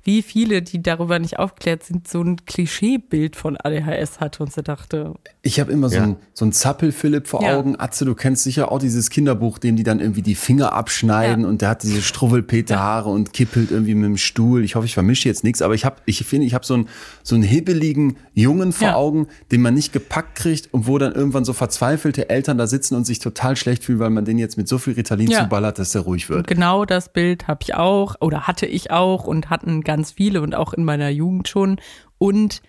wie 0.03 0.21
viele, 0.21 0.61
die 0.61 0.81
darüber 0.81 1.19
nicht 1.19 1.37
aufgeklärt 1.37 1.83
sind, 1.83 2.07
so 2.07 2.21
ein 2.21 2.45
Klischeebild 2.45 3.35
von 3.35 3.57
ADHS 3.57 4.19
hatte 4.19 4.43
und 4.43 4.51
sie 4.51 4.63
dachte. 4.63 5.13
Ich 5.43 5.59
habe 5.59 5.71
immer 5.71 5.89
so 5.89 5.95
ja. 5.97 6.03
ein, 6.03 6.15
so 6.33 6.45
ein 6.45 6.51
Zappel-Philipp 6.51 7.27
vor 7.27 7.43
ja. 7.43 7.57
Augen. 7.57 7.79
Atze, 7.79 8.05
du 8.05 8.15
kennst 8.15 8.43
sicher 8.43 8.71
auch 8.71 8.79
dieses 8.79 9.09
Kinderbuch, 9.09 9.59
dem 9.59 9.75
die 9.75 9.83
dann 9.83 9.99
irgendwie 9.99 10.23
die 10.23 10.35
Finger 10.35 10.73
abschneiden 10.73 11.43
ja. 11.43 11.49
und 11.49 11.61
der 11.61 11.69
hat 11.69 11.83
diese 11.83 12.01
Struwwelpeter-Haare 12.01 13.09
und 13.09 13.33
kippelt 13.33 13.71
irgendwie 13.71 13.93
mit 13.93 14.05
dem 14.05 14.17
Stuhl. 14.17 14.63
Ich 14.63 14.75
hoffe, 14.75 14.85
ich 14.85 14.93
vermische 14.93 15.27
jetzt 15.27 15.43
nichts, 15.43 15.61
aber 15.61 15.75
ich 15.75 15.85
habe, 15.85 15.97
ich 16.05 16.23
finde, 16.25 16.47
ich 16.47 16.53
habe 16.53 16.65
so 16.65 16.73
einen, 16.73 16.89
so 17.23 17.35
einen 17.35 17.43
hibbeligen 17.43 18.17
Jungen 18.33 18.71
vor 18.71 18.95
Augen, 18.95 19.27
den 19.51 19.61
man 19.61 19.73
nicht 19.73 19.93
gepackt 19.93 20.35
kriegt 20.35 20.73
und 20.73 20.87
wo 20.87 20.97
dann 20.97 21.13
irgendwann 21.13 21.45
so 21.45 21.53
verzweifelte 21.53 22.29
Eltern 22.29 22.57
da 22.57 22.65
sitzen 22.65 22.95
und 22.95 23.05
sich 23.05 23.19
total 23.19 23.55
schlecht 23.55 23.83
fühlen, 23.83 23.99
weil 23.99 24.09
man 24.09 24.25
den 24.25 24.39
jetzt 24.39 24.57
mit 24.57 24.67
so 24.67 24.77
viel 24.77 24.93
Ritalin 24.93 25.31
zuballert, 25.31 25.77
dass 25.77 25.91
der 25.91 26.01
ruhig 26.01 26.29
wird. 26.29 26.39
Und 26.39 26.47
genau 26.47 26.85
das 26.85 27.09
Bild 27.09 27.47
habe 27.47 27.59
ich 27.63 27.75
auch 27.75 28.15
oder 28.19 28.47
hatte 28.47 28.65
ich 28.65 28.91
auch 28.91 29.25
und 29.25 29.49
hatten 29.49 29.81
ganz 29.91 30.13
viele 30.13 30.41
und 30.41 30.55
auch 30.55 30.71
in 30.71 30.85
meiner 30.85 31.09
Jugend 31.09 31.49
schon. 31.49 31.81
Und 32.17 32.61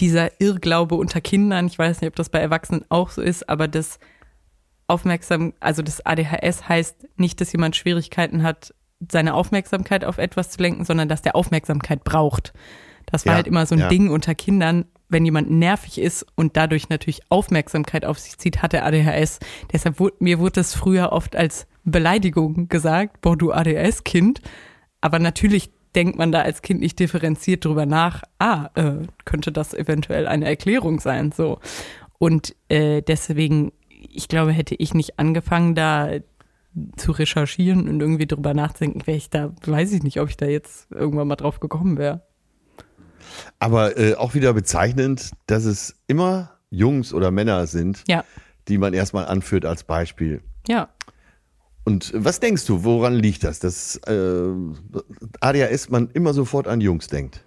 dieser 0.00 0.40
Irrglaube 0.40 0.94
unter 0.94 1.20
Kindern, 1.20 1.66
ich 1.66 1.78
weiß 1.78 2.00
nicht, 2.00 2.08
ob 2.08 2.16
das 2.16 2.30
bei 2.30 2.38
Erwachsenen 2.38 2.86
auch 2.88 3.10
so 3.10 3.20
ist, 3.20 3.50
aber 3.50 3.68
das 3.68 3.98
Aufmerksam, 4.86 5.52
also 5.60 5.82
das 5.82 6.04
ADHS 6.06 6.68
heißt 6.70 7.06
nicht, 7.16 7.38
dass 7.40 7.52
jemand 7.52 7.76
Schwierigkeiten 7.76 8.42
hat, 8.42 8.74
seine 9.12 9.34
Aufmerksamkeit 9.34 10.06
auf 10.06 10.16
etwas 10.16 10.50
zu 10.50 10.62
lenken, 10.62 10.86
sondern 10.86 11.08
dass 11.10 11.20
der 11.20 11.36
Aufmerksamkeit 11.36 12.02
braucht. 12.02 12.54
Das 13.06 13.26
war 13.26 13.34
ja, 13.34 13.36
halt 13.36 13.46
immer 13.46 13.66
so 13.66 13.74
ein 13.74 13.80
ja. 13.82 13.88
Ding 13.88 14.08
unter 14.08 14.34
Kindern. 14.34 14.86
Wenn 15.10 15.26
jemand 15.26 15.50
nervig 15.50 15.98
ist 15.98 16.24
und 16.34 16.56
dadurch 16.56 16.88
natürlich 16.88 17.20
Aufmerksamkeit 17.28 18.06
auf 18.06 18.18
sich 18.18 18.38
zieht, 18.38 18.62
hat 18.62 18.72
er 18.72 18.86
ADHS. 18.86 19.38
Deshalb 19.70 20.00
wurde, 20.00 20.16
mir 20.20 20.38
wurde 20.38 20.52
das 20.52 20.74
früher 20.74 21.12
oft 21.12 21.36
als 21.36 21.66
Beleidigung 21.84 22.68
gesagt, 22.68 23.20
boah, 23.20 23.36
du 23.36 23.52
ADHS-Kind. 23.52 24.40
Aber 25.02 25.18
natürlich 25.18 25.70
denkt 25.94 26.18
man 26.18 26.32
da 26.32 26.42
als 26.42 26.62
Kind 26.62 26.80
nicht 26.80 26.98
differenziert 26.98 27.64
drüber 27.64 27.86
nach, 27.86 28.22
ah, 28.38 28.70
äh, 28.74 29.06
könnte 29.24 29.52
das 29.52 29.74
eventuell 29.74 30.26
eine 30.26 30.46
Erklärung 30.46 31.00
sein, 31.00 31.32
so. 31.32 31.58
Und 32.18 32.54
äh, 32.68 33.02
deswegen, 33.02 33.72
ich 33.88 34.28
glaube, 34.28 34.52
hätte 34.52 34.74
ich 34.74 34.94
nicht 34.94 35.18
angefangen, 35.18 35.74
da 35.74 36.10
zu 36.96 37.12
recherchieren 37.12 37.88
und 37.88 38.00
irgendwie 38.00 38.26
drüber 38.26 38.54
nachzudenken, 38.54 39.06
wäre 39.06 39.16
ich 39.16 39.30
da, 39.30 39.52
weiß 39.64 39.92
ich 39.92 40.02
nicht, 40.02 40.20
ob 40.20 40.28
ich 40.28 40.36
da 40.36 40.46
jetzt 40.46 40.90
irgendwann 40.92 41.28
mal 41.28 41.36
drauf 41.36 41.60
gekommen 41.60 41.98
wäre. 41.98 42.22
Aber 43.58 43.98
äh, 43.98 44.14
auch 44.14 44.34
wieder 44.34 44.52
bezeichnend, 44.52 45.32
dass 45.46 45.64
es 45.64 45.96
immer 46.06 46.52
Jungs 46.70 47.12
oder 47.12 47.30
Männer 47.30 47.66
sind, 47.66 48.04
ja. 48.06 48.24
die 48.68 48.78
man 48.78 48.94
erstmal 48.94 49.26
anführt 49.26 49.64
als 49.64 49.84
Beispiel. 49.84 50.42
Ja. 50.68 50.88
Und 51.90 52.12
was 52.14 52.38
denkst 52.38 52.66
du, 52.66 52.84
woran 52.84 53.14
liegt 53.14 53.42
das, 53.42 53.58
dass 53.58 53.96
äh, 54.06 54.52
ADHS 55.40 55.90
man 55.90 56.08
immer 56.14 56.32
sofort 56.32 56.68
an 56.68 56.80
Jungs 56.80 57.08
denkt? 57.08 57.42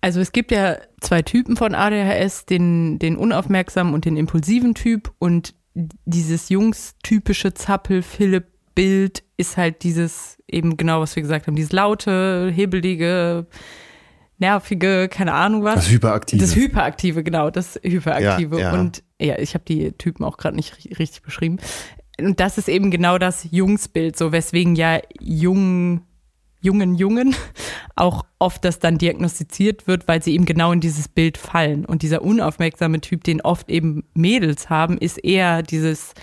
Also 0.00 0.20
es 0.20 0.30
gibt 0.30 0.52
ja 0.52 0.76
zwei 1.00 1.22
Typen 1.22 1.56
von 1.56 1.74
ADHS, 1.74 2.46
den, 2.46 3.00
den 3.00 3.16
unaufmerksamen 3.16 3.94
und 3.94 4.04
den 4.04 4.16
impulsiven 4.16 4.76
Typ. 4.76 5.12
Und 5.18 5.54
dieses 5.74 6.50
Jungs-typische 6.50 7.52
Zappel-Philipp-Bild 7.52 9.24
ist 9.36 9.56
halt 9.56 9.82
dieses, 9.82 10.38
eben 10.46 10.76
genau, 10.76 11.00
was 11.00 11.16
wir 11.16 11.22
gesagt 11.24 11.48
haben, 11.48 11.56
dieses 11.56 11.72
laute, 11.72 12.52
hebelige, 12.54 13.46
nervige, 14.38 15.08
keine 15.08 15.34
Ahnung 15.34 15.64
was. 15.64 15.74
Das 15.74 15.90
Hyperaktive. 15.90 16.40
Das 16.40 16.54
Hyperaktive, 16.54 17.24
genau, 17.24 17.50
das 17.50 17.74
Hyperaktive. 17.82 18.60
Ja, 18.60 18.72
ja. 18.72 18.80
Und 18.80 19.02
ja, 19.20 19.36
ich 19.40 19.54
habe 19.54 19.64
die 19.66 19.90
Typen 19.90 20.22
auch 20.22 20.36
gerade 20.36 20.54
nicht 20.54 20.96
richtig 21.00 21.22
beschrieben 21.22 21.58
und 22.20 22.40
das 22.40 22.58
ist 22.58 22.68
eben 22.68 22.90
genau 22.90 23.18
das 23.18 23.48
Jungsbild, 23.50 24.16
so 24.16 24.32
weswegen 24.32 24.74
ja 24.74 25.00
jungen, 25.20 26.02
jungen 26.60 26.94
Jungen 26.96 27.34
auch 27.96 28.24
oft 28.38 28.64
das 28.64 28.78
dann 28.78 28.98
diagnostiziert 28.98 29.86
wird, 29.86 30.08
weil 30.08 30.22
sie 30.22 30.34
eben 30.34 30.44
genau 30.44 30.72
in 30.72 30.80
dieses 30.80 31.08
Bild 31.08 31.38
fallen. 31.38 31.84
Und 31.84 32.02
dieser 32.02 32.22
unaufmerksame 32.22 33.00
Typ, 33.00 33.24
den 33.24 33.40
oft 33.40 33.70
eben 33.70 34.04
Mädels 34.14 34.70
haben, 34.70 34.98
ist 34.98 35.22
eher 35.24 35.62
dieses 35.62 36.14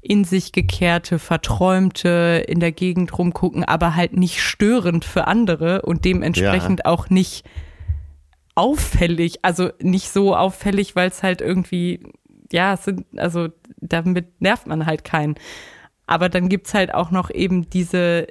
in 0.00 0.24
sich 0.24 0.52
gekehrte, 0.52 1.18
verträumte, 1.18 2.44
in 2.46 2.60
der 2.60 2.70
Gegend 2.70 3.16
rumgucken, 3.18 3.64
aber 3.64 3.96
halt 3.96 4.16
nicht 4.16 4.40
störend 4.40 5.04
für 5.04 5.26
andere 5.26 5.82
und 5.82 6.04
dementsprechend 6.04 6.80
ja. 6.84 6.92
auch 6.92 7.10
nicht 7.10 7.44
auffällig, 8.54 9.40
also 9.42 9.70
nicht 9.80 10.10
so 10.10 10.36
auffällig, 10.36 10.94
weil 10.94 11.08
es 11.08 11.24
halt 11.24 11.40
irgendwie 11.40 12.00
ja, 12.52 12.74
es 12.74 12.84
sind, 12.84 13.06
also 13.16 13.48
damit 13.92 14.40
nervt 14.40 14.66
man 14.66 14.86
halt 14.86 15.04
keinen. 15.04 15.36
Aber 16.06 16.28
dann 16.28 16.48
gibt's 16.48 16.74
halt 16.74 16.94
auch 16.94 17.10
noch 17.10 17.30
eben 17.30 17.68
diese, 17.68 18.28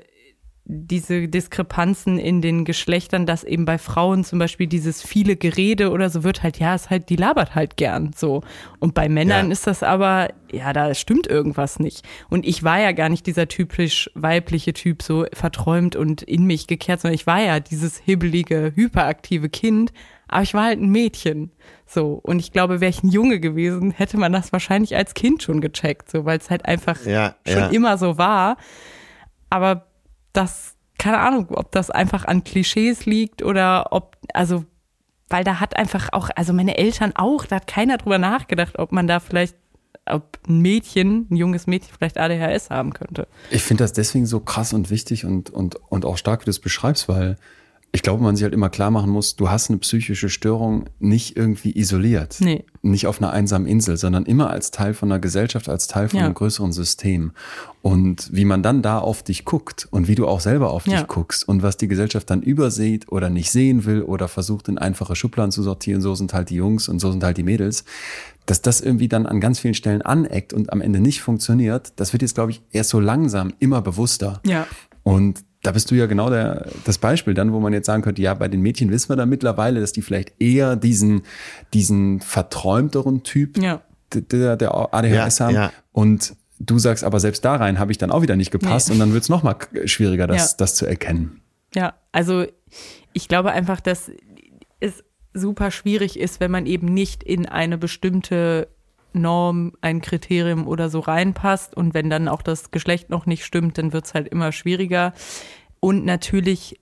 diese 0.67 1.27
Diskrepanzen 1.27 2.17
in 2.17 2.41
den 2.41 2.65
Geschlechtern, 2.65 3.27
dass 3.27 3.43
eben 3.43 3.65
bei 3.65 3.77
Frauen 3.77 4.23
zum 4.23 4.39
Beispiel 4.39 4.65
dieses 4.65 5.03
viele 5.03 5.35
Gerede 5.35 5.91
oder 5.91 6.09
so 6.09 6.23
wird 6.23 6.41
halt, 6.41 6.57
ja, 6.57 6.73
ist 6.73 6.89
halt, 6.89 7.09
die 7.09 7.17
labert 7.17 7.53
halt 7.53 7.77
gern 7.77 8.11
so. 8.15 8.41
Und 8.79 8.95
bei 8.95 9.07
Männern 9.07 9.47
ja. 9.47 9.51
ist 9.51 9.67
das 9.67 9.83
aber, 9.83 10.29
ja, 10.51 10.73
da 10.73 10.95
stimmt 10.95 11.27
irgendwas 11.27 11.79
nicht. 11.79 12.03
Und 12.29 12.47
ich 12.47 12.63
war 12.63 12.79
ja 12.79 12.93
gar 12.93 13.09
nicht 13.09 13.27
dieser 13.27 13.47
typisch 13.47 14.09
weibliche 14.15 14.73
Typ, 14.73 15.03
so 15.03 15.25
verträumt 15.33 15.95
und 15.95 16.23
in 16.23 16.45
mich 16.45 16.65
gekehrt, 16.65 17.01
sondern 17.01 17.15
ich 17.15 17.27
war 17.27 17.41
ja 17.41 17.59
dieses 17.59 17.99
hibbelige, 17.99 18.71
hyperaktive 18.73 19.49
Kind, 19.49 19.93
aber 20.28 20.43
ich 20.43 20.53
war 20.53 20.63
halt 20.63 20.80
ein 20.80 20.89
Mädchen. 20.89 21.51
So. 21.86 22.19
Und 22.23 22.39
ich 22.39 22.51
glaube, 22.51 22.82
wäre 22.82 22.89
ich 22.89 23.03
ein 23.03 23.09
Junge 23.09 23.39
gewesen, 23.39 23.91
hätte 23.91 24.17
man 24.17 24.32
das 24.32 24.51
wahrscheinlich 24.51 24.95
als 24.95 25.13
Kind 25.13 25.43
schon 25.43 25.61
gecheckt, 25.61 26.09
so, 26.09 26.26
weil 26.26 26.38
es 26.38 26.49
halt 26.49 26.65
einfach 26.65 27.05
ja, 27.05 27.36
schon 27.45 27.57
ja. 27.57 27.67
immer 27.67 27.97
so 27.97 28.17
war. 28.17 28.57
Aber 29.49 29.88
das, 30.34 30.76
keine 30.97 31.19
Ahnung, 31.19 31.47
ob 31.51 31.71
das 31.71 31.89
einfach 31.89 32.26
an 32.26 32.43
Klischees 32.43 33.05
liegt 33.05 33.43
oder 33.43 33.91
ob, 33.91 34.17
also, 34.34 34.65
weil 35.30 35.43
da 35.43 35.59
hat 35.59 35.76
einfach 35.78 36.09
auch, 36.11 36.30
also 36.36 36.53
meine 36.53 36.78
Eltern 36.78 37.13
auch, 37.15 37.45
da 37.45 37.57
hat 37.57 37.67
keiner 37.67 37.97
drüber 37.97 38.17
nachgedacht, 38.17 38.80
ob 38.80 38.91
man 38.91 39.07
da 39.07 39.19
vielleicht 39.19 39.55
ob 40.07 40.38
ein 40.47 40.61
Mädchen, 40.61 41.28
ein 41.32 41.36
junges 41.36 41.65
Mädchen 41.65 41.93
vielleicht 41.97 42.19
ADHS 42.19 42.69
haben 42.69 42.93
könnte. 42.93 43.28
Ich 43.49 43.63
finde 43.63 43.84
das 43.84 43.93
deswegen 43.93 44.26
so 44.26 44.39
krass 44.39 44.71
und 44.71 44.89
wichtig 44.89 45.26
und, 45.26 45.49
und, 45.49 45.78
und 45.89 46.05
auch 46.05 46.17
stark, 46.17 46.41
wie 46.41 46.45
du 46.45 46.51
es 46.51 46.59
beschreibst, 46.59 47.09
weil 47.09 47.38
ich 47.95 48.01
glaube, 48.01 48.21
man 48.21 48.35
sich 48.35 48.43
halt 48.43 48.53
immer 48.53 48.69
klar 48.69 48.91
machen 48.91 49.09
muss, 49.09 49.37
du 49.37 49.49
hast 49.49 49.69
eine 49.69 49.79
psychische 49.79 50.27
Störung 50.27 50.83
nicht 50.99 51.37
irgendwie 51.37 51.77
isoliert. 51.77 52.35
Nee. 52.41 52.65
Nicht 52.81 53.07
auf 53.07 53.21
einer 53.21 53.31
einsamen 53.31 53.69
Insel, 53.69 53.95
sondern 53.95 54.25
immer 54.25 54.49
als 54.49 54.71
Teil 54.71 54.93
von 54.93 55.09
einer 55.09 55.19
Gesellschaft, 55.19 55.69
als 55.69 55.87
Teil 55.87 56.09
von 56.09 56.19
ja. 56.19 56.25
einem 56.25 56.33
größeren 56.33 56.73
System. 56.73 57.31
Und 57.81 58.27
wie 58.33 58.43
man 58.43 58.61
dann 58.61 58.81
da 58.81 58.99
auf 58.99 59.23
dich 59.23 59.45
guckt 59.45 59.87
und 59.91 60.09
wie 60.09 60.15
du 60.15 60.27
auch 60.27 60.41
selber 60.41 60.71
auf 60.71 60.85
ja. 60.87 60.97
dich 60.97 61.07
guckst 61.07 61.47
und 61.47 61.63
was 61.63 61.77
die 61.77 61.87
Gesellschaft 61.87 62.29
dann 62.29 62.41
übersieht 62.41 63.09
oder 63.13 63.29
nicht 63.29 63.49
sehen 63.49 63.85
will 63.85 64.01
oder 64.01 64.27
versucht 64.27 64.67
in 64.67 64.77
einfache 64.77 65.15
Schubladen 65.15 65.53
zu 65.53 65.63
sortieren, 65.63 66.01
so 66.01 66.15
sind 66.15 66.33
halt 66.33 66.49
die 66.49 66.55
Jungs 66.55 66.89
und 66.89 66.99
so 66.99 67.11
sind 67.11 67.23
halt 67.23 67.37
die 67.37 67.43
Mädels, 67.43 67.85
dass 68.45 68.61
das 68.61 68.81
irgendwie 68.81 69.07
dann 69.07 69.25
an 69.25 69.39
ganz 69.39 69.59
vielen 69.59 69.73
Stellen 69.73 70.01
aneckt 70.01 70.51
und 70.51 70.73
am 70.73 70.81
Ende 70.81 70.99
nicht 70.99 71.21
funktioniert, 71.21 71.93
das 71.95 72.11
wird 72.11 72.23
jetzt, 72.23 72.35
glaube 72.35 72.51
ich, 72.51 72.61
erst 72.71 72.89
so 72.89 72.99
langsam 72.99 73.53
immer 73.59 73.81
bewusster. 73.81 74.41
Ja. 74.45 74.67
Und 75.03 75.45
da 75.66 75.72
bist 75.72 75.89
du 75.89 75.95
ja 75.95 76.05
genau 76.05 76.30
der, 76.30 76.68
das 76.84 76.97
Beispiel 76.97 77.34
dann, 77.34 77.51
wo 77.51 77.59
man 77.59 77.74
jetzt 77.74 77.88
sagen 77.88 78.03
könnte, 78.03 78.22
ja, 78.22 78.34
bei 78.34 78.47
den 78.47 78.61
Mädchen 78.61 78.91
wissen 78.91 79.09
wir 79.09 79.16
da 79.16 79.26
mittlerweile, 79.26 79.80
dass 79.80 79.91
die 79.91 80.01
vielleicht 80.01 80.34
eher 80.39 80.76
diesen, 80.76 81.24
diesen 81.74 82.22
verträumteren 82.22 83.24
Typ 83.24 83.57
ja. 83.57 83.82
der, 84.13 84.57
der 84.57 84.93
ADHS 84.93 85.39
ja, 85.39 85.45
haben. 85.45 85.55
Ja. 85.55 85.72
Und 85.91 86.36
du 86.59 86.80
sagst 86.80 87.03
aber 87.03 87.20
selbst 87.20 87.43
da 87.43 87.55
rein 87.55 87.80
habe 87.80 87.91
ich 87.91 87.97
dann 87.97 88.11
auch 88.11 88.22
wieder 88.22 88.36
nicht 88.36 88.51
gepasst 88.51 88.89
nee. 88.89 88.93
und 88.93 88.99
dann 88.99 89.13
wird 89.13 89.24
es 89.24 89.30
nochmal 89.30 89.57
schwieriger, 89.86 90.28
das, 90.28 90.51
ja. 90.51 90.57
das 90.57 90.76
zu 90.76 90.86
erkennen. 90.86 91.41
Ja, 91.74 91.95
also 92.11 92.45
ich 93.13 93.28
glaube 93.28 93.51
einfach, 93.51 93.82
dass 93.82 94.11
es 94.80 95.03
super 95.34 95.72
schwierig 95.72 96.20
ist, 96.20 96.39
wenn 96.39 96.51
man 96.51 96.66
eben 96.66 96.93
nicht 96.93 97.24
in 97.24 97.45
eine 97.45 97.78
bestimmte 97.78 98.70
Norm, 99.16 99.74
ein 99.82 100.01
Kriterium 100.01 100.68
oder 100.68 100.89
so 100.89 100.99
reinpasst. 100.99 101.76
Und 101.76 101.93
wenn 101.93 102.09
dann 102.09 102.28
auch 102.28 102.41
das 102.41 102.72
Geschlecht 102.72 103.09
noch 103.09 103.26
nicht 103.26 103.45
stimmt, 103.45 103.78
dann 103.78 103.93
wird 103.93 104.05
es 104.05 104.13
halt 104.13 104.28
immer 104.28 104.51
schwieriger. 104.51 105.13
Und 105.80 106.05
natürlich 106.05 106.80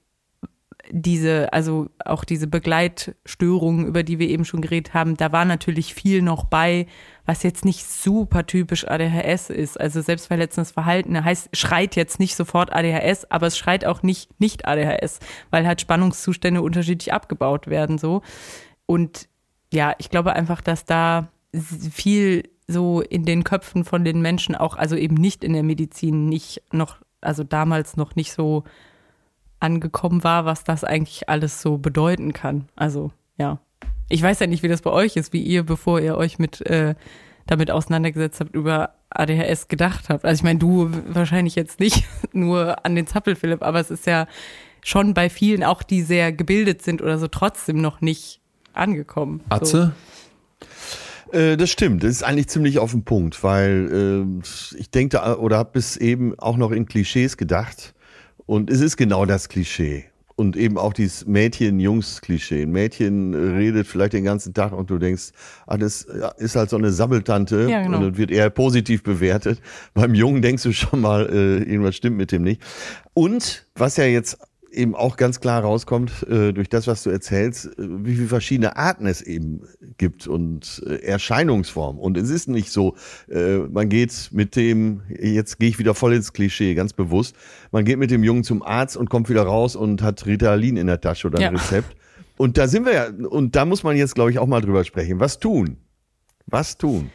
diese, 0.92 1.52
also 1.54 1.90
auch 2.04 2.24
diese 2.24 2.48
Begleitstörungen, 2.48 3.88
über 3.88 4.04
die 4.04 4.20
wir 4.20 4.28
eben 4.28 4.46
schon 4.46 4.62
geredet 4.62 4.94
haben, 4.94 5.16
da 5.16 5.32
war 5.32 5.46
natürlich 5.46 5.94
viel 5.94 6.22
noch 6.22 6.46
bei, 6.46 6.88
was 7.26 7.44
jetzt 7.44 7.64
nicht 7.64 7.86
super 7.86 8.46
typisch 8.46 8.88
ADHS 8.88 9.50
ist. 9.50 9.80
Also 9.80 10.02
selbstverletzendes 10.02 10.72
Verhalten 10.72 11.24
heißt, 11.24 11.56
schreit 11.56 11.96
jetzt 11.96 12.20
nicht 12.20 12.36
sofort 12.36 12.74
ADHS, 12.74 13.32
aber 13.32 13.48
es 13.48 13.58
schreit 13.58 13.86
auch 13.86 14.04
nicht 14.04 14.40
nicht 14.40 14.68
ADHS, 14.68 15.20
weil 15.52 15.66
halt 15.66 15.80
Spannungszustände 15.80 16.62
unterschiedlich 16.62 17.14
abgebaut 17.14 17.68
werden, 17.68 17.98
so. 17.98 18.22
Und 18.86 19.30
ja, 19.72 19.96
ich 19.98 20.10
glaube 20.10 20.34
einfach, 20.34 20.62
dass 20.62 20.86
da 20.86 21.30
viel 21.54 22.50
so 22.68 23.02
in 23.02 23.26
den 23.26 23.44
Köpfen 23.44 23.84
von 23.84 24.04
den 24.04 24.22
Menschen 24.22 24.56
auch, 24.56 24.76
also 24.76 24.96
eben 24.96 25.16
nicht 25.16 25.44
in 25.44 25.54
der 25.54 25.64
Medizin, 25.64 26.28
nicht 26.28 26.62
noch, 26.72 26.98
also 27.22 27.44
damals 27.44 27.98
noch 27.98 28.16
nicht 28.16 28.34
so 28.34 28.64
angekommen 29.60 30.24
war, 30.24 30.46
was 30.46 30.64
das 30.64 30.84
eigentlich 30.84 31.30
alles 31.30 31.62
so 31.62 31.78
bedeuten 31.78 32.34
kann. 32.34 32.68
Also 32.76 33.12
ja, 33.38 33.60
ich 34.10 34.22
weiß 34.22 34.40
ja 34.40 34.48
nicht, 34.48 34.64
wie 34.64 34.68
das 34.68 34.82
bei 34.82 34.92
euch 34.92 35.16
ist, 35.16 35.34
wie 35.34 35.42
ihr, 35.42 35.64
bevor 35.64 36.00
ihr 36.00 36.18
euch 36.18 36.40
mit 36.40 36.62
äh, 36.66 36.96
damit 37.46 37.72
auseinandergesetzt 37.72 38.40
habt, 38.40 38.56
über 38.56 38.96
ADHS 39.10 39.68
gedacht 39.68 40.10
habt. 40.10 40.26
Also 40.26 40.40
ich 40.40 40.44
meine, 40.44 40.60
du 40.60 40.90
wahrscheinlich 41.08 41.56
jetzt 41.56 41.80
nicht 41.80 42.06
nur 42.34 42.86
an 42.86 42.96
den 42.96 43.08
Zappel, 43.08 43.36
Philipp, 43.36 43.62
aber 43.62 43.80
es 43.80 43.92
ist 43.92 44.06
ja 44.06 44.28
schon 44.82 45.14
bei 45.14 45.30
vielen, 45.30 45.64
auch 45.64 45.84
die 45.84 46.02
sehr 46.02 46.32
gebildet 46.32 46.82
sind 46.82 47.02
oder 47.02 47.18
so, 47.18 47.28
trotzdem 47.28 47.82
noch 47.82 48.02
nicht 48.02 48.42
angekommen. 48.74 49.42
Atze? 49.50 49.94
So. 50.60 50.68
Äh, 51.34 51.58
das 51.58 51.72
stimmt, 51.72 52.04
das 52.04 52.12
ist 52.12 52.24
eigentlich 52.24 52.48
ziemlich 52.48 52.80
auf 52.80 52.92
den 52.92 53.04
Punkt, 53.04 53.44
weil 53.44 54.26
äh, 54.44 54.78
ich 54.78 54.92
denke 54.92 55.40
oder 55.40 55.58
habe 55.58 55.72
bis 55.74 55.98
eben 55.98 56.38
auch 56.40 56.58
noch 56.58 56.72
in 56.72 56.86
Klischees 56.86 57.38
gedacht 57.38 57.94
und 58.46 58.70
es 58.70 58.82
ist 58.82 58.98
genau 58.98 59.26
das 59.26 59.50
Klischee. 59.50 60.06
Und 60.36 60.58
eben 60.58 60.80
auch 60.80 60.94
dieses 60.94 61.28
Mädchen-Jungs-Klischee. 61.28 62.64
Ein 62.64 62.72
Mädchen 62.72 63.36
redet 63.36 63.86
vielleicht 63.86 64.14
den 64.14 64.24
ganzen 64.24 64.52
Tag 64.56 64.72
und 64.72 64.90
du 64.90 64.98
denkst, 64.98 65.30
ah, 65.68 65.78
das 65.78 66.08
ist 66.38 66.56
halt 66.56 66.72
so 66.72 66.76
eine 66.76 66.92
Sabbeltante 66.92 67.68
ja, 67.70 67.84
genau. 67.84 68.00
und 68.00 68.18
wird 68.18 68.32
eher 68.32 68.50
positiv 68.50 69.04
bewertet. 69.04 69.62
Beim 69.94 70.16
Jungen 70.16 70.42
denkst 70.42 70.64
du 70.64 70.72
schon 70.74 71.02
mal, 71.02 71.30
äh, 71.30 71.58
irgendwas 71.58 71.96
stimmt 71.96 72.18
mit 72.18 72.32
dem 72.32 72.42
nicht. 72.42 72.64
Und 73.14 73.68
was 73.76 73.96
ja 73.98 74.06
jetzt 74.06 74.40
eben 74.74 74.96
auch 74.96 75.18
ganz 75.18 75.40
klar 75.40 75.62
rauskommt 75.62 76.26
äh, 76.30 76.52
durch 76.52 76.70
das, 76.70 76.88
was 76.88 77.04
du 77.04 77.10
erzählst, 77.10 77.66
äh, 77.66 77.72
wie 77.78 78.16
viele 78.16 78.28
verschiedene 78.28 78.76
Arten 78.76 79.06
es 79.06 79.22
eben 79.22 79.62
gibt 79.98 80.28
und 80.28 80.84
äh, 80.86 80.96
Erscheinungsformen. 80.96 82.02
Und 82.02 82.18
es 82.18 82.30
ist 82.30 82.50
nicht 82.50 82.72
so, 82.72 82.96
äh, 83.30 83.58
man 83.58 83.90
geht 83.90 84.30
mit 84.32 84.56
dem, 84.56 85.02
jetzt 85.10 85.60
gehe 85.60 85.70
ich 85.70 85.80
wieder 85.80 85.96
voll 85.96 86.14
ins 86.14 86.34
Klischee, 86.34 86.74
ganz 86.74 86.94
bewusst, 86.94 87.36
man 87.72 87.86
geht 87.86 88.00
mit 88.00 88.12
dem 88.12 88.24
Jungen 88.24 88.44
zum 88.44 88.64
Arzt 88.64 88.98
und 88.98 89.10
kommt 89.10 89.30
wieder 89.30 89.44
raus 89.44 89.76
und 89.76 90.02
hat 90.02 90.26
Ritalin 90.26 90.78
in 90.78 90.88
der 90.88 91.02
Tasche 91.02 91.28
oder 91.28 91.40
ein 91.40 91.44
ja. 91.44 91.50
Rezept. 91.50 91.96
Und 92.38 92.58
da 92.58 92.68
sind 92.68 92.86
wir 92.86 92.94
ja, 92.94 93.08
und 93.30 93.56
da 93.56 93.66
muss 93.66 93.84
man 93.84 93.96
jetzt, 93.96 94.16
glaube 94.16 94.32
ich, 94.32 94.40
auch 94.40 94.48
mal 94.48 94.62
drüber 94.62 94.84
sprechen. 94.84 95.20
Was 95.20 95.40
tun? 95.40 95.78
Was 96.48 96.78
tun? 96.78 97.12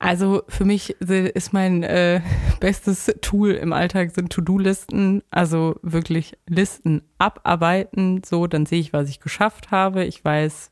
Also 0.00 0.42
für 0.48 0.64
mich 0.64 0.98
ist 0.98 1.52
mein 1.52 1.82
äh, 1.82 2.22
bestes 2.58 3.12
Tool 3.20 3.50
im 3.50 3.74
Alltag 3.74 4.12
sind 4.12 4.32
To-Do-Listen, 4.32 5.22
also 5.30 5.76
wirklich 5.82 6.38
Listen 6.48 7.02
abarbeiten, 7.18 8.22
so 8.24 8.46
dann 8.46 8.64
sehe 8.64 8.80
ich, 8.80 8.94
was 8.94 9.10
ich 9.10 9.20
geschafft 9.20 9.70
habe. 9.70 10.06
Ich 10.06 10.24
weiß, 10.24 10.70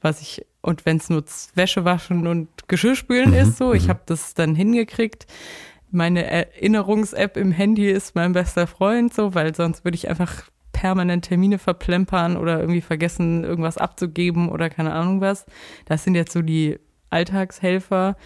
was 0.00 0.22
ich 0.22 0.46
und 0.62 0.86
wenn 0.86 0.98
es 0.98 1.10
nur 1.10 1.24
Wäsche 1.54 1.84
waschen 1.84 2.28
und 2.28 2.48
Geschirrspülen 2.68 3.30
mhm. 3.30 3.36
ist, 3.36 3.58
so 3.58 3.72
ich 3.72 3.86
mhm. 3.86 3.88
habe 3.88 4.02
das 4.06 4.34
dann 4.34 4.54
hingekriegt. 4.54 5.26
Meine 5.90 6.24
Erinnerungs-App 6.24 7.36
im 7.36 7.50
Handy 7.50 7.90
ist 7.90 8.14
mein 8.14 8.34
bester 8.34 8.68
Freund, 8.68 9.12
so 9.12 9.34
weil 9.34 9.52
sonst 9.52 9.84
würde 9.84 9.96
ich 9.96 10.08
einfach 10.08 10.44
permanent 10.70 11.24
Termine 11.24 11.58
verplempern 11.58 12.36
oder 12.36 12.60
irgendwie 12.60 12.82
vergessen, 12.82 13.42
irgendwas 13.42 13.78
abzugeben 13.78 14.48
oder 14.48 14.70
keine 14.70 14.92
Ahnung 14.92 15.20
was. 15.20 15.44
Das 15.86 16.04
sind 16.04 16.14
jetzt 16.14 16.32
so 16.32 16.40
die 16.40 16.78
Alltagshelfer 17.10 18.16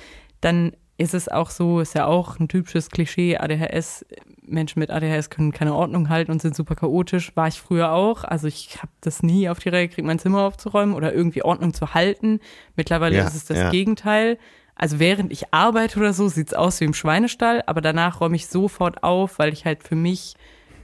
dann 0.44 0.72
ist 0.96 1.14
es 1.14 1.28
auch 1.28 1.50
so, 1.50 1.80
ist 1.80 1.94
ja 1.94 2.06
auch 2.06 2.38
ein 2.38 2.48
typisches 2.48 2.88
Klischee, 2.90 3.36
ADHS, 3.36 4.06
Menschen 4.46 4.78
mit 4.78 4.90
ADHS 4.90 5.30
können 5.30 5.52
keine 5.52 5.74
Ordnung 5.74 6.08
halten 6.08 6.30
und 6.30 6.40
sind 6.40 6.54
super 6.54 6.76
chaotisch. 6.76 7.34
War 7.34 7.48
ich 7.48 7.60
früher 7.60 7.92
auch. 7.92 8.24
Also 8.24 8.46
ich 8.46 8.76
habe 8.78 8.92
das 9.00 9.22
nie 9.22 9.48
auf 9.48 9.58
die 9.58 9.70
Reihe 9.70 9.88
gekriegt, 9.88 10.06
mein 10.06 10.18
Zimmer 10.18 10.42
aufzuräumen 10.42 10.94
oder 10.94 11.12
irgendwie 11.12 11.42
Ordnung 11.42 11.74
zu 11.74 11.94
halten. 11.94 12.40
Mittlerweile 12.76 13.16
ja, 13.16 13.26
ist 13.26 13.34
es 13.34 13.46
das 13.46 13.58
ja. 13.58 13.70
Gegenteil. 13.70 14.38
Also 14.76 14.98
während 14.98 15.32
ich 15.32 15.52
arbeite 15.52 15.98
oder 15.98 16.12
so, 16.12 16.28
sieht 16.28 16.48
es 16.48 16.54
aus 16.54 16.80
wie 16.80 16.84
im 16.84 16.94
Schweinestall, 16.94 17.62
aber 17.66 17.80
danach 17.80 18.20
räume 18.20 18.36
ich 18.36 18.46
sofort 18.48 19.02
auf, 19.02 19.38
weil 19.38 19.52
ich 19.52 19.64
halt 19.64 19.82
für 19.82 19.94
mich 19.94 20.34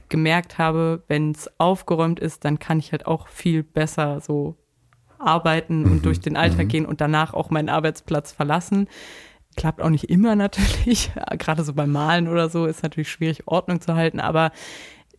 gemerkt 0.09 0.57
habe, 0.57 1.03
wenn 1.07 1.31
es 1.31 1.49
aufgeräumt 1.57 2.19
ist, 2.19 2.43
dann 2.43 2.59
kann 2.59 2.79
ich 2.79 2.91
halt 2.91 3.05
auch 3.05 3.27
viel 3.27 3.63
besser 3.63 4.19
so 4.19 4.55
arbeiten 5.19 5.85
und 5.85 5.93
mhm. 5.93 6.01
durch 6.01 6.19
den 6.19 6.35
Alltag 6.35 6.65
mhm. 6.65 6.69
gehen 6.69 6.85
und 6.85 7.01
danach 7.01 7.33
auch 7.33 7.49
meinen 7.49 7.69
Arbeitsplatz 7.69 8.31
verlassen. 8.31 8.87
Klappt 9.55 9.81
auch 9.81 9.89
nicht 9.89 10.09
immer 10.09 10.35
natürlich. 10.37 11.11
Gerade 11.37 11.63
so 11.63 11.73
beim 11.73 11.91
Malen 11.91 12.27
oder 12.27 12.49
so 12.49 12.65
ist 12.65 12.83
natürlich 12.83 13.11
schwierig, 13.11 13.47
Ordnung 13.47 13.81
zu 13.81 13.95
halten, 13.95 14.19
aber 14.19 14.51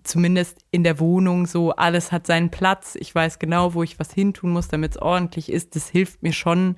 zumindest 0.05 0.59
in 0.71 0.83
der 0.83 0.99
Wohnung 0.99 1.47
so, 1.47 1.73
alles 1.73 2.11
hat 2.11 2.27
seinen 2.27 2.51
Platz. 2.51 2.97
Ich 2.99 3.15
weiß 3.15 3.39
genau, 3.39 3.75
wo 3.75 3.83
ich 3.83 3.99
was 3.99 4.13
hintun 4.13 4.51
muss, 4.51 4.69
damit 4.69 4.93
es 4.93 5.03
ordentlich 5.03 5.51
ist. 5.51 5.77
Das 5.77 5.89
hilft 5.89 6.23
mir 6.23 6.33
schon, 6.33 6.77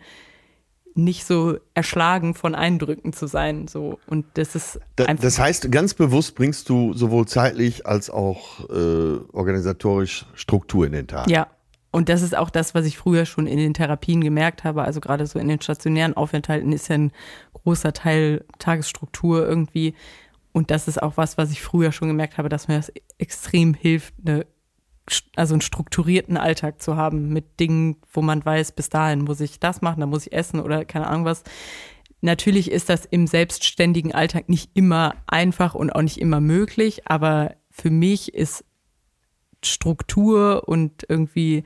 nicht 0.95 1.27
so 1.27 1.59
erschlagen 1.75 2.35
von 2.35 2.55
Eindrücken 2.55 3.13
zu 3.13 3.27
sein. 3.27 3.67
So. 3.69 3.99
Und 4.07 4.27
das 4.35 4.55
ist 4.55 4.81
da, 4.97 5.13
Das 5.13 5.39
heißt, 5.39 5.71
ganz 5.71 5.95
bewusst 5.95 6.35
bringst 6.37 6.69
du 6.69 6.95
sowohl 6.95 7.27
zeitlich 7.27 7.87
als 7.87 8.11
auch 8.11 8.69
äh, 8.71 9.19
organisatorisch 9.33 10.27
Struktur 10.35 10.87
in 10.87 10.93
den 10.93 11.07
Tag. 11.07 11.29
Ja, 11.29 11.49
und 11.95 12.09
das 12.09 12.23
ist 12.23 12.37
auch 12.37 12.51
das, 12.51 12.75
was 12.75 12.87
ich 12.87 12.99
früher 12.99 13.25
schon 13.25 13.47
in 13.47 13.57
den 13.57 13.73
Therapien 13.73 14.21
gemerkt 14.21 14.65
habe. 14.65 14.83
Also 14.83 14.99
gerade 14.99 15.29
so 15.29 15.39
in 15.39 15.47
den 15.47 15.61
stationären 15.61 16.17
Aufenthalten 16.17 16.73
ist 16.73 16.89
ja 16.89 16.97
ein 16.97 17.13
großer 17.53 17.93
Teil 17.93 18.45
Tagesstruktur 18.59 19.47
irgendwie. 19.47 19.95
Und 20.51 20.73
das 20.73 20.89
ist 20.89 21.01
auch 21.01 21.17
was, 21.17 21.39
was 21.39 21.53
ich 21.53 21.63
früher 21.63 21.93
schon 21.93 22.09
gemerkt 22.09 22.37
habe, 22.37 22.49
dass 22.49 22.67
mir 22.67 22.79
das 22.79 22.93
extrem 23.19 23.75
hilft, 23.75 24.13
eine, 24.27 24.45
also 25.37 25.55
einen 25.55 25.61
strukturierten 25.61 26.37
Alltag 26.37 26.83
zu 26.83 26.97
haben 26.97 27.29
mit 27.29 27.61
Dingen, 27.61 27.99
wo 28.13 28.23
man 28.23 28.45
weiß, 28.45 28.73
bis 28.73 28.89
dahin 28.89 29.21
muss 29.21 29.39
ich 29.39 29.61
das 29.61 29.81
machen, 29.81 30.01
dann 30.01 30.11
muss 30.11 30.27
ich 30.27 30.33
essen 30.33 30.59
oder 30.59 30.85
keine 30.85 31.07
Ahnung 31.07 31.27
was. 31.27 31.45
Natürlich 32.23 32.73
ist 32.73 32.89
das 32.89 33.05
im 33.05 33.29
selbstständigen 33.29 34.13
Alltag 34.13 34.49
nicht 34.49 34.69
immer 34.75 35.15
einfach 35.29 35.77
und 35.77 35.91
auch 35.91 36.03
nicht 36.03 36.19
immer 36.19 36.41
möglich, 36.41 37.03
aber 37.07 37.55
für 37.71 37.91
mich 37.91 38.35
ist 38.35 38.65
Struktur 39.63 40.65
und 40.67 41.07
irgendwie 41.09 41.63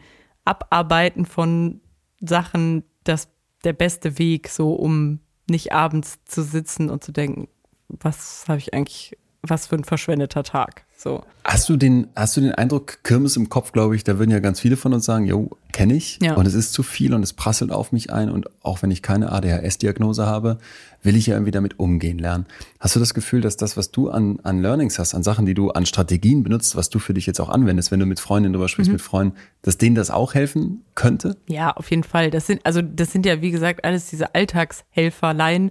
Abarbeiten 0.48 1.26
von 1.26 1.80
Sachen 2.20 2.84
das 3.04 3.28
der 3.64 3.72
beste 3.72 4.18
Weg, 4.18 4.48
so 4.48 4.72
um 4.72 5.20
nicht 5.48 5.72
abends 5.72 6.18
zu 6.24 6.42
sitzen 6.42 6.90
und 6.90 7.04
zu 7.04 7.12
denken, 7.12 7.48
was 7.88 8.44
habe 8.48 8.58
ich 8.58 8.74
eigentlich, 8.74 9.16
was 9.42 9.66
für 9.66 9.76
ein 9.76 9.84
verschwendeter 9.84 10.42
Tag. 10.42 10.84
So. 10.96 11.22
Hast 11.44 11.68
du 11.68 11.76
den, 11.76 12.08
hast 12.16 12.36
du 12.36 12.40
den 12.40 12.52
Eindruck, 12.52 13.04
Kirmes 13.04 13.36
im 13.36 13.48
Kopf, 13.48 13.70
glaube 13.70 13.94
ich, 13.94 14.02
da 14.02 14.18
würden 14.18 14.32
ja 14.32 14.40
ganz 14.40 14.58
viele 14.58 14.76
von 14.76 14.92
uns 14.92 15.04
sagen, 15.04 15.26
jo, 15.26 15.56
kenne 15.72 15.94
ich. 15.94 16.18
Ja. 16.20 16.34
Und 16.34 16.44
es 16.46 16.54
ist 16.54 16.72
zu 16.72 16.82
viel 16.82 17.14
und 17.14 17.22
es 17.22 17.32
prasselt 17.32 17.70
auf 17.70 17.92
mich 17.92 18.12
ein. 18.12 18.30
Und 18.30 18.50
auch 18.64 18.82
wenn 18.82 18.90
ich 18.90 19.00
keine 19.00 19.30
ADHS-Diagnose 19.30 20.26
habe, 20.26 20.58
will 21.04 21.14
ich 21.14 21.28
ja 21.28 21.34
irgendwie 21.34 21.52
damit 21.52 21.78
umgehen 21.78 22.18
lernen. 22.18 22.46
Hast 22.80 22.96
du 22.96 23.00
das 23.00 23.14
Gefühl, 23.14 23.40
dass 23.40 23.56
das, 23.56 23.76
was 23.76 23.92
du 23.92 24.10
an, 24.10 24.40
an 24.42 24.60
Learnings 24.60 24.98
hast, 24.98 25.14
an 25.14 25.22
Sachen, 25.22 25.46
die 25.46 25.54
du 25.54 25.70
an 25.70 25.86
Strategien 25.86 26.42
benutzt, 26.42 26.74
was 26.74 26.90
du 26.90 26.98
für 26.98 27.14
dich 27.14 27.26
jetzt 27.26 27.40
auch 27.40 27.48
anwendest, 27.48 27.92
wenn 27.92 28.00
du 28.00 28.06
mit 28.06 28.18
Freundinnen 28.18 28.54
drüber 28.54 28.68
sprichst, 28.68 28.90
mhm. 28.90 28.94
mit 28.94 29.02
Freunden, 29.02 29.36
dass 29.62 29.78
denen 29.78 29.94
das 29.94 30.10
auch 30.10 30.34
helfen 30.34 30.84
könnte? 30.96 31.36
Ja, 31.48 31.70
auf 31.70 31.88
jeden 31.90 32.04
Fall. 32.04 32.30
Das 32.30 32.48
sind, 32.48 32.66
also 32.66 32.82
das 32.82 33.12
sind 33.12 33.24
ja, 33.24 33.40
wie 33.40 33.52
gesagt, 33.52 33.84
alles 33.84 34.10
diese 34.10 34.34
Alltagshelferlein. 34.34 35.70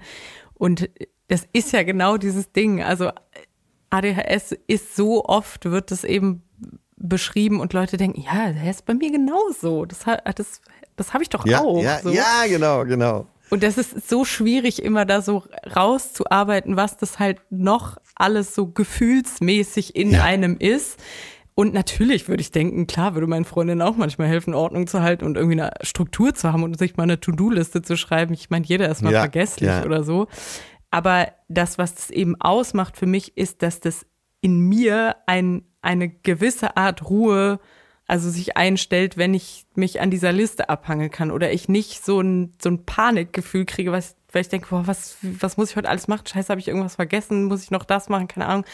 Und 0.54 0.90
das 1.28 1.46
ist 1.52 1.74
ja 1.74 1.84
genau 1.84 2.16
dieses 2.18 2.54
Ding. 2.54 2.82
Also 2.82 3.12
ADHS 3.90 4.56
ist 4.68 4.96
so 4.96 5.26
oft, 5.26 5.66
wird 5.66 5.92
es 5.92 6.04
eben 6.04 6.44
beschrieben 6.98 7.60
und 7.60 7.74
Leute 7.74 7.98
denken, 7.98 8.22
ja, 8.22 8.52
der 8.52 8.70
ist 8.70 8.86
bei 8.86 8.94
mir 8.94 9.12
genauso. 9.12 9.86
Das, 9.86 10.00
das, 10.36 10.62
das 10.96 11.14
habe 11.14 11.24
ich 11.24 11.30
doch 11.30 11.46
ja, 11.46 11.62
auch. 11.62 11.82
Ja, 11.82 12.00
so. 12.00 12.10
ja, 12.10 12.46
genau, 12.48 12.84
genau. 12.86 13.28
Und 13.50 13.64
das 13.64 13.78
ist 13.78 14.10
so 14.10 14.26
schwierig, 14.26 14.84
immer 14.84 15.06
da 15.06 15.22
so 15.22 15.44
rauszuarbeiten, 15.74 16.76
was 16.76 16.98
das 16.98 17.20
halt 17.20 17.40
noch 17.50 17.98
alles 18.16 18.54
so 18.54 18.68
gefühlsmäßig 18.68 19.96
in 19.96 20.12
ja. 20.12 20.24
einem 20.24 20.58
ist. 20.58 21.00
Und 21.56 21.74
natürlich 21.74 22.28
würde 22.28 22.42
ich 22.42 22.52
denken, 22.52 22.86
klar, 22.88 23.16
würde 23.16 23.26
meinen 23.26 23.46
Freundinnen 23.46 23.82
auch 23.82 23.96
manchmal 23.96 24.28
helfen, 24.28 24.54
Ordnung 24.54 24.86
zu 24.86 25.02
halten 25.02 25.26
und 25.26 25.38
irgendwie 25.38 25.60
eine 25.60 25.72
Struktur 25.82 26.36
zu 26.36 26.52
haben 26.52 26.64
und 26.64 26.78
sich 26.78 26.98
mal 26.98 27.04
eine 27.04 27.20
To-Do-Liste 27.20 27.82
zu 27.82 27.98
schreiben. 27.98 28.34
Ich 28.34 28.50
meine, 28.50 28.66
jeder 28.66 28.90
ist 28.90 29.02
mal 29.02 29.14
ja, 29.14 29.22
vergesslich 29.22 29.70
ja. 29.70 29.84
oder 29.84 30.04
so. 30.04 30.28
Aber 30.92 31.32
das, 31.48 31.78
was 31.78 31.96
das 31.96 32.10
eben 32.10 32.40
ausmacht 32.40 32.98
für 32.98 33.06
mich, 33.06 33.38
ist, 33.38 33.62
dass 33.62 33.80
das 33.80 34.06
in 34.42 34.60
mir 34.60 35.18
ein, 35.26 35.64
eine 35.82 36.10
gewisse 36.10 36.78
Art 36.78 37.10
Ruhe, 37.10 37.60
also 38.08 38.30
sich 38.30 38.56
einstellt, 38.56 39.18
wenn 39.18 39.34
ich 39.34 39.66
mich 39.76 40.00
an 40.00 40.10
dieser 40.10 40.32
Liste 40.32 40.70
abhangeln 40.70 41.12
kann 41.12 41.30
oder 41.30 41.52
ich 41.52 41.68
nicht 41.68 42.06
so 42.06 42.22
ein, 42.22 42.54
so 42.62 42.70
ein 42.70 42.86
Panikgefühl 42.86 43.66
kriege, 43.66 43.92
was, 43.92 44.16
weil 44.32 44.42
ich 44.42 44.50
denke, 44.50 44.68
boah, 44.70 44.88
was, 44.88 45.18
was 45.22 45.58
muss 45.58 45.72
ich 45.72 45.76
heute 45.76 45.90
alles 45.90 46.08
machen? 46.08 46.26
Scheiße, 46.26 46.50
habe 46.50 46.62
ich 46.62 46.70
irgendwas 46.70 46.96
vergessen? 46.96 47.46
Muss 47.46 47.64
ich 47.64 47.72
noch 47.72 47.84
das 47.84 48.08
machen? 48.08 48.30
Keine 48.30 48.48
Ahnung. 48.48 48.66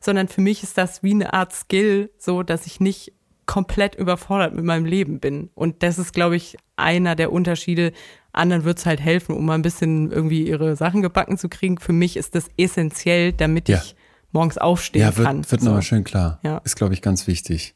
Sondern 0.00 0.26
für 0.26 0.40
mich 0.40 0.64
ist 0.64 0.76
das 0.76 1.04
wie 1.04 1.12
eine 1.12 1.32
Art 1.32 1.52
Skill, 1.52 2.10
so 2.18 2.42
dass 2.42 2.66
ich 2.66 2.80
nicht 2.80 3.12
komplett 3.50 3.96
überfordert 3.96 4.54
mit 4.54 4.64
meinem 4.64 4.84
Leben 4.84 5.18
bin. 5.18 5.50
Und 5.56 5.82
das 5.82 5.98
ist, 5.98 6.12
glaube 6.12 6.36
ich, 6.36 6.56
einer 6.76 7.16
der 7.16 7.32
Unterschiede. 7.32 7.90
Anderen 8.32 8.62
wird 8.62 8.78
es 8.78 8.86
halt 8.86 9.00
helfen, 9.00 9.34
um 9.34 9.44
mal 9.44 9.54
ein 9.54 9.62
bisschen 9.62 10.12
irgendwie 10.12 10.46
ihre 10.46 10.76
Sachen 10.76 11.02
gebacken 11.02 11.36
zu 11.36 11.48
kriegen. 11.48 11.76
Für 11.78 11.92
mich 11.92 12.16
ist 12.16 12.36
das 12.36 12.44
essentiell, 12.56 13.32
damit 13.32 13.68
ja. 13.68 13.78
ich 13.78 13.96
morgens 14.30 14.56
aufstehen 14.56 15.02
ja, 15.02 15.16
wird, 15.16 15.26
kann. 15.26 15.50
Wird 15.50 15.62
so. 15.62 15.66
nochmal 15.66 15.82
schön 15.82 16.04
klar. 16.04 16.38
Ja. 16.44 16.58
Ist, 16.58 16.76
glaube 16.76 16.94
ich, 16.94 17.02
ganz 17.02 17.26
wichtig. 17.26 17.74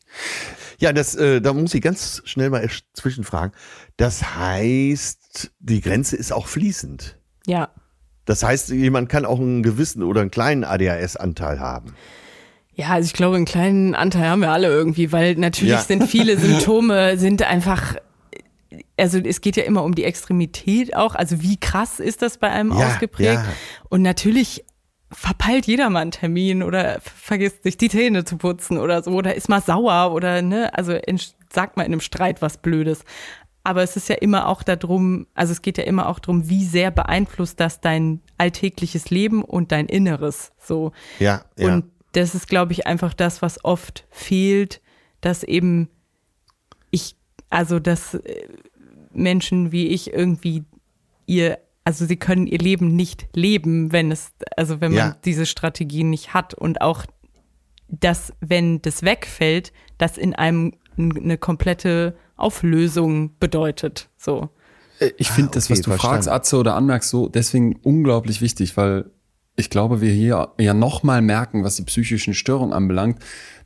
Ja, 0.78 0.92
das, 0.92 1.16
äh, 1.16 1.40
da 1.40 1.52
muss 1.52 1.74
ich 1.74 1.82
ganz 1.82 2.22
schnell 2.24 2.50
mal 2.50 2.70
zwischenfragen. 2.92 3.52
Das 3.96 4.36
heißt, 4.36 5.50
die 5.58 5.80
Grenze 5.80 6.14
ist 6.14 6.32
auch 6.32 6.46
fließend. 6.46 7.18
Ja. 7.48 7.70
Das 8.26 8.44
heißt, 8.44 8.68
jemand 8.68 9.08
kann 9.08 9.24
auch 9.24 9.40
einen 9.40 9.64
gewissen 9.64 10.04
oder 10.04 10.20
einen 10.20 10.30
kleinen 10.30 10.62
ADHS-Anteil 10.62 11.58
haben. 11.58 11.96
Ja, 12.74 12.88
also 12.90 13.06
ich 13.06 13.12
glaube, 13.12 13.36
einen 13.36 13.44
kleinen 13.44 13.94
Anteil 13.94 14.28
haben 14.28 14.40
wir 14.40 14.50
alle 14.50 14.68
irgendwie, 14.68 15.12
weil 15.12 15.36
natürlich 15.36 15.74
ja. 15.74 15.80
sind 15.80 16.08
viele 16.08 16.36
Symptome 16.38 17.18
sind 17.18 17.42
einfach 17.42 17.96
also 18.96 19.18
es 19.18 19.40
geht 19.40 19.56
ja 19.56 19.64
immer 19.64 19.84
um 19.84 19.94
die 19.94 20.04
Extremität 20.04 20.96
auch, 20.96 21.14
also 21.14 21.42
wie 21.42 21.56
krass 21.56 22.00
ist 22.00 22.22
das 22.22 22.38
bei 22.38 22.50
einem 22.50 22.76
ja, 22.76 22.88
ausgeprägt? 22.88 23.34
Ja. 23.34 23.44
Und 23.88 24.02
natürlich 24.02 24.64
verpeilt 25.10 25.66
jeder 25.66 25.90
mal 25.90 26.00
einen 26.00 26.10
Termin 26.10 26.62
oder 26.62 27.00
vergisst 27.00 27.62
sich 27.62 27.76
die 27.76 27.88
Zähne 27.88 28.24
zu 28.24 28.36
putzen 28.36 28.78
oder 28.78 29.02
so 29.02 29.12
oder 29.12 29.34
ist 29.34 29.48
mal 29.48 29.60
sauer 29.60 30.12
oder 30.12 30.42
ne, 30.42 30.74
also 30.74 30.92
in, 30.92 31.20
sagt 31.52 31.76
mal 31.76 31.84
in 31.84 31.92
einem 31.92 32.00
Streit 32.00 32.42
was 32.42 32.58
Blödes. 32.58 33.04
Aber 33.62 33.82
es 33.82 33.96
ist 33.96 34.08
ja 34.08 34.16
immer 34.16 34.48
auch 34.48 34.62
darum, 34.62 35.26
also 35.34 35.52
es 35.52 35.62
geht 35.62 35.78
ja 35.78 35.84
immer 35.84 36.08
auch 36.08 36.18
darum, 36.18 36.50
wie 36.50 36.64
sehr 36.64 36.90
beeinflusst 36.90 37.60
das 37.60 37.80
dein 37.80 38.20
alltägliches 38.36 39.08
Leben 39.08 39.42
und 39.42 39.72
dein 39.72 39.86
Inneres 39.86 40.52
so. 40.58 40.92
Ja, 41.18 41.44
ja. 41.56 41.74
Und 41.74 41.84
das 42.16 42.34
ist, 42.34 42.48
glaube 42.48 42.72
ich, 42.72 42.86
einfach 42.86 43.14
das, 43.14 43.42
was 43.42 43.64
oft 43.64 44.06
fehlt, 44.10 44.80
dass 45.20 45.42
eben 45.42 45.88
ich, 46.90 47.16
also 47.50 47.78
dass 47.78 48.14
äh, 48.14 48.48
Menschen 49.12 49.72
wie 49.72 49.88
ich 49.88 50.12
irgendwie 50.12 50.64
ihr 51.26 51.58
also 51.84 52.06
sie 52.06 52.16
können 52.16 52.46
ihr 52.46 52.58
Leben 52.58 52.96
nicht 52.96 53.28
leben, 53.34 53.92
wenn 53.92 54.10
es, 54.10 54.32
also 54.56 54.80
wenn 54.80 54.92
man 54.92 55.08
ja. 55.08 55.16
diese 55.24 55.44
Strategie 55.44 56.02
nicht 56.02 56.32
hat 56.32 56.54
und 56.54 56.80
auch, 56.80 57.04
dass 57.88 58.32
wenn 58.40 58.80
das 58.80 59.02
wegfällt, 59.02 59.72
das 59.98 60.16
in 60.16 60.34
einem 60.34 60.72
eine 60.96 61.36
komplette 61.36 62.16
Auflösung 62.36 63.36
bedeutet, 63.38 64.08
so. 64.16 64.48
Äh, 64.98 65.10
ich 65.18 65.28
finde 65.28 65.48
ah, 65.48 65.50
okay, 65.50 65.54
das, 65.56 65.70
was 65.70 65.80
du 65.80 65.90
verstanden. 65.90 66.14
fragst, 66.14 66.28
Atze, 66.28 66.56
oder 66.56 66.74
anmerkst, 66.74 67.10
so 67.10 67.28
deswegen 67.28 67.76
unglaublich 67.82 68.40
wichtig, 68.40 68.76
weil 68.76 69.10
ich 69.56 69.70
glaube, 69.70 70.00
wir 70.00 70.12
hier 70.12 70.48
ja 70.58 70.74
nochmal 70.74 71.22
merken, 71.22 71.62
was 71.64 71.76
die 71.76 71.82
psychischen 71.82 72.34
Störungen 72.34 72.72
anbelangt. 72.72 73.18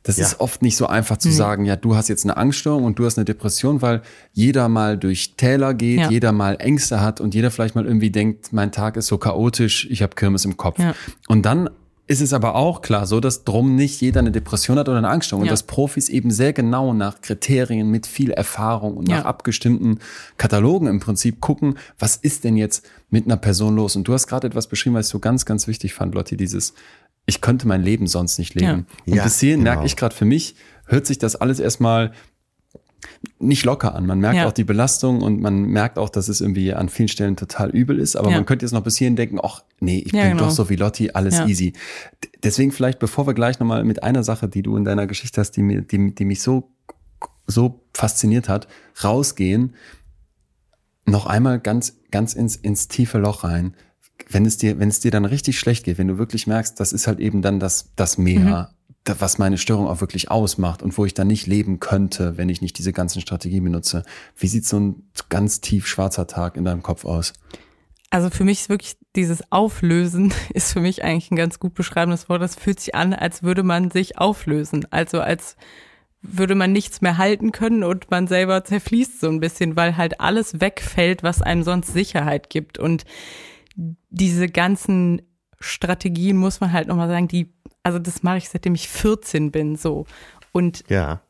Das 0.03 0.17
ja. 0.17 0.25
ist 0.25 0.39
oft 0.39 0.61
nicht 0.61 0.77
so 0.77 0.87
einfach 0.87 1.17
zu 1.17 1.29
mhm. 1.29 1.33
sagen, 1.33 1.65
ja, 1.65 1.75
du 1.75 1.95
hast 1.95 2.07
jetzt 2.07 2.23
eine 2.23 2.37
Angststörung 2.37 2.83
und 2.85 2.99
du 2.99 3.05
hast 3.05 3.17
eine 3.17 3.25
Depression, 3.25 3.81
weil 3.81 4.01
jeder 4.31 4.69
mal 4.69 4.97
durch 4.97 5.35
Täler 5.35 5.73
geht, 5.73 5.99
ja. 5.99 6.09
jeder 6.09 6.31
mal 6.31 6.55
Ängste 6.59 7.01
hat 7.01 7.19
und 7.19 7.33
jeder 7.35 7.51
vielleicht 7.51 7.75
mal 7.75 7.85
irgendwie 7.85 8.11
denkt, 8.11 8.53
mein 8.53 8.71
Tag 8.71 8.95
ist 8.97 9.07
so 9.07 9.17
chaotisch, 9.17 9.87
ich 9.89 10.01
habe 10.01 10.15
Kirmes 10.15 10.45
im 10.45 10.57
Kopf. 10.57 10.79
Ja. 10.79 10.93
Und 11.27 11.45
dann 11.45 11.69
ist 12.09 12.21
es 12.21 12.33
aber 12.33 12.55
auch 12.55 12.81
klar 12.81 13.05
so, 13.05 13.19
dass 13.19 13.43
drum 13.43 13.75
nicht 13.75 14.01
jeder 14.01 14.19
eine 14.19 14.31
Depression 14.31 14.79
hat 14.79 14.89
oder 14.89 14.97
eine 14.97 15.09
Angststörung 15.09 15.45
ja. 15.45 15.49
und 15.49 15.53
dass 15.53 15.61
Profis 15.61 16.09
eben 16.09 16.31
sehr 16.31 16.53
genau 16.53 16.91
nach 16.91 17.21
Kriterien 17.21 17.91
mit 17.91 18.07
viel 18.07 18.31
Erfahrung 18.31 18.97
und 18.97 19.07
nach 19.07 19.25
abgestimmten 19.25 19.99
Katalogen 20.37 20.87
im 20.87 20.99
Prinzip 20.99 21.39
gucken, 21.39 21.77
was 21.99 22.15
ist 22.15 22.45
denn 22.45 22.57
jetzt 22.57 22.83
mit 23.11 23.25
einer 23.25 23.37
Person 23.37 23.75
los? 23.75 23.95
Und 23.95 24.07
du 24.07 24.13
hast 24.13 24.25
gerade 24.25 24.47
etwas 24.47 24.65
beschrieben, 24.65 24.95
was 24.95 25.05
ich 25.05 25.11
so 25.11 25.19
ganz, 25.19 25.45
ganz 25.45 25.67
wichtig 25.67 25.93
fand, 25.93 26.15
Lotti, 26.15 26.35
dieses, 26.35 26.73
ich 27.27 27.41
könnte 27.41 27.67
mein 27.67 27.83
Leben 27.83 28.07
sonst 28.07 28.39
nicht 28.39 28.55
leben. 28.55 28.87
Ja. 29.05 29.11
Und 29.11 29.15
ja, 29.15 29.23
bis 29.23 29.39
hierhin 29.39 29.59
genau. 29.59 29.73
merke 29.73 29.85
ich 29.85 29.95
gerade 29.95 30.15
für 30.15 30.25
mich, 30.25 30.55
hört 30.85 31.05
sich 31.05 31.19
das 31.19 31.35
alles 31.35 31.59
erstmal 31.59 32.11
nicht 33.39 33.65
locker 33.65 33.95
an. 33.95 34.05
Man 34.05 34.19
merkt 34.19 34.37
ja. 34.37 34.47
auch 34.47 34.51
die 34.51 34.63
Belastung 34.63 35.21
und 35.21 35.41
man 35.41 35.63
merkt 35.63 35.97
auch, 35.97 36.09
dass 36.09 36.27
es 36.27 36.41
irgendwie 36.41 36.73
an 36.73 36.89
vielen 36.89 37.07
Stellen 37.07 37.35
total 37.35 37.69
übel 37.69 37.99
ist. 37.99 38.15
Aber 38.15 38.29
ja. 38.29 38.35
man 38.37 38.45
könnte 38.45 38.65
jetzt 38.65 38.73
noch 38.73 38.83
bis 38.83 38.97
hierhin 38.97 39.15
denken, 39.15 39.39
ach 39.41 39.63
nee, 39.79 40.03
ich 40.05 40.11
ja, 40.11 40.23
bin 40.23 40.31
genau. 40.31 40.45
doch 40.45 40.51
so 40.51 40.69
wie 40.69 40.75
Lotti, 40.75 41.11
alles 41.11 41.39
easy. 41.41 41.73
Deswegen 42.43 42.71
vielleicht, 42.71 42.99
bevor 42.99 43.27
wir 43.27 43.33
gleich 43.33 43.59
nochmal 43.59 43.83
mit 43.83 44.03
einer 44.03 44.23
Sache, 44.23 44.47
die 44.47 44.61
du 44.61 44.75
in 44.75 44.83
deiner 44.83 45.07
Geschichte 45.07 45.41
hast, 45.41 45.51
die, 45.51 45.61
mir, 45.61 45.81
die, 45.81 46.13
die 46.13 46.25
mich 46.25 46.41
so, 46.41 46.71
so 47.47 47.81
fasziniert 47.93 48.49
hat, 48.49 48.67
rausgehen, 49.03 49.75
noch 51.05 51.25
einmal 51.25 51.59
ganz, 51.59 51.97
ganz 52.11 52.33
ins, 52.33 52.55
ins 52.55 52.87
tiefe 52.87 53.17
Loch 53.17 53.43
rein. 53.43 53.73
Wenn 54.29 54.45
es 54.45 54.57
dir, 54.57 54.79
wenn 54.79 54.89
es 54.89 54.99
dir 54.99 55.11
dann 55.11 55.25
richtig 55.25 55.57
schlecht 55.59 55.85
geht, 55.85 55.97
wenn 55.97 56.07
du 56.07 56.17
wirklich 56.17 56.45
merkst, 56.45 56.79
das 56.79 56.93
ist 56.93 57.07
halt 57.07 57.19
eben 57.19 57.41
dann 57.41 57.59
das, 57.59 57.91
das 57.95 58.17
Meer, 58.17 58.69
mhm 58.69 58.78
was 59.19 59.37
meine 59.37 59.57
Störung 59.57 59.87
auch 59.87 60.01
wirklich 60.01 60.31
ausmacht 60.31 60.81
und 60.81 60.97
wo 60.97 61.05
ich 61.05 61.13
dann 61.13 61.27
nicht 61.27 61.47
leben 61.47 61.79
könnte, 61.79 62.37
wenn 62.37 62.49
ich 62.49 62.61
nicht 62.61 62.77
diese 62.77 62.93
ganzen 62.93 63.21
Strategien 63.21 63.63
benutze. 63.63 64.03
Wie 64.35 64.47
sieht 64.47 64.65
so 64.65 64.79
ein 64.79 65.03
ganz 65.29 65.61
tief 65.61 65.87
schwarzer 65.87 66.27
Tag 66.27 66.57
in 66.57 66.65
deinem 66.65 66.83
Kopf 66.83 67.05
aus? 67.05 67.33
Also 68.09 68.29
für 68.29 68.43
mich 68.43 68.61
ist 68.61 68.69
wirklich 68.69 68.97
dieses 69.15 69.51
Auflösen 69.51 70.33
ist 70.53 70.73
für 70.73 70.81
mich 70.81 71.03
eigentlich 71.03 71.31
ein 71.31 71.35
ganz 71.35 71.59
gut 71.59 71.73
beschreibendes 71.73 72.29
Wort. 72.29 72.41
Das 72.41 72.55
fühlt 72.55 72.79
sich 72.79 72.95
an, 72.95 73.13
als 73.13 73.43
würde 73.43 73.63
man 73.63 73.91
sich 73.91 74.17
auflösen. 74.17 74.87
Also 74.91 75.21
als 75.21 75.55
würde 76.21 76.55
man 76.55 76.71
nichts 76.71 77.01
mehr 77.01 77.17
halten 77.17 77.51
können 77.51 77.83
und 77.83 78.11
man 78.11 78.27
selber 78.27 78.63
zerfließt 78.63 79.21
so 79.21 79.29
ein 79.29 79.39
bisschen, 79.39 79.75
weil 79.75 79.95
halt 79.95 80.19
alles 80.19 80.59
wegfällt, 80.59 81.23
was 81.23 81.41
einem 81.41 81.63
sonst 81.63 81.93
Sicherheit 81.93 82.49
gibt. 82.49 82.77
Und 82.77 83.05
diese 84.09 84.47
ganzen 84.49 85.21
Strategien, 85.61 86.37
muss 86.37 86.59
man 86.59 86.73
halt 86.73 86.87
nochmal 86.87 87.07
sagen, 87.07 87.27
die 87.27 87.53
also 87.83 87.99
das 87.99 88.23
mache 88.23 88.37
ich 88.37 88.49
seitdem 88.49 88.75
ich 88.75 88.87
14 88.89 89.51
bin, 89.51 89.75
so. 89.75 90.05
Und 90.51 90.83
ja. 90.89 91.21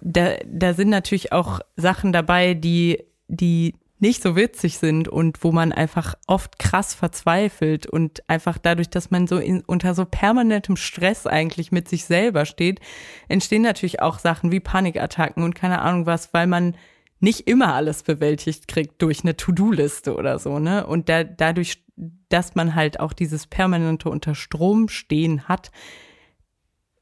da, 0.00 0.36
da 0.44 0.74
sind 0.74 0.90
natürlich 0.90 1.32
auch 1.32 1.60
Sachen 1.76 2.12
dabei, 2.12 2.54
die, 2.54 3.04
die 3.28 3.74
nicht 4.00 4.22
so 4.22 4.36
witzig 4.36 4.78
sind 4.78 5.08
und 5.08 5.42
wo 5.42 5.50
man 5.50 5.72
einfach 5.72 6.14
oft 6.26 6.58
krass 6.58 6.94
verzweifelt 6.94 7.86
und 7.86 8.22
einfach 8.28 8.58
dadurch, 8.58 8.90
dass 8.90 9.10
man 9.10 9.26
so 9.26 9.38
in, 9.38 9.62
unter 9.62 9.94
so 9.94 10.04
permanentem 10.04 10.76
Stress 10.76 11.26
eigentlich 11.26 11.72
mit 11.72 11.88
sich 11.88 12.04
selber 12.04 12.44
steht, 12.44 12.80
entstehen 13.28 13.62
natürlich 13.62 14.00
auch 14.00 14.18
Sachen 14.18 14.52
wie 14.52 14.60
Panikattacken 14.60 15.42
und 15.42 15.54
keine 15.54 15.80
Ahnung 15.80 16.06
was, 16.06 16.32
weil 16.32 16.46
man 16.46 16.76
nicht 17.20 17.48
immer 17.48 17.74
alles 17.74 18.02
bewältigt 18.02 18.68
kriegt 18.68 19.02
durch 19.02 19.22
eine 19.22 19.36
To-Do-Liste 19.36 20.14
oder 20.14 20.38
so, 20.38 20.58
ne? 20.58 20.86
Und 20.86 21.08
da, 21.08 21.24
dadurch 21.24 21.84
dass 22.28 22.54
man 22.54 22.74
halt 22.74 23.00
auch 23.00 23.12
dieses 23.12 23.46
permanente 23.46 24.08
unter 24.08 24.34
Strom 24.34 24.88
stehen 24.88 25.48
hat, 25.48 25.70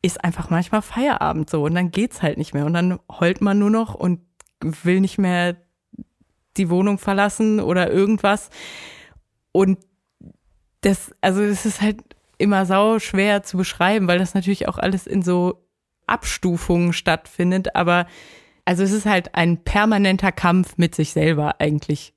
ist 0.02 0.22
einfach 0.22 0.50
manchmal 0.50 0.82
Feierabend 0.82 1.50
so 1.50 1.64
und 1.64 1.74
dann 1.74 1.90
geht's 1.90 2.22
halt 2.22 2.38
nicht 2.38 2.54
mehr 2.54 2.64
und 2.64 2.74
dann 2.74 2.98
heult 3.10 3.40
man 3.40 3.58
nur 3.58 3.70
noch 3.70 3.94
und 3.94 4.20
will 4.60 5.00
nicht 5.00 5.18
mehr 5.18 5.56
die 6.56 6.70
Wohnung 6.70 6.98
verlassen 6.98 7.60
oder 7.60 7.90
irgendwas 7.90 8.50
und 9.52 9.78
das 10.82 11.12
also 11.20 11.46
das 11.46 11.66
ist 11.66 11.80
halt 11.80 12.02
immer 12.38 12.66
sau 12.66 12.98
schwer 12.98 13.42
zu 13.42 13.56
beschreiben, 13.56 14.06
weil 14.06 14.18
das 14.18 14.34
natürlich 14.34 14.68
auch 14.68 14.78
alles 14.78 15.06
in 15.06 15.22
so 15.22 15.66
Abstufungen 16.06 16.92
stattfindet, 16.92 17.74
aber 17.74 18.06
also 18.66 18.82
es 18.82 18.92
ist 18.92 19.06
halt 19.06 19.34
ein 19.34 19.64
permanenter 19.64 20.32
Kampf 20.32 20.76
mit 20.76 20.94
sich 20.94 21.12
selber 21.12 21.60
eigentlich 21.60 22.12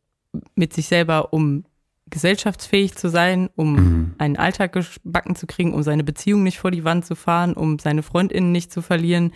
mit 0.55 0.73
sich 0.73 0.87
selber 0.87 1.33
um 1.33 1.63
gesellschaftsfähig 2.09 2.95
zu 2.95 3.09
sein, 3.09 3.49
um 3.55 3.73
mhm. 3.73 4.15
einen 4.17 4.35
Alltag 4.35 4.73
gebacken 4.73 5.35
zu 5.35 5.47
kriegen, 5.47 5.73
um 5.73 5.83
seine 5.83 6.03
Beziehung 6.03 6.43
nicht 6.43 6.59
vor 6.59 6.71
die 6.71 6.83
Wand 6.83 7.05
zu 7.05 7.15
fahren, 7.15 7.53
um 7.53 7.79
seine 7.79 8.03
Freundinnen 8.03 8.51
nicht 8.51 8.71
zu 8.71 8.81
verlieren. 8.81 9.31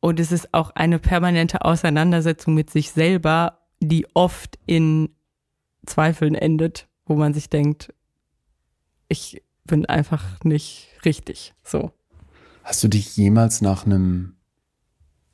Und 0.00 0.20
es 0.20 0.32
ist 0.32 0.52
auch 0.52 0.70
eine 0.70 0.98
permanente 0.98 1.64
Auseinandersetzung 1.64 2.54
mit 2.54 2.70
sich 2.70 2.90
selber, 2.90 3.60
die 3.80 4.06
oft 4.14 4.58
in 4.66 5.10
Zweifeln 5.86 6.34
endet, 6.34 6.88
wo 7.06 7.14
man 7.14 7.32
sich 7.32 7.48
denkt, 7.48 7.92
ich 9.08 9.42
bin 9.64 9.86
einfach 9.86 10.42
nicht 10.44 10.88
richtig. 11.04 11.54
So. 11.62 11.90
Hast 12.62 12.82
du 12.84 12.88
dich 12.88 13.16
jemals 13.16 13.60
nach 13.60 13.86
einem, 13.86 14.33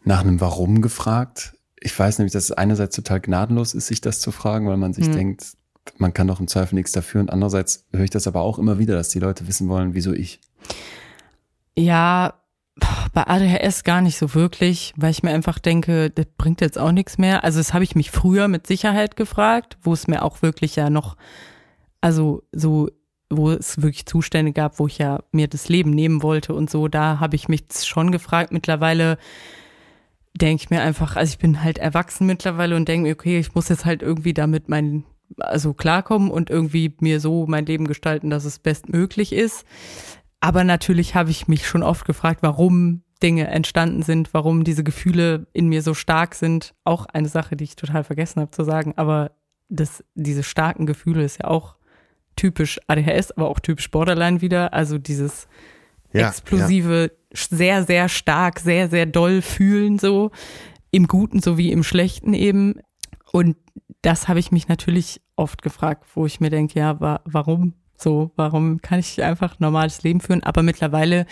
nach 0.05 0.21
einem 0.21 0.41
Warum 0.41 0.83
gefragt? 0.83 1.55
Ich 1.81 1.99
weiß 1.99 2.19
nämlich, 2.19 2.33
dass 2.33 2.45
es 2.45 2.53
einerseits 2.53 2.97
total 2.97 3.21
gnadenlos 3.21 3.75
ist, 3.75 3.87
sich 3.87 4.01
das 4.01 4.21
zu 4.21 4.33
fragen, 4.33 4.69
weil 4.69 4.77
man 4.77 4.93
sich 4.93 5.07
hm. 5.07 5.13
denkt, 5.13 5.57
man 5.99 6.15
kann 6.15 6.27
doch 6.27 6.41
im 6.41 6.49
Zweifel 6.49 6.75
nichts 6.75 6.93
dafür. 6.93 7.21
Und 7.21 7.31
andererseits 7.31 7.87
höre 7.93 8.05
ich 8.05 8.11
das 8.11 8.27
aber 8.27 8.41
auch 8.43 8.59
immer 8.59 8.79
wieder, 8.79 8.95
dass 8.95 9.09
die 9.09 9.19
Leute 9.19 9.49
wissen 9.49 9.69
wollen, 9.69 9.95
wieso 9.95 10.13
ich. 10.13 10.41
Ja, 11.77 12.35
bei 13.13 13.27
ADHS 13.27 13.85
gar 13.85 14.01
nicht 14.01 14.17
so 14.17 14.35
wirklich, 14.35 14.93
weil 14.97 15.11
ich 15.11 15.23
mir 15.23 15.31
einfach 15.31 15.59
denke, 15.59 16.11
das 16.11 16.27
bringt 16.37 16.61
jetzt 16.61 16.79
auch 16.79 16.93
nichts 16.93 17.19
mehr. 17.19 17.45
Also 17.45 17.59
das 17.59 17.75
habe 17.75 17.85
ich 17.85 17.95
mich 17.95 18.11
früher 18.11 18.49
mit 18.49 18.67
Sicherheit 18.67 19.17
gefragt, 19.17 19.79
wo 19.83 19.93
es 19.93 20.07
mir 20.07 20.23
auch 20.23 20.43
wirklich 20.43 20.77
ja 20.77 20.91
noch, 20.91 21.17
also 22.01 22.43
so, 22.53 22.89
wo 23.29 23.51
es 23.51 23.83
wirklich 23.83 24.07
Zustände 24.07 24.53
gab, 24.53 24.79
wo 24.79 24.87
ich 24.87 24.99
ja 24.99 25.21
mir 25.33 25.49
das 25.49 25.69
Leben 25.69 25.91
nehmen 25.91 26.23
wollte 26.23 26.55
und 26.55 26.71
so, 26.71 26.89
da 26.89 27.21
habe 27.21 27.37
ich 27.37 27.49
mich 27.49 27.65
schon 27.83 28.13
gefragt. 28.13 28.53
Mittlerweile 28.53 29.19
denke 30.35 30.63
ich 30.63 30.71
mir 30.71 30.83
einfach, 30.83 31.17
also 31.17 31.31
ich 31.31 31.39
bin 31.39 31.63
halt 31.63 31.79
erwachsen 31.79 32.27
mittlerweile 32.27 32.77
und 32.77 32.89
denke 32.89 33.09
mir, 33.09 33.15
okay, 33.15 33.39
ich 33.39 33.55
muss 33.55 33.69
jetzt 33.69 33.85
halt 33.85 34.03
irgendwie 34.03 34.35
damit 34.35 34.69
mein 34.69 35.05
also 35.39 35.75
klarkommen 35.75 36.31
und 36.31 36.51
irgendwie 36.51 36.95
mir 37.01 37.21
so 37.21 37.47
mein 37.47 37.67
Leben 37.67 37.87
gestalten, 37.87 38.31
dass 38.31 38.45
es 38.45 38.59
bestmöglich 38.59 39.33
ist. 39.33 39.65
Aber 40.41 40.65
natürlich 40.65 41.15
habe 41.15 41.31
ich 41.31 41.49
mich 41.49 41.67
schon 41.67 41.83
oft 41.83 42.05
gefragt, 42.05 42.43
warum 42.43 43.03
Dinge 43.23 43.47
entstanden 43.49 44.03
sind, 44.03 44.33
warum 44.33 44.65
diese 44.65 44.83
Gefühle 44.83 45.47
in 45.53 45.69
mir 45.69 45.83
so 45.83 45.95
stark 45.95 46.35
sind. 46.35 46.75
Auch 46.85 47.07
eine 47.07 47.29
Sache, 47.29 47.55
die 47.55 47.65
ich 47.65 47.77
total 47.77 48.03
vergessen 48.03 48.41
habe 48.41 48.51
zu 48.51 48.65
sagen, 48.65 48.95
aber 48.97 49.33
das, 49.69 50.03
diese 50.15 50.43
starken 50.43 50.87
Gefühle 50.87 51.23
ist 51.23 51.43
ja 51.43 51.49
auch 51.49 51.77
typisch 52.35 52.81
ADHS, 52.87 53.33
aber 53.33 53.49
auch 53.49 53.61
typisch 53.61 53.91
Borderline 53.91 54.41
wieder. 54.41 54.73
Also 54.73 54.99
dieses 54.99 55.47
ja, 56.13 56.29
explosive, 56.29 57.11
ja. 57.13 57.20
Sehr, 57.33 57.85
sehr 57.85 58.09
stark, 58.09 58.61
sehr, 58.61 58.89
sehr 58.89 59.07
doll 59.07 59.43
fühlen 59.43 59.99
so. 59.99 60.31
Im 60.91 61.07
Guten 61.07 61.41
sowie 61.41 61.71
im 61.71 61.85
Schlechten 61.85 62.35
eben. 62.35 62.81
Und 63.33 63.57
das 64.03 64.29
habe 64.29 64.41
ich 64.41 64.51
mich 64.51 64.69
natürlich 64.69 65.21
oft 65.37 65.63
gefragt, 65.63 66.05
wo 66.15 66.27
ich 66.27 66.41
mir 66.41 66.51
denke, 66.51 66.79
ja, 66.79 67.01
wa 67.01 67.21
warum 67.25 67.75
so? 67.97 68.33
Warum 68.37 68.81
kann 68.81 68.99
ich 68.99 69.23
einfach 69.23 69.61
normales 69.61 70.03
Leben 70.03 70.21
führen? 70.21 70.43
Aber 70.43 70.63
mittlerweile 70.63 71.27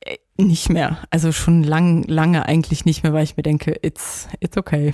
äh, 0.00 0.18
nicht 0.36 0.68
mehr. 0.68 0.98
Also 1.10 1.32
schon 1.32 1.62
lang, 1.62 2.04
lange 2.04 2.46
eigentlich 2.46 2.84
nicht 2.84 3.02
mehr, 3.02 3.12
weil 3.12 3.24
ich 3.24 3.36
mir 3.36 3.42
denke, 3.42 3.76
it's, 3.82 4.28
it's 4.40 4.56
okay. 4.56 4.92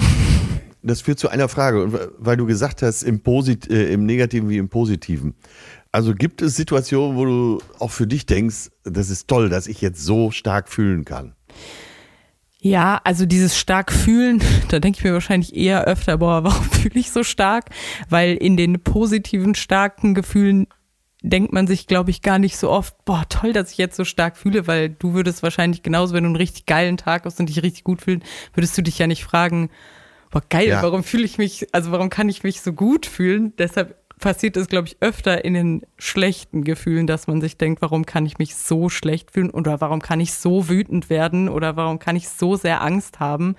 Das 0.83 1.01
führt 1.01 1.19
zu 1.19 1.29
einer 1.29 1.49
Frage, 1.49 2.11
weil 2.19 2.37
du 2.37 2.47
gesagt 2.47 2.83
hast, 2.83 3.03
im, 3.03 3.21
Posit 3.21 3.69
äh, 3.69 3.93
im 3.93 4.07
Negativen 4.07 4.49
wie 4.49 4.59
im 4.59 4.69
Positiven. 4.69 5.35
Also 5.91 6.15
gibt 6.15 6.43
es 6.43 6.57
Situationen, 6.57 7.17
wo 7.17 7.25
du 7.25 7.59
auch 7.79 7.91
für 7.91 8.07
dich 8.07 8.27
denkst, 8.27 8.71
das 8.85 9.11
ist 9.11 9.29
toll, 9.29 9.49
dass 9.49 9.67
ich 9.67 9.81
jetzt 9.81 10.05
so 10.05 10.31
stark 10.31 10.69
fühlen 10.69 11.05
kann? 11.05 11.35
Ja, 12.61 13.01
also 13.05 13.25
dieses 13.25 13.57
stark 13.57 13.93
fühlen, 13.93 14.43
da 14.69 14.81
denke 14.81 14.99
ich 14.99 15.05
mir 15.05 15.13
wahrscheinlich 15.13 15.55
eher 15.55 15.85
öfter, 15.85 16.19
boah, 16.19 16.45
warum 16.45 16.65
fühle 16.65 16.99
ich 17.01 17.11
so 17.11 17.23
stark? 17.23 17.71
Weil 18.09 18.37
in 18.37 18.57
den 18.57 18.81
positiven, 18.81 19.55
starken 19.55 20.15
Gefühlen 20.15 20.67
denkt 21.23 21.53
man 21.53 21.67
sich, 21.67 21.87
glaube 21.87 22.11
ich, 22.11 22.23
gar 22.23 22.39
nicht 22.39 22.57
so 22.57 22.71
oft, 22.71 23.05
boah, 23.05 23.25
toll, 23.29 23.53
dass 23.53 23.73
ich 23.73 23.79
jetzt 23.79 23.97
so 23.97 24.05
stark 24.05 24.37
fühle, 24.37 24.67
weil 24.67 24.91
du 24.91 25.15
würdest 25.15 25.43
wahrscheinlich 25.43 25.83
genauso, 25.83 26.15
wenn 26.15 26.23
du 26.23 26.29
einen 26.29 26.37
richtig 26.37 26.67
geilen 26.67 26.97
Tag 26.97 27.25
hast 27.25 27.41
und 27.41 27.49
dich 27.49 27.63
richtig 27.63 27.83
gut 27.83 28.03
fühlst, 28.03 28.25
würdest 28.55 28.79
du 28.79 28.83
dich 28.83 28.99
ja 28.99 29.07
nicht 29.07 29.25
fragen, 29.25 29.71
boah, 30.31 30.43
geil, 30.49 30.69
ja. 30.69 30.83
warum 30.83 31.03
fühle 31.03 31.25
ich 31.25 31.39
mich, 31.39 31.67
also 31.73 31.91
warum 31.91 32.11
kann 32.11 32.29
ich 32.29 32.45
mich 32.45 32.61
so 32.61 32.73
gut 32.73 33.07
fühlen? 33.07 33.53
Deshalb 33.57 33.97
passiert 34.19 34.57
es, 34.57 34.69
glaube 34.69 34.89
ich, 34.89 34.97
öfter 35.01 35.45
in 35.45 35.55
den 35.55 35.83
schlechten 35.97 36.65
Gefühlen, 36.65 37.07
dass 37.07 37.27
man 37.27 37.41
sich 37.41 37.57
denkt, 37.57 37.83
warum 37.83 38.07
kann 38.07 38.27
ich 38.27 38.39
mich 38.39 38.57
so 38.57 38.89
schlecht 38.89 39.31
fühlen 39.31 39.51
oder 39.51 39.81
warum 39.81 40.03
kann 40.03 40.21
ich 40.21 40.35
so 40.35 40.69
wütend 40.69 41.11
werden 41.11 41.49
oder 41.49 41.77
warum 41.77 41.99
kann 41.99 42.17
ich 42.17 42.29
so 42.29 42.57
sehr 42.57 42.83
Angst 42.83 43.21
haben. 43.21 43.57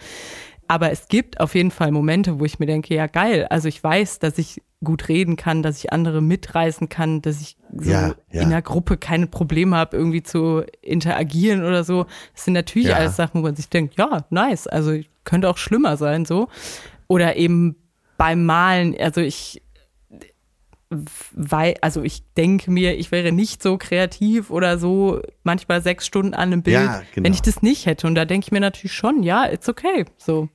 Aber 0.68 0.92
es 0.92 1.08
gibt 1.08 1.40
auf 1.40 1.56
jeden 1.56 1.72
Fall 1.72 1.92
Momente, 1.92 2.40
wo 2.40 2.46
ich 2.46 2.60
mir 2.60 2.68
denke, 2.68 2.94
ja 2.94 3.08
geil, 3.08 3.48
also 3.50 3.68
ich 3.68 3.84
weiß, 3.84 4.20
dass 4.20 4.38
ich 4.38 4.62
gut 4.84 5.10
reden 5.10 5.36
kann, 5.36 5.64
dass 5.64 5.80
ich 5.80 5.92
andere 5.92 6.22
mitreißen 6.22 6.88
kann, 6.90 7.22
dass 7.22 7.42
ich 7.42 7.58
so 7.76 7.90
ja, 7.90 8.14
ja. 8.32 8.44
in 8.44 8.50
der 8.50 8.62
Gruppe 8.62 8.98
keine 8.98 9.28
Probleme 9.28 9.76
habe, 9.76 9.98
irgendwie 9.98 10.24
zu 10.24 10.64
interagieren 10.82 11.66
oder 11.66 11.84
so. 11.84 12.06
Das 12.34 12.46
sind 12.46 12.54
natürlich 12.54 12.90
ja. 12.90 12.96
alles 12.96 13.16
Sachen, 13.16 13.42
wo 13.42 13.46
man 13.46 13.56
sich 13.56 13.70
denkt, 13.70 13.96
ja, 13.98 14.26
nice, 14.30 14.68
also 14.68 14.98
könnte 15.24 15.50
auch 15.50 15.58
schlimmer 15.58 15.98
sein 15.98 16.26
so. 16.26 16.48
Oder 17.08 17.36
eben 17.36 17.76
beim 18.18 18.46
Malen, 18.46 18.96
also 19.00 19.22
ich 19.22 19.62
weil, 20.90 21.76
also 21.82 22.02
ich 22.02 22.24
denke 22.34 22.72
mir, 22.72 22.98
ich 22.98 23.12
wäre 23.12 23.32
nicht 23.32 23.62
so 23.62 23.78
kreativ 23.78 24.50
oder 24.50 24.80
so 24.80 25.22
manchmal 25.44 25.84
sechs 25.84 26.06
Stunden 26.06 26.34
an 26.34 26.52
einem 26.52 26.64
Bild, 26.64 26.76
ja, 26.78 27.04
genau. 27.14 27.26
wenn 27.26 27.34
ich 27.34 27.42
das 27.42 27.62
nicht 27.62 27.86
hätte. 27.86 28.08
Und 28.08 28.16
da 28.16 28.26
denke 28.26 28.46
ich 28.46 28.52
mir 28.52 28.60
natürlich 28.60 28.94
schon, 28.94 29.22
ja, 29.22 29.46
it's 29.52 29.70
okay. 29.70 30.06
So. 30.18 30.50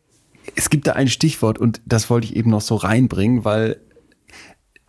Es 0.57 0.71
gibt 0.71 0.87
da 0.89 0.95
ein 0.95 1.09
Stichwort 1.09 1.59
und 1.59 1.81
das 1.87 2.11
wollte 2.11 2.27
ich 2.27 2.37
eben 2.37 2.51
noch 2.51 2.61
so 2.61 2.75
reinbringen, 2.75 3.45
weil 3.45 3.81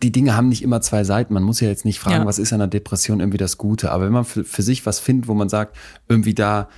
die 0.01 0.11
Dinge 0.11 0.35
haben 0.35 0.49
nicht 0.49 0.63
immer 0.63 0.81
zwei 0.81 1.03
Seiten. 1.03 1.33
Man 1.33 1.43
muss 1.43 1.59
ja 1.59 1.69
jetzt 1.69 1.85
nicht 1.85 1.99
fragen, 1.99 2.21
ja. 2.21 2.25
was 2.25 2.39
ist 2.39 2.51
an 2.51 2.61
einer 2.61 2.67
Depression 2.67 3.19
irgendwie 3.19 3.37
das 3.37 3.57
Gute. 3.57 3.91
Aber 3.91 4.05
wenn 4.05 4.13
man 4.13 4.25
für, 4.25 4.43
für 4.43 4.63
sich 4.63 4.85
was 4.85 4.99
findet, 4.99 5.27
wo 5.27 5.35
man 5.35 5.47
sagt, 5.47 5.77
irgendwie 6.09 6.33
da, 6.33 6.69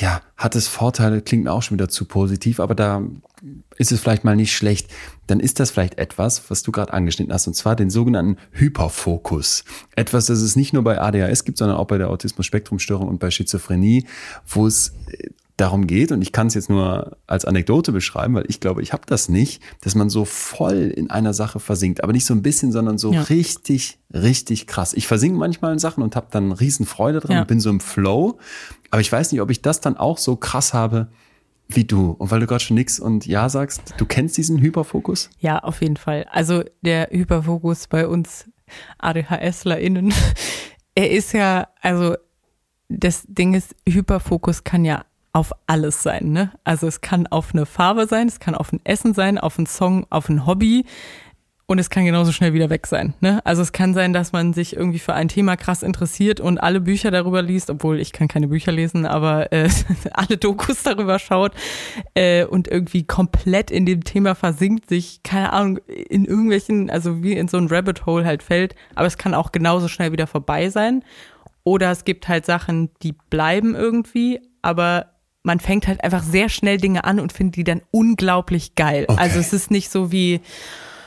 ja, 0.00 0.20
hat 0.36 0.54
es 0.54 0.68
Vorteile, 0.68 1.22
klingt 1.22 1.48
auch 1.48 1.62
schon 1.62 1.78
wieder 1.78 1.88
zu 1.88 2.04
positiv, 2.04 2.60
aber 2.60 2.74
da 2.74 3.02
ist 3.76 3.92
es 3.92 4.00
vielleicht 4.00 4.24
mal 4.24 4.36
nicht 4.36 4.54
schlecht, 4.54 4.90
dann 5.26 5.40
ist 5.40 5.60
das 5.60 5.70
vielleicht 5.70 5.98
etwas, 5.98 6.50
was 6.50 6.62
du 6.62 6.72
gerade 6.72 6.92
angeschnitten 6.92 7.32
hast, 7.32 7.46
und 7.46 7.54
zwar 7.54 7.76
den 7.76 7.90
sogenannten 7.90 8.36
Hyperfokus. 8.52 9.64
Etwas, 9.96 10.26
das 10.26 10.40
es 10.40 10.56
nicht 10.56 10.72
nur 10.72 10.84
bei 10.84 11.00
ADHS 11.00 11.44
gibt, 11.44 11.58
sondern 11.58 11.76
auch 11.76 11.86
bei 11.86 11.98
der 11.98 12.10
Autismus-Spektrum-Störung 12.10 13.08
und 13.08 13.18
bei 13.18 13.30
Schizophrenie, 13.30 14.06
wo 14.46 14.66
es 14.66 14.92
äh, 15.10 15.30
darum 15.58 15.86
geht, 15.86 16.12
und 16.12 16.22
ich 16.22 16.32
kann 16.32 16.46
es 16.46 16.54
jetzt 16.54 16.70
nur 16.70 17.18
als 17.26 17.44
Anekdote 17.44 17.92
beschreiben, 17.92 18.34
weil 18.34 18.44
ich 18.48 18.60
glaube, 18.60 18.80
ich 18.80 18.92
habe 18.92 19.02
das 19.06 19.28
nicht, 19.28 19.60
dass 19.80 19.94
man 19.94 20.08
so 20.08 20.24
voll 20.24 20.92
in 20.94 21.10
einer 21.10 21.34
Sache 21.34 21.58
versinkt, 21.60 22.02
aber 22.02 22.12
nicht 22.12 22.24
so 22.24 22.32
ein 22.32 22.42
bisschen, 22.42 22.70
sondern 22.70 22.96
so 22.96 23.12
ja. 23.12 23.22
richtig, 23.22 23.98
richtig 24.14 24.68
krass. 24.68 24.94
Ich 24.94 25.08
versinke 25.08 25.36
manchmal 25.36 25.72
in 25.72 25.80
Sachen 25.80 26.02
und 26.02 26.14
habe 26.16 26.28
dann 26.30 26.52
riesen 26.52 26.86
Freude 26.86 27.20
dran 27.20 27.32
ja. 27.32 27.40
und 27.40 27.48
bin 27.48 27.60
so 27.60 27.70
im 27.70 27.80
Flow, 27.80 28.38
aber 28.90 29.00
ich 29.00 29.10
weiß 29.10 29.32
nicht, 29.32 29.40
ob 29.40 29.50
ich 29.50 29.60
das 29.60 29.80
dann 29.80 29.96
auch 29.96 30.16
so 30.16 30.36
krass 30.36 30.72
habe, 30.72 31.08
wie 31.66 31.84
du. 31.84 32.12
Und 32.12 32.30
weil 32.30 32.40
du 32.40 32.46
gerade 32.46 32.62
schon 32.62 32.76
nix 32.76 33.00
und 33.00 33.26
ja 33.26 33.48
sagst, 33.48 33.94
du 33.98 34.06
kennst 34.06 34.36
diesen 34.36 34.60
Hyperfokus? 34.60 35.28
Ja, 35.40 35.58
auf 35.58 35.82
jeden 35.82 35.96
Fall. 35.96 36.24
Also 36.30 36.62
der 36.82 37.08
Hyperfokus 37.10 37.88
bei 37.88 38.06
uns 38.06 38.48
ADHSlerInnen, 38.98 40.14
er 40.94 41.10
ist 41.10 41.32
ja, 41.32 41.68
also 41.82 42.16
das 42.88 43.24
Ding 43.26 43.54
ist, 43.54 43.74
Hyperfokus 43.86 44.62
kann 44.62 44.84
ja 44.84 45.04
auf 45.38 45.52
alles 45.68 46.02
sein, 46.02 46.32
ne? 46.32 46.50
Also 46.64 46.88
es 46.88 47.00
kann 47.00 47.28
auf 47.28 47.54
eine 47.54 47.64
Farbe 47.64 48.06
sein, 48.06 48.26
es 48.26 48.40
kann 48.40 48.56
auf 48.56 48.72
ein 48.72 48.80
Essen 48.82 49.14
sein, 49.14 49.38
auf 49.38 49.56
einen 49.56 49.66
Song, 49.66 50.04
auf 50.10 50.28
ein 50.28 50.46
Hobby 50.46 50.84
und 51.66 51.78
es 51.78 51.90
kann 51.90 52.04
genauso 52.06 52.32
schnell 52.32 52.54
wieder 52.54 52.70
weg 52.70 52.86
sein. 52.86 53.12
Ne? 53.20 53.40
Also 53.44 53.60
es 53.62 53.72
kann 53.72 53.92
sein, 53.92 54.12
dass 54.12 54.32
man 54.32 54.54
sich 54.54 54.74
irgendwie 54.74 54.98
für 54.98 55.12
ein 55.12 55.28
Thema 55.28 55.56
krass 55.56 55.82
interessiert 55.82 56.40
und 56.40 56.58
alle 56.58 56.80
Bücher 56.80 57.10
darüber 57.10 57.42
liest, 57.42 57.68
obwohl 57.68 58.00
ich 58.00 58.12
kann 58.12 58.26
keine 58.26 58.48
Bücher 58.48 58.72
lesen, 58.72 59.04
aber 59.04 59.52
äh, 59.52 59.68
alle 60.12 60.38
Dokus 60.38 60.82
darüber 60.82 61.18
schaut 61.18 61.52
äh, 62.14 62.44
und 62.46 62.66
irgendwie 62.66 63.06
komplett 63.06 63.70
in 63.70 63.84
dem 63.84 64.02
Thema 64.02 64.34
versinkt, 64.34 64.88
sich, 64.88 65.22
keine 65.22 65.52
Ahnung, 65.52 65.78
in 65.86 66.24
irgendwelchen, 66.24 66.88
also 66.90 67.22
wie 67.22 67.34
in 67.34 67.48
so 67.48 67.58
ein 67.58 67.68
Rabbit 67.68 68.06
Hole 68.06 68.24
halt 68.24 68.42
fällt. 68.42 68.74
Aber 68.94 69.06
es 69.06 69.18
kann 69.18 69.34
auch 69.34 69.52
genauso 69.52 69.88
schnell 69.88 70.10
wieder 70.10 70.26
vorbei 70.26 70.70
sein. 70.70 71.04
Oder 71.64 71.90
es 71.90 72.04
gibt 72.04 72.28
halt 72.28 72.46
Sachen, 72.46 72.90
die 73.02 73.12
bleiben 73.12 73.74
irgendwie, 73.74 74.40
aber 74.62 75.17
man 75.48 75.60
fängt 75.60 75.88
halt 75.88 76.04
einfach 76.04 76.22
sehr 76.22 76.50
schnell 76.50 76.76
Dinge 76.76 77.04
an 77.04 77.18
und 77.18 77.32
findet 77.32 77.56
die 77.56 77.64
dann 77.64 77.80
unglaublich 77.90 78.74
geil. 78.74 79.06
Okay. 79.08 79.18
Also 79.18 79.40
es 79.40 79.54
ist 79.54 79.70
nicht 79.70 79.90
so 79.90 80.12
wie, 80.12 80.42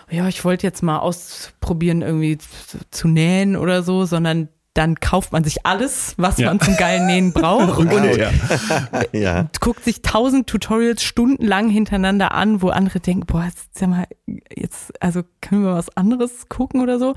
ja, 0.10 0.28
ich 0.28 0.44
wollte 0.44 0.66
jetzt 0.66 0.82
mal 0.82 0.98
ausprobieren, 0.98 2.02
irgendwie 2.02 2.40
zu, 2.40 2.80
zu 2.90 3.08
nähen 3.08 3.56
oder 3.56 3.84
so, 3.84 4.06
sondern 4.06 4.50
dann 4.74 4.96
kauft 5.00 5.32
man 5.32 5.44
sich 5.44 5.66
alles, 5.66 6.16
was 6.18 6.40
ja. 6.40 6.48
man 6.48 6.60
zum 6.60 6.76
geilen 6.76 7.06
Nähen 7.06 7.34
braucht 7.34 7.78
und 7.78 7.92
ja. 7.92 8.32
ja. 9.12 9.48
guckt 9.60 9.84
sich 9.84 10.02
tausend 10.02 10.48
Tutorials 10.48 11.04
stundenlang 11.04 11.70
hintereinander 11.70 12.32
an, 12.32 12.64
wo 12.64 12.70
andere 12.70 13.00
denken, 13.00 13.28
boah, 13.28 13.44
jetzt, 13.44 13.78
sag 13.78 13.90
mal, 13.90 14.06
jetzt, 14.56 14.92
also 15.04 15.22
können 15.42 15.66
wir 15.66 15.76
was 15.76 15.96
anderes 15.96 16.50
gucken 16.50 16.82
oder 16.82 16.98
so. 16.98 17.14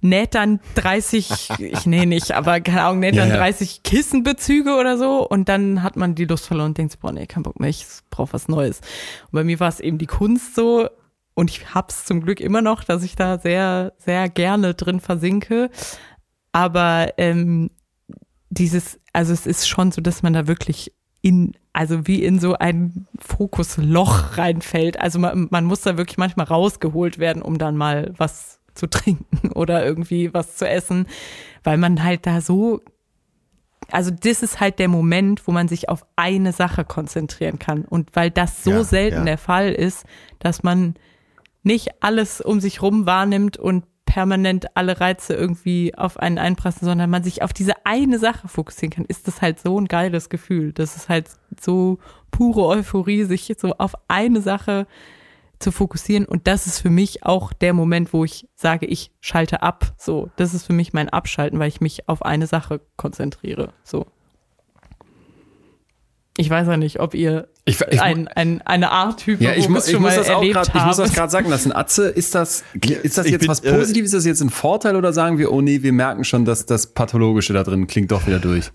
Näht 0.00 0.34
dann 0.34 0.60
30, 0.76 1.50
ich 1.58 1.86
nähe 1.86 2.06
nicht, 2.06 2.30
aber 2.32 2.60
keine 2.60 2.82
Ahnung, 2.82 3.00
näht 3.00 3.16
dann 3.16 3.30
30 3.30 3.82
Kissenbezüge 3.82 4.76
oder 4.76 4.96
so 4.96 5.26
und 5.28 5.48
dann 5.48 5.82
hat 5.82 5.96
man 5.96 6.14
die 6.14 6.24
Lust 6.24 6.46
verloren 6.46 6.68
und 6.68 6.78
denkt, 6.78 7.00
boah, 7.00 7.10
nee, 7.10 7.26
kein 7.26 7.42
Bock 7.42 7.58
mehr, 7.58 7.70
ich 7.70 7.84
brauche 8.10 8.32
was 8.32 8.46
Neues. 8.46 8.80
Und 9.24 9.32
bei 9.32 9.44
mir 9.44 9.58
war 9.58 9.68
es 9.68 9.80
eben 9.80 9.98
die 9.98 10.06
Kunst 10.06 10.54
so, 10.54 10.88
und 11.38 11.50
ich 11.50 11.72
hab's 11.72 12.04
zum 12.04 12.20
Glück 12.20 12.40
immer 12.40 12.62
noch, 12.62 12.82
dass 12.82 13.04
ich 13.04 13.14
da 13.14 13.38
sehr, 13.38 13.92
sehr 13.98 14.28
gerne 14.28 14.74
drin 14.74 14.98
versinke. 14.98 15.70
Aber 16.50 17.12
ähm, 17.16 17.70
dieses, 18.50 18.98
also 19.12 19.32
es 19.32 19.46
ist 19.46 19.68
schon 19.68 19.92
so, 19.92 20.00
dass 20.00 20.24
man 20.24 20.32
da 20.32 20.48
wirklich 20.48 20.92
in, 21.20 21.52
also 21.72 22.08
wie 22.08 22.24
in 22.24 22.40
so 22.40 22.54
ein 22.54 23.06
Fokusloch 23.20 24.36
reinfällt. 24.36 24.98
Also 24.98 25.20
man, 25.20 25.46
man 25.52 25.64
muss 25.64 25.82
da 25.82 25.96
wirklich 25.96 26.18
manchmal 26.18 26.46
rausgeholt 26.46 27.18
werden, 27.18 27.40
um 27.40 27.56
dann 27.56 27.76
mal 27.76 28.12
was 28.16 28.57
zu 28.78 28.86
trinken 28.86 29.50
oder 29.54 29.84
irgendwie 29.84 30.32
was 30.32 30.56
zu 30.56 30.68
essen, 30.68 31.06
weil 31.64 31.76
man 31.76 32.02
halt 32.02 32.26
da 32.26 32.40
so 32.40 32.80
also 33.90 34.10
das 34.10 34.42
ist 34.42 34.60
halt 34.60 34.78
der 34.78 34.88
Moment, 34.88 35.46
wo 35.46 35.52
man 35.52 35.66
sich 35.66 35.88
auf 35.88 36.04
eine 36.14 36.52
Sache 36.52 36.84
konzentrieren 36.84 37.58
kann. 37.58 37.86
Und 37.86 38.14
weil 38.14 38.30
das 38.30 38.62
so 38.62 38.70
ja, 38.70 38.84
selten 38.84 39.18
ja. 39.18 39.24
der 39.24 39.38
Fall 39.38 39.72
ist, 39.72 40.04
dass 40.40 40.62
man 40.62 40.94
nicht 41.62 42.02
alles 42.02 42.40
um 42.40 42.60
sich 42.60 42.82
rum 42.82 43.06
wahrnimmt 43.06 43.56
und 43.56 43.84
permanent 44.04 44.74
alle 44.76 45.00
Reize 45.00 45.34
irgendwie 45.34 45.94
auf 45.94 46.18
einen 46.18 46.38
einpressen, 46.38 46.86
sondern 46.86 47.10
man 47.10 47.22
sich 47.22 47.42
auf 47.42 47.52
diese 47.52 47.74
eine 47.84 48.18
Sache 48.18 48.48
fokussieren 48.48 48.90
kann, 48.90 49.04
ist 49.04 49.28
das 49.28 49.42
halt 49.42 49.60
so 49.60 49.78
ein 49.78 49.86
geiles 49.86 50.30
Gefühl. 50.30 50.72
Das 50.72 50.96
ist 50.96 51.08
halt 51.08 51.28
so 51.60 51.98
pure 52.30 52.66
Euphorie, 52.66 53.24
sich 53.24 53.54
so 53.58 53.74
auf 53.76 53.92
eine 54.08 54.40
Sache 54.40 54.86
zu 55.58 55.72
fokussieren. 55.72 56.24
Und 56.24 56.46
das 56.46 56.66
ist 56.66 56.80
für 56.80 56.90
mich 56.90 57.24
auch 57.24 57.52
der 57.52 57.72
Moment, 57.72 58.12
wo 58.12 58.24
ich 58.24 58.48
sage, 58.54 58.86
ich 58.86 59.10
schalte 59.20 59.62
ab. 59.62 59.94
So, 59.98 60.30
das 60.36 60.54
ist 60.54 60.64
für 60.64 60.72
mich 60.72 60.92
mein 60.92 61.08
Abschalten, 61.08 61.58
weil 61.58 61.68
ich 61.68 61.80
mich 61.80 62.08
auf 62.08 62.22
eine 62.22 62.46
Sache 62.46 62.80
konzentriere. 62.96 63.72
So. 63.84 64.06
Ich 66.40 66.48
weiß 66.48 66.68
ja 66.68 66.76
nicht, 66.76 67.00
ob 67.00 67.14
ihr 67.14 67.48
ich, 67.64 67.80
ich, 67.90 68.00
ein, 68.00 68.28
ein, 68.28 68.62
eine 68.62 68.92
Art 68.92 69.26
Hyperfokus 69.26 69.56
ja, 69.56 69.60
ich, 69.60 69.68
muss, 69.68 69.88
ich 69.88 69.98
muss 69.98 70.14
das 70.14 70.30
auch 70.30 70.40
grad, 70.40 70.72
Ich 70.72 70.84
muss 70.84 70.96
das 70.96 71.12
gerade 71.12 71.30
sagen 71.32 71.50
lassen. 71.50 71.72
Atze, 71.72 72.08
ist 72.08 72.36
das, 72.36 72.62
ist 73.02 73.18
das 73.18 73.28
jetzt 73.28 73.40
bin, 73.40 73.48
was 73.48 73.60
äh, 73.60 73.72
Positives? 73.72 74.10
Ist 74.10 74.14
das 74.14 74.24
jetzt 74.24 74.40
ein 74.40 74.50
Vorteil 74.50 74.94
oder 74.94 75.12
sagen 75.12 75.38
wir, 75.38 75.52
oh 75.52 75.60
nee, 75.60 75.82
wir 75.82 75.92
merken 75.92 76.22
schon, 76.22 76.44
dass 76.44 76.64
das 76.64 76.86
Pathologische 76.86 77.52
da 77.54 77.64
drin 77.64 77.88
klingt 77.88 78.12
doch 78.12 78.28
wieder 78.28 78.38
durch? 78.38 78.70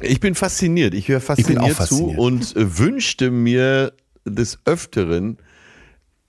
Ich 0.00 0.20
bin 0.20 0.36
fasziniert. 0.36 0.94
Ich 0.94 1.08
höre 1.08 1.20
fasziniert, 1.20 1.72
fasziniert, 1.72 2.16
zu 2.16 2.20
und 2.20 2.56
äh, 2.56 2.78
wünschte 2.78 3.32
mir 3.32 3.92
des 4.24 4.60
Öfteren, 4.64 5.38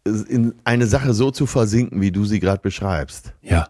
in 0.06 0.56
eine 0.64 0.86
Sache 0.86 1.14
so 1.14 1.32
zu 1.32 1.46
versinken, 1.46 2.02
wie 2.02 2.12
du 2.12 2.26
sie 2.26 2.40
gerade 2.40 2.62
beschreibst. 2.62 3.34
Ja. 3.42 3.70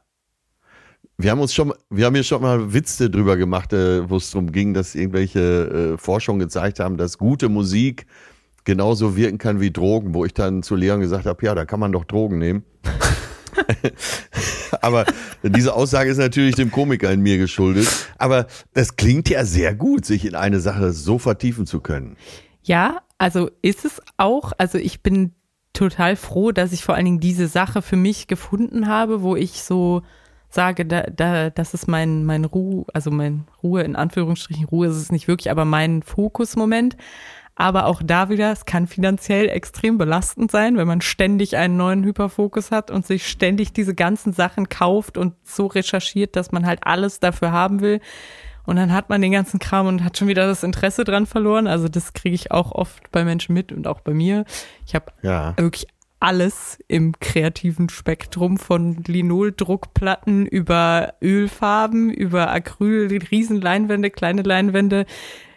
Wir 1.18 1.30
haben 1.31 1.39
uns 1.39 1.53
schon, 1.53 1.73
wir 1.89 2.05
haben 2.05 2.15
hier 2.15 2.23
schon 2.23 2.41
mal 2.41 2.73
Witze 2.73 3.10
drüber 3.10 3.38
gemacht, 3.38 3.72
äh, 3.72 4.10
wo 4.10 4.18
es 4.18 4.31
darum 4.31 4.51
ging, 4.51 4.73
dass 4.73 4.95
irgendwelche 4.95 5.93
äh, 5.93 5.97
Forschungen 5.97 6.39
gezeigt 6.39 6.80
haben, 6.80 6.97
dass 6.97 7.19
gute 7.19 7.49
Musik 7.49 8.07
genauso 8.64 9.15
wirken 9.15 9.38
kann 9.38 9.60
wie 9.60 9.72
Drogen, 9.72 10.14
wo 10.14 10.26
ich 10.26 10.34
dann 10.34 10.64
zu 10.64 10.76
Leon 10.76 11.01
gesagt 11.01 11.26
habe, 11.26 11.45
ja, 11.45 11.53
da 11.53 11.65
kann 11.65 11.80
man 11.80 11.91
doch 11.91 12.05
Drogen 12.05 12.39
nehmen. 12.39 12.64
Aber 14.81 15.05
diese 15.43 15.76
Aussage 15.76 16.10
ist 16.10 16.18
natürlich 16.18 16.55
dem 16.55 16.72
Komiker 16.72 17.11
in 17.11 17.22
mir 17.22 17.38
geschuldet. 17.38 17.88
Aber 18.18 18.47
das 18.73 18.95
klingt 18.95 19.30
ja 19.30 19.45
sehr 19.45 19.76
gut, 19.76 20.05
sich 20.05 20.26
in 20.26 20.34
eine 20.34 20.60
Sache 20.60 20.91
so 20.93 21.19
vertiefen 21.19 21.68
zu 21.68 21.80
können. 21.80 22.18
Ja, 22.64 23.01
also 23.18 23.51
ist 23.61 23.85
es 23.85 24.01
auch. 24.18 24.53
Also 24.57 24.80
ich 24.80 25.03
bin 25.03 25.34
total 25.73 26.15
froh, 26.15 26.51
dass 26.51 26.71
ich 26.71 26.83
vor 26.83 26.95
allen 26.95 27.05
Dingen 27.05 27.19
diese 27.19 27.47
Sache 27.47 27.81
für 27.81 27.95
mich 27.95 28.27
gefunden 28.27 28.87
habe, 28.87 29.21
wo 29.21 29.35
ich 29.35 29.63
so 29.63 30.03
sage, 30.49 30.85
da, 30.85 31.01
da, 31.03 31.49
das 31.49 31.73
ist 31.73 31.87
mein, 31.87 32.25
mein 32.25 32.45
Ruhe, 32.45 32.85
also 32.93 33.09
mein 33.09 33.45
Ruhe, 33.63 33.81
in 33.81 33.95
Anführungsstrichen 33.95 34.65
Ruhe 34.65 34.87
ist 34.87 34.97
es 34.97 35.11
nicht 35.11 35.27
wirklich, 35.27 35.49
aber 35.49 35.65
mein 35.65 36.03
Fokusmoment. 36.03 36.95
Aber 37.55 37.85
auch 37.85 38.01
da 38.03 38.29
wieder, 38.29 38.51
es 38.51 38.65
kann 38.65 38.87
finanziell 38.87 39.47
extrem 39.47 39.99
belastend 39.99 40.49
sein, 40.49 40.75
wenn 40.75 40.87
man 40.87 41.01
ständig 41.01 41.55
einen 41.55 41.77
neuen 41.77 42.03
Hyperfokus 42.03 42.71
hat 42.71 42.89
und 42.89 43.05
sich 43.05 43.27
ständig 43.27 43.73
diese 43.73 43.93
ganzen 43.93 44.33
Sachen 44.33 44.69
kauft 44.69 45.19
und 45.19 45.35
so 45.43 45.67
recherchiert, 45.67 46.35
dass 46.35 46.51
man 46.51 46.65
halt 46.65 46.79
alles 46.83 47.19
dafür 47.19 47.51
haben 47.51 47.81
will. 47.81 47.99
Und 48.65 48.77
dann 48.77 48.94
hat 48.94 49.10
man 49.10 49.22
den 49.22 49.31
ganzen 49.31 49.60
Kram 49.60 49.88
und 49.88 50.03
hat 50.03 50.18
schon 50.18 50.27
wieder 50.27 50.48
das 50.48 50.64
Interesse 50.64 51.03
dran 51.03 51.26
verloren. 51.26 51.68
Also 51.68 51.88
das 51.88 52.14
kriege 52.14 52.35
ich 52.35 52.52
auch 52.52 52.72
oft 52.72 53.11
bei 53.11 53.23
Menschen 53.23 53.53
mit 53.53 53.72
und 53.72 53.88
auch 53.88 53.99
bei 53.99 54.14
mir. 54.14 54.45
Ich 54.85 54.95
habe 54.95 55.11
ja. 55.22 55.53
wirklich 55.57 55.88
alles 56.23 56.80
im 56.88 57.19
kreativen 57.19 57.90
Spektrum 57.90 58.57
von 58.57 59.03
Linoldruckplatten 59.06 60.45
über 60.45 61.15
Ölfarben, 61.22 62.10
über 62.11 62.49
Acryl, 62.49 63.10
Riesenleinwände, 63.30 64.10
kleine 64.10 64.41
Leinwände, 64.41 65.06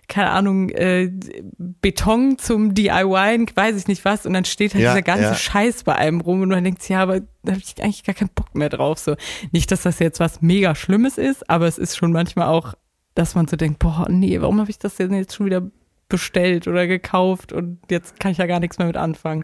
keine 0.09 0.31
Ahnung, 0.31 0.71
äh, 0.71 1.11
Beton 1.59 2.39
zum 2.39 2.75
DIY, 2.75 3.47
weiß 3.55 3.77
ich 3.77 3.89
nicht 3.89 4.05
was, 4.05 4.27
und 4.27 4.33
dann 4.33 4.45
steht 4.45 4.75
halt 4.75 4.83
ja, 4.83 4.91
dieser 4.91 5.03
ganze 5.03 5.25
ja. 5.25 5.35
Scheiß 5.35 5.85
bei 5.85 5.95
einem 5.95 6.21
rum 6.21 6.43
und 6.43 6.49
man 6.49 6.65
denkt 6.65 6.89
ja, 6.89 7.01
aber 7.01 7.21
da 7.21 7.53
habe 7.53 7.63
ich 7.65 7.83
eigentlich 7.83 8.05
gar 8.05 8.15
keinen 8.15 8.31
Bock 8.35 8.55
mehr 8.55 8.69
drauf. 8.69 8.99
So, 8.99 9.17
nicht, 9.53 9.71
dass 9.71 9.83
das 9.83 9.99
jetzt 9.99 10.21
was 10.21 10.43
mega 10.43 10.75
Schlimmes 10.75 11.19
ist, 11.19 11.49
aber 11.49 11.67
es 11.67 11.79
ist 11.79 11.97
schon 11.97 12.13
manchmal 12.13 12.49
auch, 12.49 12.75
dass 13.17 13.35
man 13.35 13.49
so 13.49 13.57
denkt, 13.57 13.81
boah, 13.81 14.07
nee, 14.09 14.41
warum 14.41 14.61
habe 14.61 14.71
ich 14.71 14.79
das 14.79 14.95
denn 14.95 15.13
jetzt 15.13 15.35
schon 15.35 15.47
wieder 15.47 15.63
bestellt 16.09 16.69
oder 16.69 16.87
gekauft 16.87 17.53
und 17.53 17.81
jetzt 17.91 18.21
kann 18.21 18.31
ich 18.31 18.39
ja 18.39 18.47
gar 18.47 18.61
nichts 18.61 18.79
mehr 18.79 18.87
mit 18.87 18.97
anfangen. 18.97 19.43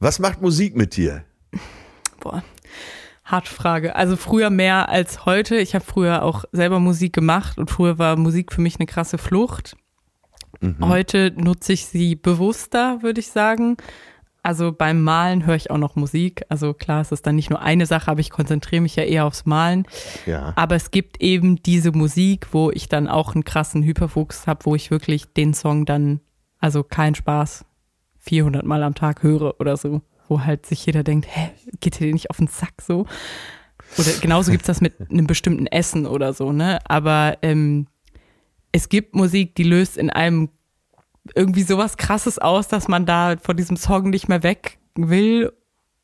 Was 0.00 0.18
macht 0.18 0.42
Musik 0.42 0.74
mit 0.74 0.96
dir? 0.96 1.24
Boah, 2.18 2.42
Hart 3.24 3.46
Frage. 3.46 3.94
Also 3.94 4.16
früher 4.16 4.50
mehr 4.50 4.88
als 4.88 5.24
heute. 5.24 5.56
Ich 5.56 5.74
habe 5.74 5.84
früher 5.84 6.22
auch 6.22 6.44
selber 6.52 6.80
Musik 6.80 7.12
gemacht 7.12 7.58
und 7.58 7.70
früher 7.70 7.98
war 7.98 8.16
Musik 8.16 8.52
für 8.52 8.60
mich 8.60 8.76
eine 8.76 8.86
krasse 8.86 9.18
Flucht. 9.18 9.76
Mhm. 10.60 10.88
Heute 10.88 11.32
nutze 11.36 11.74
ich 11.74 11.86
sie 11.86 12.16
bewusster, 12.16 13.02
würde 13.02 13.20
ich 13.20 13.28
sagen. 13.28 13.76
Also 14.44 14.72
beim 14.72 15.02
Malen 15.02 15.46
höre 15.46 15.56
ich 15.56 15.70
auch 15.70 15.78
noch 15.78 15.96
Musik. 15.96 16.44
Also 16.50 16.74
klar, 16.74 17.00
es 17.00 17.12
ist 17.12 17.26
dann 17.26 17.34
nicht 17.34 17.48
nur 17.48 17.62
eine 17.62 17.86
Sache, 17.86 18.10
aber 18.10 18.20
ich 18.20 18.28
konzentriere 18.28 18.82
mich 18.82 18.94
ja 18.94 19.02
eher 19.02 19.24
aufs 19.24 19.46
Malen. 19.46 19.86
Ja. 20.26 20.52
Aber 20.54 20.74
es 20.76 20.90
gibt 20.90 21.22
eben 21.22 21.62
diese 21.62 21.92
Musik, 21.92 22.48
wo 22.52 22.70
ich 22.70 22.90
dann 22.90 23.08
auch 23.08 23.34
einen 23.34 23.44
krassen 23.44 23.82
Hyperfokus 23.82 24.46
habe, 24.46 24.66
wo 24.66 24.74
ich 24.74 24.90
wirklich 24.90 25.32
den 25.32 25.54
Song 25.54 25.86
dann, 25.86 26.20
also 26.60 26.82
kein 26.82 27.14
Spaß, 27.14 27.64
400 28.18 28.66
Mal 28.66 28.82
am 28.82 28.94
Tag 28.94 29.22
höre 29.22 29.58
oder 29.60 29.78
so. 29.78 30.02
Wo 30.28 30.42
halt 30.42 30.66
sich 30.66 30.84
jeder 30.84 31.04
denkt, 31.04 31.26
hä, 31.30 31.50
geht 31.80 31.98
dir 31.98 32.12
nicht 32.12 32.28
auf 32.28 32.36
den 32.36 32.48
Sack 32.48 32.82
so? 32.82 33.06
Oder 33.96 34.12
genauso 34.20 34.52
gibt's 34.52 34.66
das 34.66 34.82
mit 34.82 34.94
einem 35.10 35.26
bestimmten 35.26 35.66
Essen 35.68 36.06
oder 36.06 36.34
so, 36.34 36.52
ne? 36.52 36.80
Aber 36.84 37.38
ähm, 37.40 37.86
es 38.72 38.90
gibt 38.90 39.14
Musik, 39.14 39.54
die 39.54 39.62
löst 39.62 39.96
in 39.96 40.10
einem 40.10 40.50
irgendwie 41.34 41.62
sowas 41.62 41.96
krasses 41.96 42.38
aus, 42.38 42.68
dass 42.68 42.88
man 42.88 43.06
da 43.06 43.36
von 43.40 43.56
diesem 43.56 43.76
Song 43.76 44.10
nicht 44.10 44.28
mehr 44.28 44.42
weg 44.42 44.78
will, 44.94 45.52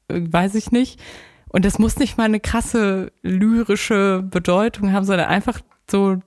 äh, 0.08 0.20
weiß 0.20 0.54
ich 0.54 0.72
nicht. 0.72 1.00
Und 1.48 1.64
das 1.64 1.78
muss 1.78 1.98
nicht 1.98 2.16
mal 2.16 2.24
eine 2.24 2.40
krasse 2.40 3.12
lyrische 3.22 4.22
Bedeutung 4.22 4.92
haben, 4.92 5.04
sondern 5.04 5.26
einfach 5.26 5.60
so, 5.90 6.18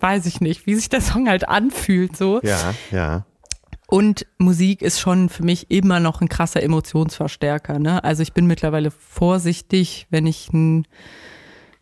weiß 0.00 0.26
ich 0.26 0.40
nicht, 0.40 0.66
wie 0.66 0.74
sich 0.74 0.88
der 0.88 1.00
Song 1.00 1.28
halt 1.28 1.48
anfühlt, 1.48 2.16
so. 2.16 2.40
Ja, 2.42 2.74
ja. 2.92 3.26
Und 3.90 4.26
Musik 4.36 4.82
ist 4.82 5.00
schon 5.00 5.30
für 5.30 5.42
mich 5.42 5.70
immer 5.70 5.98
noch 5.98 6.20
ein 6.20 6.28
krasser 6.28 6.62
Emotionsverstärker. 6.62 7.78
Ne? 7.78 8.04
Also 8.04 8.22
ich 8.22 8.34
bin 8.34 8.46
mittlerweile 8.46 8.90
vorsichtig, 8.90 10.06
wenn 10.10 10.26
ich 10.26 10.50
einen 10.52 10.86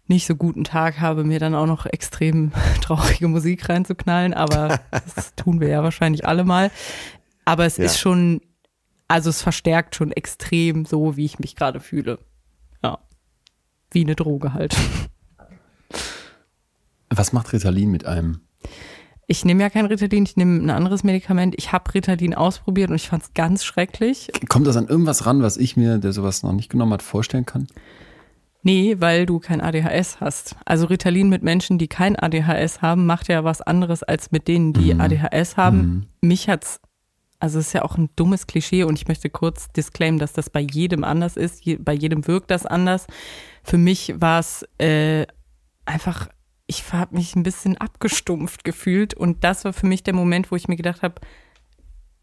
nicht 0.08 0.26
so 0.26 0.36
guten 0.36 0.64
Tag 0.64 1.00
habe, 1.00 1.24
mir 1.24 1.38
dann 1.38 1.54
auch 1.54 1.66
noch 1.66 1.86
extrem 1.86 2.52
traurige 2.82 3.28
Musik 3.28 3.68
reinzuknallen. 3.68 4.34
Aber 4.34 4.80
das 4.90 5.34
tun 5.34 5.60
wir 5.60 5.68
ja 5.68 5.82
wahrscheinlich 5.82 6.26
alle 6.26 6.44
mal. 6.44 6.70
Aber 7.44 7.64
es 7.64 7.76
ja. 7.76 7.84
ist 7.84 7.98
schon, 7.98 8.40
also 9.08 9.30
es 9.30 9.42
verstärkt 9.42 9.94
schon 9.94 10.12
extrem 10.12 10.84
so, 10.84 11.16
wie 11.16 11.24
ich 11.24 11.38
mich 11.38 11.56
gerade 11.56 11.80
fühle. 11.80 12.18
Ja. 12.82 12.98
Wie 13.90 14.02
eine 14.02 14.16
Droge 14.16 14.52
halt. 14.52 14.76
Was 17.08 17.32
macht 17.32 17.52
Ritalin 17.52 17.90
mit 17.90 18.04
einem? 18.04 18.40
Ich 19.28 19.44
nehme 19.44 19.62
ja 19.62 19.70
kein 19.70 19.86
Ritalin, 19.86 20.24
ich 20.24 20.36
nehme 20.36 20.58
ein 20.58 20.70
anderes 20.70 21.02
Medikament. 21.02 21.54
Ich 21.58 21.72
habe 21.72 21.92
Ritalin 21.94 22.34
ausprobiert 22.34 22.90
und 22.90 22.96
ich 22.96 23.08
fand 23.08 23.24
es 23.24 23.34
ganz 23.34 23.64
schrecklich. 23.64 24.30
Kommt 24.48 24.66
das 24.66 24.76
an 24.76 24.86
irgendwas 24.86 25.26
ran, 25.26 25.42
was 25.42 25.56
ich 25.56 25.76
mir, 25.76 25.98
der 25.98 26.12
sowas 26.12 26.44
noch 26.44 26.52
nicht 26.52 26.68
genommen 26.68 26.92
hat, 26.92 27.02
vorstellen 27.02 27.46
kann? 27.46 27.66
Nee, 28.66 28.96
weil 28.98 29.26
du 29.26 29.38
kein 29.38 29.60
ADHS 29.60 30.18
hast. 30.18 30.56
Also 30.64 30.86
Ritalin 30.86 31.28
mit 31.28 31.44
Menschen, 31.44 31.78
die 31.78 31.86
kein 31.86 32.16
ADHS 32.16 32.82
haben, 32.82 33.06
macht 33.06 33.28
ja 33.28 33.44
was 33.44 33.62
anderes 33.62 34.02
als 34.02 34.32
mit 34.32 34.48
denen, 34.48 34.72
die 34.72 34.92
mhm. 34.92 35.00
ADHS 35.00 35.56
haben. 35.56 35.78
Mhm. 35.78 36.06
Mich 36.28 36.48
hat's, 36.48 36.80
also 37.38 37.60
es 37.60 37.68
ist 37.68 37.72
ja 37.74 37.84
auch 37.84 37.96
ein 37.96 38.10
dummes 38.16 38.48
Klischee 38.48 38.82
und 38.82 38.98
ich 38.98 39.06
möchte 39.06 39.30
kurz 39.30 39.70
disclaimen, 39.70 40.18
dass 40.18 40.32
das 40.32 40.50
bei 40.50 40.58
jedem 40.58 41.04
anders 41.04 41.36
ist. 41.36 41.64
Je, 41.64 41.76
bei 41.76 41.92
jedem 41.92 42.26
wirkt 42.26 42.50
das 42.50 42.66
anders. 42.66 43.06
Für 43.62 43.78
mich 43.78 44.12
war 44.18 44.40
es 44.40 44.66
äh, 44.78 45.28
einfach 45.84 46.28
ich 46.66 46.92
habe 46.92 47.14
mich 47.14 47.36
ein 47.36 47.44
bisschen 47.44 47.76
abgestumpft 47.76 48.64
gefühlt 48.64 49.14
und 49.14 49.44
das 49.44 49.64
war 49.64 49.72
für 49.72 49.86
mich 49.86 50.02
der 50.02 50.14
Moment, 50.14 50.50
wo 50.50 50.56
ich 50.56 50.66
mir 50.66 50.74
gedacht 50.74 51.02
habe, 51.02 51.20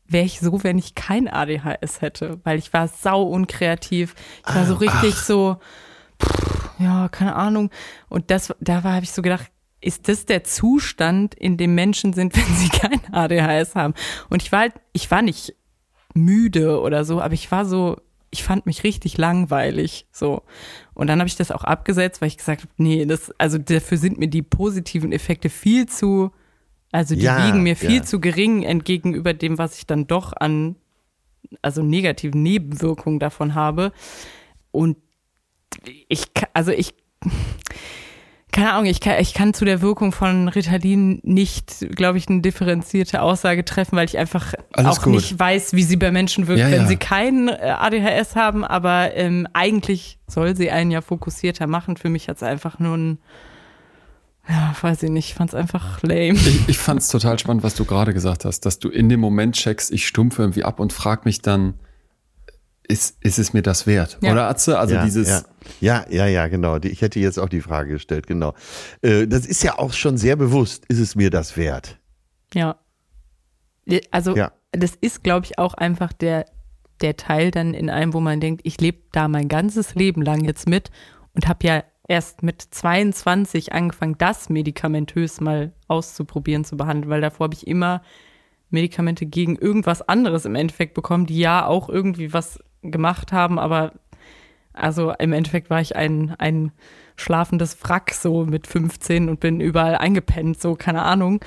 wäre 0.05 0.25
ich 0.25 0.41
so, 0.41 0.61
wenn 0.65 0.77
ich 0.77 0.93
kein 0.93 1.29
ADHS 1.29 2.01
hätte, 2.01 2.41
weil 2.43 2.59
ich 2.59 2.73
war 2.73 2.89
sau 2.89 3.23
unkreativ. 3.23 4.15
Ich 4.45 4.53
war 4.53 4.65
so 4.65 4.75
ah, 4.75 4.79
richtig 4.79 5.13
Ach. 5.15 5.23
so, 5.23 5.57
pff, 6.23 6.79
ja, 6.79 7.09
keine 7.09 7.35
Ahnung. 7.35 7.69
Und 8.09 8.31
das, 8.31 8.53
da 8.59 8.83
habe 8.83 9.03
ich 9.03 9.11
so 9.11 9.21
gedacht, 9.21 9.51
ist 9.81 10.07
das 10.07 10.25
der 10.25 10.43
Zustand, 10.43 11.35
in 11.35 11.57
dem 11.57 11.75
Menschen 11.75 12.13
sind, 12.13 12.35
wenn 12.35 12.55
sie 12.55 12.69
kein 12.69 13.01
ADHS 13.13 13.75
haben? 13.75 13.93
Und 14.29 14.41
ich 14.41 14.51
war 14.51 14.61
halt, 14.61 14.73
ich 14.93 15.09
war 15.11 15.21
nicht 15.21 15.55
müde 16.13 16.79
oder 16.79 17.05
so, 17.05 17.21
aber 17.21 17.33
ich 17.33 17.51
war 17.51 17.65
so, 17.65 17.97
ich 18.29 18.43
fand 18.43 18.65
mich 18.65 18.83
richtig 18.83 19.17
langweilig, 19.17 20.07
so. 20.11 20.43
Und 20.93 21.07
dann 21.07 21.19
habe 21.19 21.27
ich 21.27 21.35
das 21.35 21.51
auch 21.51 21.63
abgesetzt, 21.63 22.21
weil 22.21 22.27
ich 22.27 22.37
gesagt 22.37 22.61
habe, 22.61 22.71
nee, 22.77 23.05
das, 23.05 23.31
also 23.37 23.57
dafür 23.57 23.97
sind 23.97 24.17
mir 24.17 24.27
die 24.27 24.41
positiven 24.41 25.11
Effekte 25.11 25.49
viel 25.49 25.87
zu, 25.87 26.31
also 26.91 27.15
die 27.15 27.21
ja, 27.21 27.45
wiegen 27.45 27.63
mir 27.63 27.75
viel 27.75 27.97
ja. 27.97 28.03
zu 28.03 28.19
gering 28.19 28.63
entgegenüber 28.63 29.33
dem, 29.33 29.57
was 29.57 29.77
ich 29.77 29.87
dann 29.87 30.07
doch 30.07 30.33
an, 30.33 30.75
also 31.61 31.83
negativen 31.83 32.41
Nebenwirkungen 32.41 33.19
davon 33.19 33.55
habe. 33.55 33.91
Und 34.71 34.97
ich, 36.07 36.25
also 36.53 36.71
ich, 36.71 36.93
keine 38.53 38.73
Ahnung, 38.73 38.85
ich 38.85 38.99
kann, 38.99 39.19
ich 39.19 39.33
kann 39.33 39.53
zu 39.55 39.65
der 39.65 39.81
Wirkung 39.81 40.11
von 40.11 40.47
Ritalin 40.47 41.19
nicht, 41.23 41.87
glaube 41.95 42.19
ich, 42.19 42.29
eine 42.29 42.41
differenzierte 42.41 43.21
Aussage 43.23 43.65
treffen, 43.65 43.97
weil 43.97 44.05
ich 44.05 44.17
einfach 44.17 44.53
Alles 44.73 44.99
auch 44.99 45.03
gut. 45.03 45.13
nicht 45.13 45.39
weiß, 45.39 45.73
wie 45.73 45.83
sie 45.83 45.97
bei 45.97 46.11
Menschen 46.11 46.47
wirkt, 46.47 46.59
ja, 46.59 46.69
wenn 46.69 46.83
ja. 46.83 46.87
sie 46.87 46.97
kein 46.97 47.47
äh, 47.47 47.73
ADHS 47.77 48.35
haben. 48.35 48.63
Aber 48.63 49.15
ähm, 49.15 49.47
eigentlich 49.53 50.19
soll 50.27 50.55
sie 50.55 50.69
einen 50.69 50.91
ja 50.91 51.01
fokussierter 51.01 51.65
machen. 51.65 51.97
Für 51.97 52.09
mich 52.09 52.29
hat 52.29 52.37
es 52.37 52.43
einfach 52.43 52.77
nur 52.77 52.95
ein, 52.95 53.17
ja, 54.47 54.75
weiß 54.79 55.01
ich 55.01 55.09
nicht, 55.09 55.29
ich 55.29 55.33
fand 55.33 55.49
es 55.49 55.55
einfach 55.55 56.03
lame. 56.03 56.33
Ich, 56.33 56.69
ich 56.69 56.77
fand 56.77 57.01
es 57.01 57.07
total 57.07 57.39
spannend, 57.39 57.63
was 57.63 57.73
du 57.73 57.85
gerade 57.85 58.13
gesagt 58.13 58.45
hast, 58.45 58.67
dass 58.67 58.77
du 58.77 58.89
in 58.89 59.09
dem 59.09 59.19
Moment 59.19 59.55
checkst, 59.55 59.91
ich 59.91 60.05
stumpfe 60.05 60.43
irgendwie 60.43 60.63
ab 60.63 60.79
und 60.79 60.93
frag 60.93 61.25
mich 61.25 61.41
dann, 61.41 61.73
ist, 62.87 63.17
ist 63.23 63.39
es 63.39 63.53
mir 63.53 63.61
das 63.61 63.87
wert? 63.87 64.17
Ja. 64.21 64.31
Oder 64.31 64.49
Atze? 64.49 64.77
Also 64.77 64.95
ja, 64.95 65.03
dieses. 65.03 65.29
Ja. 65.29 65.43
ja, 65.79 66.05
ja, 66.09 66.27
ja, 66.27 66.47
genau. 66.47 66.77
Ich 66.77 67.01
hätte 67.01 67.19
jetzt 67.19 67.39
auch 67.39 67.49
die 67.49 67.61
Frage 67.61 67.91
gestellt, 67.91 68.27
genau. 68.27 68.53
Äh, 69.01 69.27
das 69.27 69.45
ist 69.45 69.63
ja 69.63 69.79
auch 69.79 69.93
schon 69.93 70.17
sehr 70.17 70.35
bewusst. 70.35 70.85
Ist 70.87 70.99
es 70.99 71.15
mir 71.15 71.29
das 71.29 71.55
wert? 71.55 71.99
Ja. 72.53 72.77
Also, 74.11 74.35
ja. 74.35 74.51
das 74.71 74.95
ist, 74.95 75.23
glaube 75.23 75.45
ich, 75.45 75.59
auch 75.59 75.73
einfach 75.73 76.13
der, 76.13 76.45
der 77.01 77.17
Teil 77.17 77.51
dann 77.51 77.73
in 77.73 77.89
einem, 77.89 78.13
wo 78.13 78.19
man 78.19 78.39
denkt, 78.39 78.61
ich 78.63 78.79
lebe 78.79 78.99
da 79.11 79.27
mein 79.27 79.47
ganzes 79.47 79.95
Leben 79.95 80.21
lang 80.21 80.43
jetzt 80.43 80.67
mit 80.67 80.91
und 81.33 81.47
habe 81.47 81.67
ja 81.67 81.83
erst 82.07 82.43
mit 82.43 82.61
22 82.61 83.73
angefangen, 83.73 84.17
das 84.17 84.49
medikamentös 84.49 85.41
mal 85.41 85.73
auszuprobieren, 85.87 86.65
zu 86.65 86.77
behandeln, 86.77 87.09
weil 87.09 87.21
davor 87.21 87.45
habe 87.45 87.55
ich 87.55 87.65
immer 87.65 88.01
Medikamente 88.69 89.25
gegen 89.25 89.55
irgendwas 89.55 90.01
anderes 90.01 90.45
im 90.45 90.55
Endeffekt 90.55 90.93
bekommen, 90.95 91.25
die 91.25 91.39
ja 91.39 91.65
auch 91.65 91.89
irgendwie 91.89 92.33
was 92.33 92.59
gemacht 92.83 93.31
haben, 93.31 93.59
aber 93.59 93.93
also 94.73 95.11
im 95.19 95.33
Endeffekt 95.33 95.69
war 95.69 95.81
ich 95.81 95.95
ein, 95.95 96.35
ein 96.39 96.71
schlafendes 97.15 97.77
Wrack 97.83 98.11
so 98.11 98.45
mit 98.45 98.65
15 98.65 99.29
und 99.29 99.39
bin 99.39 99.61
überall 99.61 99.95
eingepennt, 99.95 100.59
so 100.59 100.75
keine 100.75 101.03
Ahnung 101.03 101.41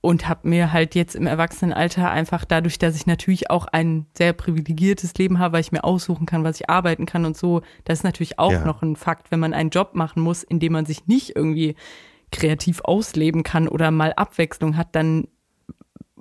und 0.00 0.28
habe 0.28 0.48
mir 0.48 0.72
halt 0.72 0.94
jetzt 0.94 1.14
im 1.14 1.26
Erwachsenenalter 1.26 2.10
einfach 2.10 2.44
dadurch, 2.44 2.78
dass 2.78 2.96
ich 2.96 3.06
natürlich 3.06 3.50
auch 3.50 3.66
ein 3.66 4.06
sehr 4.16 4.32
privilegiertes 4.32 5.14
Leben 5.14 5.38
habe, 5.38 5.54
weil 5.54 5.60
ich 5.60 5.72
mir 5.72 5.84
aussuchen 5.84 6.26
kann, 6.26 6.44
was 6.44 6.60
ich 6.60 6.70
arbeiten 6.70 7.06
kann 7.06 7.24
und 7.24 7.36
so, 7.36 7.60
das 7.84 7.98
ist 7.98 8.04
natürlich 8.04 8.38
auch 8.38 8.52
ja. 8.52 8.64
noch 8.64 8.82
ein 8.82 8.96
Fakt, 8.96 9.30
wenn 9.30 9.40
man 9.40 9.52
einen 9.52 9.70
Job 9.70 9.94
machen 9.94 10.22
muss, 10.22 10.42
in 10.42 10.58
dem 10.58 10.72
man 10.72 10.86
sich 10.86 11.06
nicht 11.06 11.36
irgendwie 11.36 11.74
kreativ 12.32 12.80
ausleben 12.82 13.42
kann 13.42 13.68
oder 13.68 13.90
mal 13.90 14.12
Abwechslung 14.14 14.76
hat, 14.76 14.94
dann 14.94 15.28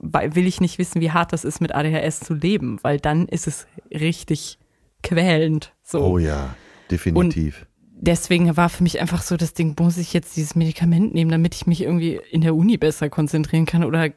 will 0.02 0.48
ich 0.48 0.62
nicht 0.62 0.78
wissen, 0.78 1.02
wie 1.02 1.12
hart 1.12 1.34
das 1.34 1.44
ist, 1.44 1.62
mit 1.62 1.74
ADHS 1.74 2.22
zu 2.22 2.34
leben, 2.34 2.80
weil 2.82 3.00
dann 3.00 3.28
ist 3.28 3.48
es 3.48 3.68
richtig 3.92 4.60
quälend. 5.04 5.74
So. 5.84 6.04
Oh 6.04 6.18
ja, 6.18 6.56
definitiv. 6.90 7.62
Und 7.62 7.68
deswegen 8.00 8.56
war 8.58 8.70
für 8.70 8.84
mich 8.84 9.00
einfach 9.00 9.22
so 9.22 9.38
das 9.38 9.54
Ding, 9.54 9.76
muss 9.80 9.98
ich 9.98 10.14
jetzt 10.14 10.36
dieses 10.36 10.56
Medikament 10.56 11.14
nehmen, 11.14 11.32
damit 11.32 11.56
ich 11.56 11.68
mich 11.68 11.82
irgendwie 11.82 12.20
in 12.32 12.42
der 12.42 12.56
Uni 12.56 12.78
besser 12.78 13.10
konzentrieren 13.10 13.66
kann 13.66 13.84
oder 13.84 14.10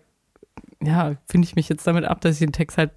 ja, 0.83 1.17
finde 1.29 1.47
ich 1.47 1.55
mich 1.55 1.69
jetzt 1.69 1.87
damit 1.87 2.05
ab, 2.05 2.21
dass 2.21 2.35
ich 2.35 2.41
den 2.41 2.53
Text 2.53 2.79
halt 2.79 2.91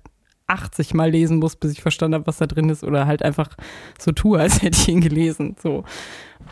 80 0.47 0.93
Mal 0.93 1.11
lesen 1.11 1.37
muss, 1.37 1.55
bis 1.55 1.71
ich 1.71 1.81
verstanden 1.81 2.15
habe, 2.15 2.27
was 2.27 2.37
da 2.37 2.45
drin 2.45 2.69
ist 2.69 2.83
oder 2.83 3.07
halt 3.07 3.23
einfach 3.23 3.55
so 3.99 4.11
tue, 4.11 4.39
als 4.39 4.61
hätte 4.61 4.79
ich 4.79 4.87
ihn 4.87 5.01
gelesen, 5.01 5.55
so. 5.61 5.83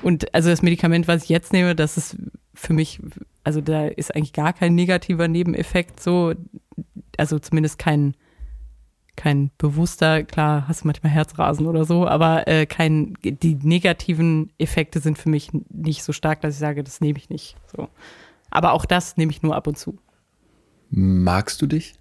Und 0.02 0.34
also 0.34 0.50
das 0.50 0.62
Medikament, 0.62 1.08
was 1.08 1.24
ich 1.24 1.30
jetzt 1.30 1.54
nehme, 1.54 1.76
das 1.76 1.98
ist 1.98 2.18
für 2.54 2.74
mich, 2.74 3.00
also 3.44 3.62
da 3.62 3.88
ist 3.88 4.16
eigentlich 4.16 4.34
gar 4.34 4.54
kein 4.54 4.76
negativer 4.76 5.28
Nebeneffekt, 5.28 6.02
so, 6.02 6.34
also 7.18 7.40
zumindest 7.40 7.78
kein 7.78 8.16
kein 9.16 9.52
bewusster, 9.58 10.24
klar, 10.24 10.68
hast 10.68 10.84
du 10.84 10.88
manchmal 10.88 11.12
Herzrasen 11.12 11.68
oder 11.68 11.86
so, 11.86 12.08
aber 12.08 12.48
äh, 12.48 12.66
kein, 12.66 13.14
die 13.24 13.56
negativen 13.56 14.52
Effekte 14.58 15.00
sind 15.00 15.18
für 15.18 15.30
mich 15.30 15.52
nicht 15.70 16.04
so 16.04 16.14
stark, 16.14 16.42
dass 16.42 16.56
ich 16.56 16.60
sage, 16.60 16.84
das 16.84 17.00
nehme 17.00 17.20
ich 17.20 17.30
nicht. 17.30 17.56
So. 17.76 17.90
Aber 18.50 18.74
auch 18.74 18.86
das 18.86 19.18
nehme 19.18 19.32
ich 19.32 19.44
nur 19.44 19.56
ab 19.56 19.68
und 19.68 19.78
zu. 19.78 20.00
Magst 20.90 21.62
du 21.62 21.68
dich? 21.68 21.94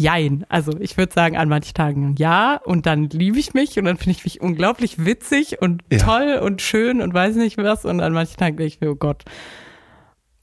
Jein. 0.00 0.46
Also 0.48 0.78
ich 0.78 0.96
würde 0.96 1.12
sagen, 1.12 1.36
an 1.36 1.48
manchen 1.48 1.74
Tagen 1.74 2.14
ja 2.18 2.60
und 2.64 2.86
dann 2.86 3.08
liebe 3.10 3.38
ich 3.38 3.52
mich 3.52 3.78
und 3.78 3.84
dann 3.84 3.96
finde 3.96 4.12
ich 4.12 4.24
mich 4.24 4.40
unglaublich 4.40 5.04
witzig 5.04 5.60
und 5.60 5.82
ja. 5.90 5.98
toll 5.98 6.40
und 6.40 6.62
schön 6.62 7.02
und 7.02 7.12
weiß 7.12 7.34
nicht 7.34 7.58
was 7.58 7.84
und 7.84 8.00
an 8.00 8.12
manchen 8.12 8.36
Tagen 8.36 8.56
denke 8.56 8.72
ich 8.72 8.80
mir, 8.80 8.92
oh 8.92 8.94
Gott, 8.94 9.24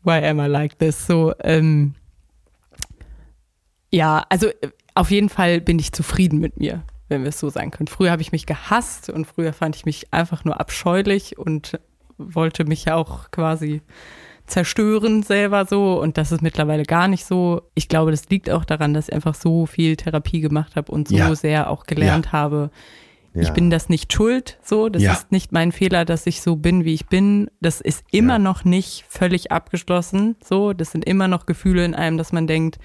why 0.04 0.26
am 0.26 0.42
I 0.42 0.48
like 0.48 0.78
this? 0.78 1.08
So, 1.08 1.34
ähm, 1.42 1.96
ja, 3.92 4.26
also 4.30 4.48
äh, 4.48 4.72
auf 4.94 5.10
jeden 5.10 5.30
Fall 5.30 5.62
bin 5.62 5.80
ich 5.80 5.94
zufrieden 5.94 6.40
mit 6.40 6.58
mir, 6.58 6.84
wenn 7.08 7.22
wir 7.22 7.30
es 7.30 7.40
so 7.40 7.50
sagen 7.50 7.72
können. 7.72 7.88
Früher 7.88 8.12
habe 8.12 8.22
ich 8.22 8.34
mich 8.34 8.46
gehasst 8.46 9.10
und 9.10 9.26
früher 9.26 9.54
fand 9.54 9.78
ich 9.78 9.86
mich 9.86 10.14
einfach 10.14 10.44
nur 10.44 10.60
abscheulich 10.60 11.38
und 11.38 11.80
wollte 12.18 12.66
mich 12.66 12.86
ja 12.86 12.96
auch 12.96 13.32
quasi 13.32 13.82
zerstören 14.48 15.24
selber 15.24 15.66
so 15.66 16.02
und 16.02 16.18
das 16.18 16.32
ist 16.32 16.42
mittlerweile 16.42 16.84
gar 16.84 17.08
nicht 17.08 17.26
so. 17.26 17.62
Ich 17.74 17.88
glaube, 17.88 18.12
das 18.12 18.30
liegt 18.30 18.50
auch 18.50 18.66
daran, 18.66 18.94
dass 18.94 19.10
ich 19.10 19.14
einfach 19.14 19.36
so 19.36 19.66
viel 19.66 19.96
Therapie 19.96 20.42
gemacht 20.42 20.76
habe 20.76 20.92
und 20.92 21.08
so 21.08 21.16
ja. 21.16 21.36
sehr 21.36 21.70
auch 21.70 21.86
gelernt 21.86 22.28
ja. 22.28 22.32
habe. 22.32 22.70
Ja. 23.34 23.42
Ich 23.42 23.50
bin 23.52 23.70
das 23.70 23.90
nicht 23.90 24.14
schuld, 24.14 24.58
so. 24.64 24.88
Das 24.88 25.04
ist 25.04 25.32
nicht 25.32 25.52
mein 25.52 25.74
Fehler, 25.74 26.06
dass 26.06 26.26
ich 26.26 26.42
so 26.42 26.56
bin, 26.56 26.86
wie 26.86 26.94
ich 26.94 27.08
bin. 27.08 27.50
Das 27.60 27.82
ist 27.82 28.06
immer 28.12 28.40
noch 28.40 28.64
nicht 28.64 29.04
völlig 29.10 29.52
abgeschlossen, 29.52 30.38
so. 30.42 30.72
Das 30.72 30.92
sind 30.92 31.04
immer 31.04 31.28
noch 31.28 31.46
Gefühle 31.46 31.84
in 31.84 31.96
einem, 31.96 32.18
dass 32.18 32.32
man 32.32 32.48
denkt, 32.48 32.80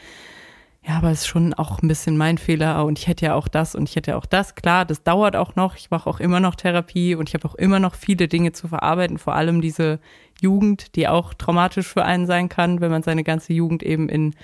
ja, 0.83 0.97
aber 0.97 1.11
es 1.11 1.21
ist 1.21 1.27
schon 1.27 1.53
auch 1.55 1.83
ein 1.83 1.89
bisschen 1.89 2.17
mein 2.17 2.39
Fehler 2.39 2.85
und 2.87 2.99
ich 2.99 3.07
hätte 3.07 3.27
ja 3.27 3.35
auch 3.35 3.49
das 3.49 3.75
und 3.75 3.89
ich 3.89 3.97
hätte 3.97 4.13
ja 4.13 4.17
auch 4.17 4.27
das. 4.27 4.55
Klar, 4.55 4.87
das 4.87 5.03
dauert 5.03 5.37
auch 5.37 5.55
noch. 5.55 5.77
Ich 5.77 5.91
mache 5.91 6.09
auch 6.09 6.21
immer 6.21 6.41
noch 6.41 6.55
Therapie 6.55 7.15
und 7.15 7.29
ich 7.29 7.35
habe 7.35 7.47
auch 7.47 7.55
immer 7.55 7.79
noch 7.79 7.95
viele 7.95 8.29
Dinge 8.29 8.53
zu 8.53 8.67
verarbeiten, 8.67 9.19
vor 9.19 9.35
allem 9.35 9.61
diese 9.61 10.01
Jugend, 10.43 10.95
die 10.97 11.09
auch 11.09 11.35
traumatisch 11.35 11.87
für 11.87 12.05
einen 12.05 12.27
sein 12.27 12.49
kann, 12.49 12.81
wenn 12.81 12.91
man 12.91 13.03
seine 13.03 13.25
ganze 13.25 13.53
Jugend 13.53 13.83
eben 13.83 14.09
in 14.09 14.35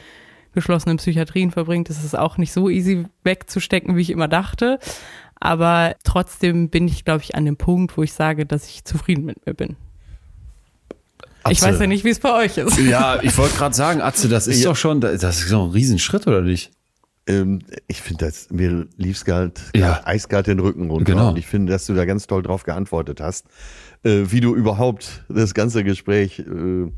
geschlossenen 0.52 0.96
Psychiatrien 0.96 1.50
verbringt. 1.50 1.88
Das 1.90 2.02
ist 2.02 2.18
auch 2.18 2.38
nicht 2.38 2.52
so 2.52 2.68
easy 2.68 3.06
wegzustecken, 3.24 3.96
wie 3.96 4.00
ich 4.00 4.10
immer 4.10 4.28
dachte. 4.28 4.78
Aber 5.38 5.96
trotzdem 6.02 6.70
bin 6.70 6.88
ich, 6.88 7.04
glaube 7.04 7.22
ich, 7.22 7.34
an 7.34 7.44
dem 7.44 7.56
Punkt, 7.56 7.96
wo 7.96 8.02
ich 8.02 8.12
sage, 8.12 8.46
dass 8.46 8.66
ich 8.66 8.84
zufrieden 8.84 9.24
mit 9.26 9.44
mir 9.46 9.54
bin. 9.54 9.76
Atze. 11.42 11.52
Ich 11.52 11.62
weiß 11.62 11.78
ja 11.78 11.86
nicht, 11.86 12.04
wie 12.04 12.10
es 12.10 12.18
bei 12.18 12.34
euch 12.34 12.56
ist. 12.58 12.78
Ja, 12.78 13.22
ich 13.22 13.36
wollte 13.38 13.56
gerade 13.56 13.74
sagen, 13.74 14.00
Atze, 14.00 14.28
das 14.28 14.46
ist 14.46 14.62
ja. 14.62 14.70
doch 14.70 14.76
schon, 14.76 15.00
das 15.00 15.22
ist 15.22 15.48
so 15.48 15.64
ein 15.64 15.70
Riesenschritt, 15.70 16.26
oder 16.26 16.40
nicht? 16.40 16.72
Ähm, 17.28 17.60
ich 17.86 18.00
finde, 18.02 18.26
das 18.26 18.50
mir 18.50 18.86
lief's 18.96 19.24
kalt, 19.24 19.60
ja. 19.74 20.00
eiskalt 20.04 20.46
den 20.46 20.60
Rücken 20.60 20.90
runter. 20.90 21.12
Genau. 21.12 21.30
Und 21.30 21.38
ich 21.38 21.46
finde, 21.46 21.72
dass 21.72 21.86
du 21.86 21.94
da 21.94 22.04
ganz 22.04 22.26
toll 22.26 22.42
drauf 22.42 22.62
geantwortet 22.62 23.20
hast, 23.20 23.46
wie 24.06 24.40
du 24.40 24.54
überhaupt 24.54 25.24
das 25.28 25.54
ganze 25.54 25.84
Gespräch 25.84 26.38
äh, 26.40 26.90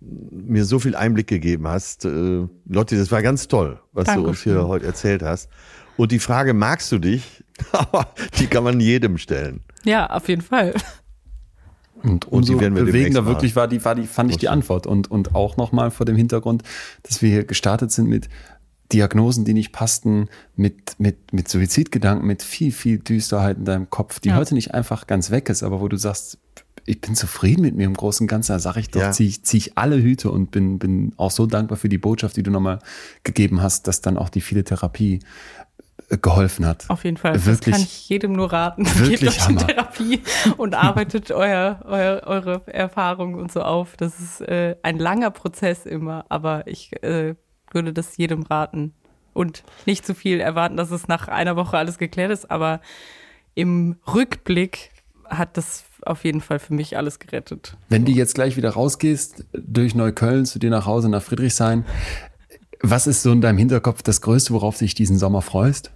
mir 0.00 0.64
so 0.64 0.78
viel 0.78 0.96
Einblick 0.96 1.26
gegeben 1.26 1.66
hast. 1.68 2.04
Äh, 2.04 2.46
Lotti, 2.66 2.96
das 2.96 3.10
war 3.10 3.22
ganz 3.22 3.48
toll, 3.48 3.80
was 3.92 4.06
Dankeschön. 4.06 4.24
du 4.24 4.30
uns 4.30 4.42
hier 4.42 4.68
heute 4.68 4.86
erzählt 4.86 5.22
hast. 5.22 5.48
Und 5.96 6.12
die 6.12 6.18
Frage, 6.18 6.54
magst 6.54 6.90
du 6.92 6.98
dich? 6.98 7.44
die 8.38 8.46
kann 8.46 8.64
man 8.64 8.80
jedem 8.80 9.18
stellen. 9.18 9.60
Ja, 9.84 10.08
auf 10.08 10.28
jeden 10.28 10.42
Fall. 10.42 10.74
Und 12.02 12.28
umso 12.28 12.54
und 12.54 12.74
bewegender 12.74 13.26
wirklich 13.26 13.56
war 13.56 13.68
die, 13.68 13.84
war 13.84 13.94
die, 13.94 14.06
fand 14.06 14.30
ich 14.30 14.38
die 14.38 14.48
Antwort. 14.48 14.86
Und, 14.86 15.10
und 15.10 15.34
auch 15.34 15.58
nochmal 15.58 15.90
vor 15.90 16.06
dem 16.06 16.16
Hintergrund, 16.16 16.62
dass 17.02 17.20
wir 17.20 17.30
hier 17.30 17.44
gestartet 17.44 17.92
sind 17.92 18.08
mit 18.08 18.30
Diagnosen, 18.92 19.44
die 19.44 19.52
nicht 19.52 19.72
passten, 19.72 20.28
mit, 20.56 20.98
mit, 20.98 21.32
mit 21.32 21.48
Suizidgedanken, 21.48 22.26
mit 22.26 22.42
viel, 22.42 22.72
viel 22.72 22.98
Düsterheit 22.98 23.58
in 23.58 23.64
deinem 23.64 23.90
Kopf, 23.90 24.20
die 24.20 24.30
ja. 24.30 24.36
heute 24.36 24.54
nicht 24.54 24.74
einfach 24.74 25.06
ganz 25.06 25.30
weg 25.30 25.48
ist, 25.48 25.62
aber 25.62 25.80
wo 25.80 25.88
du 25.88 25.96
sagst, 25.96 26.38
ich 26.86 27.00
bin 27.00 27.14
zufrieden 27.14 27.62
mit 27.62 27.76
mir 27.76 27.84
im 27.84 27.94
Großen 27.94 28.24
und 28.24 28.28
Ganzen, 28.28 28.52
da 28.52 28.58
sage 28.58 28.80
ich 28.80 28.90
doch, 28.90 29.00
ja. 29.00 29.12
ziehe 29.12 29.28
ich, 29.28 29.44
zieh 29.44 29.58
ich 29.58 29.78
alle 29.78 30.00
Hüte 30.00 30.30
und 30.30 30.50
bin, 30.50 30.78
bin 30.78 31.12
auch 31.16 31.30
so 31.30 31.46
dankbar 31.46 31.78
für 31.78 31.88
die 31.88 31.98
Botschaft, 31.98 32.36
die 32.36 32.42
du 32.42 32.50
nochmal 32.50 32.78
gegeben 33.24 33.62
hast, 33.62 33.86
dass 33.86 34.00
dann 34.00 34.16
auch 34.16 34.28
die 34.28 34.40
viele 34.40 34.64
Therapie 34.64 35.20
geholfen 36.22 36.66
hat. 36.66 36.86
Auf 36.88 37.04
jeden 37.04 37.16
Fall. 37.16 37.34
Wirklich, 37.46 37.74
das 37.74 37.74
kann 37.74 37.82
ich 37.82 38.08
jedem 38.08 38.32
nur 38.32 38.52
raten. 38.52 38.86
Wirklich 38.98 39.20
Geht 39.20 39.28
euch 39.28 39.48
in 39.48 39.58
Therapie 39.58 40.20
und 40.56 40.74
arbeitet 40.74 41.30
euer, 41.30 41.80
euer, 41.84 42.22
eure 42.26 42.62
Erfahrungen 42.66 43.36
und 43.36 43.52
so 43.52 43.62
auf. 43.62 43.96
Das 43.96 44.18
ist 44.18 44.40
äh, 44.40 44.76
ein 44.82 44.98
langer 44.98 45.30
Prozess 45.30 45.86
immer, 45.86 46.24
aber 46.28 46.66
ich 46.66 47.02
äh, 47.02 47.34
würde 47.70 47.92
das 47.92 48.16
jedem 48.16 48.42
raten. 48.42 48.94
Und 49.32 49.62
nicht 49.86 50.04
zu 50.04 50.14
viel 50.14 50.40
erwarten, 50.40 50.76
dass 50.76 50.90
es 50.90 51.06
nach 51.06 51.28
einer 51.28 51.54
Woche 51.54 51.78
alles 51.78 51.98
geklärt 51.98 52.32
ist, 52.32 52.50
aber 52.50 52.80
im 53.54 53.96
Rückblick 54.12 54.90
hat 55.26 55.56
das 55.56 55.84
auf 56.06 56.24
jeden 56.24 56.40
Fall 56.40 56.58
für 56.58 56.74
mich 56.74 56.96
alles 56.96 57.18
gerettet. 57.18 57.76
Wenn 57.88 58.04
du 58.04 58.12
jetzt 58.12 58.34
gleich 58.34 58.56
wieder 58.56 58.70
rausgehst 58.70 59.44
durch 59.52 59.94
Neukölln 59.94 60.46
zu 60.46 60.58
dir 60.58 60.70
nach 60.70 60.86
Hause 60.86 61.08
nach 61.08 61.22
Friedrichshain, 61.22 61.84
was 62.82 63.06
ist 63.06 63.22
so 63.22 63.32
in 63.32 63.40
deinem 63.40 63.58
Hinterkopf 63.58 64.02
das 64.02 64.20
Größte, 64.20 64.54
worauf 64.54 64.78
du 64.78 64.84
dich 64.84 64.94
diesen 64.94 65.18
Sommer 65.18 65.42
freust? 65.42 65.90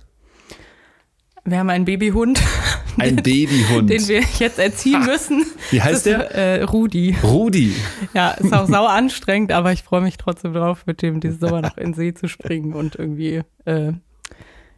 Wir 1.46 1.58
haben 1.58 1.70
einen 1.70 1.84
Babyhund. 1.84 2.40
Ein 2.98 3.16
Babyhund. 3.16 3.90
Den 3.90 4.06
wir 4.08 4.22
jetzt 4.38 4.58
erziehen 4.58 5.04
müssen. 5.04 5.44
Wie 5.70 5.82
heißt 5.82 6.06
der? 6.06 6.30
Äh, 6.30 6.62
Rudi. 6.62 7.16
Rudi. 7.22 7.74
Ja, 8.14 8.30
ist 8.30 8.52
auch 8.52 8.66
sau 8.68 8.86
anstrengend, 8.86 9.52
aber 9.52 9.72
ich 9.72 9.82
freue 9.82 10.00
mich 10.00 10.16
trotzdem 10.16 10.54
drauf, 10.54 10.86
mit 10.86 11.02
dem 11.02 11.20
diesen 11.20 11.40
Sommer 11.40 11.60
noch 11.60 11.76
in 11.76 11.88
den 11.88 11.94
See 11.94 12.14
zu 12.14 12.28
springen 12.28 12.72
und 12.72 12.94
irgendwie 12.94 13.42
äh, 13.64 13.92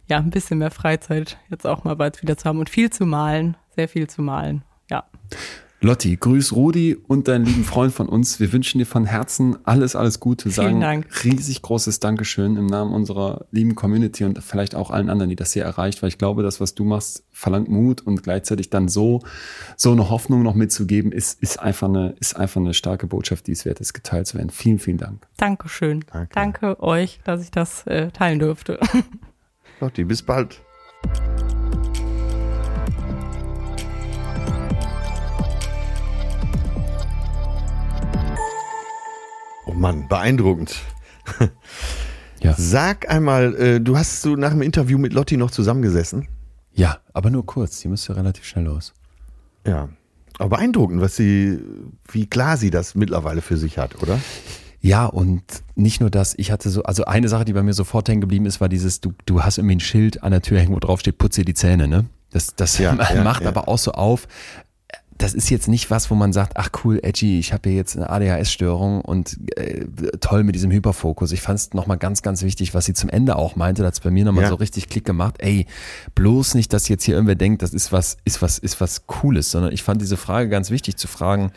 ja 0.08 0.16
ein 0.16 0.30
bisschen 0.30 0.58
mehr 0.58 0.70
Freizeit 0.70 1.38
jetzt 1.50 1.66
auch 1.66 1.84
mal 1.84 1.94
bald 1.94 2.22
wieder 2.22 2.36
zu 2.36 2.46
haben 2.46 2.58
und 2.58 2.70
viel 2.70 2.90
zu 2.90 3.04
malen, 3.06 3.56
sehr 3.76 3.88
viel 3.88 4.08
zu 4.08 4.22
malen. 4.22 4.64
Lotti, 5.82 6.16
grüß 6.16 6.54
Rudi 6.54 6.96
und 6.96 7.28
deinen 7.28 7.44
lieben 7.44 7.62
Freund 7.62 7.92
von 7.92 8.08
uns. 8.08 8.40
Wir 8.40 8.50
wünschen 8.52 8.78
dir 8.78 8.86
von 8.86 9.04
Herzen 9.04 9.58
alles, 9.64 9.94
alles 9.94 10.20
Gute. 10.20 10.48
Sagen 10.50 10.68
Vielen 10.68 10.80
Dank. 10.80 11.24
riesig 11.24 11.60
großes 11.60 12.00
Dankeschön 12.00 12.56
im 12.56 12.66
Namen 12.66 12.94
unserer 12.94 13.44
lieben 13.50 13.74
Community 13.74 14.24
und 14.24 14.42
vielleicht 14.42 14.74
auch 14.74 14.90
allen 14.90 15.10
anderen, 15.10 15.28
die 15.28 15.36
das 15.36 15.52
hier 15.52 15.64
erreicht, 15.64 16.02
weil 16.02 16.08
ich 16.08 16.16
glaube, 16.16 16.42
das, 16.42 16.62
was 16.62 16.74
du 16.74 16.84
machst, 16.84 17.24
verlangt 17.30 17.68
Mut 17.68 18.00
und 18.00 18.22
gleichzeitig 18.22 18.70
dann 18.70 18.88
so, 18.88 19.20
so 19.76 19.92
eine 19.92 20.08
Hoffnung 20.08 20.42
noch 20.42 20.54
mitzugeben, 20.54 21.12
ist, 21.12 21.42
ist 21.42 21.60
einfach 21.60 21.88
eine, 21.88 22.16
ist 22.20 22.36
einfach 22.36 22.60
eine 22.60 22.72
starke 22.72 23.06
Botschaft, 23.06 23.46
die 23.46 23.52
es 23.52 23.66
wert 23.66 23.78
ist, 23.78 23.92
geteilt 23.92 24.26
zu 24.26 24.38
werden. 24.38 24.50
Vielen, 24.50 24.78
vielen 24.78 24.98
Dank. 24.98 25.26
Dankeschön. 25.36 26.04
Danke, 26.10 26.30
Danke 26.34 26.82
euch, 26.82 27.20
dass 27.24 27.42
ich 27.42 27.50
das 27.50 27.86
äh, 27.86 28.10
teilen 28.12 28.38
durfte. 28.38 28.80
Lotti, 29.80 30.04
bis 30.04 30.22
bald. 30.22 30.62
Mann, 39.74 40.08
beeindruckend. 40.08 40.76
Ja. 42.42 42.54
Sag 42.56 43.10
einmal, 43.10 43.54
äh, 43.56 43.80
du 43.80 43.96
hast 43.96 44.22
so 44.22 44.36
nach 44.36 44.50
dem 44.50 44.62
Interview 44.62 44.98
mit 44.98 45.12
Lotti 45.12 45.36
noch 45.36 45.50
zusammengesessen? 45.50 46.28
Ja, 46.72 46.98
aber 47.12 47.30
nur 47.30 47.46
kurz. 47.46 47.80
Die 47.80 47.88
müsste 47.88 48.14
relativ 48.14 48.44
schnell 48.44 48.66
los. 48.66 48.92
Ja. 49.66 49.88
Aber 50.38 50.56
beeindruckend, 50.56 51.00
was 51.00 51.16
sie, 51.16 51.58
wie 52.12 52.26
klar 52.26 52.56
sie 52.58 52.70
das 52.70 52.94
mittlerweile 52.94 53.40
für 53.40 53.56
sich 53.56 53.78
hat, 53.78 54.02
oder? 54.02 54.20
Ja, 54.80 55.06
und 55.06 55.42
nicht 55.74 56.00
nur 56.00 56.10
das, 56.10 56.34
ich 56.36 56.52
hatte 56.52 56.68
so, 56.68 56.82
also 56.82 57.06
eine 57.06 57.28
Sache, 57.28 57.46
die 57.46 57.54
bei 57.54 57.62
mir 57.62 57.72
sofort 57.72 58.08
hängen 58.08 58.20
geblieben 58.20 58.44
ist, 58.44 58.60
war 58.60 58.68
dieses, 58.68 59.00
du, 59.00 59.14
du 59.24 59.42
hast 59.42 59.56
irgendwie 59.58 59.76
ein 59.76 59.80
Schild 59.80 60.22
an 60.22 60.32
der 60.32 60.42
Tür 60.42 60.60
hängen, 60.60 60.74
wo 60.74 60.78
drauf 60.78 61.00
steht, 61.00 61.18
putze 61.18 61.44
die 61.44 61.54
Zähne, 61.54 61.88
ne? 61.88 62.04
Das, 62.30 62.54
das 62.54 62.76
ja, 62.76 62.92
macht 63.24 63.42
ja, 63.42 63.48
aber 63.48 63.66
auch 63.66 63.78
so 63.78 63.92
auf, 63.92 64.28
das 65.18 65.34
ist 65.34 65.50
jetzt 65.50 65.68
nicht 65.68 65.90
was, 65.90 66.10
wo 66.10 66.14
man 66.14 66.32
sagt, 66.32 66.56
ach 66.56 66.70
cool, 66.84 67.00
edgy, 67.02 67.38
ich 67.38 67.52
habe 67.52 67.68
hier 67.68 67.78
jetzt 67.78 67.96
eine 67.96 68.10
ADHS-Störung 68.10 69.00
und 69.00 69.36
äh, 69.56 69.86
toll 70.20 70.44
mit 70.44 70.54
diesem 70.54 70.70
Hyperfokus. 70.70 71.32
Ich 71.32 71.40
fand 71.40 71.58
es 71.58 71.72
nochmal 71.74 71.96
ganz, 71.96 72.22
ganz 72.22 72.42
wichtig, 72.42 72.74
was 72.74 72.84
sie 72.84 72.94
zum 72.94 73.08
Ende 73.08 73.36
auch 73.36 73.56
meinte, 73.56 73.82
da 73.82 73.88
hat 73.88 73.94
es 73.94 74.00
bei 74.00 74.10
mir 74.10 74.24
nochmal 74.24 74.44
ja. 74.44 74.50
so 74.50 74.56
richtig 74.56 74.88
Klick 74.88 75.04
gemacht. 75.04 75.36
Ey, 75.38 75.66
bloß 76.14 76.54
nicht, 76.54 76.72
dass 76.72 76.88
jetzt 76.88 77.04
hier 77.04 77.14
irgendwer 77.14 77.34
denkt, 77.34 77.62
das 77.62 77.72
ist 77.72 77.92
was, 77.92 78.18
ist 78.24 78.42
was, 78.42 78.58
ist 78.58 78.80
was 78.80 79.06
Cooles, 79.06 79.50
sondern 79.50 79.72
ich 79.72 79.82
fand 79.82 80.00
diese 80.02 80.16
Frage 80.16 80.48
ganz 80.48 80.70
wichtig 80.70 80.96
zu 80.96 81.08
fragen, 81.08 81.52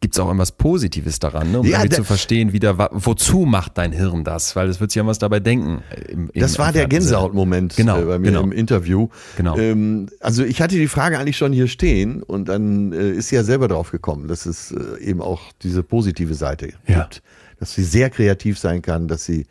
gibt 0.00 0.14
es 0.14 0.20
auch 0.20 0.26
irgendwas 0.26 0.52
Positives 0.52 1.18
daran, 1.18 1.52
ne? 1.52 1.60
um 1.60 1.66
ja, 1.66 1.88
zu 1.88 2.04
verstehen, 2.04 2.52
wieder, 2.52 2.90
wozu 2.92 3.40
macht 3.40 3.78
dein 3.78 3.92
Hirn 3.92 4.24
das? 4.24 4.56
Weil 4.56 4.68
es 4.68 4.80
wird 4.80 4.90
sich 4.90 4.96
ja 4.96 5.06
was 5.06 5.18
dabei 5.18 5.40
denken. 5.40 5.82
Äh, 5.90 6.12
Im, 6.12 6.30
im 6.32 6.40
das 6.40 6.58
war 6.58 6.72
der 6.72 6.86
Gänsehautmoment 6.86 7.76
genau, 7.76 8.00
äh, 8.00 8.04
bei 8.04 8.18
mir 8.18 8.30
genau. 8.30 8.42
im 8.42 8.52
Interview. 8.52 9.08
Genau. 9.36 9.56
Ähm, 9.56 10.08
also 10.20 10.44
ich 10.44 10.60
hatte 10.60 10.76
die 10.76 10.88
Frage 10.88 11.18
eigentlich 11.18 11.36
schon 11.36 11.52
hier 11.52 11.68
stehen 11.68 12.22
und 12.22 12.48
dann 12.48 12.92
äh, 12.92 13.10
ist 13.12 13.28
sie 13.28 13.36
ja 13.36 13.44
selber 13.44 13.68
drauf 13.68 13.90
gekommen, 13.90 14.28
dass 14.28 14.46
es 14.46 14.72
äh, 14.72 15.02
eben 15.02 15.20
auch 15.20 15.52
diese 15.62 15.82
positive 15.82 16.34
Seite 16.34 16.70
ja. 16.86 17.02
gibt. 17.02 17.22
Dass 17.58 17.74
sie 17.74 17.84
sehr 17.84 18.10
kreativ 18.10 18.58
sein 18.58 18.82
kann, 18.82 19.08
dass 19.08 19.24
sie 19.24 19.46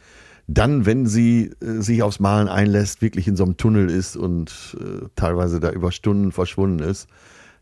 dann, 0.48 0.86
wenn 0.86 1.08
sie 1.08 1.52
äh, 1.62 1.82
sich 1.82 2.04
aufs 2.04 2.20
Malen 2.20 2.48
einlässt, 2.48 3.02
wirklich 3.02 3.28
in 3.28 3.36
so 3.36 3.44
einem 3.44 3.58
Tunnel 3.58 3.90
ist 3.90 4.16
und 4.16 4.78
äh, 4.80 5.08
teilweise 5.16 5.60
da 5.60 5.72
über 5.72 5.92
Stunden 5.92 6.32
verschwunden 6.32 6.80
ist. 6.80 7.08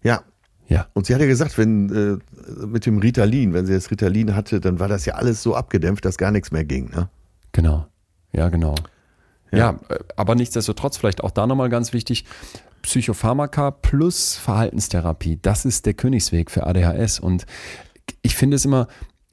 Ja, 0.03 0.23
ja. 0.67 0.87
Und 0.93 1.05
sie 1.05 1.13
hat 1.13 1.21
ja 1.21 1.27
gesagt, 1.27 1.57
wenn 1.57 2.21
äh, 2.21 2.65
mit 2.65 2.85
dem 2.85 2.97
Ritalin, 2.97 3.53
wenn 3.53 3.65
sie 3.65 3.73
das 3.73 3.91
Ritalin 3.91 4.35
hatte, 4.35 4.59
dann 4.59 4.79
war 4.79 4.87
das 4.87 5.05
ja 5.05 5.15
alles 5.15 5.43
so 5.43 5.55
abgedämpft, 5.55 6.05
dass 6.05 6.17
gar 6.17 6.31
nichts 6.31 6.51
mehr 6.51 6.65
ging. 6.65 6.89
Ne? 6.89 7.09
Genau. 7.51 7.85
Ja, 8.31 8.49
genau. 8.49 8.75
Ja. 9.51 9.57
ja, 9.57 9.79
äh, 9.89 9.99
aber 10.15 10.35
nichtsdestotrotz 10.35 10.97
vielleicht 10.97 11.23
auch 11.23 11.31
da 11.31 11.45
nochmal 11.45 11.69
ganz 11.69 11.93
wichtig, 11.93 12.25
Psychopharmaka 12.81 13.71
plus 13.71 14.35
Verhaltenstherapie, 14.35 15.39
das 15.41 15.65
ist 15.65 15.85
der 15.85 15.93
Königsweg 15.93 16.51
für 16.51 16.65
ADHS. 16.65 17.19
Und 17.19 17.45
ich 18.21 18.35
finde 18.35 18.55
es 18.55 18.65
immer, 18.65 18.87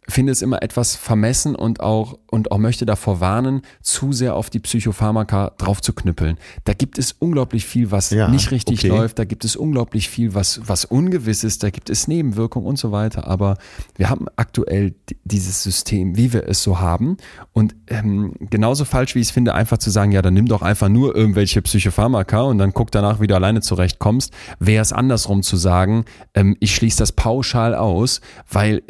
finde 0.08 0.32
es 0.32 0.42
immer 0.42 0.62
etwas 0.62 0.96
vermessen 0.96 1.54
und 1.54 1.80
auch, 1.80 2.18
und 2.26 2.52
auch 2.52 2.58
möchte 2.58 2.86
davor 2.86 3.20
warnen, 3.20 3.62
zu 3.82 4.12
sehr 4.12 4.34
auf 4.34 4.50
die 4.50 4.58
Psychopharmaka 4.58 5.52
drauf 5.58 5.80
zu 5.80 5.92
knüppeln. 5.92 6.36
Da 6.64 6.74
gibt 6.74 6.98
es 6.98 7.12
unglaublich 7.12 7.64
viel, 7.64 7.90
was 7.90 8.10
ja, 8.10 8.28
nicht 8.28 8.50
richtig 8.50 8.80
okay. 8.80 8.88
läuft. 8.88 9.18
Da 9.18 9.24
gibt 9.24 9.44
es 9.44 9.56
unglaublich 9.56 10.08
viel, 10.08 10.34
was, 10.34 10.60
was 10.66 10.84
ungewiss 10.84 11.44
ist. 11.44 11.62
Da 11.62 11.70
gibt 11.70 11.90
es 11.90 12.08
Nebenwirkungen 12.08 12.66
und 12.66 12.78
so 12.78 12.92
weiter. 12.92 13.26
Aber 13.26 13.56
wir 13.96 14.10
haben 14.10 14.26
aktuell 14.36 14.94
dieses 15.24 15.62
System, 15.62 16.16
wie 16.16 16.32
wir 16.32 16.48
es 16.48 16.62
so 16.62 16.80
haben. 16.80 17.16
Und 17.52 17.76
ähm, 17.88 18.34
genauso 18.38 18.84
falsch, 18.84 19.14
wie 19.14 19.20
ich 19.20 19.28
es 19.28 19.32
finde, 19.32 19.54
einfach 19.54 19.78
zu 19.78 19.90
sagen, 19.90 20.12
ja, 20.12 20.22
dann 20.22 20.34
nimm 20.34 20.46
doch 20.46 20.62
einfach 20.62 20.88
nur 20.88 21.14
irgendwelche 21.14 21.62
Psychopharmaka 21.62 22.42
und 22.42 22.58
dann 22.58 22.72
guck 22.72 22.90
danach, 22.90 23.20
wie 23.20 23.26
du 23.26 23.34
alleine 23.34 23.60
zurechtkommst, 23.60 24.32
wäre 24.58 24.82
es 24.82 24.92
andersrum 24.92 25.42
zu 25.42 25.56
sagen, 25.56 26.04
ähm, 26.34 26.56
ich 26.60 26.74
schließe 26.74 26.98
das 26.98 27.12
pauschal 27.12 27.74
aus, 27.74 28.20
weil 28.50 28.82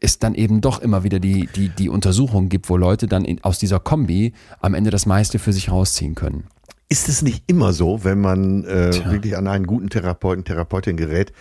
es 0.00 0.18
dann 0.18 0.34
eben 0.34 0.51
doch 0.60 0.80
immer 0.80 1.04
wieder 1.04 1.18
die, 1.18 1.48
die, 1.54 1.68
die 1.68 1.88
Untersuchungen 1.88 2.48
gibt, 2.48 2.68
wo 2.68 2.76
Leute 2.76 3.06
dann 3.06 3.24
in, 3.24 3.42
aus 3.42 3.58
dieser 3.58 3.80
Kombi 3.80 4.32
am 4.60 4.74
Ende 4.74 4.90
das 4.90 5.06
meiste 5.06 5.38
für 5.38 5.52
sich 5.52 5.70
rausziehen 5.70 6.14
können. 6.14 6.44
Ist 6.88 7.08
es 7.08 7.22
nicht 7.22 7.44
immer 7.46 7.72
so, 7.72 8.04
wenn 8.04 8.20
man 8.20 8.64
äh, 8.64 8.92
wirklich 9.10 9.36
an 9.36 9.46
einen 9.46 9.66
guten 9.66 9.88
Therapeuten, 9.88 10.44
Therapeutin 10.44 10.96
gerät 10.96 11.32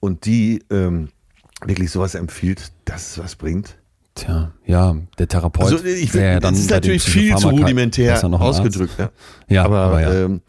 und 0.00 0.24
die 0.24 0.64
ähm, 0.70 1.10
wirklich 1.64 1.90
sowas 1.90 2.14
empfiehlt, 2.14 2.72
dass 2.84 3.10
es 3.10 3.18
was 3.18 3.36
bringt? 3.36 3.76
Tja, 4.14 4.52
ja, 4.64 4.96
der 5.18 5.28
Therapeut. 5.28 5.64
Also 5.64 5.84
ich 5.84 6.14
will, 6.14 6.22
ja 6.22 6.40
das 6.40 6.58
ist 6.58 6.70
natürlich 6.70 7.02
viel 7.02 7.36
zu 7.36 7.50
rudimentär 7.50 8.24
ausgedrückt. 8.24 8.94
Ja. 8.98 9.10
ja 9.48 9.64
aber, 9.64 9.78
aber 9.78 10.00
ja. 10.00 10.24
Ähm, 10.24 10.40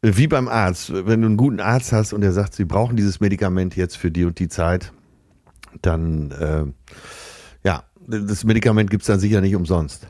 wie 0.00 0.28
beim 0.28 0.46
Arzt, 0.46 0.92
wenn 0.92 1.22
du 1.22 1.26
einen 1.26 1.36
guten 1.36 1.58
Arzt 1.58 1.92
hast 1.92 2.12
und 2.12 2.20
der 2.20 2.32
sagt, 2.32 2.54
sie 2.54 2.64
brauchen 2.64 2.96
dieses 2.96 3.18
Medikament 3.18 3.74
jetzt 3.74 3.96
für 3.96 4.12
die 4.12 4.24
und 4.24 4.38
die 4.38 4.48
Zeit, 4.48 4.92
dann 5.82 6.30
äh, 6.30 6.64
ja, 7.66 7.82
das 8.06 8.44
Medikament 8.44 8.90
gibt 8.90 9.02
es 9.02 9.08
dann 9.08 9.18
sicher 9.18 9.40
nicht 9.40 9.56
umsonst. 9.56 10.06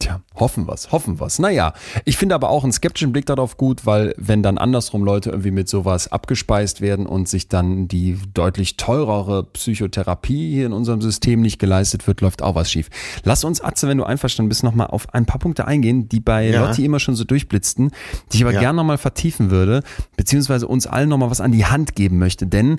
Tja, 0.00 0.20
hoffen 0.34 0.66
wir's, 0.66 0.90
hoffen 0.92 1.20
wir's. 1.20 1.38
Naja, 1.38 1.74
ich 2.04 2.16
finde 2.16 2.34
aber 2.34 2.50
auch 2.50 2.64
einen 2.64 2.72
skeptischen 2.72 3.12
Blick 3.12 3.26
darauf 3.26 3.56
gut, 3.56 3.86
weil 3.86 4.14
wenn 4.16 4.42
dann 4.42 4.58
andersrum 4.58 5.04
Leute 5.04 5.30
irgendwie 5.30 5.50
mit 5.50 5.68
sowas 5.68 6.10
abgespeist 6.10 6.80
werden 6.80 7.06
und 7.06 7.28
sich 7.28 7.48
dann 7.48 7.88
die 7.88 8.18
deutlich 8.34 8.76
teurere 8.76 9.44
Psychotherapie 9.44 10.54
hier 10.54 10.66
in 10.66 10.72
unserem 10.72 11.00
System 11.00 11.40
nicht 11.40 11.58
geleistet 11.58 12.06
wird, 12.06 12.20
läuft 12.20 12.42
auch 12.42 12.54
was 12.54 12.70
schief. 12.70 12.88
Lass 13.22 13.44
uns, 13.44 13.60
Atze, 13.60 13.88
wenn 13.88 13.98
du 13.98 14.04
einverstanden 14.04 14.48
bist, 14.48 14.64
nochmal 14.64 14.88
auf 14.88 15.12
ein 15.14 15.26
paar 15.26 15.38
Punkte 15.38 15.66
eingehen, 15.66 16.08
die 16.08 16.20
bei 16.20 16.48
ja. 16.48 16.66
Lotti 16.66 16.84
immer 16.84 17.00
schon 17.00 17.14
so 17.14 17.24
durchblitzten, 17.24 17.90
die 18.32 18.38
ich 18.38 18.42
aber 18.42 18.52
ja. 18.52 18.60
gerne 18.60 18.76
nochmal 18.76 18.98
vertiefen 18.98 19.50
würde, 19.50 19.82
beziehungsweise 20.16 20.66
uns 20.66 20.86
allen 20.86 21.08
nochmal 21.08 21.30
was 21.30 21.40
an 21.40 21.52
die 21.52 21.64
Hand 21.64 21.94
geben 21.94 22.18
möchte. 22.18 22.46
Denn 22.46 22.78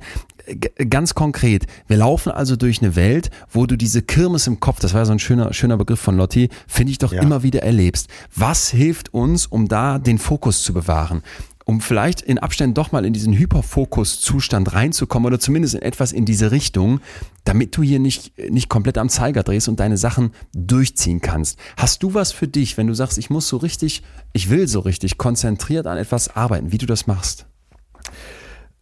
ganz 0.89 1.15
konkret, 1.15 1.65
wir 1.87 1.97
laufen 1.97 2.31
also 2.31 2.55
durch 2.55 2.81
eine 2.81 2.95
Welt, 2.95 3.29
wo 3.49 3.65
du 3.65 3.75
diese 3.75 4.01
Kirmes 4.01 4.47
im 4.47 4.59
Kopf, 4.59 4.79
das 4.79 4.93
war 4.93 5.01
ja 5.01 5.05
so 5.05 5.11
ein 5.11 5.19
schöner, 5.19 5.53
schöner 5.53 5.77
Begriff 5.77 5.99
von 5.99 6.17
Lotti, 6.17 6.49
finde 6.67 6.91
ich 6.91 6.97
doch 6.97 7.13
ja. 7.13 7.21
immer 7.21 7.43
wieder 7.45 7.63
erlebst. 7.63 8.09
Was 8.35 8.69
hilft 8.69 9.13
uns, 9.13 9.45
um 9.45 9.69
da 9.69 9.99
den 9.99 10.17
Fokus 10.17 10.63
zu 10.63 10.73
bewahren? 10.73 11.23
um 11.65 11.81
vielleicht 11.81 12.21
in 12.21 12.37
Abständen 12.37 12.75
doch 12.75 12.91
mal 12.91 13.05
in 13.05 13.13
diesen 13.13 13.33
Hyperfokus-Zustand 13.33 14.73
reinzukommen 14.73 15.25
oder 15.25 15.39
zumindest 15.39 15.73
in 15.73 15.81
etwas 15.81 16.11
in 16.11 16.25
diese 16.25 16.51
Richtung, 16.51 17.01
damit 17.43 17.75
du 17.75 17.81
hier 17.81 17.99
nicht, 17.99 18.37
nicht 18.51 18.69
komplett 18.69 18.99
am 18.99 19.09
Zeiger 19.09 19.41
drehst 19.41 19.67
und 19.67 19.79
deine 19.79 19.97
Sachen 19.97 20.31
durchziehen 20.53 21.21
kannst. 21.21 21.57
Hast 21.75 22.03
du 22.03 22.13
was 22.13 22.31
für 22.31 22.47
dich, 22.47 22.77
wenn 22.77 22.85
du 22.87 22.93
sagst, 22.93 23.17
ich 23.17 23.31
muss 23.31 23.47
so 23.47 23.57
richtig, 23.57 24.03
ich 24.31 24.51
will 24.51 24.67
so 24.67 24.79
richtig 24.79 25.17
konzentriert 25.17 25.87
an 25.87 25.97
etwas 25.97 26.35
arbeiten, 26.35 26.71
wie 26.71 26.77
du 26.77 26.85
das 26.85 27.07
machst? 27.07 27.47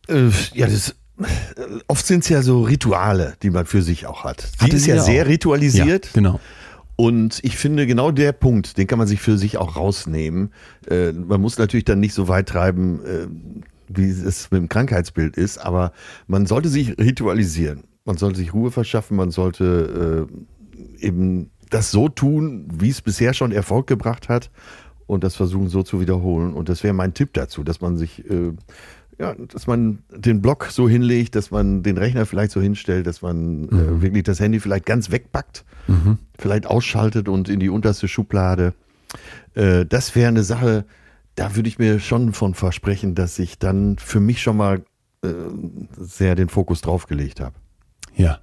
Äh, 0.10 0.30
ja, 0.53 0.68
das 0.68 0.94
oft 1.88 2.06
sind 2.06 2.23
es 2.23 2.30
ja 2.30 2.41
so 2.41 2.64
Rituale, 2.64 3.35
die 3.44 3.49
man 3.49 3.65
für 3.65 3.81
sich 3.81 4.07
auch 4.07 4.26
hat. 4.26 4.41
Sie 4.41 4.65
Hatte 4.65 4.76
ist 4.76 4.88
ja 4.88 5.02
sehr 5.02 5.23
auch. 5.23 5.30
ritualisiert. 5.30 6.07
Ja, 6.07 6.11
genau. 6.14 6.40
Und 6.95 7.39
ich 7.43 7.57
finde, 7.57 7.87
genau 7.87 8.11
der 8.11 8.33
Punkt, 8.33 8.77
den 8.77 8.87
kann 8.87 8.99
man 8.99 9.07
sich 9.07 9.19
für 9.19 9.37
sich 9.37 9.57
auch 9.57 9.75
rausnehmen. 9.75 10.51
Äh, 10.87 11.11
man 11.11 11.41
muss 11.41 11.57
natürlich 11.57 11.85
dann 11.85 11.99
nicht 11.99 12.13
so 12.13 12.27
weit 12.27 12.49
treiben, 12.49 13.03
äh, 13.03 13.27
wie 13.87 14.09
es 14.09 14.51
mit 14.51 14.61
dem 14.61 14.69
Krankheitsbild 14.69 15.35
ist, 15.35 15.57
aber 15.57 15.91
man 16.27 16.45
sollte 16.45 16.69
sich 16.69 16.97
ritualisieren. 16.97 17.83
Man 18.05 18.17
sollte 18.17 18.37
sich 18.37 18.53
Ruhe 18.53 18.71
verschaffen, 18.71 19.17
man 19.17 19.31
sollte 19.31 20.27
äh, 21.01 21.05
eben 21.05 21.49
das 21.69 21.91
so 21.91 22.09
tun, 22.09 22.67
wie 22.71 22.89
es 22.89 23.01
bisher 23.01 23.33
schon 23.33 23.51
Erfolg 23.51 23.87
gebracht 23.87 24.29
hat 24.29 24.51
und 25.07 25.23
das 25.23 25.35
versuchen 25.35 25.69
so 25.69 25.83
zu 25.83 25.99
wiederholen. 25.99 26.53
Und 26.53 26.69
das 26.69 26.83
wäre 26.83 26.93
mein 26.93 27.13
Tipp 27.13 27.33
dazu, 27.33 27.63
dass 27.63 27.81
man 27.81 27.97
sich 27.97 28.29
äh, 28.29 28.53
ja, 29.19 29.35
dass 29.35 29.68
man 29.68 30.03
den 30.15 30.41
Block 30.41 30.68
so 30.72 30.90
hinlegt, 30.90 31.35
dass 31.35 31.52
man 31.52 31.84
den 31.84 31.98
Rechner 31.98 32.26
vielleicht 32.26 32.52
so 32.52 32.61
hinstellt, 32.61 33.07
dass 33.07 33.22
man 33.22 33.69
äh, 33.69 33.73
mhm. 33.76 33.80
äh, 33.80 34.02
wirklich 34.02 34.23
das 34.23 34.40
Handy 34.40 34.60
vielleicht 34.60 34.85
ganz 34.85 35.11
wegpackt, 35.11 35.65
mhm. 35.88 36.18
vielleicht 36.38 36.65
ausschaltet 36.68 37.27
und 37.30 37.49
in 37.49 37.60
die 37.60 37.69
unterste 37.69 38.07
Schublade. 38.07 38.73
Äh, 39.53 39.85
das 39.85 40.15
wäre 40.15 40.30
eine 40.30 40.44
Sache, 40.44 40.85
da 41.35 41.56
würde 41.56 41.69
ich 41.69 41.80
mir 41.80 41.99
schon 41.99 42.34
von 42.34 42.53
versprechen, 42.53 43.15
dass 43.15 43.40
ich 43.40 43.60
dann 43.60 43.98
für 43.98 44.19
mich 44.19 44.41
schon 44.41 44.57
mal 44.57 44.84
äh, 45.23 45.30
sehr 45.98 46.35
den 46.35 46.49
Fokus 46.49 46.81
draufgelegt 46.81 47.40
habe. 47.40 47.56
Ja. 48.15 48.40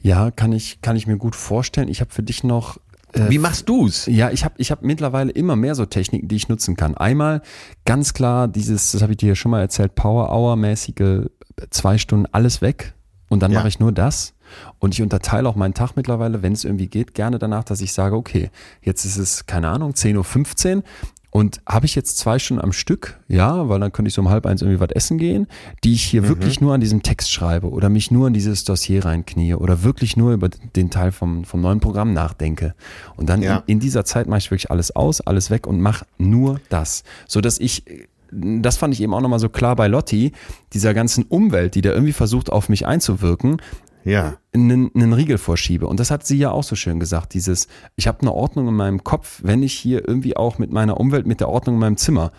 Ja, 0.00 0.30
kann 0.30 0.52
ich, 0.52 0.80
kann 0.80 0.96
ich 0.96 1.06
mir 1.06 1.16
gut 1.16 1.34
vorstellen. 1.34 1.88
Ich 1.88 2.00
habe 2.00 2.12
für 2.12 2.22
dich 2.22 2.44
noch 2.44 2.78
äh, 3.12 3.30
Wie 3.30 3.38
machst 3.38 3.68
du's? 3.68 4.06
Ja, 4.06 4.30
ich 4.30 4.44
habe 4.44 4.54
ich 4.58 4.70
hab 4.70 4.82
mittlerweile 4.82 5.30
immer 5.32 5.56
mehr 5.56 5.74
so 5.74 5.86
Techniken, 5.86 6.28
die 6.28 6.36
ich 6.36 6.48
nutzen 6.48 6.76
kann. 6.76 6.96
Einmal 6.96 7.42
ganz 7.84 8.14
klar 8.14 8.48
dieses, 8.48 8.92
das 8.92 9.02
habe 9.02 9.12
ich 9.12 9.18
dir 9.18 9.34
schon 9.34 9.50
mal 9.50 9.60
erzählt, 9.60 9.94
Power-Hour-mäßige 9.94 11.26
zwei 11.70 11.98
Stunden 11.98 12.26
alles 12.32 12.60
weg 12.60 12.94
und 13.28 13.42
dann 13.42 13.52
ja. 13.52 13.58
mache 13.58 13.68
ich 13.68 13.80
nur 13.80 13.92
das. 13.92 14.34
Und 14.78 14.94
ich 14.94 15.02
unterteile 15.02 15.48
auch 15.48 15.56
meinen 15.56 15.74
Tag 15.74 15.94
mittlerweile, 15.96 16.42
wenn 16.42 16.52
es 16.52 16.64
irgendwie 16.64 16.86
geht, 16.86 17.14
gerne 17.14 17.38
danach, 17.38 17.64
dass 17.64 17.82
ich 17.82 17.92
sage, 17.92 18.16
okay, 18.16 18.50
jetzt 18.80 19.04
ist 19.04 19.18
es, 19.18 19.44
keine 19.46 19.68
Ahnung, 19.68 19.92
10.15 19.92 20.76
Uhr 20.76 20.82
und 21.30 21.60
habe 21.66 21.86
ich 21.86 21.94
jetzt 21.94 22.16
zwei 22.16 22.38
Stunden 22.38 22.62
am 22.62 22.72
Stück, 22.72 23.20
ja, 23.28 23.68
weil 23.68 23.80
dann 23.80 23.92
könnte 23.92 24.08
ich 24.08 24.14
so 24.14 24.22
um 24.22 24.30
halb 24.30 24.46
eins 24.46 24.62
irgendwie 24.62 24.80
was 24.80 24.90
essen 24.90 25.18
gehen, 25.18 25.46
die 25.84 25.92
ich 25.92 26.02
hier 26.02 26.22
mhm. 26.22 26.28
wirklich 26.28 26.60
nur 26.60 26.74
an 26.74 26.80
diesem 26.80 27.02
Text 27.02 27.30
schreibe 27.30 27.70
oder 27.70 27.90
mich 27.90 28.10
nur 28.10 28.28
in 28.28 28.32
dieses 28.32 28.64
Dossier 28.64 29.04
reinknie 29.04 29.54
oder 29.54 29.82
wirklich 29.82 30.16
nur 30.16 30.32
über 30.32 30.48
den 30.48 30.90
Teil 30.90 31.12
vom, 31.12 31.44
vom 31.44 31.60
neuen 31.60 31.80
Programm 31.80 32.14
nachdenke. 32.14 32.74
Und 33.16 33.28
dann 33.28 33.42
ja. 33.42 33.58
in, 33.66 33.74
in, 33.74 33.80
dieser 33.80 34.04
Zeit 34.04 34.26
mache 34.26 34.38
ich 34.38 34.50
wirklich 34.50 34.70
alles 34.70 34.96
aus, 34.96 35.20
alles 35.20 35.50
weg 35.50 35.66
und 35.66 35.80
mache 35.80 36.06
nur 36.16 36.60
das. 36.70 37.04
So 37.26 37.42
dass 37.42 37.58
ich, 37.58 37.84
das 38.32 38.78
fand 38.78 38.94
ich 38.94 39.02
eben 39.02 39.12
auch 39.12 39.20
nochmal 39.20 39.38
so 39.38 39.50
klar 39.50 39.76
bei 39.76 39.86
Lotti, 39.86 40.32
dieser 40.72 40.94
ganzen 40.94 41.24
Umwelt, 41.24 41.74
die 41.74 41.82
da 41.82 41.90
irgendwie 41.90 42.14
versucht 42.14 42.50
auf 42.50 42.70
mich 42.70 42.86
einzuwirken, 42.86 43.60
ja. 44.08 44.36
einen, 44.54 44.90
einen 44.94 45.12
Riegel 45.12 45.38
vorschiebe. 45.38 45.86
Und 45.86 46.00
das 46.00 46.10
hat 46.10 46.26
sie 46.26 46.38
ja 46.38 46.50
auch 46.50 46.64
so 46.64 46.76
schön 46.76 46.98
gesagt, 46.98 47.34
dieses, 47.34 47.68
ich 47.96 48.08
habe 48.08 48.20
eine 48.22 48.32
Ordnung 48.32 48.68
in 48.68 48.74
meinem 48.74 49.04
Kopf, 49.04 49.40
wenn 49.42 49.62
ich 49.62 49.74
hier 49.74 50.06
irgendwie 50.08 50.36
auch 50.36 50.58
mit 50.58 50.72
meiner 50.72 50.98
Umwelt, 50.98 51.26
mit 51.26 51.40
der 51.40 51.48
Ordnung 51.48 51.76
in 51.76 51.80
meinem 51.80 51.96
Zimmer 51.96 52.32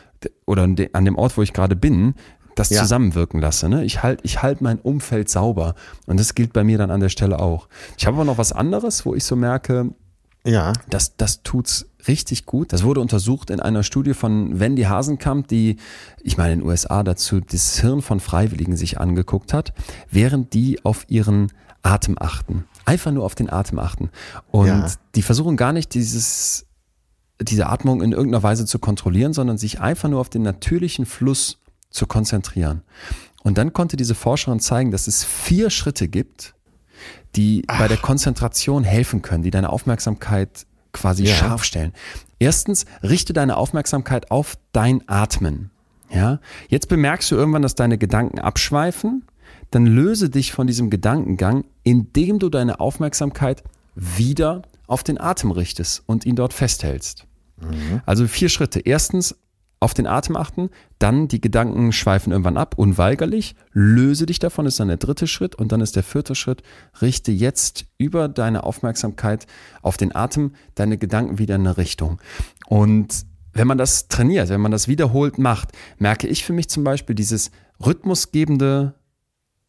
oder 0.46 0.64
an 0.64 1.06
dem 1.06 1.16
Ort, 1.16 1.38
wo 1.38 1.42
ich 1.42 1.54
gerade 1.54 1.76
bin, 1.76 2.16
das 2.56 2.70
ja. 2.70 2.82
zusammenwirken 2.82 3.40
lasse. 3.40 3.70
Ne? 3.70 3.86
Ich 3.86 4.04
halte 4.04 4.24
ich 4.26 4.42
halt 4.42 4.62
mein 4.62 4.80
Umfeld 4.80 5.30
sauber. 5.30 5.76
Und 6.08 6.20
das 6.20 6.36
gilt 6.36 6.54
bei 6.54 6.64
mir 6.64 6.78
dann 6.78 6.92
an 6.92 7.00
der 7.00 7.10
Stelle 7.10 7.40
auch. 7.40 7.70
Ich 7.98 8.06
habe 8.06 8.18
aber 8.18 8.26
noch 8.26 8.38
was 8.38 8.52
anderes, 8.52 9.06
wo 9.06 9.16
ich 9.16 9.24
so 9.24 9.36
merke, 9.36 9.92
ja. 10.44 10.74
das, 10.90 11.16
das 11.16 11.44
tut's 11.44 11.89
richtig 12.08 12.46
gut. 12.46 12.74
Das 12.74 12.84
wurde 12.84 13.02
untersucht 13.02 13.50
in 13.50 13.60
einer 13.60 13.84
Studie 13.84 14.14
von 14.14 14.60
Wendy 14.60 14.84
Hasenkamp, 14.84 15.48
die, 15.48 15.78
ich 16.22 16.38
meine, 16.38 16.54
in 16.54 16.60
den 16.60 16.68
USA 16.68 17.04
dazu 17.04 17.40
das 17.40 17.80
Hirn 17.80 18.02
von 18.02 18.20
Freiwilligen 18.20 18.78
sich 18.78 19.00
angeguckt 19.00 19.54
hat, 19.54 19.74
während 20.10 20.54
die 20.54 20.84
auf 20.86 21.06
ihren 21.10 21.52
Atem 21.82 22.16
achten. 22.20 22.66
Einfach 22.86 23.12
nur 23.12 23.24
auf 23.24 23.36
den 23.36 23.50
Atem 23.50 23.80
achten. 23.80 24.10
Und 24.52 24.68
ja. 24.68 24.92
die 25.16 25.22
versuchen 25.22 25.58
gar 25.58 25.74
nicht 25.74 25.94
dieses, 25.94 26.66
diese 27.42 27.68
Atmung 27.68 28.02
in 28.02 28.12
irgendeiner 28.12 28.44
Weise 28.44 28.66
zu 28.66 28.80
kontrollieren, 28.80 29.34
sondern 29.34 29.58
sich 29.58 29.80
einfach 29.80 30.10
nur 30.10 30.20
auf 30.20 30.30
den 30.30 30.42
natürlichen 30.42 31.06
Fluss 31.06 31.60
zu 31.90 32.08
konzentrieren. 32.08 32.82
Und 33.44 33.58
dann 33.58 33.74
konnte 33.74 33.98
diese 33.98 34.16
Forscherin 34.16 34.60
zeigen, 34.60 34.92
dass 34.92 35.08
es 35.08 35.24
vier 35.24 35.70
Schritte 35.70 36.08
gibt, 36.08 36.56
die 37.36 37.64
Ach. 37.68 37.80
bei 37.80 37.88
der 37.88 37.98
Konzentration 37.98 38.84
helfen 38.84 39.22
können, 39.22 39.44
die 39.44 39.52
deine 39.52 39.70
Aufmerksamkeit 39.70 40.66
quasi 40.92 41.26
ja. 41.26 41.36
scharf 41.36 41.64
stellen. 41.64 41.94
Erstens, 42.40 42.86
richte 43.04 43.34
deine 43.34 43.58
Aufmerksamkeit 43.58 44.32
auf 44.32 44.58
dein 44.72 45.08
Atmen. 45.08 45.72
Ja, 46.12 46.40
jetzt 46.70 46.88
bemerkst 46.88 47.30
du 47.32 47.36
irgendwann, 47.36 47.62
dass 47.62 47.76
deine 47.76 47.98
Gedanken 47.98 48.40
abschweifen. 48.40 49.26
Dann 49.72 49.86
löse 49.86 50.30
dich 50.30 50.52
von 50.52 50.66
diesem 50.66 50.90
Gedankengang, 50.90 51.66
indem 51.84 52.40
du 52.40 52.50
deine 52.50 52.80
Aufmerksamkeit 52.80 53.64
wieder 53.96 54.64
auf 54.88 55.04
den 55.04 55.20
Atem 55.20 55.52
richtest 55.52 56.04
und 56.08 56.26
ihn 56.26 56.36
dort 56.36 56.54
festhältst. 56.54 57.26
Mhm. 57.58 58.02
Also 58.06 58.28
vier 58.28 58.50
Schritte. 58.50 58.80
Erstens, 58.80 59.36
auf 59.80 59.94
den 59.94 60.08
Atem 60.08 60.36
achten, 60.36 60.70
dann 60.98 61.28
die 61.28 61.40
Gedanken 61.40 61.92
schweifen 61.92 62.32
irgendwann 62.32 62.58
ab, 62.58 62.76
unweigerlich, 62.78 63.56
löse 63.72 64.26
dich 64.26 64.40
davon, 64.40 64.66
ist 64.66 64.80
dann 64.80 64.90
der 64.90 64.98
dritte 64.98 65.26
Schritt 65.26 65.56
und 65.56 65.72
dann 65.72 65.82
ist 65.82 65.96
der 65.96 66.04
vierte 66.04 66.36
Schritt, 66.36 66.64
richte 67.02 67.32
jetzt 67.32 67.86
über 67.98 68.28
deine 68.28 68.64
Aufmerksamkeit 68.64 69.48
auf 69.82 69.96
den 69.96 70.14
Atem 70.14 70.54
deine 70.76 70.98
Gedanken 70.98 71.40
wieder 71.40 71.56
in 71.56 71.62
eine 71.62 71.78
Richtung. 71.78 72.20
Und 72.68 73.26
wenn 73.54 73.68
man 73.68 73.78
das 73.78 74.10
trainiert, 74.10 74.50
wenn 74.50 74.62
man 74.62 74.72
das 74.72 74.88
wiederholt 74.88 75.38
macht, 75.38 75.72
merke 75.98 76.28
ich 76.28 76.44
für 76.44 76.54
mich 76.54 76.70
zum 76.70 76.84
Beispiel 76.84 77.16
dieses 77.16 77.52
rhythmusgebende 77.84 78.96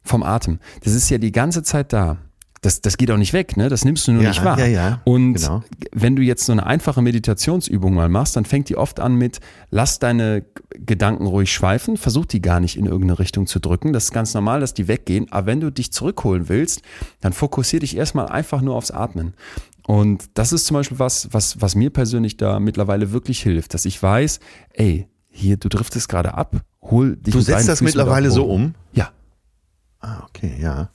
vom 0.03 0.23
Atem. 0.23 0.59
Das 0.83 0.95
ist 0.95 1.09
ja 1.11 1.19
die 1.19 1.33
ganze 1.33 1.63
Zeit 1.63 1.93
da 1.93 2.19
das, 2.63 2.83
das 2.83 2.99
geht 2.99 3.11
auch 3.11 3.17
nicht 3.17 3.33
weg, 3.33 3.57
ne? 3.57 3.71
Das 3.71 3.85
nimmst 3.85 4.07
du 4.07 4.13
nur 4.13 4.23
ja, 4.23 4.29
nicht 4.29 4.45
wahr. 4.45 4.59
Ja, 4.59 4.67
ja, 4.67 5.01
und 5.05 5.35
genau. 5.35 5.63
wenn 5.93 6.15
du 6.15 6.23
jetzt 6.23 6.45
so 6.45 6.53
eine 6.53 6.67
einfache 6.67 7.01
Meditationsübung 7.01 7.95
mal 7.95 8.11
machst, 8.11 8.37
dann 8.37 8.45
fängt 8.45 8.69
die 8.69 8.77
oft 8.77 9.01
an 9.01 9.15
mit, 9.15 9.41
lass 9.71 9.99
deine 9.99 10.45
Gedanken 10.75 11.27
ruhig 11.27 11.51
schweifen, 11.51 11.97
versuch 11.97 12.27
die 12.27 12.43
gar 12.43 12.61
nicht 12.61 12.77
in 12.77 12.85
irgendeine 12.85 13.19
Richtung 13.19 13.47
zu 13.47 13.61
drücken. 13.61 13.95
Das 13.95 14.05
ist 14.05 14.13
ganz 14.13 14.35
normal, 14.35 14.61
dass 14.61 14.75
die 14.75 14.89
weggehen. 14.89 15.33
Aber 15.33 15.47
wenn 15.47 15.61
du 15.61 15.71
dich 15.71 15.91
zurückholen 15.93 16.51
willst, 16.51 16.83
dann 17.21 17.33
fokussier 17.33 17.81
dich 17.81 17.97
erstmal 17.97 18.27
einfach 18.27 18.61
nur 18.61 18.77
aufs 18.77 18.91
Atmen. 18.91 19.33
Und 19.87 20.29
das 20.35 20.53
ist 20.53 20.67
zum 20.67 20.75
Beispiel 20.75 20.99
was, 20.99 21.33
was, 21.33 21.63
was 21.63 21.75
mir 21.75 21.91
persönlich 21.91 22.37
da 22.37 22.61
mittlerweile 22.61 23.11
wirklich 23.11 23.41
hilft, 23.41 23.73
dass 23.73 23.87
ich 23.87 24.01
weiß, 24.03 24.39
ey, 24.75 25.09
hier, 25.31 25.57
du 25.57 25.69
driftest 25.71 26.11
gerade 26.11 26.35
ab, 26.35 26.57
hol 26.83 27.17
dich 27.17 27.33
Du 27.33 27.41
setzt 27.41 27.69
das 27.69 27.79
Füßen 27.79 27.87
mittlerweile 27.87 28.31
so 28.31 28.45
um? 28.45 28.75
Ja. 28.93 29.11
Ah, 30.01 30.25
okay, 30.29 30.59
ja. 30.61 30.91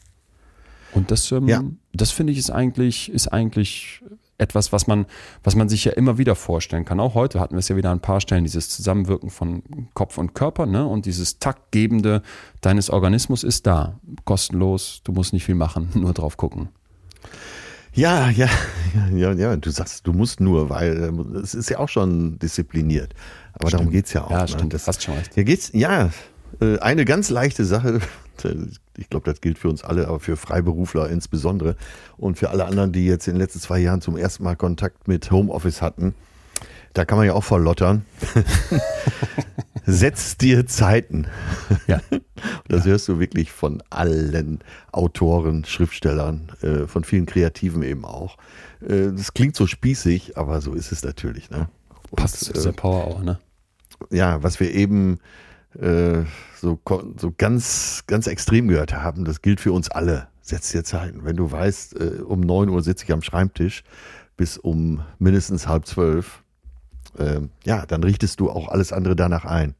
Und 0.95 1.11
das, 1.11 1.31
ähm, 1.31 1.47
ja. 1.47 1.63
das 1.93 2.11
finde 2.11 2.33
ich 2.33 2.39
ist 2.39 2.49
eigentlich, 2.49 3.11
ist 3.11 3.27
eigentlich 3.27 4.01
etwas, 4.37 4.71
was 4.71 4.87
man, 4.87 5.05
was 5.43 5.55
man 5.55 5.69
sich 5.69 5.85
ja 5.85 5.93
immer 5.93 6.17
wieder 6.17 6.35
vorstellen 6.35 6.85
kann. 6.85 6.99
Auch 6.99 7.13
heute 7.13 7.39
hatten 7.39 7.55
wir 7.55 7.59
es 7.59 7.69
ja 7.69 7.75
wieder 7.75 7.91
an 7.91 7.99
ein 7.99 8.01
paar 8.01 8.21
Stellen, 8.21 8.43
dieses 8.43 8.69
Zusammenwirken 8.69 9.29
von 9.29 9.63
Kopf 9.93 10.17
und 10.17 10.33
Körper, 10.33 10.65
ne? 10.65 10.85
Und 10.85 11.05
dieses 11.05 11.39
Taktgebende 11.39 12.21
deines 12.61 12.89
Organismus 12.89 13.43
ist 13.43 13.65
da. 13.65 13.99
Kostenlos, 14.25 15.01
du 15.03 15.13
musst 15.13 15.33
nicht 15.33 15.45
viel 15.45 15.55
machen, 15.55 15.89
nur 15.93 16.13
drauf 16.13 16.37
gucken. 16.37 16.69
Ja, 17.93 18.29
ja, 18.29 18.49
ja, 19.13 19.31
ja, 19.31 19.55
du 19.55 19.69
sagst, 19.69 20.05
du 20.05 20.11
musst 20.11 20.41
nur, 20.41 20.69
weil 20.69 21.01
äh, 21.01 21.37
es 21.37 21.55
ist 21.55 21.69
ja 21.69 21.79
auch 21.79 21.89
schon 21.89 22.37
diszipliniert. 22.39 23.13
Aber 23.53 23.69
stimmt. 23.69 23.73
darum 23.73 23.91
geht 23.91 24.07
es 24.07 24.13
ja 24.13 24.25
auch. 24.25 24.31
Ja, 24.31 24.41
ne? 24.41 24.47
stimmt, 24.49 24.73
das 24.73 24.85
hast 24.87 25.01
schon 25.01 25.15
recht. 25.15 25.33
Hier 25.33 25.45
geht's, 25.45 25.71
ja, 25.73 26.09
äh, 26.59 26.77
eine 26.79 27.05
ganz 27.05 27.29
leichte 27.29 27.63
Sache, 27.63 28.01
ich 28.97 29.09
glaube, 29.09 29.29
das 29.29 29.41
gilt 29.41 29.57
für 29.57 29.69
uns 29.69 29.83
alle, 29.83 30.07
aber 30.07 30.19
für 30.19 30.35
Freiberufler 30.35 31.09
insbesondere 31.09 31.75
und 32.17 32.37
für 32.37 32.49
alle 32.49 32.65
anderen, 32.65 32.91
die 32.91 33.05
jetzt 33.05 33.27
in 33.27 33.35
den 33.35 33.41
letzten 33.41 33.59
zwei 33.59 33.79
Jahren 33.79 34.01
zum 34.01 34.17
ersten 34.17 34.43
Mal 34.43 34.55
Kontakt 34.55 35.07
mit 35.07 35.31
Homeoffice 35.31 35.81
hatten. 35.81 36.15
Da 36.93 37.03
kann 37.03 37.17
man 37.17 37.27
ja 37.27 37.33
auch 37.33 37.43
verlottern. 37.43 38.05
Setz 39.85 40.37
dir 40.37 40.65
Zeiten. 40.65 41.27
Ja. 41.87 42.01
Das 42.67 42.85
hörst 42.85 43.07
du 43.07 43.17
wirklich 43.17 43.51
von 43.51 43.81
allen 43.89 44.59
Autoren, 44.91 45.65
Schriftstellern, 45.65 46.51
äh, 46.61 46.85
von 46.85 47.03
vielen 47.03 47.25
Kreativen 47.25 47.81
eben 47.81 48.05
auch. 48.05 48.37
Äh, 48.81 49.13
das 49.15 49.33
klingt 49.33 49.55
so 49.55 49.67
spießig, 49.67 50.37
aber 50.37 50.61
so 50.61 50.73
ist 50.73 50.91
es 50.91 51.03
natürlich. 51.03 51.49
Ne? 51.49 51.69
Passt 52.15 52.43
zu 52.43 52.53
der 52.53 52.71
Power 52.73 53.05
auch, 53.05 53.23
ne? 53.23 53.39
Ja, 54.11 54.43
was 54.43 54.59
wir 54.59 54.73
eben 54.73 55.19
äh, 55.79 56.23
so, 56.55 56.79
so 57.17 57.33
ganz, 57.37 58.03
ganz 58.07 58.27
extrem 58.27 58.67
gehört 58.67 58.93
haben, 58.93 59.25
das 59.25 59.41
gilt 59.41 59.59
für 59.59 59.71
uns 59.71 59.89
alle. 59.89 60.27
Setz 60.41 60.71
dir 60.71 60.83
Zeiten. 60.83 61.25
Wenn 61.25 61.35
du 61.35 61.51
weißt, 61.51 61.99
äh, 61.99 62.21
um 62.21 62.41
9 62.41 62.69
Uhr 62.69 62.81
sitze 62.81 63.05
ich 63.05 63.11
am 63.11 63.21
Schreibtisch 63.21 63.83
bis 64.37 64.57
um 64.57 65.01
mindestens 65.17 65.67
halb 65.67 65.85
zwölf, 65.87 66.43
äh, 67.17 67.41
ja, 67.63 67.85
dann 67.85 68.03
richtest 68.03 68.39
du 68.39 68.49
auch 68.49 68.67
alles 68.67 68.93
andere 68.93 69.15
danach 69.15 69.45
ein. 69.45 69.75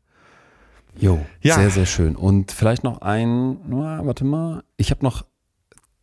Jo, 0.97 1.25
ja. 1.41 1.55
sehr, 1.55 1.69
sehr 1.69 1.85
schön. 1.85 2.15
Und 2.15 2.51
vielleicht 2.51 2.83
noch 2.83 3.01
ein, 3.01 3.57
warte 3.67 4.23
mal, 4.23 4.63
ich 4.77 4.91
habe 4.91 5.03
noch 5.03 5.25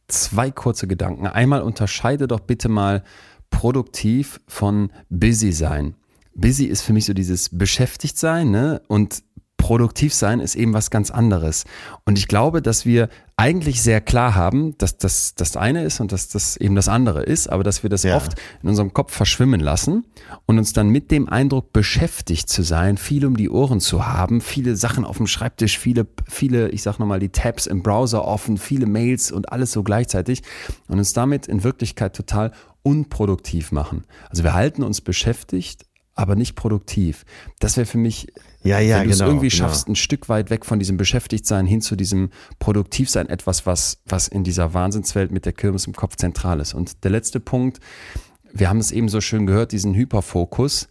zwei 0.08 0.50
kurze 0.50 0.86
Gedanken. 0.86 1.26
Einmal 1.26 1.62
unterscheide 1.62 2.28
doch 2.28 2.40
bitte 2.40 2.68
mal 2.68 3.02
produktiv 3.50 4.40
von 4.46 4.92
busy 5.08 5.52
sein. 5.52 5.94
Busy 6.34 6.66
ist 6.66 6.82
für 6.82 6.92
mich 6.92 7.06
so 7.06 7.14
dieses 7.14 7.48
beschäftigt 7.50 8.18
sein, 8.18 8.50
ne? 8.50 8.82
Und 8.88 9.22
produktiv 9.62 10.12
sein 10.12 10.40
ist 10.40 10.56
eben 10.56 10.74
was 10.74 10.90
ganz 10.90 11.12
anderes. 11.12 11.66
Und 12.04 12.18
ich 12.18 12.26
glaube, 12.26 12.62
dass 12.62 12.84
wir 12.84 13.08
eigentlich 13.36 13.80
sehr 13.80 14.00
klar 14.00 14.34
haben, 14.34 14.76
dass 14.78 14.98
das 14.98 15.36
das 15.36 15.56
eine 15.56 15.84
ist 15.84 16.00
und 16.00 16.10
dass 16.10 16.28
das 16.28 16.56
eben 16.56 16.74
das 16.74 16.88
andere 16.88 17.22
ist, 17.22 17.46
aber 17.46 17.62
dass 17.62 17.84
wir 17.84 17.88
das 17.88 18.02
ja. 18.02 18.16
oft 18.16 18.34
in 18.60 18.68
unserem 18.68 18.92
Kopf 18.92 19.14
verschwimmen 19.14 19.60
lassen 19.60 20.04
und 20.46 20.58
uns 20.58 20.72
dann 20.72 20.88
mit 20.88 21.12
dem 21.12 21.28
Eindruck 21.28 21.72
beschäftigt 21.72 22.48
zu 22.48 22.64
sein, 22.64 22.96
viel 22.96 23.24
um 23.24 23.36
die 23.36 23.48
Ohren 23.48 23.78
zu 23.78 24.04
haben, 24.04 24.40
viele 24.40 24.74
Sachen 24.74 25.04
auf 25.04 25.18
dem 25.18 25.28
Schreibtisch, 25.28 25.78
viele, 25.78 26.08
viele, 26.28 26.70
ich 26.70 26.82
sag 26.82 26.98
nochmal, 26.98 27.20
die 27.20 27.28
Tabs 27.28 27.68
im 27.68 27.84
Browser 27.84 28.24
offen, 28.24 28.58
viele 28.58 28.86
Mails 28.86 29.30
und 29.30 29.52
alles 29.52 29.70
so 29.70 29.84
gleichzeitig 29.84 30.42
und 30.88 30.98
uns 30.98 31.12
damit 31.12 31.46
in 31.46 31.62
Wirklichkeit 31.62 32.16
total 32.16 32.50
unproduktiv 32.82 33.70
machen. 33.70 34.02
Also 34.28 34.42
wir 34.42 34.54
halten 34.54 34.82
uns 34.82 35.00
beschäftigt, 35.00 35.86
aber 36.16 36.34
nicht 36.34 36.56
produktiv. 36.56 37.24
Das 37.60 37.76
wäre 37.76 37.86
für 37.86 37.98
mich 37.98 38.26
ja, 38.62 38.78
ja, 38.78 39.00
wenn 39.00 39.08
du 39.08 39.10
genau, 39.10 39.24
es 39.24 39.30
irgendwie 39.30 39.48
genau. 39.48 39.58
schaffst, 39.58 39.88
ein 39.88 39.96
Stück 39.96 40.28
weit 40.28 40.50
weg 40.50 40.64
von 40.64 40.78
diesem 40.78 40.96
Beschäftigtsein 40.96 41.66
hin 41.66 41.80
zu 41.80 41.96
diesem 41.96 42.30
Produktivsein, 42.58 43.28
etwas, 43.28 43.66
was, 43.66 43.98
was 44.06 44.28
in 44.28 44.44
dieser 44.44 44.74
Wahnsinnswelt 44.74 45.32
mit 45.32 45.46
der 45.46 45.52
Kirmes 45.52 45.86
im 45.86 45.94
Kopf 45.94 46.16
zentral 46.16 46.60
ist. 46.60 46.74
Und 46.74 47.04
der 47.04 47.10
letzte 47.10 47.40
Punkt, 47.40 47.80
wir 48.52 48.68
haben 48.68 48.78
es 48.78 48.92
eben 48.92 49.08
so 49.08 49.20
schön 49.20 49.46
gehört, 49.46 49.72
diesen 49.72 49.94
Hyperfokus. 49.94 50.88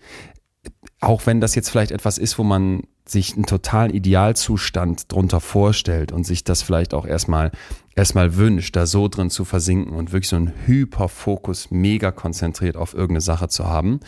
Auch 1.00 1.26
wenn 1.26 1.42
das 1.42 1.56
jetzt 1.56 1.70
vielleicht 1.70 1.92
etwas 1.92 2.18
ist, 2.18 2.38
wo 2.38 2.44
man 2.44 2.84
sich 3.08 3.34
einen 3.34 3.46
totalen 3.46 3.92
Idealzustand 3.92 5.12
drunter 5.12 5.40
vorstellt 5.40 6.12
und 6.12 6.26
sich 6.26 6.44
das 6.44 6.62
vielleicht 6.62 6.94
auch 6.94 7.06
erstmal 7.06 7.52
erstmal 7.96 8.38
wünscht, 8.38 8.76
da 8.76 8.86
so 8.86 9.08
drin 9.08 9.30
zu 9.30 9.44
versinken 9.44 9.94
und 9.94 10.14
wirklich 10.14 10.30
so 10.30 10.38
einen 10.38 10.54
Hyperfokus 10.66 11.72
mega 11.72 12.12
konzentriert 12.12 12.78
auf 12.78 12.94
irgendeine 12.94 13.22
Sache 13.22 13.50
zu 13.50 13.66
haben, 13.66 14.00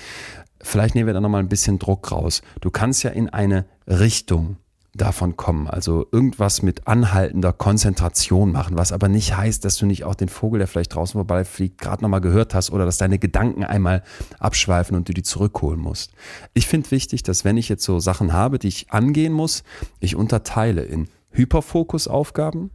vielleicht 0.63 0.95
nehmen 0.95 1.07
wir 1.07 1.13
da 1.13 1.21
nochmal 1.21 1.41
ein 1.41 1.49
bisschen 1.49 1.77
Druck 1.77 2.11
raus. 2.11 2.41
Du 2.61 2.71
kannst 2.71 3.03
ja 3.03 3.11
in 3.11 3.29
eine 3.29 3.65
Richtung 3.87 4.57
davon 4.95 5.35
kommen. 5.35 5.67
Also 5.67 6.05
irgendwas 6.11 6.61
mit 6.61 6.87
anhaltender 6.87 7.51
Konzentration 7.51 8.51
machen, 8.51 8.77
was 8.77 8.91
aber 8.91 9.09
nicht 9.09 9.35
heißt, 9.35 9.65
dass 9.65 9.77
du 9.77 9.85
nicht 9.85 10.03
auch 10.03 10.15
den 10.15 10.29
Vogel, 10.29 10.59
der 10.59 10.67
vielleicht 10.67 10.93
draußen 10.93 11.13
vorbeifliegt, 11.13 11.81
gerade 11.81 12.03
nochmal 12.03 12.21
gehört 12.21 12.53
hast 12.53 12.71
oder 12.71 12.85
dass 12.85 12.97
deine 12.97 13.17
Gedanken 13.17 13.63
einmal 13.63 14.03
abschweifen 14.39 14.95
und 14.95 15.09
du 15.09 15.13
die 15.13 15.23
zurückholen 15.23 15.79
musst. 15.79 16.11
Ich 16.53 16.67
finde 16.67 16.91
wichtig, 16.91 17.23
dass 17.23 17.43
wenn 17.43 17.57
ich 17.57 17.69
jetzt 17.69 17.83
so 17.83 17.99
Sachen 17.99 18.33
habe, 18.33 18.59
die 18.59 18.67
ich 18.67 18.91
angehen 18.91 19.33
muss, 19.33 19.63
ich 19.99 20.15
unterteile 20.15 20.83
in 20.83 21.07
Hyperfokusaufgaben 21.31 22.69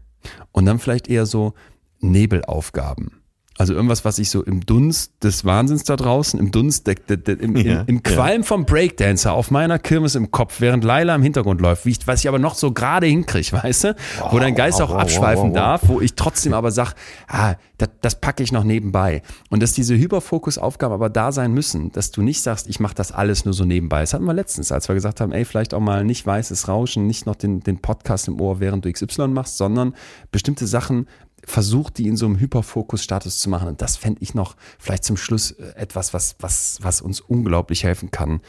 und 0.50 0.66
dann 0.66 0.80
vielleicht 0.80 1.08
eher 1.08 1.26
so 1.26 1.54
Nebelaufgaben. 2.00 3.12
Also 3.58 3.74
irgendwas, 3.74 4.04
was 4.04 4.20
ich 4.20 4.30
so 4.30 4.44
im 4.44 4.64
Dunst 4.64 5.12
des 5.24 5.44
Wahnsinns 5.44 5.82
da 5.82 5.96
draußen, 5.96 6.38
im 6.38 6.52
Dunst, 6.52 6.86
der, 6.86 6.94
der, 6.94 7.16
der, 7.16 7.40
im, 7.40 7.56
Ja, 7.56 7.80
im, 7.80 7.86
im 7.96 8.02
Qualm 8.04 8.44
vom 8.44 8.64
Breakdancer 8.64 9.32
auf 9.32 9.50
meiner 9.50 9.80
Kirmes 9.80 10.14
im 10.14 10.30
Kopf, 10.30 10.60
während 10.60 10.84
Laila 10.84 11.12
im 11.16 11.22
Hintergrund 11.22 11.60
läuft, 11.60 11.84
wie 11.84 11.90
ich, 11.90 12.06
was 12.06 12.20
ich 12.20 12.28
aber 12.28 12.38
noch 12.38 12.54
so 12.54 12.70
gerade 12.72 13.08
hinkriege, 13.08 13.52
weißt 13.52 13.84
du? 13.84 13.96
wo 14.30 14.38
dein 14.38 14.54
Geist 14.54 14.78
wow, 14.78 14.88
auch 14.88 14.94
wow, 14.94 15.00
abschweifen 15.00 15.54
darf, 15.54 15.88
wo 15.88 16.00
ich 16.00 16.14
trotzdem 16.14 16.54
aber 16.54 16.70
sage, 16.70 16.92
ah, 17.26 17.56
das, 17.78 17.88
das 18.00 18.20
packe 18.20 18.44
ich 18.44 18.52
noch 18.52 18.62
nebenbei. 18.62 19.22
Und 19.50 19.60
dass 19.60 19.72
diese 19.72 19.96
Hyperfokusaufgaben 19.96 20.94
aber 20.94 21.10
da 21.10 21.32
sein 21.32 21.52
müssen, 21.52 21.90
dass 21.90 22.12
du 22.12 22.22
nicht 22.22 22.42
sagst, 22.42 22.68
ich 22.68 22.78
mache 22.78 22.94
das 22.94 23.10
alles 23.10 23.44
nur 23.44 23.54
so 23.54 23.64
nebenbei. 23.64 24.00
Das 24.00 24.14
hatten 24.14 24.24
wir 24.24 24.34
letztens, 24.34 24.70
als 24.70 24.88
wir 24.88 24.94
gesagt 24.94 25.20
haben, 25.20 25.32
ey, 25.32 25.44
vielleicht 25.44 25.74
auch 25.74 25.80
mal 25.80 26.04
nicht 26.04 26.24
weißes 26.24 26.68
Rauschen, 26.68 27.08
nicht 27.08 27.26
noch 27.26 27.34
den, 27.34 27.60
den 27.60 27.78
Podcast 27.78 28.28
im 28.28 28.40
Ohr, 28.40 28.60
während 28.60 28.84
du 28.84 28.92
XY 28.92 29.28
machst, 29.28 29.56
sondern 29.56 29.94
bestimmte 30.30 30.68
Sachen 30.68 31.06
versucht, 31.48 31.98
die 31.98 32.06
in 32.06 32.16
so 32.16 32.26
einem 32.26 32.38
Hyperfokus-Status 32.38 33.40
zu 33.40 33.50
machen. 33.50 33.68
Und 33.68 33.82
das 33.82 33.96
fände 33.96 34.22
ich 34.22 34.34
noch 34.34 34.56
vielleicht 34.78 35.04
zum 35.04 35.16
Schluss 35.16 35.52
äh, 35.52 35.74
etwas, 35.76 36.14
was, 36.14 36.36
was, 36.40 36.78
was 36.82 37.00
uns 37.00 37.20
unglaublich 37.20 37.84
helfen 37.84 38.10
kann, 38.10 38.40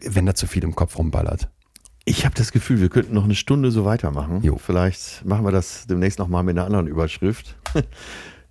wenn 0.00 0.26
da 0.26 0.34
zu 0.34 0.46
viel 0.46 0.64
im 0.64 0.74
Kopf 0.74 0.98
rumballert. 0.98 1.48
Ich 2.04 2.24
habe 2.24 2.34
das 2.34 2.52
Gefühl, 2.52 2.80
wir 2.80 2.88
könnten 2.88 3.14
noch 3.14 3.24
eine 3.24 3.34
Stunde 3.34 3.70
so 3.70 3.84
weitermachen. 3.84 4.42
Jo. 4.42 4.56
Vielleicht 4.56 5.24
machen 5.26 5.44
wir 5.44 5.52
das 5.52 5.86
demnächst 5.86 6.18
nochmal 6.18 6.42
mit 6.42 6.56
einer 6.56 6.66
anderen 6.66 6.86
Überschrift. 6.86 7.56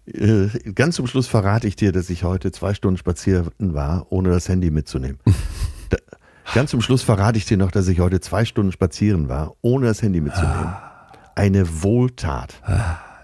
Äh, 0.09 0.47
Ganz 0.73 0.95
zum 0.95 1.05
Schluss 1.05 1.27
verrate 1.27 1.67
ich 1.67 1.75
dir, 1.75 1.91
dass 1.91 2.09
ich 2.09 2.23
heute 2.23 2.53
zwei 2.53 2.73
Stunden 2.73 2.97
spazieren 2.97 3.51
war, 3.59 4.07
ohne 4.09 4.29
das 4.29 4.47
Handy 4.47 4.71
mitzunehmen. 4.71 5.19
Da, 5.89 5.97
ganz 6.53 6.71
zum 6.71 6.81
Schluss 6.81 7.01
verrate 7.01 7.37
ich 7.37 7.45
dir 7.45 7.57
noch, 7.57 7.71
dass 7.71 7.89
ich 7.89 7.99
heute 7.99 8.21
zwei 8.21 8.45
Stunden 8.45 8.71
spazieren 8.71 9.27
war, 9.27 9.57
ohne 9.61 9.87
das 9.87 10.01
Handy 10.01 10.21
mitzunehmen. 10.21 10.75
Eine 11.35 11.83
Wohltat. 11.83 12.61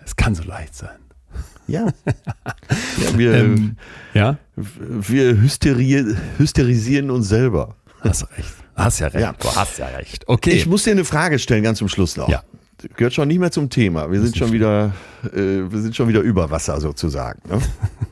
Es 0.06 0.16
kann 0.16 0.36
so 0.36 0.44
leicht 0.44 0.76
sein. 0.76 0.98
Ja. 1.68 1.88
ja 2.06 3.18
wir, 3.18 3.34
Ähm, 3.34 3.78
ja, 4.14 4.38
wir 4.56 5.42
hysteri 5.42 6.16
hysterisieren 6.38 7.10
uns 7.10 7.30
selber. 7.30 7.76
hast 8.02 8.30
recht. 8.38 8.54
Hast 8.76 9.00
ja 9.00 9.08
recht. 9.08 9.22
Ja. 9.22 9.34
Du 9.34 9.56
hast 9.56 9.78
ja 9.78 9.88
recht. 9.88 10.28
Okay. 10.28 10.52
Ich 10.52 10.66
muss 10.66 10.84
dir 10.84 10.92
eine 10.92 11.06
Frage 11.06 11.40
stellen, 11.40 11.64
ganz 11.64 11.78
zum 11.78 11.90
Schluss 11.90 12.18
noch. 12.18 12.28
Ja. 12.28 12.44
Gehört 12.98 13.14
schon 13.14 13.28
nicht 13.28 13.40
mehr 13.40 13.52
zum 13.52 13.70
Thema. 13.70 14.12
Wir 14.12 14.20
sind 14.20 14.36
schon 14.36 14.52
wieder, 14.52 14.94
äh, 15.32 15.72
wir 15.72 15.80
sind 15.80 15.96
schon 15.96 16.10
wieder 16.10 16.20
über 16.20 16.52
Wasser 16.52 16.82
sozusagen. 16.82 17.40
Ne? 17.48 17.62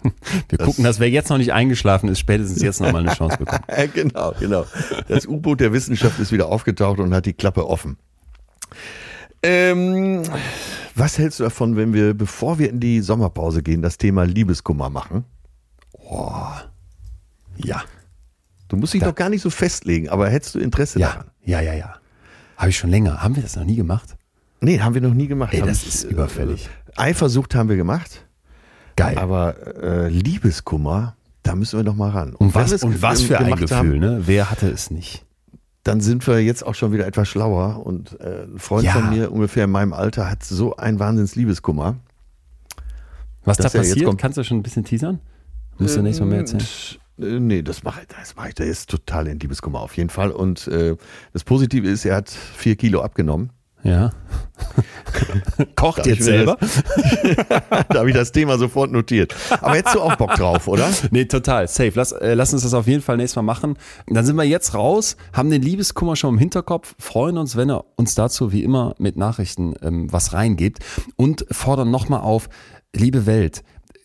wir 0.50 0.58
gucken, 0.60 0.84
dass 0.84 1.00
wer 1.00 1.10
jetzt 1.10 1.30
noch 1.30 1.40
nicht 1.40 1.52
eingeschlafen 1.52 2.08
ist, 2.08 2.20
spätestens 2.20 2.62
jetzt 2.62 2.80
noch 2.80 2.92
mal 2.92 3.00
eine 3.00 3.14
Chance 3.14 3.38
bekommt. 3.38 3.64
Genau, 3.94 4.34
genau. 4.40 4.66
Das 5.08 5.26
U-Boot 5.26 5.60
der 5.60 5.74
Wissenschaft 5.74 6.20
ist 6.20 6.32
wieder 6.32 6.48
aufgetaucht 6.48 7.00
und 7.00 7.14
hat 7.14 7.26
die 7.26 7.34
Klappe 7.34 7.68
offen. 7.68 7.98
Ähm, 9.44 10.24
was 10.96 11.18
hältst 11.18 11.40
du 11.40 11.44
davon, 11.44 11.76
wenn 11.76 11.94
wir, 11.94 12.14
bevor 12.14 12.60
wir 12.60 12.70
in 12.70 12.80
die 12.80 13.02
Sommerpause 13.02 13.62
gehen, 13.64 13.82
das 13.82 13.98
Thema 13.98 14.24
Liebeskummer 14.24 14.90
machen? 14.90 15.26
Ja. 17.58 17.84
Du 18.68 18.78
musst 18.78 18.94
dich 18.94 19.04
doch 19.04 19.16
gar 19.16 19.30
nicht 19.30 19.42
so 19.42 19.50
festlegen, 19.50 20.10
aber 20.10 20.30
hättest 20.30 20.56
du 20.56 20.60
Interesse 20.60 21.00
Ja, 21.00 21.10
daran? 21.10 21.26
ja, 21.44 21.60
ja, 21.62 21.74
ja. 21.74 21.96
Habe 22.58 22.70
ich 22.70 22.78
schon 22.78 22.90
länger. 22.90 23.22
Haben 23.22 23.36
wir 23.36 23.44
das 23.44 23.56
noch 23.56 23.66
nie 23.66 23.76
gemacht? 23.76 24.16
Nee, 24.62 24.80
haben 24.80 24.94
wir 24.94 25.02
noch 25.02 25.14
nie 25.14 25.28
gemacht. 25.28 25.54
Ey, 25.54 25.62
das 25.62 25.84
ist 25.86 26.04
äh, 26.04 26.10
überfällig. 26.10 26.70
Eifersucht 26.96 27.56
haben 27.56 27.68
wir 27.70 27.76
gemacht, 27.78 28.26
Geil. 28.96 29.18
aber 29.18 29.56
äh, 29.82 30.10
Liebeskummer, 30.10 31.16
da 31.44 31.56
müssen 31.56 31.80
wir 31.80 31.84
noch 31.84 31.96
mal 31.96 32.12
ran. 32.12 32.36
und 32.36 32.54
wenn 32.54 32.62
was, 32.62 32.72
es 32.72 32.84
und 32.84 33.02
was 33.02 33.22
für 33.24 33.40
ein 33.40 33.56
Gefühl, 33.56 33.76
haben, 33.78 33.98
ne? 34.00 34.22
Wer 34.26 34.52
hatte 34.52 34.70
es 34.70 34.92
nicht? 34.92 35.26
Dann 35.84 36.02
sind 36.02 36.26
wir 36.28 36.40
jetzt 36.44 36.66
auch 36.66 36.76
schon 36.76 36.92
wieder 36.94 37.08
etwas 37.08 37.28
schlauer. 37.28 37.86
Und 37.86 38.20
äh, 38.20 38.44
ein 38.44 38.60
Freund 38.60 38.86
Ja. 38.86 38.94
von 38.94 39.10
mir, 39.10 39.32
ungefähr 39.32 39.66
in 39.66 39.72
meinem 39.72 39.94
Alter, 39.94 40.30
hat 40.30 40.44
so 40.44 40.76
einen 40.76 41.00
Wahnsinns 41.00 41.36
Liebeskummer. 41.36 41.96
Was 43.44 43.58
da 43.58 43.70
passiert? 43.70 44.18
Kannst 44.18 44.38
du 44.38 44.44
schon 44.44 44.58
ein 44.58 44.64
bisschen 44.64 44.84
teasern? 44.84 45.20
Musst 45.80 45.98
du 45.98 46.02
nächstes 46.02 46.20
Mal 46.22 46.30
mehr 46.30 46.40
erzählen? 46.40 46.62
Äh, 46.62 47.40
Nee, 47.40 47.62
das 47.62 47.84
mache 47.84 48.02
ich, 48.02 48.08
das 48.08 48.36
mache 48.36 48.50
ich. 48.50 48.56
Der 48.56 48.66
ist 48.66 48.90
total 48.90 49.28
in 49.28 49.40
Liebeskummer 49.40 49.80
auf 49.82 49.96
jeden 49.96 50.10
Fall. 50.10 50.32
Und 50.32 50.68
äh, 50.68 50.96
das 51.34 51.44
Positive 51.44 51.88
ist, 51.88 52.04
er 52.04 52.16
hat 52.16 52.30
vier 52.32 52.76
Kilo 52.76 53.02
abgenommen. 53.04 53.52
Ja. 53.84 54.12
Kocht 55.76 56.00
Darf 56.00 56.06
jetzt 56.06 56.24
selber? 56.24 56.58
da 57.90 58.00
habe 58.00 58.10
ich 58.10 58.16
das 58.16 58.32
Thema 58.32 58.58
sofort 58.58 58.92
notiert. 58.92 59.36
Aber 59.50 59.76
hättest 59.76 59.96
du 59.96 60.02
auch 60.02 60.16
Bock 60.16 60.36
drauf, 60.36 60.68
oder? 60.68 60.90
Nee, 61.12 61.26
total. 61.26 61.68
Safe. 61.68 61.92
Lass, 61.96 62.12
äh, 62.12 62.34
lass 62.36 62.54
uns 62.54 62.64
das 62.64 62.74
auf 62.74 62.88
jeden 62.88 63.02
Fall 63.02 63.18
nächstes 63.18 63.36
Mal 63.36 63.42
machen. 63.42 63.78
Dann 64.08 64.26
sind 64.26 64.36
wir 64.36 64.44
jetzt 64.44 64.74
raus, 64.74 65.18
haben 65.34 65.50
den 65.50 65.62
Liebeskummer 65.62 66.16
schon 66.16 66.36
im 66.36 66.40
Hinterkopf, 66.40 66.96
freuen 67.00 67.38
uns, 67.38 67.56
wenn 67.56 67.70
er 67.70 67.86
uns 67.96 68.16
dazu 68.16 68.52
wie 68.52 68.64
immer 68.64 68.96
mit 68.98 69.18
Nachrichten 69.18 69.74
ähm, 69.82 70.12
was 70.12 70.34
reingibt 70.34 70.80
und 71.16 71.46
fordern 71.52 71.92
nochmal 71.92 72.22
auf, 72.22 72.50
liebe 72.96 73.26
Welt, 73.26 73.64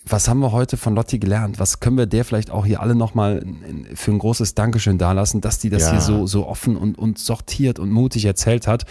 was 0.08 0.28
haben 0.28 0.38
wir 0.38 0.52
heute 0.52 0.76
von 0.76 0.94
Lotti 0.94 1.18
gelernt? 1.18 1.58
Was 1.58 1.80
können 1.80 1.98
wir 1.98 2.06
der 2.06 2.24
vielleicht 2.24 2.50
auch 2.50 2.64
hier 2.64 2.80
alle 2.80 2.94
nochmal 2.94 3.44
für 3.94 4.12
ein 4.12 4.18
großes 4.18 4.54
Dankeschön 4.54 4.98
dalassen, 4.98 5.40
dass 5.40 5.58
die 5.58 5.68
das 5.68 5.82
Ja. 5.82 5.92
hier 5.92 6.00
so, 6.00 6.26
so 6.26 6.46
offen 6.46 6.76
und, 6.76 6.96
und 6.96 7.18
sortiert 7.18 7.80
und 7.80 7.90
mutig 7.90 8.24
erzählt 8.24 8.68
hat? 8.68 8.84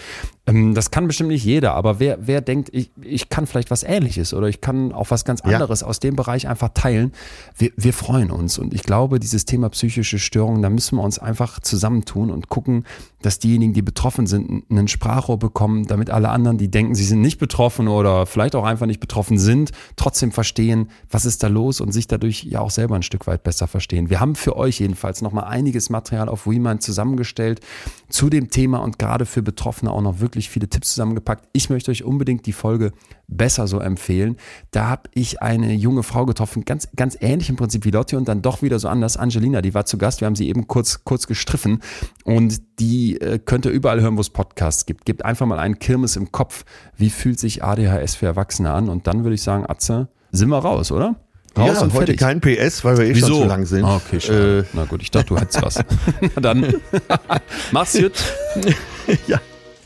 Ähm, 0.46 0.74
das 0.74 0.90
kann 0.90 1.06
bestimmt 1.06 1.30
nicht 1.30 1.44
jeder, 1.44 1.74
aber 1.74 1.98
wer, 1.98 2.18
wer 2.20 2.40
denkt, 2.40 2.68
ich, 2.72 2.90
ich 3.02 3.28
kann 3.28 3.46
vielleicht 3.46 3.70
was 3.70 3.82
Ähnliches 3.82 4.32
oder 4.32 4.48
ich 4.48 4.60
kann 4.60 4.92
auch 4.92 5.10
was 5.10 5.24
ganz 5.24 5.42
Ja. 5.44 5.54
anderes 5.54 5.82
aus 5.82 5.98
dem 6.00 6.14
Bereich 6.16 6.46
einfach 6.48 6.70
teilen, 6.72 7.12
wir, 7.56 7.72
wir 7.76 7.92
freuen 7.92 8.30
uns. 8.30 8.58
Und 8.58 8.72
ich 8.72 8.82
glaube, 8.84 9.18
dieses 9.18 9.44
Thema 9.44 9.68
psychische 9.70 10.18
Störungen, 10.18 10.62
da 10.62 10.70
müssen 10.70 10.96
wir 10.98 11.02
uns 11.02 11.18
einfach 11.18 11.60
zusammentun 11.60 12.30
und 12.30 12.48
gucken, 12.48 12.84
dass 13.22 13.40
diejenigen, 13.40 13.72
die 13.72 13.82
betroffen 13.82 14.26
sind, 14.28 14.64
einen 14.70 14.86
Sprachrohr 14.86 15.38
bekommen, 15.38 15.86
damit 15.86 16.10
alle 16.10 16.28
anderen, 16.28 16.58
die 16.58 16.70
denken, 16.70 16.94
sie 16.94 17.04
sind 17.04 17.20
nicht 17.22 17.38
betroffen 17.38 17.88
oder 17.88 18.24
vielleicht 18.26 18.54
auch 18.54 18.64
einfach 18.64 18.86
nicht 18.86 19.00
betroffen 19.00 19.38
sind, 19.38 19.72
trotzdem 19.96 20.30
verstehen, 20.30 20.90
was 21.10 21.24
ist 21.24 21.42
da 21.42 21.48
los 21.48 21.80
und 21.80 21.90
sich 21.90 22.06
dadurch 22.06 22.44
ja 22.44 22.60
auch 22.60 22.70
selber 22.70 22.94
ein 22.94 23.02
Stück 23.02 23.26
weit 23.26 23.42
besser 23.42 23.66
verstehen. 23.66 24.10
Wir 24.10 24.20
haben 24.20 24.36
für 24.36 24.56
euch 24.56 24.78
jedenfalls 24.78 25.22
nochmal 25.22 25.44
einiges 25.44 25.90
Material 25.90 26.28
auf 26.28 26.46
WeMind 26.46 26.82
zusammengestellt 26.82 27.60
zu 28.08 28.30
dem 28.30 28.50
Thema 28.50 28.78
und 28.78 28.98
gerade 29.00 29.26
für 29.26 29.42
Betroffene 29.42 29.90
auch 29.90 30.02
noch 30.02 30.20
wirklich 30.20 30.35
viele 30.44 30.68
Tipps 30.68 30.90
zusammengepackt. 30.90 31.48
Ich 31.52 31.70
möchte 31.70 31.90
euch 31.90 32.04
unbedingt 32.04 32.46
die 32.46 32.52
Folge 32.52 32.92
besser 33.28 33.66
so 33.66 33.80
empfehlen. 33.80 34.36
Da 34.70 34.88
habe 34.88 35.10
ich 35.14 35.42
eine 35.42 35.72
junge 35.72 36.02
Frau 36.02 36.26
getroffen, 36.26 36.64
ganz, 36.64 36.88
ganz 36.94 37.16
ähnlich 37.20 37.48
im 37.48 37.56
Prinzip 37.56 37.84
wie 37.84 37.90
Lotti 37.90 38.16
und 38.16 38.28
dann 38.28 38.42
doch 38.42 38.62
wieder 38.62 38.78
so 38.78 38.88
anders. 38.88 39.16
Angelina, 39.16 39.62
die 39.62 39.74
war 39.74 39.86
zu 39.86 39.98
Gast. 39.98 40.20
Wir 40.20 40.26
haben 40.26 40.36
sie 40.36 40.48
eben 40.48 40.68
kurz, 40.68 41.04
kurz 41.04 41.26
gestriffen 41.26 41.80
und 42.24 42.60
die 42.78 43.20
äh, 43.20 43.38
könnt 43.38 43.64
ihr 43.64 43.72
überall 43.72 44.00
hören, 44.00 44.16
wo 44.16 44.20
es 44.20 44.30
Podcasts 44.30 44.86
gibt. 44.86 45.06
Gebt 45.06 45.24
einfach 45.24 45.46
mal 45.46 45.58
einen 45.58 45.78
Kirmes 45.78 46.16
im 46.16 46.30
Kopf. 46.30 46.64
Wie 46.96 47.10
fühlt 47.10 47.40
sich 47.40 47.64
ADHS 47.64 48.14
für 48.16 48.26
Erwachsene 48.26 48.72
an? 48.72 48.88
Und 48.88 49.06
dann 49.06 49.24
würde 49.24 49.34
ich 49.34 49.42
sagen, 49.42 49.64
Atze, 49.66 50.08
sind 50.32 50.50
wir 50.50 50.58
raus, 50.58 50.92
oder? 50.92 51.16
Raus 51.56 51.76
ja, 51.76 51.82
und 51.82 51.94
heute 51.94 52.14
fertig. 52.14 52.18
kein 52.18 52.40
PS, 52.40 52.84
weil 52.84 52.98
wir 52.98 53.06
eh 53.06 53.14
schon 53.14 53.28
zu 53.28 53.44
lang 53.44 53.64
sind. 53.64 53.84
Ah, 53.84 53.96
okay, 53.96 54.20
schade. 54.20 54.58
Äh, 54.60 54.64
Na 54.74 54.84
gut, 54.84 55.00
ich 55.00 55.10
dachte, 55.10 55.28
du 55.28 55.38
hättest 55.38 55.62
was. 55.62 55.76
Na 56.34 56.40
dann, 56.40 56.74
mach's 57.72 57.98
gut. 57.98 58.12
ja. 59.26 59.40